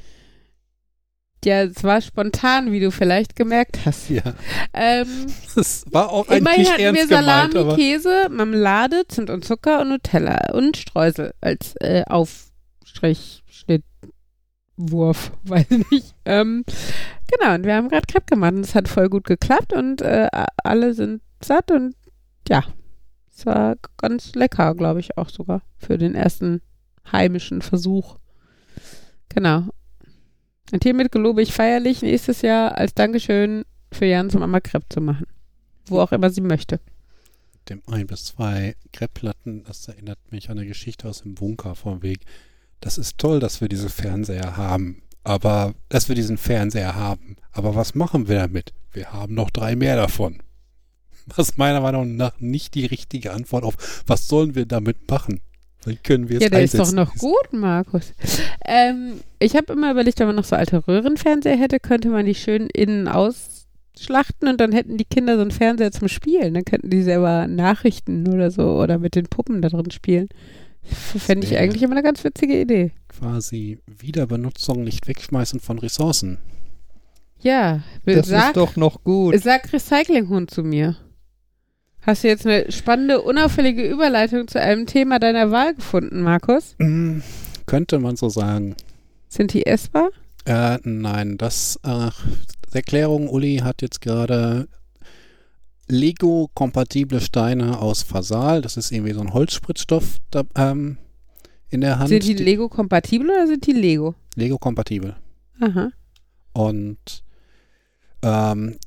Ja, 1.44 1.64
es 1.64 1.84
war 1.84 2.02
spontan, 2.02 2.72
wie 2.72 2.80
du 2.80 2.90
vielleicht 2.92 3.36
gemerkt 3.36 3.80
hast. 3.86 4.10
Ja. 4.10 4.34
Ähm, 4.74 5.08
Das 5.56 5.86
war 5.92 6.12
auch 6.12 6.28
eigentlich 6.28 6.40
immerhin 6.40 6.68
hatten 6.68 6.80
wir 6.80 6.86
ernst 6.86 7.10
gemeint, 7.10 7.54
Salami, 7.54 7.58
aber 7.58 7.76
Käse, 7.76 8.28
Marmelade, 8.32 9.04
Zimt 9.08 9.30
und 9.30 9.46
Zucker 9.46 9.82
und 9.82 9.90
Nutella 9.90 10.54
und 10.54 10.78
Streusel 10.78 11.34
als 11.42 11.76
äh, 11.78 12.04
Aufstrich, 12.96 13.44
Schnitt, 13.48 13.84
Wurf, 14.78 15.32
weiß 15.44 15.70
ich 15.70 15.92
nicht. 15.92 16.16
Ähm, 16.24 16.64
genau, 17.28 17.56
und 17.56 17.66
wir 17.66 17.76
haben 17.76 17.90
gerade 17.90 18.06
Crepe 18.08 18.26
gemacht 18.26 18.54
und 18.54 18.62
es 18.62 18.74
hat 18.74 18.88
voll 18.88 19.10
gut 19.10 19.26
geklappt 19.26 19.74
und 19.74 20.02
äh, 20.02 20.30
alle 20.64 20.94
sind 20.94 21.22
satt 21.44 21.72
und 21.72 21.96
ja, 22.48 22.64
es 23.36 23.46
war 23.46 23.76
ganz 23.98 24.34
lecker, 24.36 24.76
glaube 24.76 25.02
ich 25.02 25.18
auch 25.18 25.30
sogar 25.30 25.62
für 25.78 25.98
den 25.98 26.16
ersten 26.16 26.62
heimischen 27.12 27.62
Versuch. 27.62 28.18
Genau. 29.30 29.66
Und 30.72 30.84
hiermit 30.84 31.12
gelobe 31.12 31.42
ich 31.42 31.52
feierlich 31.52 32.02
nächstes 32.02 32.42
Jahr 32.42 32.78
als 32.78 32.94
Dankeschön 32.94 33.66
für 33.92 34.06
Jan 34.06 34.30
zum 34.30 34.40
Mama 34.40 34.62
Crepe 34.62 34.88
zu 34.90 35.02
machen. 35.02 35.28
Wo 35.88 36.00
auch 36.00 36.14
immer 36.14 36.30
sie 36.30 36.42
möchte. 36.42 36.80
dem 37.70 37.82
ein 37.88 38.08
bis 38.08 38.26
zwei 38.26 38.76
Kreppplatten, 38.94 39.64
das 39.66 39.88
erinnert 39.88 40.20
mich 40.32 40.50
an 40.50 40.58
eine 40.58 40.68
Geschichte 40.68 41.10
aus 41.10 41.24
dem 41.24 41.36
Bunker 41.36 41.76
vom 41.76 42.02
Weg. 42.02 42.22
Das 42.86 43.00
ist 43.00 43.18
toll, 43.18 43.40
dass 43.40 43.62
wir 43.62 43.68
diese 43.68 43.90
Fernseher 43.90 44.58
haben. 44.58 45.02
Aber, 45.24 45.74
dass 45.90 46.08
wir 46.08 46.14
diesen 46.14 46.38
Fernseher 46.38 46.94
haben. 46.94 47.36
Aber 47.52 47.74
was 47.74 47.96
machen 47.96 48.28
wir 48.28 48.36
damit? 48.36 48.74
Wir 48.94 49.12
haben 49.12 49.34
noch 49.34 49.50
drei 49.50 49.76
mehr 49.76 49.96
davon. 49.96 50.38
Was 51.36 51.58
meiner 51.58 51.82
Meinung 51.82 52.16
nach 52.16 52.40
nicht 52.40 52.76
die 52.76 52.86
richtige 52.86 53.34
Antwort 53.34 53.64
auf, 53.64 54.04
was 54.06 54.28
sollen 54.28 54.54
wir 54.54 54.68
damit 54.68 55.10
machen? 55.10 55.42
Wie 55.84 55.96
können 55.96 56.30
wir 56.30 56.38
es 56.38 56.44
Ja, 56.44 56.50
der 56.50 56.64
ist 56.64 56.78
doch 56.78 56.92
noch 56.92 57.16
gut, 57.16 57.52
Markus. 57.52 58.14
Ähm, 58.64 59.22
ich 59.40 59.56
habe 59.56 59.74
immer 59.74 59.90
überlegt, 59.90 60.20
wenn 60.20 60.28
man 60.28 60.36
noch 60.36 60.44
so 60.44 60.56
alte 60.56 60.88
Röhrenfernseher 60.88 61.58
hätte, 61.58 61.80
könnte 61.80 62.10
man 62.10 62.28
die 62.28 62.36
schön 62.36 62.68
innen 62.68 63.08
ausschlachten 63.08 64.48
und 64.48 64.62
dann 64.62 64.72
hätten 64.72 64.98
die 64.98 65.06
Kinder 65.06 65.38
so 65.38 65.42
einen 65.42 65.50
Fernseher 65.50 65.92
zum 65.92 66.08
Spielen. 66.10 66.54
Dann 66.54 66.66
könnten 66.66 66.92
die 66.92 67.02
selber 67.02 67.48
Nachrichten 67.48 68.32
oder 68.32 68.52
so 68.52 68.80
oder 68.80 69.00
mit 69.00 69.16
den 69.16 69.26
Puppen 69.26 69.64
da 69.64 69.70
drin 69.70 69.90
spielen. 69.90 70.30
Fände 70.86 71.46
ich 71.48 71.58
eigentlich 71.58 71.84
immer 71.84 71.94
eine 71.94 72.04
ganz 72.04 72.24
witzige 72.24 72.60
Idee. 72.60 72.92
Quasi 73.10 73.80
Wiederbenutzung, 73.88 74.84
nicht 74.84 75.08
wegschmeißen 75.08 75.60
von 75.60 75.80
Ressourcen. 75.80 76.38
Ja, 77.42 77.82
Das 78.06 78.28
sag, 78.28 78.48
ist 78.50 78.58
doch 78.58 78.76
noch 78.76 79.04
gut. 79.04 79.40
sag 79.42 79.72
Recyclinghund 79.72 80.52
zu 80.52 80.64
mir. 80.64 80.96
Hast 82.02 82.24
du 82.24 82.28
jetzt 82.28 82.46
eine 82.46 82.72
spannende, 82.72 83.22
unauffällige 83.22 83.84
Überleitung 83.88 84.48
zu 84.48 84.60
einem 84.62 84.86
Thema 84.86 85.18
deiner 85.20 85.50
Wahl 85.52 85.74
gefunden, 85.74 86.22
Markus? 86.22 86.76
Hm, 86.80 87.24
könnte 87.66 88.00
man 88.00 88.16
so 88.16 88.30
sagen. 88.30 88.76
Sind 89.28 89.54
die 89.54 89.66
essbar? 89.66 90.10
Äh, 90.46 90.78
nein, 90.84 91.38
das 91.38 91.80
äh, 91.84 92.10
Erklärung, 92.74 93.28
Uli 93.28 93.58
hat 93.64 93.82
jetzt 93.82 94.02
gerade 94.02 94.68
Lego-kompatible 95.88 97.22
Steine 97.22 97.80
aus 97.80 98.02
Fasal, 98.04 98.62
das 98.62 98.78
ist 98.78 98.92
irgendwie 98.92 99.14
so 99.14 99.22
ein 99.22 99.34
Holzspritzstoff 99.34 100.18
da, 100.32 100.44
ähm, 100.56 100.98
in 101.70 101.82
der 101.82 102.00
Hand. 102.00 102.10
Sind 102.10 102.24
die 102.24 102.34
Lego-kompatibel 102.34 103.30
oder 103.30 103.48
sind 103.48 103.66
die 103.68 103.74
Lego? 103.74 104.16
Lego-kompatibel. 104.36 105.16
Aha. 105.60 105.92
Und 106.54 107.24
ähm, 108.22 108.78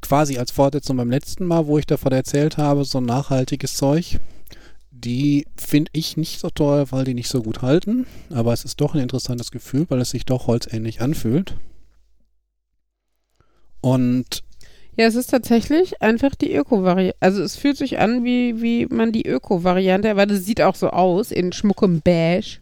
quasi 0.00 0.38
als 0.38 0.50
Fortsetzung 0.50 0.96
beim 0.96 1.10
letzten 1.10 1.44
Mal, 1.44 1.66
wo 1.66 1.78
ich 1.78 1.86
davon 1.86 2.12
erzählt 2.12 2.56
habe, 2.56 2.84
so 2.84 3.00
nachhaltiges 3.00 3.76
Zeug, 3.76 4.18
die 4.90 5.46
finde 5.56 5.90
ich 5.94 6.16
nicht 6.16 6.40
so 6.40 6.50
toll, 6.50 6.86
weil 6.90 7.04
die 7.04 7.14
nicht 7.14 7.28
so 7.28 7.42
gut 7.42 7.62
halten. 7.62 8.06
Aber 8.30 8.52
es 8.52 8.64
ist 8.64 8.80
doch 8.80 8.94
ein 8.94 9.00
interessantes 9.00 9.50
Gefühl, 9.50 9.86
weil 9.88 10.00
es 10.00 10.10
sich 10.10 10.24
doch 10.24 10.46
holzähnlich 10.46 11.00
anfühlt. 11.00 11.56
Und 13.80 14.42
Ja, 15.00 15.06
es 15.06 15.14
ist 15.14 15.28
tatsächlich 15.30 16.02
einfach 16.02 16.34
die 16.34 16.54
Öko-Variante. 16.54 17.16
Also 17.20 17.42
es 17.42 17.56
fühlt 17.56 17.78
sich 17.78 17.98
an, 18.00 18.22
wie, 18.22 18.60
wie 18.60 18.84
man 18.84 19.12
die 19.12 19.26
Öko-Variante, 19.26 20.14
weil 20.16 20.30
es 20.30 20.44
sieht 20.44 20.60
auch 20.60 20.74
so 20.74 20.90
aus, 20.90 21.30
in 21.30 21.52
schmuckem 21.52 22.02
Beige. 22.02 22.58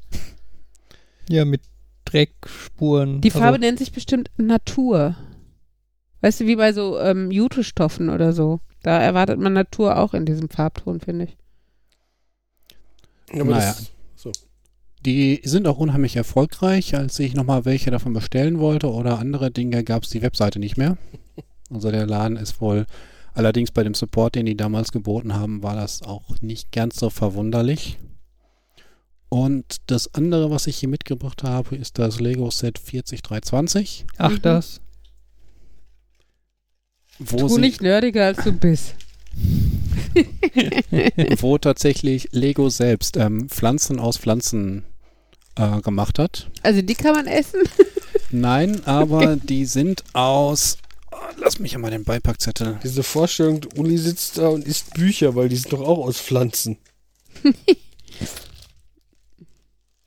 Ja, 1.28 1.44
mit 1.44 1.62
Dreckspuren. 2.04 3.20
Die 3.22 3.30
Also, 3.30 3.40
Farbe 3.40 3.58
nennt 3.58 3.80
sich 3.80 3.90
bestimmt 3.90 4.30
Natur. 4.36 5.16
Weißt 6.20 6.38
du, 6.38 6.46
wie 6.46 6.54
bei 6.54 6.72
so 6.72 7.00
ähm, 7.00 7.32
Jutestoffen 7.32 8.08
oder 8.08 8.32
so. 8.32 8.60
Da 8.84 9.00
erwartet 9.00 9.40
man 9.40 9.54
Natur 9.54 9.96
auch 9.98 10.14
in 10.14 10.24
diesem 10.24 10.48
Farbton, 10.48 11.00
finde 11.00 11.24
ich. 11.24 11.36
Aber 13.32 13.50
Naja. 13.50 13.74
das, 13.76 13.90
so. 14.14 14.30
die 15.04 15.40
sind 15.42 15.66
auch 15.66 15.78
unheimlich 15.78 16.14
erfolgreich. 16.14 16.94
Als 16.94 17.18
ich 17.18 17.34
nochmal 17.34 17.64
welche 17.64 17.90
davon 17.90 18.12
bestellen 18.12 18.60
wollte 18.60 18.92
oder 18.92 19.18
andere 19.18 19.50
Dinge, 19.50 19.82
gab 19.82 20.04
es 20.04 20.10
die 20.10 20.22
Webseite 20.22 20.60
nicht 20.60 20.76
mehr. 20.76 20.96
Also 21.70 21.90
der 21.90 22.06
Laden 22.06 22.36
ist 22.36 22.60
wohl, 22.60 22.86
allerdings 23.34 23.70
bei 23.70 23.84
dem 23.84 23.94
Support, 23.94 24.34
den 24.34 24.46
die 24.46 24.56
damals 24.56 24.92
geboten 24.92 25.34
haben, 25.34 25.62
war 25.62 25.76
das 25.76 26.02
auch 26.02 26.24
nicht 26.40 26.72
ganz 26.72 26.96
so 26.96 27.10
verwunderlich. 27.10 27.98
Und 29.30 29.76
das 29.86 30.14
andere, 30.14 30.50
was 30.50 30.66
ich 30.66 30.78
hier 30.78 30.88
mitgebracht 30.88 31.42
habe, 31.42 31.76
ist 31.76 31.98
das 31.98 32.18
Lego 32.18 32.50
Set 32.50 32.78
40320, 32.78 34.06
Ach, 34.16 34.30
Mhm. 34.30 34.42
das. 34.42 34.80
wo, 37.18 37.48
Tu 37.48 37.58
nicht 37.58 37.82
nerdiger, 37.82 38.26
als 38.26 38.42
du 38.44 38.52
bist. 38.52 38.94
wo 41.40 41.58
tatsächlich 41.58 42.28
Lego 42.32 42.68
selbst 42.70 43.16
ähm, 43.16 43.48
Pflanzen 43.48 44.00
aus 44.00 44.16
Pflanzen 44.16 44.84
äh, 45.56 45.80
gemacht 45.80 46.18
hat. 46.18 46.50
Also 46.62 46.82
die 46.82 46.94
kann 46.94 47.14
man 47.14 47.26
essen. 47.26 47.60
Nein, 48.30 48.84
aber 48.86 49.36
die 49.36 49.64
sind 49.64 50.02
aus. 50.14 50.78
Oh, 51.18 51.34
lass 51.38 51.58
mich 51.58 51.76
mal 51.76 51.90
den 51.90 52.04
Beipackzettel. 52.04 52.78
Diese 52.84 53.02
Vorstellung, 53.02 53.60
Uli 53.76 53.98
sitzt 53.98 54.38
da 54.38 54.48
und 54.48 54.64
isst 54.64 54.94
Bücher, 54.94 55.34
weil 55.34 55.48
die 55.48 55.56
sind 55.56 55.72
doch 55.72 55.80
auch 55.80 55.98
aus 56.06 56.20
Pflanzen. 56.20 56.78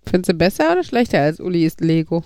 Findest 0.05 0.29
du 0.29 0.33
besser 0.33 0.71
oder 0.71 0.83
schlechter 0.83 1.21
als 1.21 1.39
Uli 1.39 1.65
ist 1.65 1.81
Lego? 1.81 2.23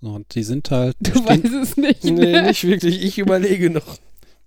So, 0.00 0.10
und 0.10 0.32
die 0.34 0.44
sind 0.44 0.70
halt. 0.70 0.96
Du 1.00 1.10
bestehen, 1.10 1.26
weißt 1.26 1.54
es 1.54 1.76
nicht. 1.76 2.04
Nee, 2.04 2.32
ne? 2.32 2.42
nicht 2.42 2.64
wirklich. 2.64 3.02
Ich 3.02 3.18
überlege 3.18 3.70
noch. 3.70 3.98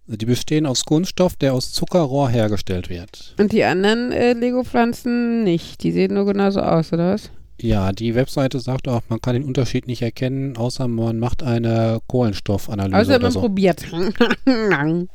die 0.08 0.26
bestehen 0.26 0.66
aus 0.66 0.86
Kunststoff, 0.86 1.36
der 1.36 1.54
aus 1.54 1.74
Zuckerrohr 1.74 2.30
hergestellt 2.30 2.90
wird. 2.90 3.36
Und 3.38 3.52
die 3.52 3.64
anderen 3.64 4.12
äh, 4.14 4.34
Lego-Pflanzen 4.34 5.44
nicht. 5.44 5.84
Die 5.84 5.92
sehen 5.92 6.14
nur 6.14 6.26
genauso 6.26 6.62
aus, 6.62 6.94
oder 6.94 7.14
was? 7.14 7.32
Ja, 7.62 7.92
die 7.92 8.16
Webseite 8.16 8.60
sagt 8.60 8.88
auch, 8.88 9.02
man 9.10 9.22
kann 9.22 9.34
den 9.36 9.44
Unterschied 9.44 9.86
nicht 9.86 10.02
erkennen, 10.02 10.58
außer 10.58 10.88
man 10.88 11.20
macht 11.20 11.44
eine 11.44 12.00
Kohlenstoffanalyse 12.08 13.12
oder 13.16 13.20
man 13.22 13.32
so. 13.32 13.40
probiert. 13.42 13.86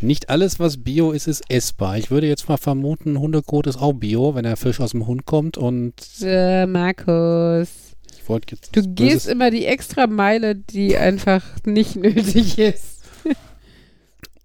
Nicht 0.00 0.28
alles, 0.28 0.60
was 0.60 0.82
Bio 0.84 1.12
ist, 1.12 1.26
ist 1.28 1.44
essbar. 1.48 1.96
Ich 1.96 2.10
würde 2.10 2.26
jetzt 2.26 2.48
mal 2.48 2.58
vermuten, 2.58 3.18
Hundekot 3.18 3.66
ist 3.66 3.80
auch 3.80 3.94
Bio, 3.94 4.34
wenn 4.34 4.42
der 4.42 4.56
Fisch 4.58 4.80
aus 4.80 4.90
dem 4.90 5.06
Hund 5.06 5.24
kommt 5.24 5.56
und 5.56 5.94
Äh, 6.20 6.66
Markus. 6.66 7.68
ich 8.14 8.28
wollte 8.28 8.56
jetzt 8.56 8.76
Du 8.76 8.82
gehst 8.86 9.26
immer 9.26 9.50
die 9.50 9.64
extra 9.64 10.06
Meile, 10.06 10.56
die 10.56 10.98
einfach 10.98 11.42
nicht 11.64 11.96
nötig 11.96 12.58
ist. 12.58 13.02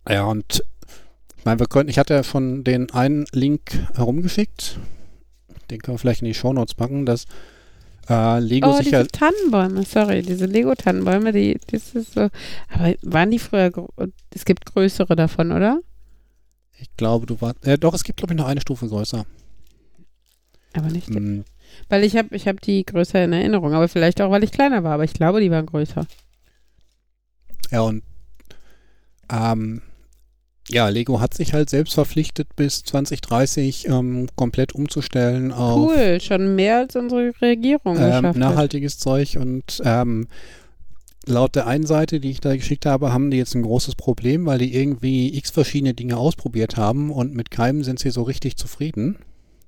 Ja, 0.07 0.23
und 0.23 0.63
ich 1.37 1.43
meine, 1.45 1.59
wir 1.59 1.67
könnten, 1.67 1.89
ich 1.89 1.99
hatte 1.99 2.13
ja 2.13 2.23
schon 2.23 2.63
den 2.63 2.89
einen 2.91 3.25
Link 3.33 3.71
herumgeschickt. 3.95 4.79
Den 5.69 5.79
können 5.81 5.95
wir 5.95 5.99
vielleicht 5.99 6.21
in 6.21 6.27
die 6.27 6.33
Shownotes 6.33 6.73
packen, 6.75 7.05
dass 7.05 7.25
äh, 8.09 8.39
Lego 8.39 8.69
Oh, 8.69 8.77
sich 8.77 8.89
diese 8.89 9.07
Tannenbäume, 9.07 9.83
sorry, 9.83 10.21
diese 10.23 10.45
Lego-Tannenbäume, 10.45 11.31
die, 11.31 11.59
das 11.71 11.93
ist 11.95 12.13
so. 12.13 12.29
Aber 12.69 12.93
waren 13.03 13.29
die 13.31 13.39
früher, 13.39 13.71
es 14.33 14.45
gibt 14.45 14.65
größere 14.65 15.15
davon, 15.15 15.51
oder? 15.51 15.81
Ich 16.79 16.95
glaube, 16.97 17.25
du 17.25 17.39
warst. 17.41 17.65
Äh, 17.67 17.77
doch, 17.77 17.93
es 17.93 18.03
gibt, 18.03 18.17
glaube 18.17 18.33
ich, 18.33 18.37
noch 18.39 18.47
eine 18.47 18.61
Stufe 18.61 18.87
größer. 18.87 19.25
Aber 20.73 20.87
nicht, 20.87 21.09
Mm, 21.09 21.41
weil 21.87 22.03
ich 22.03 22.15
habe 22.15 22.35
ich 22.35 22.47
hab 22.47 22.61
die 22.61 22.83
größer 22.85 23.23
in 23.23 23.33
Erinnerung, 23.33 23.73
aber 23.73 23.87
vielleicht 23.87 24.21
auch, 24.21 24.31
weil 24.31 24.43
ich 24.43 24.51
kleiner 24.51 24.83
war, 24.83 24.93
aber 24.93 25.03
ich 25.03 25.13
glaube, 25.13 25.41
die 25.41 25.51
waren 25.51 25.65
größer. 25.65 26.05
Ja, 27.71 27.81
und 27.81 28.03
ähm, 29.31 29.81
ja, 30.71 30.87
Lego 30.89 31.19
hat 31.19 31.33
sich 31.33 31.53
halt 31.53 31.69
selbst 31.69 31.93
verpflichtet, 31.93 32.55
bis 32.55 32.83
2030 32.83 33.87
ähm, 33.87 34.27
komplett 34.35 34.73
umzustellen 34.73 35.51
auf 35.51 35.89
Cool, 35.91 36.19
schon 36.21 36.55
mehr 36.55 36.77
als 36.77 36.95
unsere 36.95 37.31
Regierung 37.41 37.97
ähm, 37.97 38.05
geschafft 38.05 38.23
hat. 38.25 38.35
nachhaltiges 38.35 38.99
Zeug. 38.99 39.37
Und 39.39 39.81
ähm, 39.83 40.27
laut 41.25 41.55
der 41.55 41.67
einen 41.67 41.85
Seite, 41.85 42.19
die 42.19 42.31
ich 42.31 42.39
da 42.39 42.55
geschickt 42.55 42.85
habe, 42.85 43.11
haben 43.13 43.31
die 43.31 43.37
jetzt 43.37 43.55
ein 43.55 43.63
großes 43.63 43.95
Problem, 43.95 44.45
weil 44.45 44.59
die 44.59 44.73
irgendwie 44.75 45.35
x 45.37 45.49
verschiedene 45.51 45.93
Dinge 45.93 46.17
ausprobiert 46.17 46.77
haben 46.77 47.11
und 47.11 47.35
mit 47.35 47.51
keinem 47.51 47.83
sind 47.83 47.99
sie 47.99 48.11
so 48.11 48.23
richtig 48.23 48.55
zufrieden, 48.57 49.17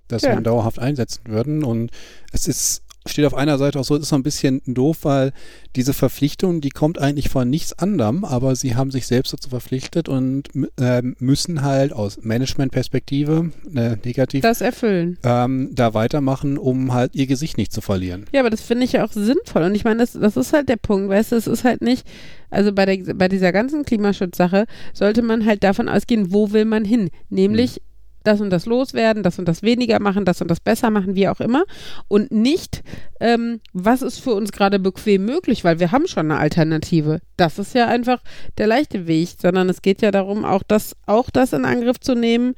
dass 0.08 0.22
sie 0.24 0.30
Ja. 0.30 0.38
ihn 0.38 0.44
dauerhaft 0.44 0.80
einsetzen 0.80 1.22
würden. 1.26 1.64
Und 1.64 1.92
es 2.32 2.48
ist 2.48 2.84
steht 3.08 3.26
auf 3.26 3.34
einer 3.34 3.58
Seite 3.58 3.80
auch 3.80 3.84
so, 3.84 3.96
ist 3.96 4.10
so 4.10 4.16
ein 4.16 4.24
bisschen 4.24 4.62
doof, 4.66 5.00
weil 5.04 5.34
diese 5.76 5.94
Verpflichtung, 5.94 6.62
die 6.62 6.70
kommt 6.70 7.00
eigentlich 7.00 7.30
von 7.30 7.50
nichts 7.50 7.74
anderem, 7.74 8.24
aber 8.24 8.56
sie 8.56 8.76
haben 8.76 8.92
sich 8.92 9.08
selbst 9.08 9.34
dazu 9.34 9.50
verpflichtet 9.50 10.08
und 10.08 10.50
ähm, 10.80 11.16
müssen 11.20 11.64
halt 11.64 11.94
aus 11.94 12.20
Managementperspektive, 12.22 13.52
äh, 13.76 13.96
negativ, 14.06 14.42
das 14.42 14.62
erfüllen. 14.62 15.18
ähm, 15.24 15.70
da 15.74 15.94
weitermachen, 15.94 16.58
um 16.58 16.94
halt 16.94 17.16
ihr 17.16 17.28
Gesicht 17.28 17.58
nicht 17.58 17.72
zu 17.72 17.82
verlieren. 17.82 18.26
Ja, 18.32 18.42
aber 18.42 18.50
das 18.50 18.62
finde 18.62 18.86
ich 18.86 18.94
ja 18.94 19.06
auch 19.06 19.12
sinnvoll. 19.12 19.64
Und 19.64 19.76
ich 19.76 19.84
meine, 19.84 20.00
das, 20.00 20.14
das 20.14 20.38
ist 20.38 20.54
halt 20.54 20.70
der 20.70 20.78
Punkt, 20.78 21.10
weißt 21.10 21.32
du, 21.32 21.36
es 21.38 21.48
ist 21.48 21.64
halt 21.64 21.82
nicht, 21.82 22.06
also 22.50 22.72
bei, 22.74 22.86
der, 22.86 23.14
bei 23.14 23.28
dieser 23.28 23.52
ganzen 23.52 23.84
Klimaschutzsache 23.84 24.66
sollte 24.94 25.22
man 25.22 25.46
halt 25.46 25.64
davon 25.64 25.90
ausgehen, 25.90 26.32
wo 26.34 26.52
will 26.52 26.66
man 26.66 26.86
hin? 26.86 27.10
Nämlich 27.30 27.82
das 28.24 28.42
und 28.42 28.50
das 28.50 28.66
loswerden, 28.66 29.24
das 29.24 29.40
und 29.40 29.48
das 29.48 29.64
weniger 29.64 30.00
machen, 30.00 30.26
das 30.26 30.42
und 30.42 30.50
das 30.50 30.60
besser 30.60 30.90
machen, 30.90 31.16
wie 31.16 31.28
auch 31.28 31.40
immer. 31.40 31.64
Und 32.08 32.32
nicht, 32.32 32.84
ähm, 33.20 33.60
was 33.74 34.02
ist 34.02 34.20
für 34.20 34.34
uns 34.34 34.52
gerade 34.52 34.80
bequem 34.80 35.26
möglich, 35.26 35.64
weil 35.64 35.80
wir 35.80 35.92
haben 35.92 36.08
schon 36.08 36.32
eine 36.32 36.40
Alternative. 36.40 37.20
Das 37.38 37.60
ist 37.60 37.74
ja 37.74 37.88
einfach 37.88 38.22
der 38.58 38.68
leichte 38.68 39.08
Weg, 39.08 39.30
sondern 39.42 39.70
es 39.70 39.82
geht 39.82 40.02
ja 40.02 40.12
darum, 40.12 40.46
auch 40.46 40.64
das, 40.64 40.96
auch 41.06 41.30
das 41.30 41.54
in 41.54 41.66
Angriff 41.66 42.00
zu 42.00 42.16
nehmen, 42.16 42.56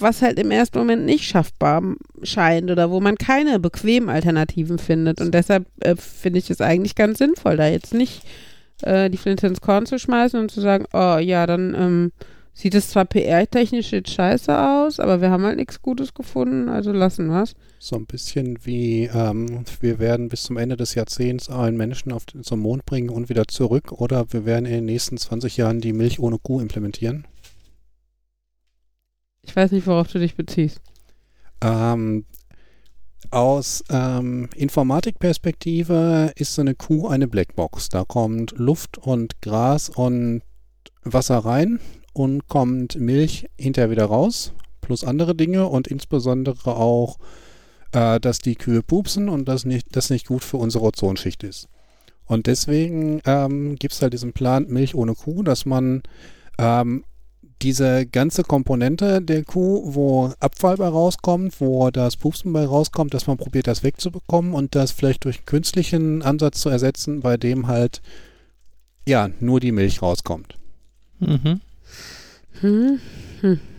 was 0.00 0.22
halt 0.22 0.38
im 0.38 0.50
ersten 0.50 0.78
Moment 0.78 1.04
nicht 1.04 1.24
schaffbar 1.24 1.82
scheint 2.22 2.70
oder 2.70 2.90
wo 2.90 3.00
man 3.00 3.16
keine 3.16 3.58
bequemen 3.58 4.08
Alternativen 4.08 4.78
findet. 4.78 5.20
Und 5.20 5.32
deshalb 5.34 5.66
äh, 5.80 5.96
finde 5.96 6.38
ich 6.38 6.50
es 6.50 6.60
eigentlich 6.60 6.94
ganz 6.94 7.18
sinnvoll, 7.18 7.56
da 7.56 7.66
jetzt 7.66 7.94
nicht 7.94 8.22
äh, 8.82 9.10
die 9.10 9.16
Flinte 9.16 9.46
ins 9.46 9.60
Korn 9.60 9.86
zu 9.86 9.98
schmeißen 9.98 10.38
und 10.38 10.50
zu 10.50 10.60
sagen, 10.60 10.86
oh 10.92 11.18
ja, 11.18 11.46
dann 11.46 11.74
ähm, 11.74 12.12
sieht 12.58 12.74
es 12.74 12.90
zwar 12.90 13.04
PR-technisch 13.04 13.92
jetzt 13.92 14.10
scheiße 14.10 14.58
aus, 14.58 14.98
aber 14.98 15.20
wir 15.20 15.30
haben 15.30 15.44
halt 15.44 15.58
nichts 15.58 15.80
Gutes 15.80 16.12
gefunden, 16.12 16.68
also 16.68 16.90
lassen 16.90 17.28
wir's. 17.28 17.54
So 17.78 17.94
ein 17.94 18.06
bisschen 18.06 18.58
wie, 18.64 19.04
ähm, 19.04 19.64
wir 19.80 20.00
werden 20.00 20.28
bis 20.28 20.42
zum 20.42 20.56
Ende 20.56 20.76
des 20.76 20.96
Jahrzehnts 20.96 21.48
einen 21.48 21.76
Menschen 21.76 22.10
auf 22.10 22.26
den, 22.26 22.42
zum 22.42 22.58
Mond 22.58 22.84
bringen 22.84 23.10
und 23.10 23.28
wieder 23.28 23.46
zurück 23.46 23.92
oder 23.92 24.32
wir 24.32 24.44
werden 24.44 24.66
in 24.66 24.72
den 24.72 24.84
nächsten 24.86 25.18
20 25.18 25.56
Jahren 25.56 25.80
die 25.80 25.92
Milch 25.92 26.18
ohne 26.18 26.38
Kuh 26.38 26.58
implementieren. 26.58 27.28
Ich 29.42 29.54
weiß 29.54 29.70
nicht, 29.70 29.86
worauf 29.86 30.08
du 30.08 30.18
dich 30.18 30.34
beziehst. 30.34 30.80
Ähm, 31.60 32.24
aus 33.30 33.84
ähm, 33.88 34.48
Informatikperspektive 34.56 36.32
ist 36.34 36.56
so 36.56 36.62
eine 36.62 36.74
Kuh 36.74 37.06
eine 37.06 37.28
Blackbox. 37.28 37.88
Da 37.88 38.04
kommt 38.04 38.58
Luft 38.58 38.98
und 38.98 39.40
Gras 39.42 39.88
und 39.88 40.42
Wasser 41.04 41.38
rein 41.38 41.78
und 42.18 42.48
kommt 42.48 42.96
Milch 42.96 43.48
hinterher 43.56 43.90
wieder 43.90 44.06
raus, 44.06 44.52
plus 44.80 45.04
andere 45.04 45.34
Dinge 45.34 45.66
und 45.66 45.86
insbesondere 45.86 46.76
auch, 46.76 47.18
äh, 47.92 48.18
dass 48.20 48.38
die 48.38 48.56
Kühe 48.56 48.82
pupsen 48.82 49.28
und 49.28 49.46
das 49.48 49.64
nicht, 49.64 49.86
das 49.92 50.10
nicht 50.10 50.26
gut 50.26 50.44
für 50.44 50.56
unsere 50.56 50.84
Ozonschicht 50.84 51.42
ist. 51.44 51.68
Und 52.26 52.46
deswegen 52.46 53.22
ähm, 53.24 53.76
gibt 53.76 53.94
es 53.94 54.02
halt 54.02 54.12
diesen 54.12 54.32
Plan 54.32 54.66
Milch 54.68 54.94
ohne 54.94 55.14
Kuh, 55.14 55.42
dass 55.42 55.64
man 55.64 56.02
ähm, 56.58 57.04
diese 57.62 58.06
ganze 58.06 58.42
Komponente 58.42 59.22
der 59.22 59.44
Kuh, 59.44 59.82
wo 59.94 60.32
Abfall 60.38 60.76
bei 60.76 60.88
rauskommt, 60.88 61.60
wo 61.60 61.90
das 61.90 62.16
Pupsen 62.16 62.52
bei 62.52 62.66
rauskommt, 62.66 63.14
dass 63.14 63.26
man 63.26 63.36
probiert, 63.36 63.66
das 63.66 63.82
wegzubekommen 63.82 64.52
und 64.52 64.74
das 64.74 64.92
vielleicht 64.92 65.24
durch 65.24 65.38
einen 65.38 65.46
künstlichen 65.46 66.22
Ansatz 66.22 66.60
zu 66.60 66.68
ersetzen, 66.68 67.20
bei 67.20 67.36
dem 67.36 67.66
halt 67.66 68.02
ja 69.06 69.30
nur 69.40 69.60
die 69.60 69.72
Milch 69.72 70.02
rauskommt. 70.02 70.56
Mhm. 71.20 71.60
Hm? 72.60 73.00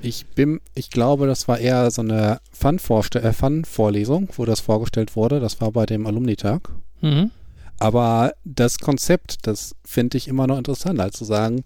Ich 0.02 0.26
bin, 0.28 0.62
ich 0.74 0.90
glaube, 0.90 1.28
das 1.28 1.48
war 1.48 1.60
eher 1.60 1.92
so 1.92 2.02
eine 2.02 2.40
Fun-Vorste- 2.52 3.22
äh, 3.22 3.34
Fun-Vorlesung, 3.34 4.30
wo 4.38 4.46
das 4.46 4.62
vorgestellt 4.62 5.16
wurde. 5.16 5.40
Das 5.40 5.60
war 5.60 5.72
bei 5.72 5.86
dem 5.86 6.08
Alumni-Tag. 6.08 6.70
Mhm. 7.02 7.32
Aber 7.78 8.34
das 8.44 8.80
Konzept, 8.80 9.48
das 9.48 9.76
finde 9.86 10.18
ich 10.18 10.28
immer 10.28 10.48
noch 10.48 10.58
interessant, 10.58 11.00
als 11.00 11.18
zu 11.18 11.26
sagen, 11.26 11.64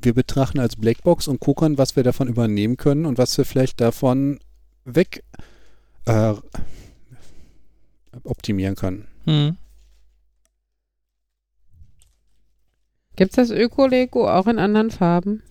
wir 0.00 0.14
betrachten 0.14 0.60
als 0.60 0.76
Blackbox 0.76 1.28
und 1.28 1.40
gucken, 1.40 1.78
was 1.78 1.96
wir 1.96 2.02
davon 2.02 2.28
übernehmen 2.28 2.76
können 2.76 3.06
und 3.06 3.18
was 3.18 3.36
wir 3.38 3.44
vielleicht 3.44 3.80
davon 3.80 4.38
weg 4.84 5.24
äh, 6.04 6.34
optimieren 8.24 8.76
können. 8.76 9.08
Mhm. 9.24 9.56
Gibt's 13.16 13.36
das 13.36 13.50
Öko-Lego 13.50 14.28
auch 14.28 14.46
in 14.46 14.58
anderen 14.58 14.90
Farben? 14.90 15.42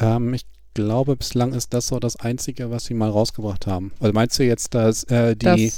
Ähm, 0.00 0.34
ich 0.34 0.44
glaube, 0.74 1.16
bislang 1.16 1.52
ist 1.52 1.74
das 1.74 1.88
so 1.88 1.98
das 1.98 2.16
Einzige, 2.16 2.70
was 2.70 2.84
sie 2.86 2.94
mal 2.94 3.10
rausgebracht 3.10 3.66
haben. 3.66 3.92
Also 4.00 4.12
meinst 4.12 4.38
du 4.38 4.44
jetzt, 4.44 4.74
dass 4.74 5.04
äh, 5.04 5.36
die, 5.36 5.72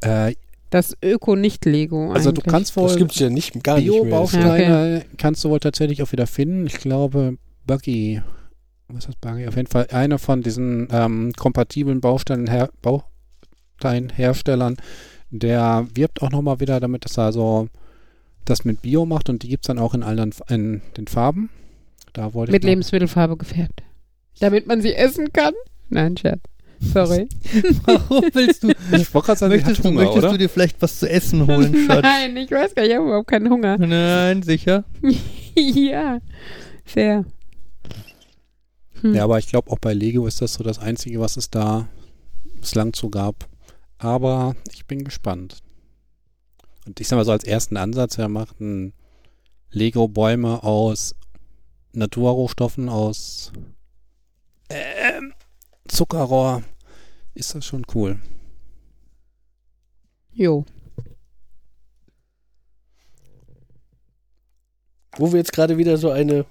Das, 0.00 0.28
äh, 0.30 0.34
das 0.70 0.96
Öko-Nicht-Lego. 1.04 2.12
also 2.12 2.32
du 2.32 2.40
kannst 2.40 2.76
wohl 2.76 2.88
Das 2.88 2.96
gibt's 2.96 3.18
ja 3.18 3.28
nicht, 3.28 3.62
gar 3.62 3.76
nicht 3.78 3.90
mehr. 3.90 4.02
Bio-Bausteine 4.02 5.04
kannst 5.18 5.44
du 5.44 5.50
wohl 5.50 5.60
tatsächlich 5.60 6.02
auch 6.02 6.12
wieder 6.12 6.26
finden. 6.26 6.66
Ich 6.66 6.78
glaube, 6.78 7.36
Buggy, 7.66 8.22
was 8.88 9.04
ist 9.04 9.08
das 9.08 9.16
Buggy? 9.16 9.46
Auf 9.46 9.56
jeden 9.56 9.68
Fall 9.68 9.88
einer 9.90 10.18
von 10.18 10.42
diesen 10.42 10.88
ähm, 10.90 11.32
kompatiblen 11.36 12.00
Bausteinen 12.00 12.46
her 12.48 12.70
Bausteinherstellern, 12.80 14.76
der 15.30 15.86
wirbt 15.94 16.22
auch 16.22 16.30
nochmal 16.30 16.60
wieder 16.60 16.80
damit, 16.80 17.04
dass 17.04 17.18
er 17.18 17.24
also 17.24 17.68
das 18.44 18.64
mit 18.64 18.82
Bio 18.82 19.04
macht 19.06 19.28
und 19.28 19.42
die 19.42 19.48
gibt 19.48 19.64
es 19.64 19.68
dann 19.68 19.78
auch 19.78 19.94
in 19.94 20.02
allen 20.02 20.34
in 20.48 20.82
den 20.96 21.06
Farben. 21.06 21.50
Da 22.12 22.34
wollte 22.34 22.52
Mit 22.52 22.64
Lebensmittelfarbe 22.64 23.36
gefärbt. 23.36 23.82
Damit 24.40 24.66
man 24.66 24.82
sie 24.82 24.94
essen 24.94 25.32
kann? 25.32 25.54
Nein, 25.88 26.16
Scherz. 26.16 26.40
Sorry. 26.80 27.28
Warum 27.84 28.24
willst 28.32 28.64
du, 28.64 28.68
Ich 28.92 29.14
wollte 29.14 29.26
gerade 29.26 29.38
sagen, 29.38 29.52
sie 29.52 29.60
hat 29.60 29.66
möchtest, 29.66 29.84
du, 29.84 29.88
Hunger, 29.88 30.00
möchtest 30.02 30.18
oder? 30.18 30.32
du 30.32 30.38
dir 30.38 30.48
vielleicht 30.48 30.82
was 30.82 30.98
zu 30.98 31.08
essen 31.08 31.46
holen, 31.46 31.74
Schatz? 31.86 32.02
Nein, 32.02 32.36
ich 32.36 32.50
weiß 32.50 32.74
gar 32.74 32.82
nicht, 32.82 32.90
ich 32.90 32.96
habe 32.96 33.06
überhaupt 33.06 33.28
keinen 33.28 33.50
Hunger. 33.50 33.78
Nein, 33.78 34.42
sicher. 34.42 34.84
ja, 35.56 36.18
sehr. 36.84 37.24
Hm. 39.00 39.14
Ja, 39.14 39.24
aber 39.24 39.38
ich 39.38 39.46
glaube 39.46 39.70
auch 39.70 39.78
bei 39.78 39.94
Lego 39.94 40.26
ist 40.26 40.42
das 40.42 40.54
so 40.54 40.64
das 40.64 40.78
Einzige, 40.78 41.20
was 41.20 41.36
es 41.36 41.50
da 41.50 41.88
bislang 42.60 42.92
zu 42.92 43.10
gab. 43.10 43.48
Aber 43.98 44.56
ich 44.72 44.86
bin 44.86 45.04
gespannt. 45.04 45.58
Und 46.84 46.98
ich 46.98 47.06
sag 47.06 47.16
mal 47.16 47.24
so 47.24 47.32
als 47.32 47.44
ersten 47.44 47.76
Ansatz, 47.76 48.18
wir 48.18 48.28
machten 48.28 48.92
Lego-Bäume 49.70 50.64
aus 50.64 51.14
Naturrohstoffen, 51.92 52.88
aus 52.88 53.52
ähm, 54.68 55.34
Zuckerrohr. 55.88 56.62
Ist 57.34 57.54
das 57.54 57.64
schon 57.64 57.84
cool. 57.94 58.18
Jo. 60.32 60.64
Wo 65.16 65.32
wir 65.32 65.38
jetzt 65.38 65.52
gerade 65.52 65.76
wieder 65.78 65.96
so 65.96 66.10
eine 66.10 66.46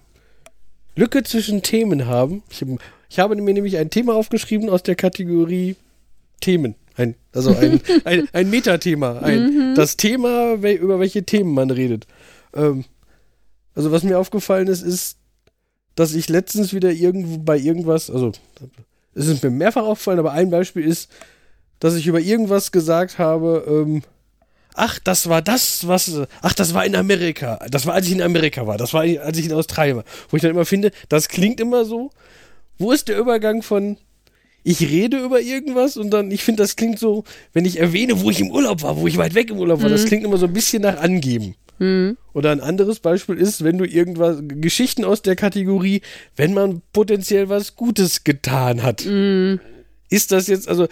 Lücke 0.95 1.23
zwischen 1.23 1.61
Themen 1.63 2.05
haben. 2.05 2.43
Ich, 2.49 2.63
ich 3.09 3.19
habe 3.19 3.35
mir 3.35 3.53
nämlich 3.53 3.77
ein 3.77 3.89
Thema 3.89 4.15
aufgeschrieben 4.15 4.69
aus 4.69 4.83
der 4.83 4.95
Kategorie 4.95 5.75
Themen. 6.41 6.75
Ein, 6.95 7.15
also 7.33 7.55
ein, 7.55 7.81
ein, 8.05 8.27
ein 8.33 8.49
Metathema. 8.49 9.19
Ein, 9.19 9.71
Mhm. 9.71 9.75
Das 9.75 9.97
Thema, 9.97 10.53
über 10.55 10.99
welche 10.99 11.23
Themen 11.23 11.53
man 11.53 11.71
redet. 11.71 12.05
Ähm, 12.53 12.85
also 13.73 13.91
was 13.91 14.03
mir 14.03 14.19
aufgefallen 14.19 14.67
ist, 14.67 14.81
ist, 14.81 15.17
dass 15.95 16.13
ich 16.13 16.29
letztens 16.29 16.73
wieder 16.73 16.91
irgendwo 16.91 17.37
bei 17.37 17.57
irgendwas, 17.57 18.09
also 18.09 18.31
es 19.13 19.27
ist 19.27 19.43
mir 19.43 19.49
mehrfach 19.49 19.83
aufgefallen, 19.83 20.19
aber 20.19 20.31
ein 20.31 20.49
Beispiel 20.49 20.85
ist, 20.85 21.09
dass 21.79 21.95
ich 21.95 22.07
über 22.07 22.19
irgendwas 22.19 22.71
gesagt 22.71 23.17
habe, 23.17 23.65
ähm, 23.67 24.03
ach, 24.75 24.99
das 24.99 25.27
war 25.27 25.41
das, 25.41 25.87
was, 25.87 26.11
ach, 26.41 26.53
das 26.53 26.73
war 26.73 26.85
in 26.85 26.95
Amerika. 26.95 27.59
Das 27.69 27.85
war, 27.85 27.95
als 27.95 28.07
ich 28.07 28.13
in 28.13 28.21
Amerika 28.21 28.67
war. 28.67 28.77
Das 28.77 28.93
war, 28.93 29.01
als 29.01 29.37
ich 29.37 29.45
in 29.47 29.53
Australien 29.53 29.97
war. 29.97 30.05
Wo 30.29 30.37
ich 30.37 30.41
dann 30.41 30.51
immer 30.51 30.65
finde, 30.65 30.91
das 31.09 31.27
klingt 31.27 31.59
immer 31.59 31.85
so. 31.85 32.11
Wo 32.77 32.91
ist 32.91 33.07
der 33.07 33.17
Übergang 33.17 33.61
von, 33.61 33.97
ich 34.63 34.81
rede 34.81 35.17
über 35.17 35.41
irgendwas 35.41 35.97
und 35.97 36.11
dann, 36.11 36.31
ich 36.31 36.43
finde, 36.43 36.63
das 36.63 36.75
klingt 36.75 36.99
so, 36.99 37.23
wenn 37.53 37.65
ich 37.65 37.79
erwähne, 37.79 38.21
wo 38.21 38.29
ich 38.29 38.39
im 38.39 38.51
Urlaub 38.51 38.83
war, 38.83 38.97
wo 38.97 39.07
ich 39.07 39.17
weit 39.17 39.33
weg 39.33 39.49
im 39.49 39.57
Urlaub 39.57 39.81
war, 39.81 39.89
das 39.89 40.05
klingt 40.05 40.23
immer 40.23 40.37
so 40.37 40.45
ein 40.45 40.53
bisschen 40.53 40.83
nach 40.83 40.99
Angeben. 40.99 41.55
Hm. 41.81 42.15
Oder 42.33 42.51
ein 42.51 42.61
anderes 42.61 42.99
Beispiel 42.99 43.37
ist, 43.37 43.63
wenn 43.63 43.79
du 43.79 43.85
irgendwas, 43.85 44.37
Geschichten 44.47 45.03
aus 45.03 45.23
der 45.23 45.35
Kategorie, 45.35 46.01
wenn 46.35 46.53
man 46.53 46.83
potenziell 46.93 47.49
was 47.49 47.75
Gutes 47.75 48.23
getan 48.23 48.83
hat. 48.83 49.01
Hm. 49.01 49.59
Ist 50.07 50.31
das 50.31 50.45
jetzt, 50.45 50.69
also, 50.69 50.87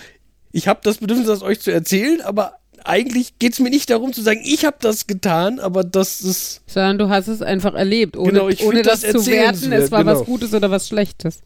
ich 0.52 0.68
habe 0.68 0.80
das 0.84 0.98
Bedürfnis, 0.98 1.28
das 1.28 1.44
euch 1.44 1.60
zu 1.60 1.70
erzählen, 1.72 2.22
aber 2.22 2.54
eigentlich 2.84 3.38
geht 3.38 3.54
es 3.54 3.60
mir 3.60 3.70
nicht 3.70 3.92
darum 3.92 4.14
zu 4.14 4.24
sagen, 4.24 4.42
ich 4.44 4.66
habe 4.66 4.78
das 4.82 5.06
getan, 5.06 5.60
aber 5.60 5.84
das 5.84 6.22
ist. 6.22 6.62
Sondern 6.66 6.98
du 6.98 7.10
hast 7.10 7.28
es 7.28 7.44
einfach 7.44 7.76
erlebt, 7.76 8.18
ohne, 8.18 8.32
Genau, 8.32 8.50
ohne 8.68 8.82
das, 8.82 9.02
das 9.02 9.12
zu 9.12 9.28
werten, 9.28 9.72
es 9.72 9.92
war 9.92 10.08
was 10.08 10.20
genau. 10.20 10.26
Gutes 10.26 10.56
oder 10.56 10.72
was 10.72 10.88
Schlechtes. 10.88 11.42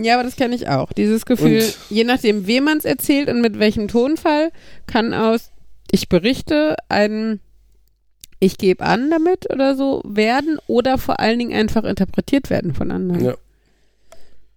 Ja, 0.00 0.14
aber 0.14 0.24
das 0.24 0.34
kenne 0.34 0.56
ich 0.56 0.66
auch. 0.66 0.92
Dieses 0.92 1.24
Gefühl, 1.24 1.62
Und- 1.62 1.76
je 1.88 2.02
nachdem, 2.02 2.48
wem 2.48 2.64
man 2.64 2.78
es 2.78 2.84
erzählt 2.84 3.28
und 3.28 3.40
mit 3.40 3.60
welchem 3.60 3.86
Tonfall, 3.86 4.50
kann 4.86 5.14
aus 5.14 5.52
ich 5.90 6.08
berichte 6.08 6.76
ein 6.88 7.40
ich 8.40 8.56
gebe 8.56 8.84
an 8.84 9.10
damit 9.10 9.52
oder 9.52 9.74
so 9.74 10.00
werden 10.04 10.58
oder 10.68 10.96
vor 10.96 11.18
allen 11.18 11.40
Dingen 11.40 11.52
einfach 11.52 11.82
interpretiert 11.82 12.50
werden 12.50 12.72
von 12.72 12.92
anderen. 12.92 13.24
Ja. 13.24 13.34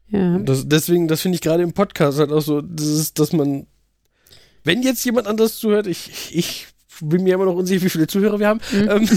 Ja. 0.10 0.40
Das, 0.40 0.68
deswegen, 0.68 1.08
das 1.08 1.22
finde 1.22 1.36
ich 1.38 1.41
gerade 1.41 1.64
im 1.64 1.74
Podcast 1.74 2.20
halt 2.20 2.32
auch 2.32 2.41
so, 2.41 2.62
das 2.62 2.86
ist, 2.86 3.18
dass 3.18 3.34
man, 3.34 3.66
wenn 4.64 4.84
jetzt 4.84 5.03
jemand 5.06 5.26
anders 5.26 5.58
zuhört, 5.58 5.88
ich, 5.88 6.36
ich, 6.36 6.68
bin 7.03 7.24
mir 7.24 7.34
immer 7.34 7.45
noch 7.45 7.56
unsicher, 7.56 7.84
wie 7.84 7.90
viele 7.90 8.06
Zuhörer 8.06 8.40
wir 8.40 8.48
haben, 8.48 8.60
Mhm. 8.72 8.90
ähm, 8.90 9.10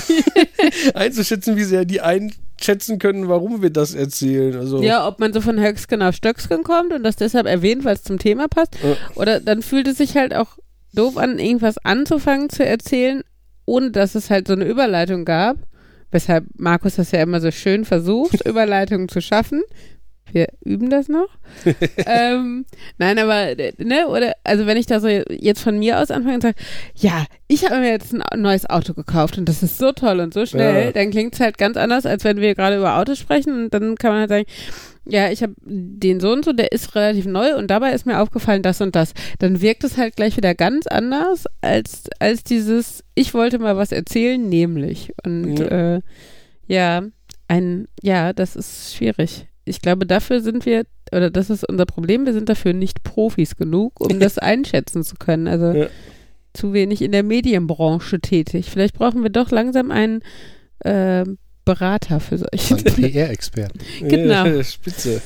einzuschätzen, 0.95 1.57
wie 1.57 1.65
sehr 1.65 1.85
die 1.85 2.01
einschätzen 2.01 2.99
können, 2.99 3.29
warum 3.29 3.61
wir 3.61 3.69
das 3.71 3.95
erzählen. 3.95 4.57
Also, 4.57 4.83
Ja, 4.83 5.07
ob 5.07 5.21
man 5.21 5.33
so 5.35 5.43
von 5.43 5.61
Höcksken 5.61 6.01
auf 6.01 6.15
Stöcksken 6.15 6.63
kommt 6.63 6.93
und 6.95 7.03
das 7.03 7.17
deshalb 7.17 7.47
erwähnt, 7.47 7.85
weil 7.85 7.95
es 7.97 8.03
zum 8.03 8.19
Thema 8.19 8.49
passt. 8.49 8.79
Ja. 8.83 8.97
Oder 9.17 9.41
dann 9.41 9.61
fühlt 9.61 9.87
es 9.87 9.99
sich 9.99 10.17
halt 10.17 10.35
auch 10.35 10.57
doof 10.95 11.17
an, 11.17 11.39
irgendwas 11.39 11.79
anzufangen 11.79 12.51
zu 12.51 12.65
erzählen, 12.65 13.23
ohne 13.67 13.91
dass 13.91 14.15
es 14.15 14.31
halt 14.31 14.47
so 14.47 14.55
eine 14.55 14.65
Überleitung 14.65 15.25
gab. 15.25 15.57
Weshalb 16.11 16.45
Markus 16.57 16.97
das 16.97 17.11
ja 17.11 17.23
immer 17.23 17.41
so 17.41 17.51
schön 17.51 17.85
versucht, 17.85 18.47
Überleitungen 18.47 19.09
zu 19.09 19.21
schaffen. 19.21 19.63
Wir 20.33 20.49
üben 20.65 20.91
das 20.91 21.09
noch. 21.09 21.29
ähm, 22.07 22.65
nein, 22.99 23.19
aber, 23.19 23.55
ne, 23.79 24.09
oder, 24.09 24.33
also 24.43 24.67
wenn 24.67 24.77
ich 24.77 24.87
da 24.87 24.99
so 24.99 25.07
jetzt 25.07 25.61
von 25.61 25.79
mir 25.79 26.01
aus 26.01 26.11
anfange 26.11 26.37
und 26.37 26.43
sage, 26.43 26.57
ja, 26.97 27.25
ich 27.47 27.65
habe 27.67 27.81
mir 27.81 27.91
jetzt 27.91 28.13
ein 28.15 28.23
neues 28.41 28.69
Auto 28.69 28.95
gekauft 28.95 29.39
und 29.39 29.49
das 29.49 29.63
ist 29.63 29.79
so 29.79 29.93
toll 29.93 30.21
und 30.21 30.35
so 30.35 30.45
schnell, 30.47 30.87
Ja. 30.87 30.93
dann 30.93 31.11
klingt 31.11 31.35
es 31.35 31.41
halt 31.41 31.59
ganz 31.59 31.77
anders, 31.77 32.05
als 32.07 32.25
wenn 32.25 32.39
wir 32.41 32.55
gerade 32.55 32.79
über 32.79 32.97
Autos 32.99 33.19
sprechen 33.19 33.65
und 33.65 33.75
dann 33.75 33.95
kann 33.97 34.11
man 34.13 34.21
halt 34.21 34.31
sagen, 34.31 34.45
ja, 35.07 35.31
ich 35.31 35.43
habe 35.43 35.55
den 35.65 36.21
so 36.21 36.33
und 36.33 36.45
so, 36.45 36.53
der 36.53 36.73
ist 36.73 36.95
relativ 36.95 37.27
neu 37.27 37.57
und 37.57 37.69
dabei 37.71 37.93
ist 37.93 38.07
mir 38.07 38.21
aufgefallen 38.21 38.63
das 38.63 38.81
und 38.81 38.97
das. 38.97 39.13
Dann 39.39 39.61
wirkt 39.61 39.85
es 39.85 39.97
halt 39.99 40.17
gleich 40.17 40.37
wieder 40.37 40.55
ganz 40.55 40.87
anders 40.87 41.45
als, 41.61 42.05
als 42.21 42.43
dieses, 42.45 43.05
ich 43.15 43.35
wollte 43.35 43.59
mal 43.59 43.77
was 43.77 43.93
erzählen, 43.93 44.49
nämlich. 44.49 45.13
Und 45.25 45.59
Ja. 45.59 45.97
äh, 45.97 46.01
ja, 46.67 47.03
ein, 47.49 47.87
ja, 48.03 48.33
das 48.33 48.57
ist 48.57 48.95
schwierig. 48.97 49.47
Ich 49.67 49.81
glaube, 49.83 50.07
dafür 50.07 50.41
sind 50.41 50.65
wir, 50.67 50.85
oder 51.13 51.31
das 51.31 51.51
ist 51.51 51.69
unser 51.69 51.87
Problem, 51.87 52.25
wir 52.27 52.33
sind 52.33 52.49
dafür 52.49 52.73
nicht 52.73 53.03
Profis 53.03 53.57
genug, 53.57 54.01
um 54.01 54.19
das 54.21 54.39
einschätzen 54.39 55.03
zu 55.05 55.17
können. 55.17 55.47
Also 55.49 55.73
Ja. 55.73 55.87
zu 56.55 56.73
wenig 56.73 57.03
in 57.03 57.13
der 57.13 57.23
Medienbranche 57.23 58.21
tätig. 58.21 58.71
Vielleicht 58.71 58.95
brauchen 58.95 59.23
wir 59.23 59.31
doch 59.31 59.51
langsam 59.51 59.91
einen 59.91 60.21
äh, 60.81 61.25
Berater 61.65 62.21
für 62.21 62.39
solche 62.39 62.77
Ein 62.77 62.85
PR-Experten. 62.85 63.79
Genau. 64.01 64.47
Ja, 64.47 64.65
spitze. 64.65 65.23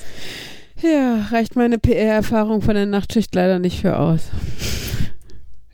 Ja, 0.80 1.26
reicht 1.30 1.56
meine 1.56 1.78
PR-Erfahrung 1.78 2.62
von 2.62 2.74
der 2.74 2.86
Nachtschicht 2.86 3.34
leider 3.34 3.58
nicht 3.58 3.80
für 3.80 3.98
aus. 3.98 4.30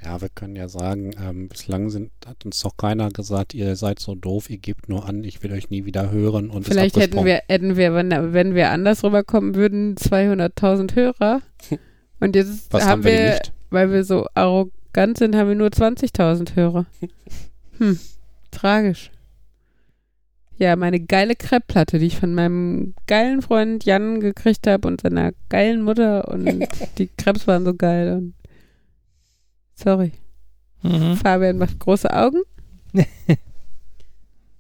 Ja, 0.05 0.21
wir 0.21 0.29
können 0.29 0.55
ja 0.55 0.69
sagen, 0.69 1.13
ähm, 1.23 1.49
bislang 1.49 1.89
sind, 1.89 2.11
hat 2.27 2.45
uns 2.45 2.61
doch 2.61 2.77
keiner 2.77 3.09
gesagt, 3.09 3.55
ihr 3.55 3.75
seid 3.77 4.01
so 4.01 4.15
doof, 4.15 4.51
ihr 4.51 4.59
gebt 4.59 4.89
nur 4.89 5.07
an, 5.09 5.25
ich 5.25 5.43
will 5.43 5.53
euch 5.53 5.71
nie 5.71 5.87
wieder 5.87 6.11
hören 6.11 6.51
und 6.51 6.65
Vielleicht 6.67 6.97
hätten 6.99 7.25
wir, 7.25 7.43
hätten 7.49 7.77
wir, 7.77 7.95
wenn, 7.95 8.11
wenn 8.11 8.55
wir 8.55 8.71
anders 8.71 9.03
rüberkommen 9.03 9.55
würden, 9.55 9.95
200.000 9.97 10.95
Hörer. 10.95 11.41
Und 12.21 12.37
jetzt 12.37 12.73
Was 12.73 12.85
haben 12.85 12.91
haben 12.91 13.05
wir 13.05 13.13
wir, 13.13 13.31
nicht? 13.31 13.53
weil 13.71 13.91
wir 13.91 14.05
so 14.05 14.27
arrogant 14.35 15.19
sind, 15.19 15.35
haben 15.35 15.49
wir 15.49 15.57
nur 15.57 15.69
20.000 15.69 16.55
Hörer. 16.55 16.87
Hm, 17.79 17.99
tragisch. 18.53 19.11
Ja, 20.57 20.77
meine 20.77 21.01
geile 21.01 21.35
Kreppplatte, 21.35 21.99
die 21.99 22.07
ich 22.07 22.17
von 22.17 22.35
meinem 22.35 22.95
geilen 23.07 23.43
Freund 23.43 23.85
Jan 23.85 24.21
gekriegt 24.21 24.67
habe 24.67 24.87
und 24.87 25.01
seiner 25.01 25.33
geilen 25.49 25.83
Mutter 25.83 26.29
und 26.29 26.69
die 26.99 27.09
Krebs 27.09 27.47
waren 27.47 27.65
so 27.65 27.75
geil. 27.75 28.17
Und 28.17 28.35
sorry. 29.75 30.13
Mhm. 30.83 31.17
Fabian 31.17 31.59
macht 31.59 31.81
große 31.81 32.13
Augen 32.13 32.43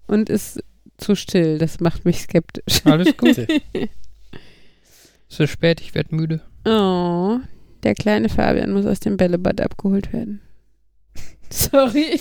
und 0.07 0.31
ist 0.31 0.63
zu 0.97 1.15
still. 1.15 1.59
Das 1.59 1.81
macht 1.81 2.05
mich 2.05 2.23
skeptisch. 2.23 2.85
Alles 2.85 3.17
gut. 3.17 3.47
Es 5.27 5.41
ist 5.41 5.51
spät, 5.51 5.81
ich 5.81 5.97
werde 5.97 6.15
müde. 6.15 6.43
Oh, 6.65 7.41
der 7.83 7.95
kleine 7.97 8.29
Fabian 8.29 8.71
muss 8.71 8.87
aus 8.87 9.01
dem 9.01 9.17
Bällebad 9.17 9.61
abgeholt 9.61 10.13
werden. 10.13 10.41
Sorry. 11.51 12.21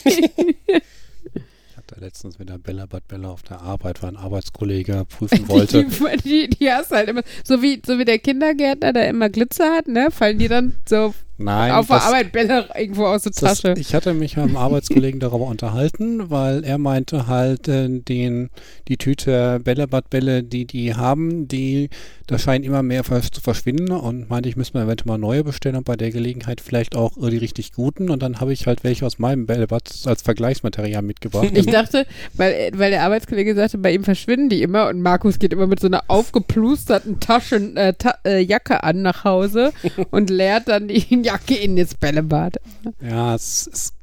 Ich 1.93 1.97
hatte 1.97 2.05
letztens 2.05 2.39
mit 2.39 2.49
der 2.49 2.57
Bella 2.57 2.87
Bad 2.87 3.07
Bella 3.07 3.29
auf 3.29 3.43
der 3.43 3.61
Arbeit, 3.61 4.01
weil 4.01 4.09
ein 4.09 4.17
Arbeitskollege 4.17 5.05
prüfen 5.05 5.47
wollte. 5.47 5.85
Die, 5.85 6.17
die, 6.23 6.49
die 6.49 6.71
hast 6.71 6.89
halt 6.89 7.07
immer, 7.07 7.21
so 7.43 7.61
wie, 7.61 7.83
so 7.85 7.99
wie 7.99 8.05
der 8.05 8.17
Kindergärtner, 8.17 8.93
der 8.93 9.09
immer 9.09 9.29
Glitzer 9.29 9.71
hat, 9.75 9.87
ne? 9.87 10.09
Fallen 10.09 10.39
die 10.39 10.47
dann 10.47 10.73
so 10.89 11.13
Nein, 11.43 11.71
auf 11.71 11.87
der 11.87 11.97
das- 11.97 12.05
Arbeit 12.07 12.31
Bälle 12.31 12.69
irgendwo 12.77 13.05
aus 13.05 13.23
der 13.23 13.31
Das, 13.31 13.61
Tasche. 13.61 13.73
ich 13.79 13.93
hatte 13.93 14.13
mich 14.13 14.35
mit 14.37 14.45
einem 14.45 14.57
Arbeitskollegen 14.57 15.19
darüber 15.19 15.45
unterhalten, 15.47 16.29
weil 16.29 16.63
er 16.63 16.77
meinte 16.77 17.27
halt, 17.27 17.67
äh, 17.67 17.87
den, 17.89 18.49
die 18.87 18.97
Tüte 18.97 19.59
Bällebadbälle, 19.63 20.43
die 20.43 20.65
die 20.65 20.95
haben, 20.95 21.47
die, 21.47 21.89
da 22.27 22.37
scheinen 22.39 22.63
immer 22.63 22.83
mehr 22.83 23.03
vers 23.03 23.31
zu 23.31 23.41
verschwinden 23.41 23.91
und 23.91 24.29
meinte, 24.29 24.47
ich 24.49 24.55
müsste 24.55 24.77
mir 24.77 24.85
eventuell 24.85 25.07
mal 25.07 25.17
neue 25.17 25.43
bestellen 25.43 25.75
und 25.75 25.85
bei 25.85 25.95
der 25.95 26.11
Gelegenheit 26.11 26.61
vielleicht 26.61 26.95
auch 26.95 27.17
äh, 27.21 27.29
die 27.29 27.37
richtig 27.37 27.73
guten 27.73 28.09
und 28.09 28.21
dann 28.23 28.39
habe 28.39 28.53
ich 28.53 28.67
halt 28.67 28.83
welche 28.83 29.05
aus 29.05 29.19
meinem 29.19 29.45
Bällebad 29.45 29.89
als 30.05 30.21
Vergleichsmaterial 30.21 31.01
mitgebracht. 31.01 31.49
Ich 31.53 31.65
dachte, 31.65 32.05
weil, 32.33 32.71
weil 32.75 32.91
der 32.91 33.03
Arbeitskollege 33.03 33.55
sagte, 33.55 33.77
bei 33.77 33.91
ihm 33.93 34.03
verschwinden 34.03 34.49
die 34.49 34.61
immer 34.61 34.87
und 34.87 35.01
Markus 35.01 35.39
geht 35.39 35.51
immer 35.53 35.67
mit 35.67 35.79
so 35.79 35.87
einer 35.87 36.03
aufgeplusterten 36.07 37.19
Taschen, 37.19 37.75
äh, 37.77 37.93
Ta 37.93 38.15
äh, 38.25 38.39
Jacke 38.39 38.83
an 38.83 39.01
nach 39.01 39.23
Hause 39.23 39.71
und 40.11 40.29
leert 40.29 40.67
dann 40.67 40.87
die 40.87 41.03
Jacke 41.23 41.32
in 41.49 41.75
das 41.75 41.95
Bällebad. 41.95 42.57
Ja, 43.01 43.35
es, 43.35 43.69
es, 43.71 43.93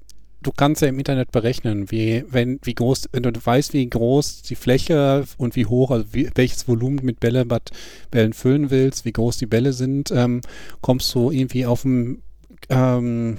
du 0.43 0.53
kannst 0.53 0.83
ja 0.83 0.89
im 0.89 0.99
Internet 0.99 1.33
berechnen, 1.33 1.91
wie, 1.91 2.25
wenn, 2.29 2.59
wie 2.63 2.75
groß, 2.75 3.09
wenn 3.13 3.23
du 3.23 3.33
weißt, 3.33 3.73
wie 3.73 3.89
groß 3.89 4.43
die 4.43 4.55
Fläche 4.55 5.25
und 5.39 5.57
wie 5.57 5.67
hoch, 5.67 5.91
also 5.91 6.07
wie, 6.13 6.31
welches 6.35 6.67
Volumen 6.69 7.05
mit 7.05 7.21
Bällebad, 7.21 7.71
Bällen 8.11 8.33
füllen 8.33 8.71
willst, 8.71 9.05
wie 9.05 9.13
groß 9.13 9.39
die 9.39 9.47
Bälle 9.47 9.73
sind, 9.73 10.11
ähm, 10.11 10.41
kommst 10.81 11.15
du 11.15 11.31
irgendwie 11.31 11.67
auf 11.67 11.85
ein, 11.85 12.23
ähm, 12.69 13.39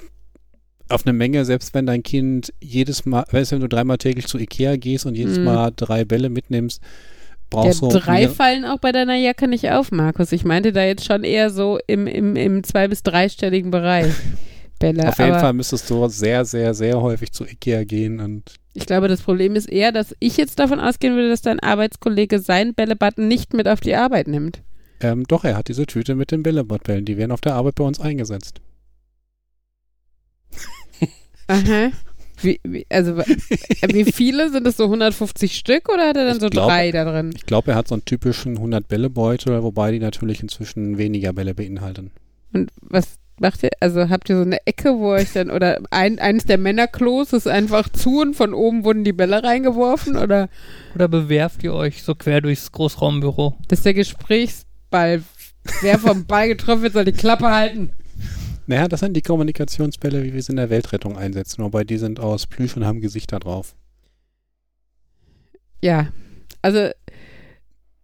auf 0.88 1.06
eine 1.06 1.12
Menge, 1.12 1.44
selbst 1.44 1.74
wenn 1.74 1.86
dein 1.86 2.02
Kind 2.02 2.52
jedes 2.60 3.04
Mal, 3.06 3.24
weißt 3.30 3.52
du, 3.52 3.56
wenn 3.56 3.62
du 3.62 3.68
dreimal 3.68 3.98
täglich 3.98 4.26
zu 4.26 4.38
Ikea 4.38 4.76
gehst 4.76 5.06
und 5.06 5.14
jedes 5.14 5.38
Mhm. 5.38 5.44
Mal 5.44 5.72
drei 5.74 6.04
Bälle 6.04 6.28
mitnimmst, 6.28 6.82
Brauchst 7.52 7.82
du 7.82 7.88
drei 7.88 8.28
fallen 8.28 8.64
auch 8.64 8.78
bei 8.78 8.92
deiner 8.92 9.16
Jacke 9.16 9.46
nicht 9.48 9.70
auf, 9.70 9.90
Markus. 9.92 10.32
Ich 10.32 10.44
meinte 10.44 10.72
da 10.72 10.84
jetzt 10.84 11.04
schon 11.04 11.24
eher 11.24 11.50
so 11.50 11.78
im, 11.86 12.06
im, 12.06 12.36
im 12.36 12.64
zwei- 12.64 12.88
bis 12.88 13.02
dreistelligen 13.02 13.70
Bereich. 13.70 14.12
Bälle. 14.78 15.08
auf 15.08 15.18
jeden 15.18 15.38
Fall 15.38 15.52
müsstest 15.52 15.88
du 15.90 16.08
sehr, 16.08 16.44
sehr, 16.44 16.74
sehr 16.74 17.00
häufig 17.00 17.30
zu 17.30 17.44
Ikea 17.46 17.84
gehen 17.84 18.18
und 18.18 18.54
ich 18.74 18.84
glaube, 18.84 19.06
das 19.06 19.20
Problem 19.20 19.54
ist 19.54 19.68
eher, 19.68 19.92
dass 19.92 20.16
ich 20.18 20.36
jetzt 20.38 20.58
davon 20.58 20.80
ausgehen 20.80 21.14
würde, 21.14 21.28
dass 21.28 21.42
dein 21.42 21.60
Arbeitskollege 21.60 22.40
sein 22.40 22.74
Bällebad 22.74 23.16
nicht 23.18 23.54
mit 23.54 23.68
auf 23.68 23.78
die 23.80 23.94
Arbeit 23.94 24.26
nimmt. 24.26 24.62
ähm, 25.00 25.22
doch, 25.28 25.44
er 25.44 25.56
hat 25.56 25.68
diese 25.68 25.86
Tüte 25.86 26.16
mit 26.16 26.32
den 26.32 26.42
Bällebadbällen, 26.42 27.04
die 27.04 27.16
werden 27.16 27.30
auf 27.30 27.40
der 27.42 27.54
Arbeit 27.54 27.76
bei 27.76 27.84
uns 27.84 28.00
eingesetzt. 28.00 28.60
Aha. 31.48 31.90
Wie, 32.42 32.60
wie, 32.64 32.86
also 32.90 33.16
wie 33.18 34.04
viele 34.12 34.50
sind 34.50 34.66
es 34.66 34.76
so 34.76 34.84
150 34.84 35.54
Stück 35.56 35.88
oder 35.88 36.08
hat 36.08 36.16
er 36.16 36.24
dann 36.26 36.36
Ich 36.36 36.42
so 36.42 36.48
glaub- 36.50 36.68
drei 36.68 36.90
da 36.90 37.04
drin? 37.04 37.30
Ich 37.36 37.46
glaube, 37.46 37.70
er 37.72 37.76
hat 37.76 37.88
so 37.88 37.94
einen 37.94 38.04
typischen 38.04 38.56
100 38.56 38.88
Bälle 38.88 39.10
Beutel, 39.10 39.62
wobei 39.62 39.92
die 39.92 39.98
natürlich 39.98 40.42
inzwischen 40.42 40.98
weniger 40.98 41.32
Bälle 41.32 41.54
beinhalten. 41.54 42.10
Und 42.52 42.70
was 42.80 43.16
macht 43.40 43.62
ihr, 43.62 43.70
also 43.80 44.08
habt 44.08 44.28
ihr 44.28 44.36
so 44.36 44.42
eine 44.42 44.58
Ecke, 44.66 44.98
wo 44.98 45.12
euch 45.12 45.32
dann, 45.32 45.50
oder 45.50 45.80
ein, 45.90 46.18
eines 46.18 46.44
der 46.44 46.58
Männerklos 46.58 47.32
ist 47.32 47.48
einfach 47.48 47.88
zu 47.88 48.20
und 48.20 48.34
von 48.36 48.52
oben 48.54 48.84
wurden 48.84 49.04
die 49.04 49.12
Bälle 49.14 49.42
reingeworfen 49.42 50.16
oder 50.16 50.48
Oder 50.94 51.08
bewerft 51.08 51.64
ihr 51.64 51.72
euch 51.74 52.02
so 52.02 52.14
quer 52.14 52.40
durchs 52.40 52.70
Großraumbüro? 52.72 53.56
das 53.68 53.80
ist 53.80 53.86
der 53.86 53.94
Gesprächsball. 53.94 55.22
Wer 55.80 55.98
vom 55.98 56.26
Ball 56.26 56.48
getroffen 56.48 56.82
wird, 56.82 56.92
soll 56.92 57.04
die 57.04 57.12
Klappe 57.12 57.48
halten. 57.50 57.90
Naja, 58.66 58.88
das 58.88 59.00
sind 59.00 59.14
die 59.16 59.22
Kommunikationsbälle, 59.22 60.22
wie 60.22 60.32
wir 60.34 60.42
sie 60.42 60.52
in 60.52 60.56
der 60.56 60.70
Weltrettung 60.70 61.16
einsetzen. 61.16 61.62
Wobei 61.64 61.84
die 61.84 61.98
sind 61.98 62.20
aus 62.20 62.46
Plüsch 62.46 62.76
und 62.76 62.84
haben 62.86 63.00
Gesichter 63.00 63.40
drauf. 63.40 63.74
Ja, 65.82 66.08
also 66.62 66.90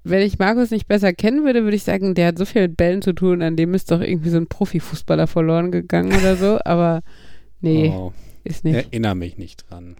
wenn 0.04 0.22
ich 0.22 0.38
Markus 0.38 0.70
nicht 0.70 0.88
besser 0.88 1.12
kennen 1.12 1.44
würde, 1.44 1.64
würde 1.64 1.76
ich 1.76 1.84
sagen, 1.84 2.14
der 2.14 2.28
hat 2.28 2.38
so 2.38 2.44
viel 2.44 2.62
mit 2.62 2.76
Bällen 2.76 3.02
zu 3.02 3.12
tun, 3.12 3.42
an 3.42 3.56
dem 3.56 3.74
ist 3.74 3.90
doch 3.90 4.00
irgendwie 4.00 4.30
so 4.30 4.38
ein 4.38 4.46
Profifußballer 4.46 5.26
verloren 5.26 5.70
gegangen 5.70 6.12
oder 6.18 6.36
so, 6.36 6.58
aber 6.64 7.02
nee, 7.60 7.90
Oh, 7.94 8.12
ist 8.44 8.64
nicht. 8.64 8.74
erinnere 8.74 9.14
mich 9.14 9.36
nicht 9.38 9.70
dran. 9.70 9.96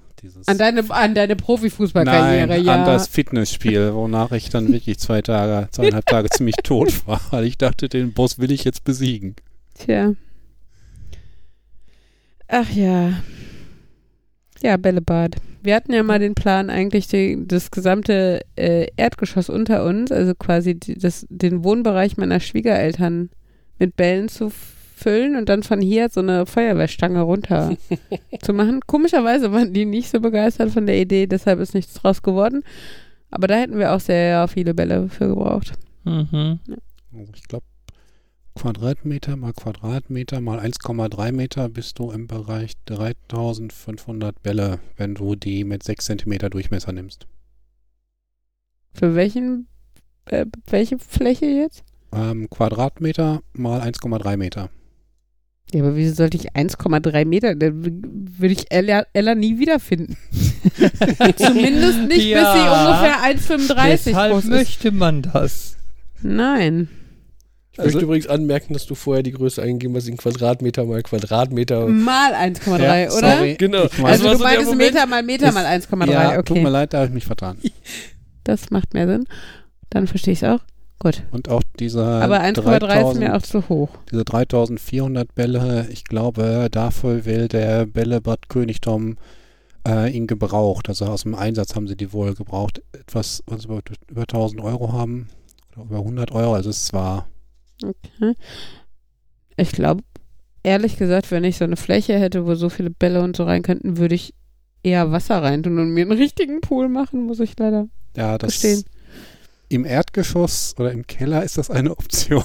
An 0.47 0.59
deine, 0.59 0.83
an 0.91 1.15
deine 1.15 1.37
Profifußballkarriere, 1.37 2.49
Nein, 2.49 2.65
ja. 2.65 2.75
an 2.75 2.85
das 2.87 3.07
Fitnessspiel, 3.07 3.95
wonach 3.95 4.33
ich 4.33 4.51
dann 4.51 4.73
wirklich 4.73 4.99
zwei 4.99 5.23
Tage, 5.23 5.69
zweieinhalb 5.71 6.07
Tage 6.07 6.29
ziemlich 6.31 6.57
tot 6.65 7.07
war, 7.07 7.21
weil 7.31 7.45
ich 7.45 7.57
dachte, 7.57 7.89
den 7.89 8.13
Boss 8.15 8.39
will 8.41 8.51
ich 8.51 8.65
jetzt 8.65 8.83
besiegen. 8.83 9.37
Tja. 9.75 10.15
Ach 12.49 12.71
ja. 12.71 13.13
Ja, 14.63 14.77
Bällebad. 14.77 15.37
Wir 15.63 15.75
hatten 15.75 15.93
ja 15.93 16.03
mal 16.03 16.19
den 16.19 16.35
Plan, 16.35 16.71
eigentlich 16.71 17.09
die, 17.09 17.47
das 17.47 17.71
gesamte 17.71 18.41
äh, 18.57 18.87
Erdgeschoss 18.97 19.51
unter 19.51 19.85
uns, 19.85 20.11
also 20.11 20.35
quasi 20.35 20.75
die, 20.75 20.95
das, 20.95 21.27
den 21.29 21.63
Wohnbereich 21.65 22.17
meiner 22.17 22.41
Schwiegereltern 22.41 23.31
mit 23.79 23.97
Bällen 23.97 24.29
zu 24.29 24.51
füllen 24.99 25.37
und 25.37 25.49
dann 25.49 25.63
von 25.63 25.81
hier 25.81 26.09
so 26.09 26.21
eine 26.21 26.47
Feuerwehrstange 26.47 27.21
runter 27.21 27.77
zu 28.43 28.53
machen. 28.53 28.81
Komischerweise 28.87 29.53
waren 29.53 29.73
die 29.73 29.85
nicht 29.85 30.11
so 30.11 30.21
begeistert 30.21 30.71
von 30.71 30.87
der 30.87 30.99
Idee, 30.99 31.27
deshalb 31.27 31.61
ist 31.61 31.75
nichts 31.75 31.95
draus 31.95 32.23
geworden. 32.23 32.63
Aber 33.31 33.47
da 33.47 33.57
hätten 33.57 33.79
wir 33.79 33.93
auch 33.93 34.01
sehr 34.01 34.49
viele 34.49 34.75
Bälle 34.75 35.09
für 35.09 35.29
gebraucht. 35.29 35.73
Mhm. 36.05 36.61
Also 37.13 37.33
ich 37.35 37.47
glaube, 37.47 37.65
Quadratmeter 38.55 39.37
mal 39.37 39.53
Quadratmeter 39.53 40.41
mal 40.41 40.59
1,3 40.59 41.33
Meter 41.33 41.69
bist 41.69 41.99
du 41.99 42.11
im 42.11 42.27
Bereich 42.27 42.73
3500 42.87 44.43
Bälle, 44.43 44.81
wenn 44.97 45.15
du 45.15 45.37
die 45.37 45.63
mit 45.65 45.83
6 45.85 46.07
cm 46.07 46.51
Durchmesser 46.51 46.93
nimmst. 46.93 47.27
Für 48.95 49.15
welchen, 49.15 49.69
äh, 50.27 50.47
welche 50.67 50.99
Fläche 50.99 51.47
jetzt? 51.47 51.85
Ähm, 52.13 52.49
Quadratmeter 52.51 53.43
mal 53.53 53.81
1,3 53.81 54.37
Meter. 54.37 54.71
Ja, 55.73 55.83
aber 55.83 55.95
wieso 55.95 56.15
sollte 56.15 56.39
ich 56.39 56.55
1,3 56.57 57.25
Meter? 57.27 57.55
Dann 57.55 57.85
würde 57.85 58.55
ich 58.55 58.73
Ella, 58.73 59.05
Ella 59.13 59.35
nie 59.37 59.59
wiederfinden. 59.59 60.17
Zumindest 61.37 62.09
nicht, 62.09 62.25
Ja. 62.25 62.41
bis 62.41 62.53
sie 62.55 63.59
ungefähr 63.61 63.69
1,35 63.77 64.07
Weshalb 64.07 64.33
groß 64.33 64.45
ist. 64.45 64.51
möchte 64.51 64.91
man 64.93 65.23
das? 65.23 65.77
Nein. 66.23 66.89
Ich 67.79 67.85
möchte 67.85 67.99
Also- 67.99 68.07
übrigens 68.07 68.27
anmerken, 68.27 68.73
dass 68.75 68.87
du 68.87 68.95
vorher 68.95 69.23
die 69.23 69.31
Größe 69.33 69.63
eingegeben 69.63 69.95
hast 69.97 70.09
in 70.09 70.17
Quadratmeter 70.17 70.85
mal 70.85 71.03
Quadratmeter. 71.03 71.87
Mal 71.87 72.35
1,3, 72.35 73.05
Ja, 73.05 73.11
oder? 73.13 73.37
sorry. 73.37 73.55
Genau. 73.57 73.87
Also 74.03 74.25
war 74.41 74.55
du 74.57 74.65
so 74.65 74.71
Moment- 74.73 74.79
Meter 74.95 75.07
mal 75.07 75.23
Meter 75.23 75.49
Ist- 75.49 75.55
mal 75.55 75.65
1,3, 75.65 76.11
ja, 76.13 76.43
tut 76.43 76.57
mir 76.57 76.63
okay. 76.65 76.71
leid, 76.73 76.93
da 76.93 76.99
habe 76.99 77.07
ich 77.09 77.15
mich 77.15 77.25
vertan. 77.27 77.59
Das 78.45 78.71
macht 78.71 78.95
mehr 78.95 79.07
Sinn. 79.07 79.27
Dann 79.91 80.07
verstehe 80.07 80.33
ich 80.33 80.43
es 80.43 80.49
auch. 80.49 80.61
Gut. 81.01 81.23
Und 81.33 81.51
auch 81.51 81.63
diese 81.79 82.03
Aber 82.03 82.41
1,3 82.41 83.11
ist 83.13 83.19
mir 83.19 83.37
auch 83.37 83.43
zu 83.43 83.69
hoch. 83.69 83.91
diese 84.11 84.25
3400 84.25 85.35
Bälle, 85.35 85.87
ich 85.93 86.05
glaube, 86.05 86.69
dafür 86.71 87.25
will 87.27 87.47
der 87.49 87.85
Bällebad 87.87 88.49
Königtum 88.49 89.17
äh, 89.87 90.11
ihn 90.11 90.27
gebraucht. 90.27 90.89
Also 90.89 91.05
aus 91.05 91.23
dem 91.23 91.35
Einsatz 91.35 91.75
haben 91.77 91.87
sie 91.89 91.97
die 91.97 92.13
wohl 92.13 92.35
gebraucht. 92.35 92.83
Etwas, 92.93 93.43
was 93.47 93.67
über, 93.67 93.81
über 94.11 94.23
1000 94.23 94.61
Euro 94.63 94.93
haben. 94.93 95.29
Oder 95.77 95.85
über 95.85 95.99
100 95.99 96.33
Euro. 96.33 96.55
Also 96.55 96.71
es 96.71 96.93
war, 96.93 97.27
Okay. 97.83 98.35
Ich 99.57 99.73
glaube, 99.73 100.03
ehrlich 100.63 100.97
gesagt, 100.97 101.31
wenn 101.31 101.45
ich 101.45 101.59
so 101.59 101.65
eine 101.65 101.77
Fläche 101.77 102.19
hätte, 102.19 102.47
wo 102.47 102.55
so 102.55 102.69
viele 102.69 102.91
Bälle 102.91 103.23
und 103.23 103.37
so 103.37 103.45
rein 103.45 103.63
könnten, 103.63 103.97
würde 103.97 104.15
ich 104.15 104.35
eher 104.83 105.11
Wasser 105.11 105.43
reintun 105.43 105.79
und 105.79 105.91
mir 105.91 106.03
einen 106.03 106.13
richtigen 106.13 106.61
Pool 106.61 106.89
machen, 106.89 107.25
muss 107.27 107.41
ich 107.41 107.59
leider 107.59 107.89
ja, 108.17 108.39
das 108.39 108.57
verstehen. 108.57 108.85
im 109.69 109.85
Erdgeschoss 109.85 110.75
oder 110.79 110.93
im 110.93 111.07
Keller 111.07 111.43
ist 111.43 111.59
das 111.59 111.71
eine 111.71 111.91
Option. 111.99 112.45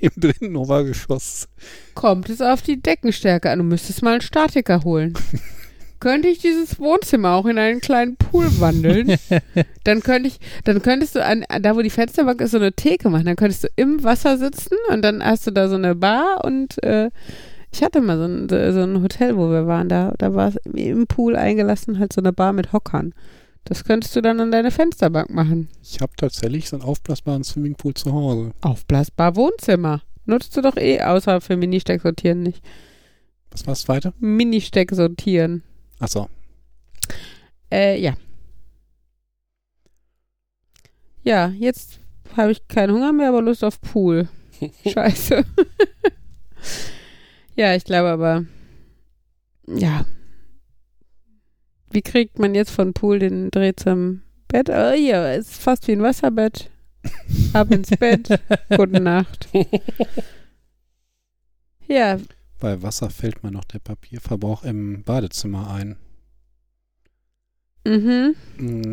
Im 0.00 0.12
dritten 0.16 0.56
Obergeschoss. 0.56 1.46
Kommt 1.94 2.30
es 2.30 2.40
auf 2.40 2.62
die 2.62 2.80
Deckenstärke 2.80 3.50
an. 3.50 3.58
Du 3.58 3.64
müsstest 3.64 4.02
mal 4.02 4.12
einen 4.12 4.22
Statiker 4.22 4.82
holen. 4.82 5.12
Könnte 6.00 6.28
ich 6.28 6.38
dieses 6.38 6.80
Wohnzimmer 6.80 7.34
auch 7.34 7.44
in 7.44 7.58
einen 7.58 7.80
kleinen 7.80 8.16
Pool 8.16 8.46
wandeln? 8.58 9.16
dann 9.84 10.00
könnte 10.02 10.28
ich, 10.28 10.40
dann 10.64 10.80
könntest 10.80 11.14
du 11.14 11.24
an, 11.24 11.44
da 11.60 11.76
wo 11.76 11.82
die 11.82 11.90
Fensterbank 11.90 12.40
ist, 12.40 12.52
so 12.52 12.56
eine 12.56 12.72
Theke 12.72 13.10
machen. 13.10 13.26
Dann 13.26 13.36
könntest 13.36 13.64
du 13.64 13.68
im 13.76 14.02
Wasser 14.02 14.38
sitzen 14.38 14.76
und 14.90 15.02
dann 15.02 15.22
hast 15.22 15.46
du 15.46 15.50
da 15.50 15.68
so 15.68 15.76
eine 15.76 15.94
Bar 15.94 16.42
und 16.44 16.82
äh, 16.82 17.10
ich 17.72 17.82
hatte 17.82 18.00
mal 18.00 18.16
so 18.18 18.24
ein, 18.24 18.48
so 18.48 18.80
ein 18.80 19.02
Hotel, 19.02 19.36
wo 19.36 19.50
wir 19.50 19.66
waren, 19.66 19.88
da, 19.88 20.14
da 20.18 20.34
war 20.34 20.48
es 20.48 20.56
im 20.72 21.06
Pool 21.06 21.36
eingelassen, 21.36 21.98
halt 21.98 22.12
so 22.12 22.20
eine 22.20 22.32
Bar 22.32 22.52
mit 22.52 22.72
Hockern. 22.72 23.14
Das 23.64 23.84
könntest 23.84 24.16
du 24.16 24.22
dann 24.22 24.40
an 24.40 24.50
deine 24.50 24.70
Fensterbank 24.70 25.30
machen. 25.30 25.68
Ich 25.82 26.00
habe 26.00 26.12
tatsächlich 26.16 26.68
so 26.68 26.76
einen 26.76 26.84
aufblasbaren 26.84 27.44
Swimmingpool 27.44 27.94
zu 27.94 28.12
Hause. 28.12 28.52
Aufblasbar 28.62 29.36
Wohnzimmer. 29.36 30.00
Nutzt 30.24 30.56
du 30.56 30.62
doch 30.62 30.76
eh, 30.76 31.02
außer 31.02 31.40
für 31.40 31.56
Ministeck 31.56 32.00
sortieren 32.00 32.42
nicht. 32.42 32.64
Was 33.50 33.66
war 33.66 33.72
das 33.72 33.82
zweite? 33.82 34.14
Ministeck 34.18 34.92
sortieren. 34.92 35.62
Achso. 36.00 36.28
Äh, 37.70 38.00
ja. 38.00 38.16
Ja, 41.22 41.48
jetzt 41.48 42.00
habe 42.36 42.52
ich 42.52 42.66
keinen 42.66 42.94
Hunger 42.94 43.12
mehr, 43.12 43.28
aber 43.28 43.42
Lust 43.42 43.62
auf 43.62 43.80
Pool. 43.80 44.28
Scheiße. 44.86 45.44
ja, 47.56 47.74
ich 47.74 47.84
glaube 47.84 48.08
aber, 48.08 48.46
ja. 49.66 50.06
Wie 51.90 52.02
kriegt 52.02 52.38
man 52.38 52.54
jetzt 52.54 52.70
von 52.70 52.94
Pool 52.94 53.18
den 53.18 53.50
Dreh 53.50 53.74
zum 53.74 54.22
Bett? 54.48 54.70
Oh 54.70 54.94
ja, 54.94 55.32
es 55.32 55.50
ist 55.50 55.62
fast 55.62 55.86
wie 55.86 55.92
ein 55.92 56.02
Wasserbett. 56.02 56.70
Ab 57.52 57.70
ins 57.70 57.90
Bett. 57.90 58.40
Gute 58.76 59.00
Nacht. 59.00 59.48
Ja, 61.86 62.18
Bei 62.60 62.82
Wasser 62.82 63.10
fällt 63.10 63.42
mir 63.42 63.50
noch 63.50 63.64
der 63.64 63.78
Papierverbrauch 63.78 64.62
im 64.64 65.02
Badezimmer 65.02 65.70
ein. 65.72 65.96
mhm. 67.86 68.34
Hm, 68.58 68.90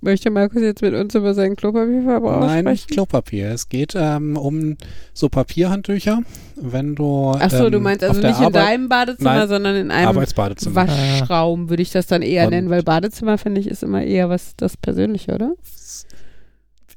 Möchte 0.00 0.30
Markus 0.30 0.62
jetzt 0.62 0.82
mit 0.82 0.94
uns 0.94 1.14
über 1.14 1.32
seinen 1.32 1.54
Klopapierverbrauch 1.54 2.40
Nein, 2.40 2.64
nicht 2.64 2.82
sprechen? 2.82 2.94
Klopapier. 2.94 3.50
Es 3.50 3.68
geht 3.68 3.94
ähm, 3.96 4.36
um 4.36 4.76
so 5.14 5.28
Papierhandtücher. 5.28 6.22
Wenn 6.56 6.96
du. 6.96 7.32
Ach 7.38 7.50
so, 7.50 7.66
ähm, 7.66 7.72
du 7.72 7.78
meinst 7.80 8.02
also 8.02 8.20
nicht 8.20 8.38
in 8.38 8.46
Arbeit, 8.46 8.54
deinem 8.66 8.88
Badezimmer, 8.88 9.34
Nein, 9.36 9.48
sondern 9.48 9.76
in 9.76 9.90
einem. 9.92 10.16
Waschraum, 10.16 11.70
würde 11.70 11.82
ich 11.82 11.92
das 11.92 12.06
dann 12.08 12.22
eher 12.22 12.44
Und- 12.46 12.50
nennen, 12.50 12.68
weil 12.70 12.82
Badezimmer, 12.82 13.38
finde 13.38 13.60
ich, 13.60 13.68
ist 13.68 13.84
immer 13.84 14.02
eher 14.02 14.28
was 14.28 14.54
das 14.56 14.76
Persönliche, 14.76 15.34
oder? 15.34 15.54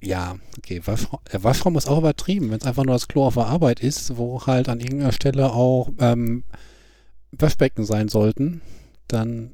Ja, 0.02 0.38
okay. 0.58 0.82
Waschraum, 0.86 1.20
der 1.32 1.44
Waschraum 1.44 1.78
ist 1.78 1.88
auch 1.88 1.98
übertrieben. 1.98 2.50
Wenn 2.52 2.60
es 2.60 2.66
einfach 2.66 2.86
nur 2.86 2.96
das 2.96 3.08
Klo 3.08 3.26
auf 3.26 3.34
der 3.34 3.48
Arbeit 3.48 3.82
ist, 3.82 4.18
wo 4.18 4.46
halt 4.46 4.70
an 4.70 4.80
irgendeiner 4.80 5.12
Stelle 5.12 5.52
auch 5.52 5.90
ähm, 6.00 6.44
Waschbecken 7.32 7.86
sein 7.86 8.08
sollten, 8.08 8.62
dann. 9.08 9.54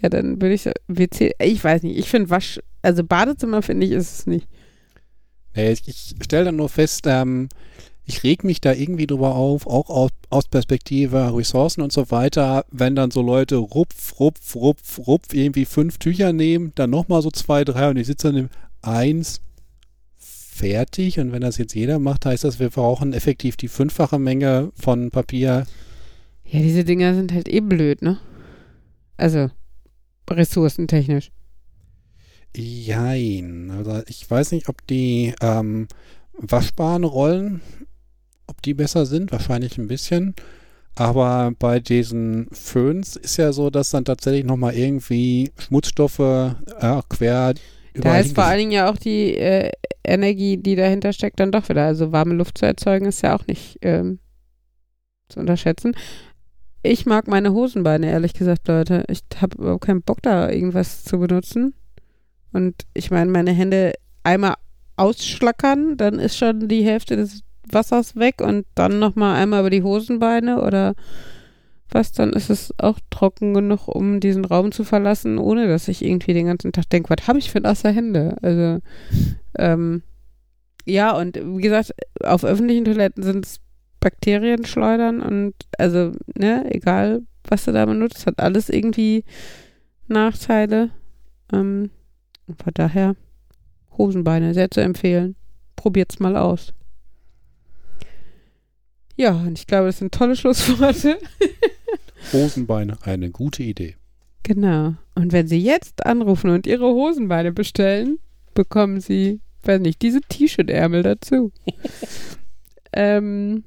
Ja, 0.00 0.08
dann 0.08 0.40
würde 0.42 0.54
ich 0.54 0.62
so, 0.62 0.72
WC, 0.88 1.32
ich 1.38 1.62
weiß 1.62 1.84
nicht, 1.84 1.96
ich 1.96 2.10
finde 2.10 2.30
Wasch, 2.30 2.60
also 2.82 3.04
Badezimmer 3.04 3.62
finde 3.62 3.86
ich 3.86 3.92
ist 3.92 4.18
es 4.18 4.26
nicht. 4.26 4.48
Nee, 5.54 5.70
ich, 5.70 5.86
ich 5.86 6.16
stelle 6.24 6.46
dann 6.46 6.56
nur 6.56 6.68
fest, 6.68 7.04
ähm, 7.06 7.48
ich 8.04 8.24
reg 8.24 8.42
mich 8.42 8.60
da 8.60 8.72
irgendwie 8.72 9.06
drüber 9.06 9.36
auf, 9.36 9.68
auch 9.68 9.90
aus, 9.90 10.10
aus 10.28 10.48
Perspektive 10.48 11.36
Ressourcen 11.36 11.82
und 11.82 11.92
so 11.92 12.10
weiter, 12.10 12.64
wenn 12.72 12.96
dann 12.96 13.12
so 13.12 13.22
Leute 13.22 13.56
rupf, 13.56 14.18
rupf, 14.18 14.56
rupf, 14.56 14.98
rupf 15.06 15.34
irgendwie 15.34 15.66
fünf 15.66 15.98
Tücher 15.98 16.32
nehmen, 16.32 16.72
dann 16.74 16.90
nochmal 16.90 17.22
so 17.22 17.30
zwei, 17.30 17.62
drei 17.62 17.88
und 17.90 17.96
ich 17.96 18.08
sitze 18.08 18.32
dann 18.32 18.36
im 18.36 18.50
eins 18.80 19.40
fertig 20.52 21.18
und 21.18 21.32
wenn 21.32 21.40
das 21.40 21.58
jetzt 21.58 21.74
jeder 21.74 21.98
macht, 21.98 22.26
heißt 22.26 22.44
das, 22.44 22.60
wir 22.60 22.70
brauchen 22.70 23.12
effektiv 23.12 23.56
die 23.56 23.68
fünffache 23.68 24.18
Menge 24.18 24.70
von 24.74 25.10
Papier. 25.10 25.66
Ja, 26.44 26.60
diese 26.60 26.84
Dinger 26.84 27.14
sind 27.14 27.32
halt 27.32 27.48
eh 27.48 27.60
blöd, 27.60 28.02
ne? 28.02 28.18
Also, 29.16 29.50
ressourcentechnisch. 30.30 31.30
Jein. 32.54 33.70
Also 33.70 34.02
ich 34.06 34.30
weiß 34.30 34.52
nicht, 34.52 34.68
ob 34.68 34.86
die 34.86 35.34
ähm, 35.40 35.88
waschbaren 36.34 37.04
Rollen, 37.04 37.62
ob 38.46 38.60
die 38.62 38.74
besser 38.74 39.06
sind, 39.06 39.32
wahrscheinlich 39.32 39.78
ein 39.78 39.88
bisschen. 39.88 40.34
Aber 40.94 41.52
bei 41.58 41.80
diesen 41.80 42.48
Föhns 42.52 43.16
ist 43.16 43.38
ja 43.38 43.52
so, 43.54 43.70
dass 43.70 43.90
dann 43.90 44.04
tatsächlich 44.04 44.44
nochmal 44.44 44.74
irgendwie 44.74 45.50
Schmutzstoffe 45.56 46.18
äh, 46.18 47.02
quer 47.08 47.54
Da 47.94 48.18
ist 48.18 48.34
vor 48.34 48.44
allen 48.44 48.58
Dingen 48.58 48.72
ja 48.72 48.90
auch 48.90 48.96
die 48.96 49.36
äh, 49.36 49.70
Energie, 50.04 50.56
die 50.56 50.76
dahinter 50.76 51.12
steckt, 51.12 51.40
dann 51.40 51.52
doch 51.52 51.68
wieder. 51.68 51.84
Also 51.84 52.12
warme 52.12 52.34
Luft 52.34 52.58
zu 52.58 52.66
erzeugen 52.66 53.06
ist 53.06 53.22
ja 53.22 53.36
auch 53.36 53.46
nicht 53.46 53.78
ähm, 53.82 54.18
zu 55.28 55.40
unterschätzen. 55.40 55.94
Ich 56.82 57.06
mag 57.06 57.28
meine 57.28 57.52
Hosenbeine, 57.52 58.10
ehrlich 58.10 58.34
gesagt, 58.34 58.66
Leute. 58.66 59.04
Ich 59.08 59.20
habe 59.40 59.56
überhaupt 59.58 59.84
keinen 59.84 60.02
Bock, 60.02 60.22
da 60.22 60.50
irgendwas 60.50 61.04
zu 61.04 61.18
benutzen. 61.18 61.74
Und 62.52 62.74
ich 62.94 63.10
meine, 63.10 63.30
meine 63.30 63.52
Hände 63.52 63.92
einmal 64.24 64.54
ausschlackern, 64.96 65.96
dann 65.96 66.18
ist 66.18 66.36
schon 66.36 66.68
die 66.68 66.84
Hälfte 66.84 67.16
des 67.16 67.42
Wassers 67.70 68.16
weg 68.16 68.40
und 68.40 68.66
dann 68.74 68.98
nochmal 68.98 69.36
einmal 69.36 69.60
über 69.60 69.70
die 69.70 69.82
Hosenbeine 69.82 70.62
oder 70.62 70.94
was, 71.94 72.12
dann 72.12 72.32
ist 72.32 72.50
es 72.50 72.72
auch 72.78 72.98
trocken 73.10 73.54
genug, 73.54 73.88
um 73.88 74.20
diesen 74.20 74.44
Raum 74.44 74.72
zu 74.72 74.84
verlassen, 74.84 75.38
ohne 75.38 75.68
dass 75.68 75.88
ich 75.88 76.04
irgendwie 76.04 76.34
den 76.34 76.46
ganzen 76.46 76.72
Tag 76.72 76.88
denke, 76.90 77.10
was 77.10 77.28
habe 77.28 77.38
ich 77.38 77.50
für 77.50 77.60
nasse 77.60 77.90
Hände? 77.90 78.36
Also, 78.42 78.80
ähm, 79.58 80.02
ja, 80.84 81.16
und 81.16 81.36
wie 81.36 81.62
gesagt, 81.62 81.92
auf 82.22 82.44
öffentlichen 82.44 82.84
Toiletten 82.84 83.22
sind 83.22 83.46
es 83.46 83.60
Bakterienschleudern 84.00 85.20
und 85.20 85.54
also, 85.78 86.12
ne, 86.36 86.64
egal, 86.70 87.22
was 87.44 87.64
du 87.64 87.72
da 87.72 87.86
benutzt, 87.86 88.26
hat 88.26 88.38
alles 88.38 88.68
irgendwie 88.68 89.24
Nachteile. 90.08 90.90
Ähm, 91.52 91.90
von 92.46 92.72
daher 92.74 93.14
Hosenbeine, 93.96 94.54
sehr 94.54 94.70
zu 94.70 94.80
empfehlen. 94.80 95.36
Probiert's 95.76 96.18
mal 96.18 96.36
aus. 96.36 96.74
Ja, 99.16 99.32
und 99.32 99.58
ich 99.58 99.66
glaube, 99.66 99.86
das 99.86 99.98
sind 99.98 100.12
tolle 100.12 100.36
Schlussworte. 100.36 101.18
Hosenbeine, 102.32 102.98
eine 103.02 103.30
gute 103.30 103.62
Idee. 103.62 103.96
Genau. 104.42 104.94
Und 105.14 105.32
wenn 105.32 105.46
Sie 105.46 105.58
jetzt 105.58 106.06
anrufen 106.06 106.50
und 106.50 106.66
Ihre 106.66 106.86
Hosenbeine 106.86 107.52
bestellen, 107.52 108.18
bekommen 108.54 109.00
Sie, 109.00 109.40
weiß 109.64 109.80
nicht, 109.80 110.02
diese 110.02 110.20
T-Shirt-Ärmel 110.20 111.02
dazu. 111.02 111.52
ähm, 112.92 113.64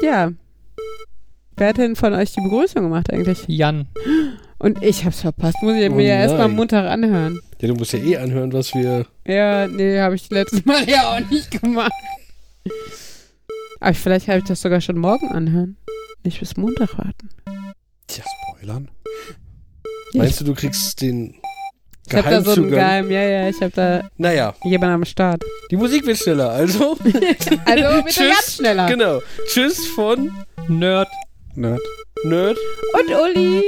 ja. 0.00 0.32
Wer 1.56 1.68
hat 1.68 1.78
denn 1.78 1.96
von 1.96 2.14
euch 2.14 2.32
die 2.32 2.40
Begrüßung 2.40 2.82
gemacht 2.84 3.12
eigentlich? 3.12 3.44
Jan. 3.48 3.88
Und 4.58 4.82
ich 4.82 5.04
hab's 5.04 5.20
verpasst. 5.20 5.56
Muss 5.62 5.74
ich 5.74 5.90
Oh 5.90 5.94
mir 5.94 6.06
ja 6.06 6.14
erstmal 6.16 6.42
am. 6.46 6.54
Montag 6.56 6.86
anhören. 6.88 7.38
Ja, 7.60 7.68
du 7.68 7.74
musst 7.74 7.92
ja 7.92 7.98
eh 7.98 8.16
anhören, 8.16 8.52
was 8.52 8.74
wir. 8.74 9.06
Ja, 9.26 9.66
nee, 9.66 9.98
habe 9.98 10.14
ich 10.14 10.30
letztes 10.30 10.64
Mal 10.64 10.84
ja 10.88 11.16
auch 11.16 11.30
nicht 11.30 11.50
gemacht. 11.60 11.92
Aber 13.80 13.94
vielleicht 13.94 14.28
habe 14.28 14.38
ich 14.38 14.44
das 14.44 14.62
sogar 14.62 14.80
schon 14.80 14.98
morgen 14.98 15.28
anhören. 15.28 15.76
Nicht 16.24 16.40
bis 16.40 16.56
Montag 16.56 16.96
warten. 16.98 17.28
Tja, 18.06 18.24
spoilern. 18.52 18.90
Ja, 20.12 20.22
Meinst 20.22 20.40
du, 20.40 20.44
du 20.44 20.54
kriegst 20.54 21.00
den 21.00 21.34
ich 22.10 22.14
hab 22.16 22.24
da 22.24 22.40
so 22.40 22.52
einen 22.52 22.70
Geheim, 22.70 23.10
ja, 23.10 23.22
ja, 23.22 23.48
ich 23.50 23.60
hab 23.60 23.74
da 23.74 24.08
naja. 24.16 24.54
jemanden 24.64 24.94
am 24.94 25.04
Start. 25.04 25.44
Die 25.70 25.76
Musik 25.76 26.06
wird 26.06 26.16
schneller, 26.16 26.50
also. 26.50 26.96
also 27.66 28.02
bitte 28.02 28.06
Tschüss, 28.06 28.28
ganz 28.28 28.56
schneller. 28.56 28.86
Genau. 28.86 29.20
Tschüss 29.46 29.86
von 29.88 30.32
Nerd. 30.68 31.08
Nerd. 31.54 31.80
Nerd. 32.24 32.56
Und 32.94 33.10
Uli. 33.36 33.62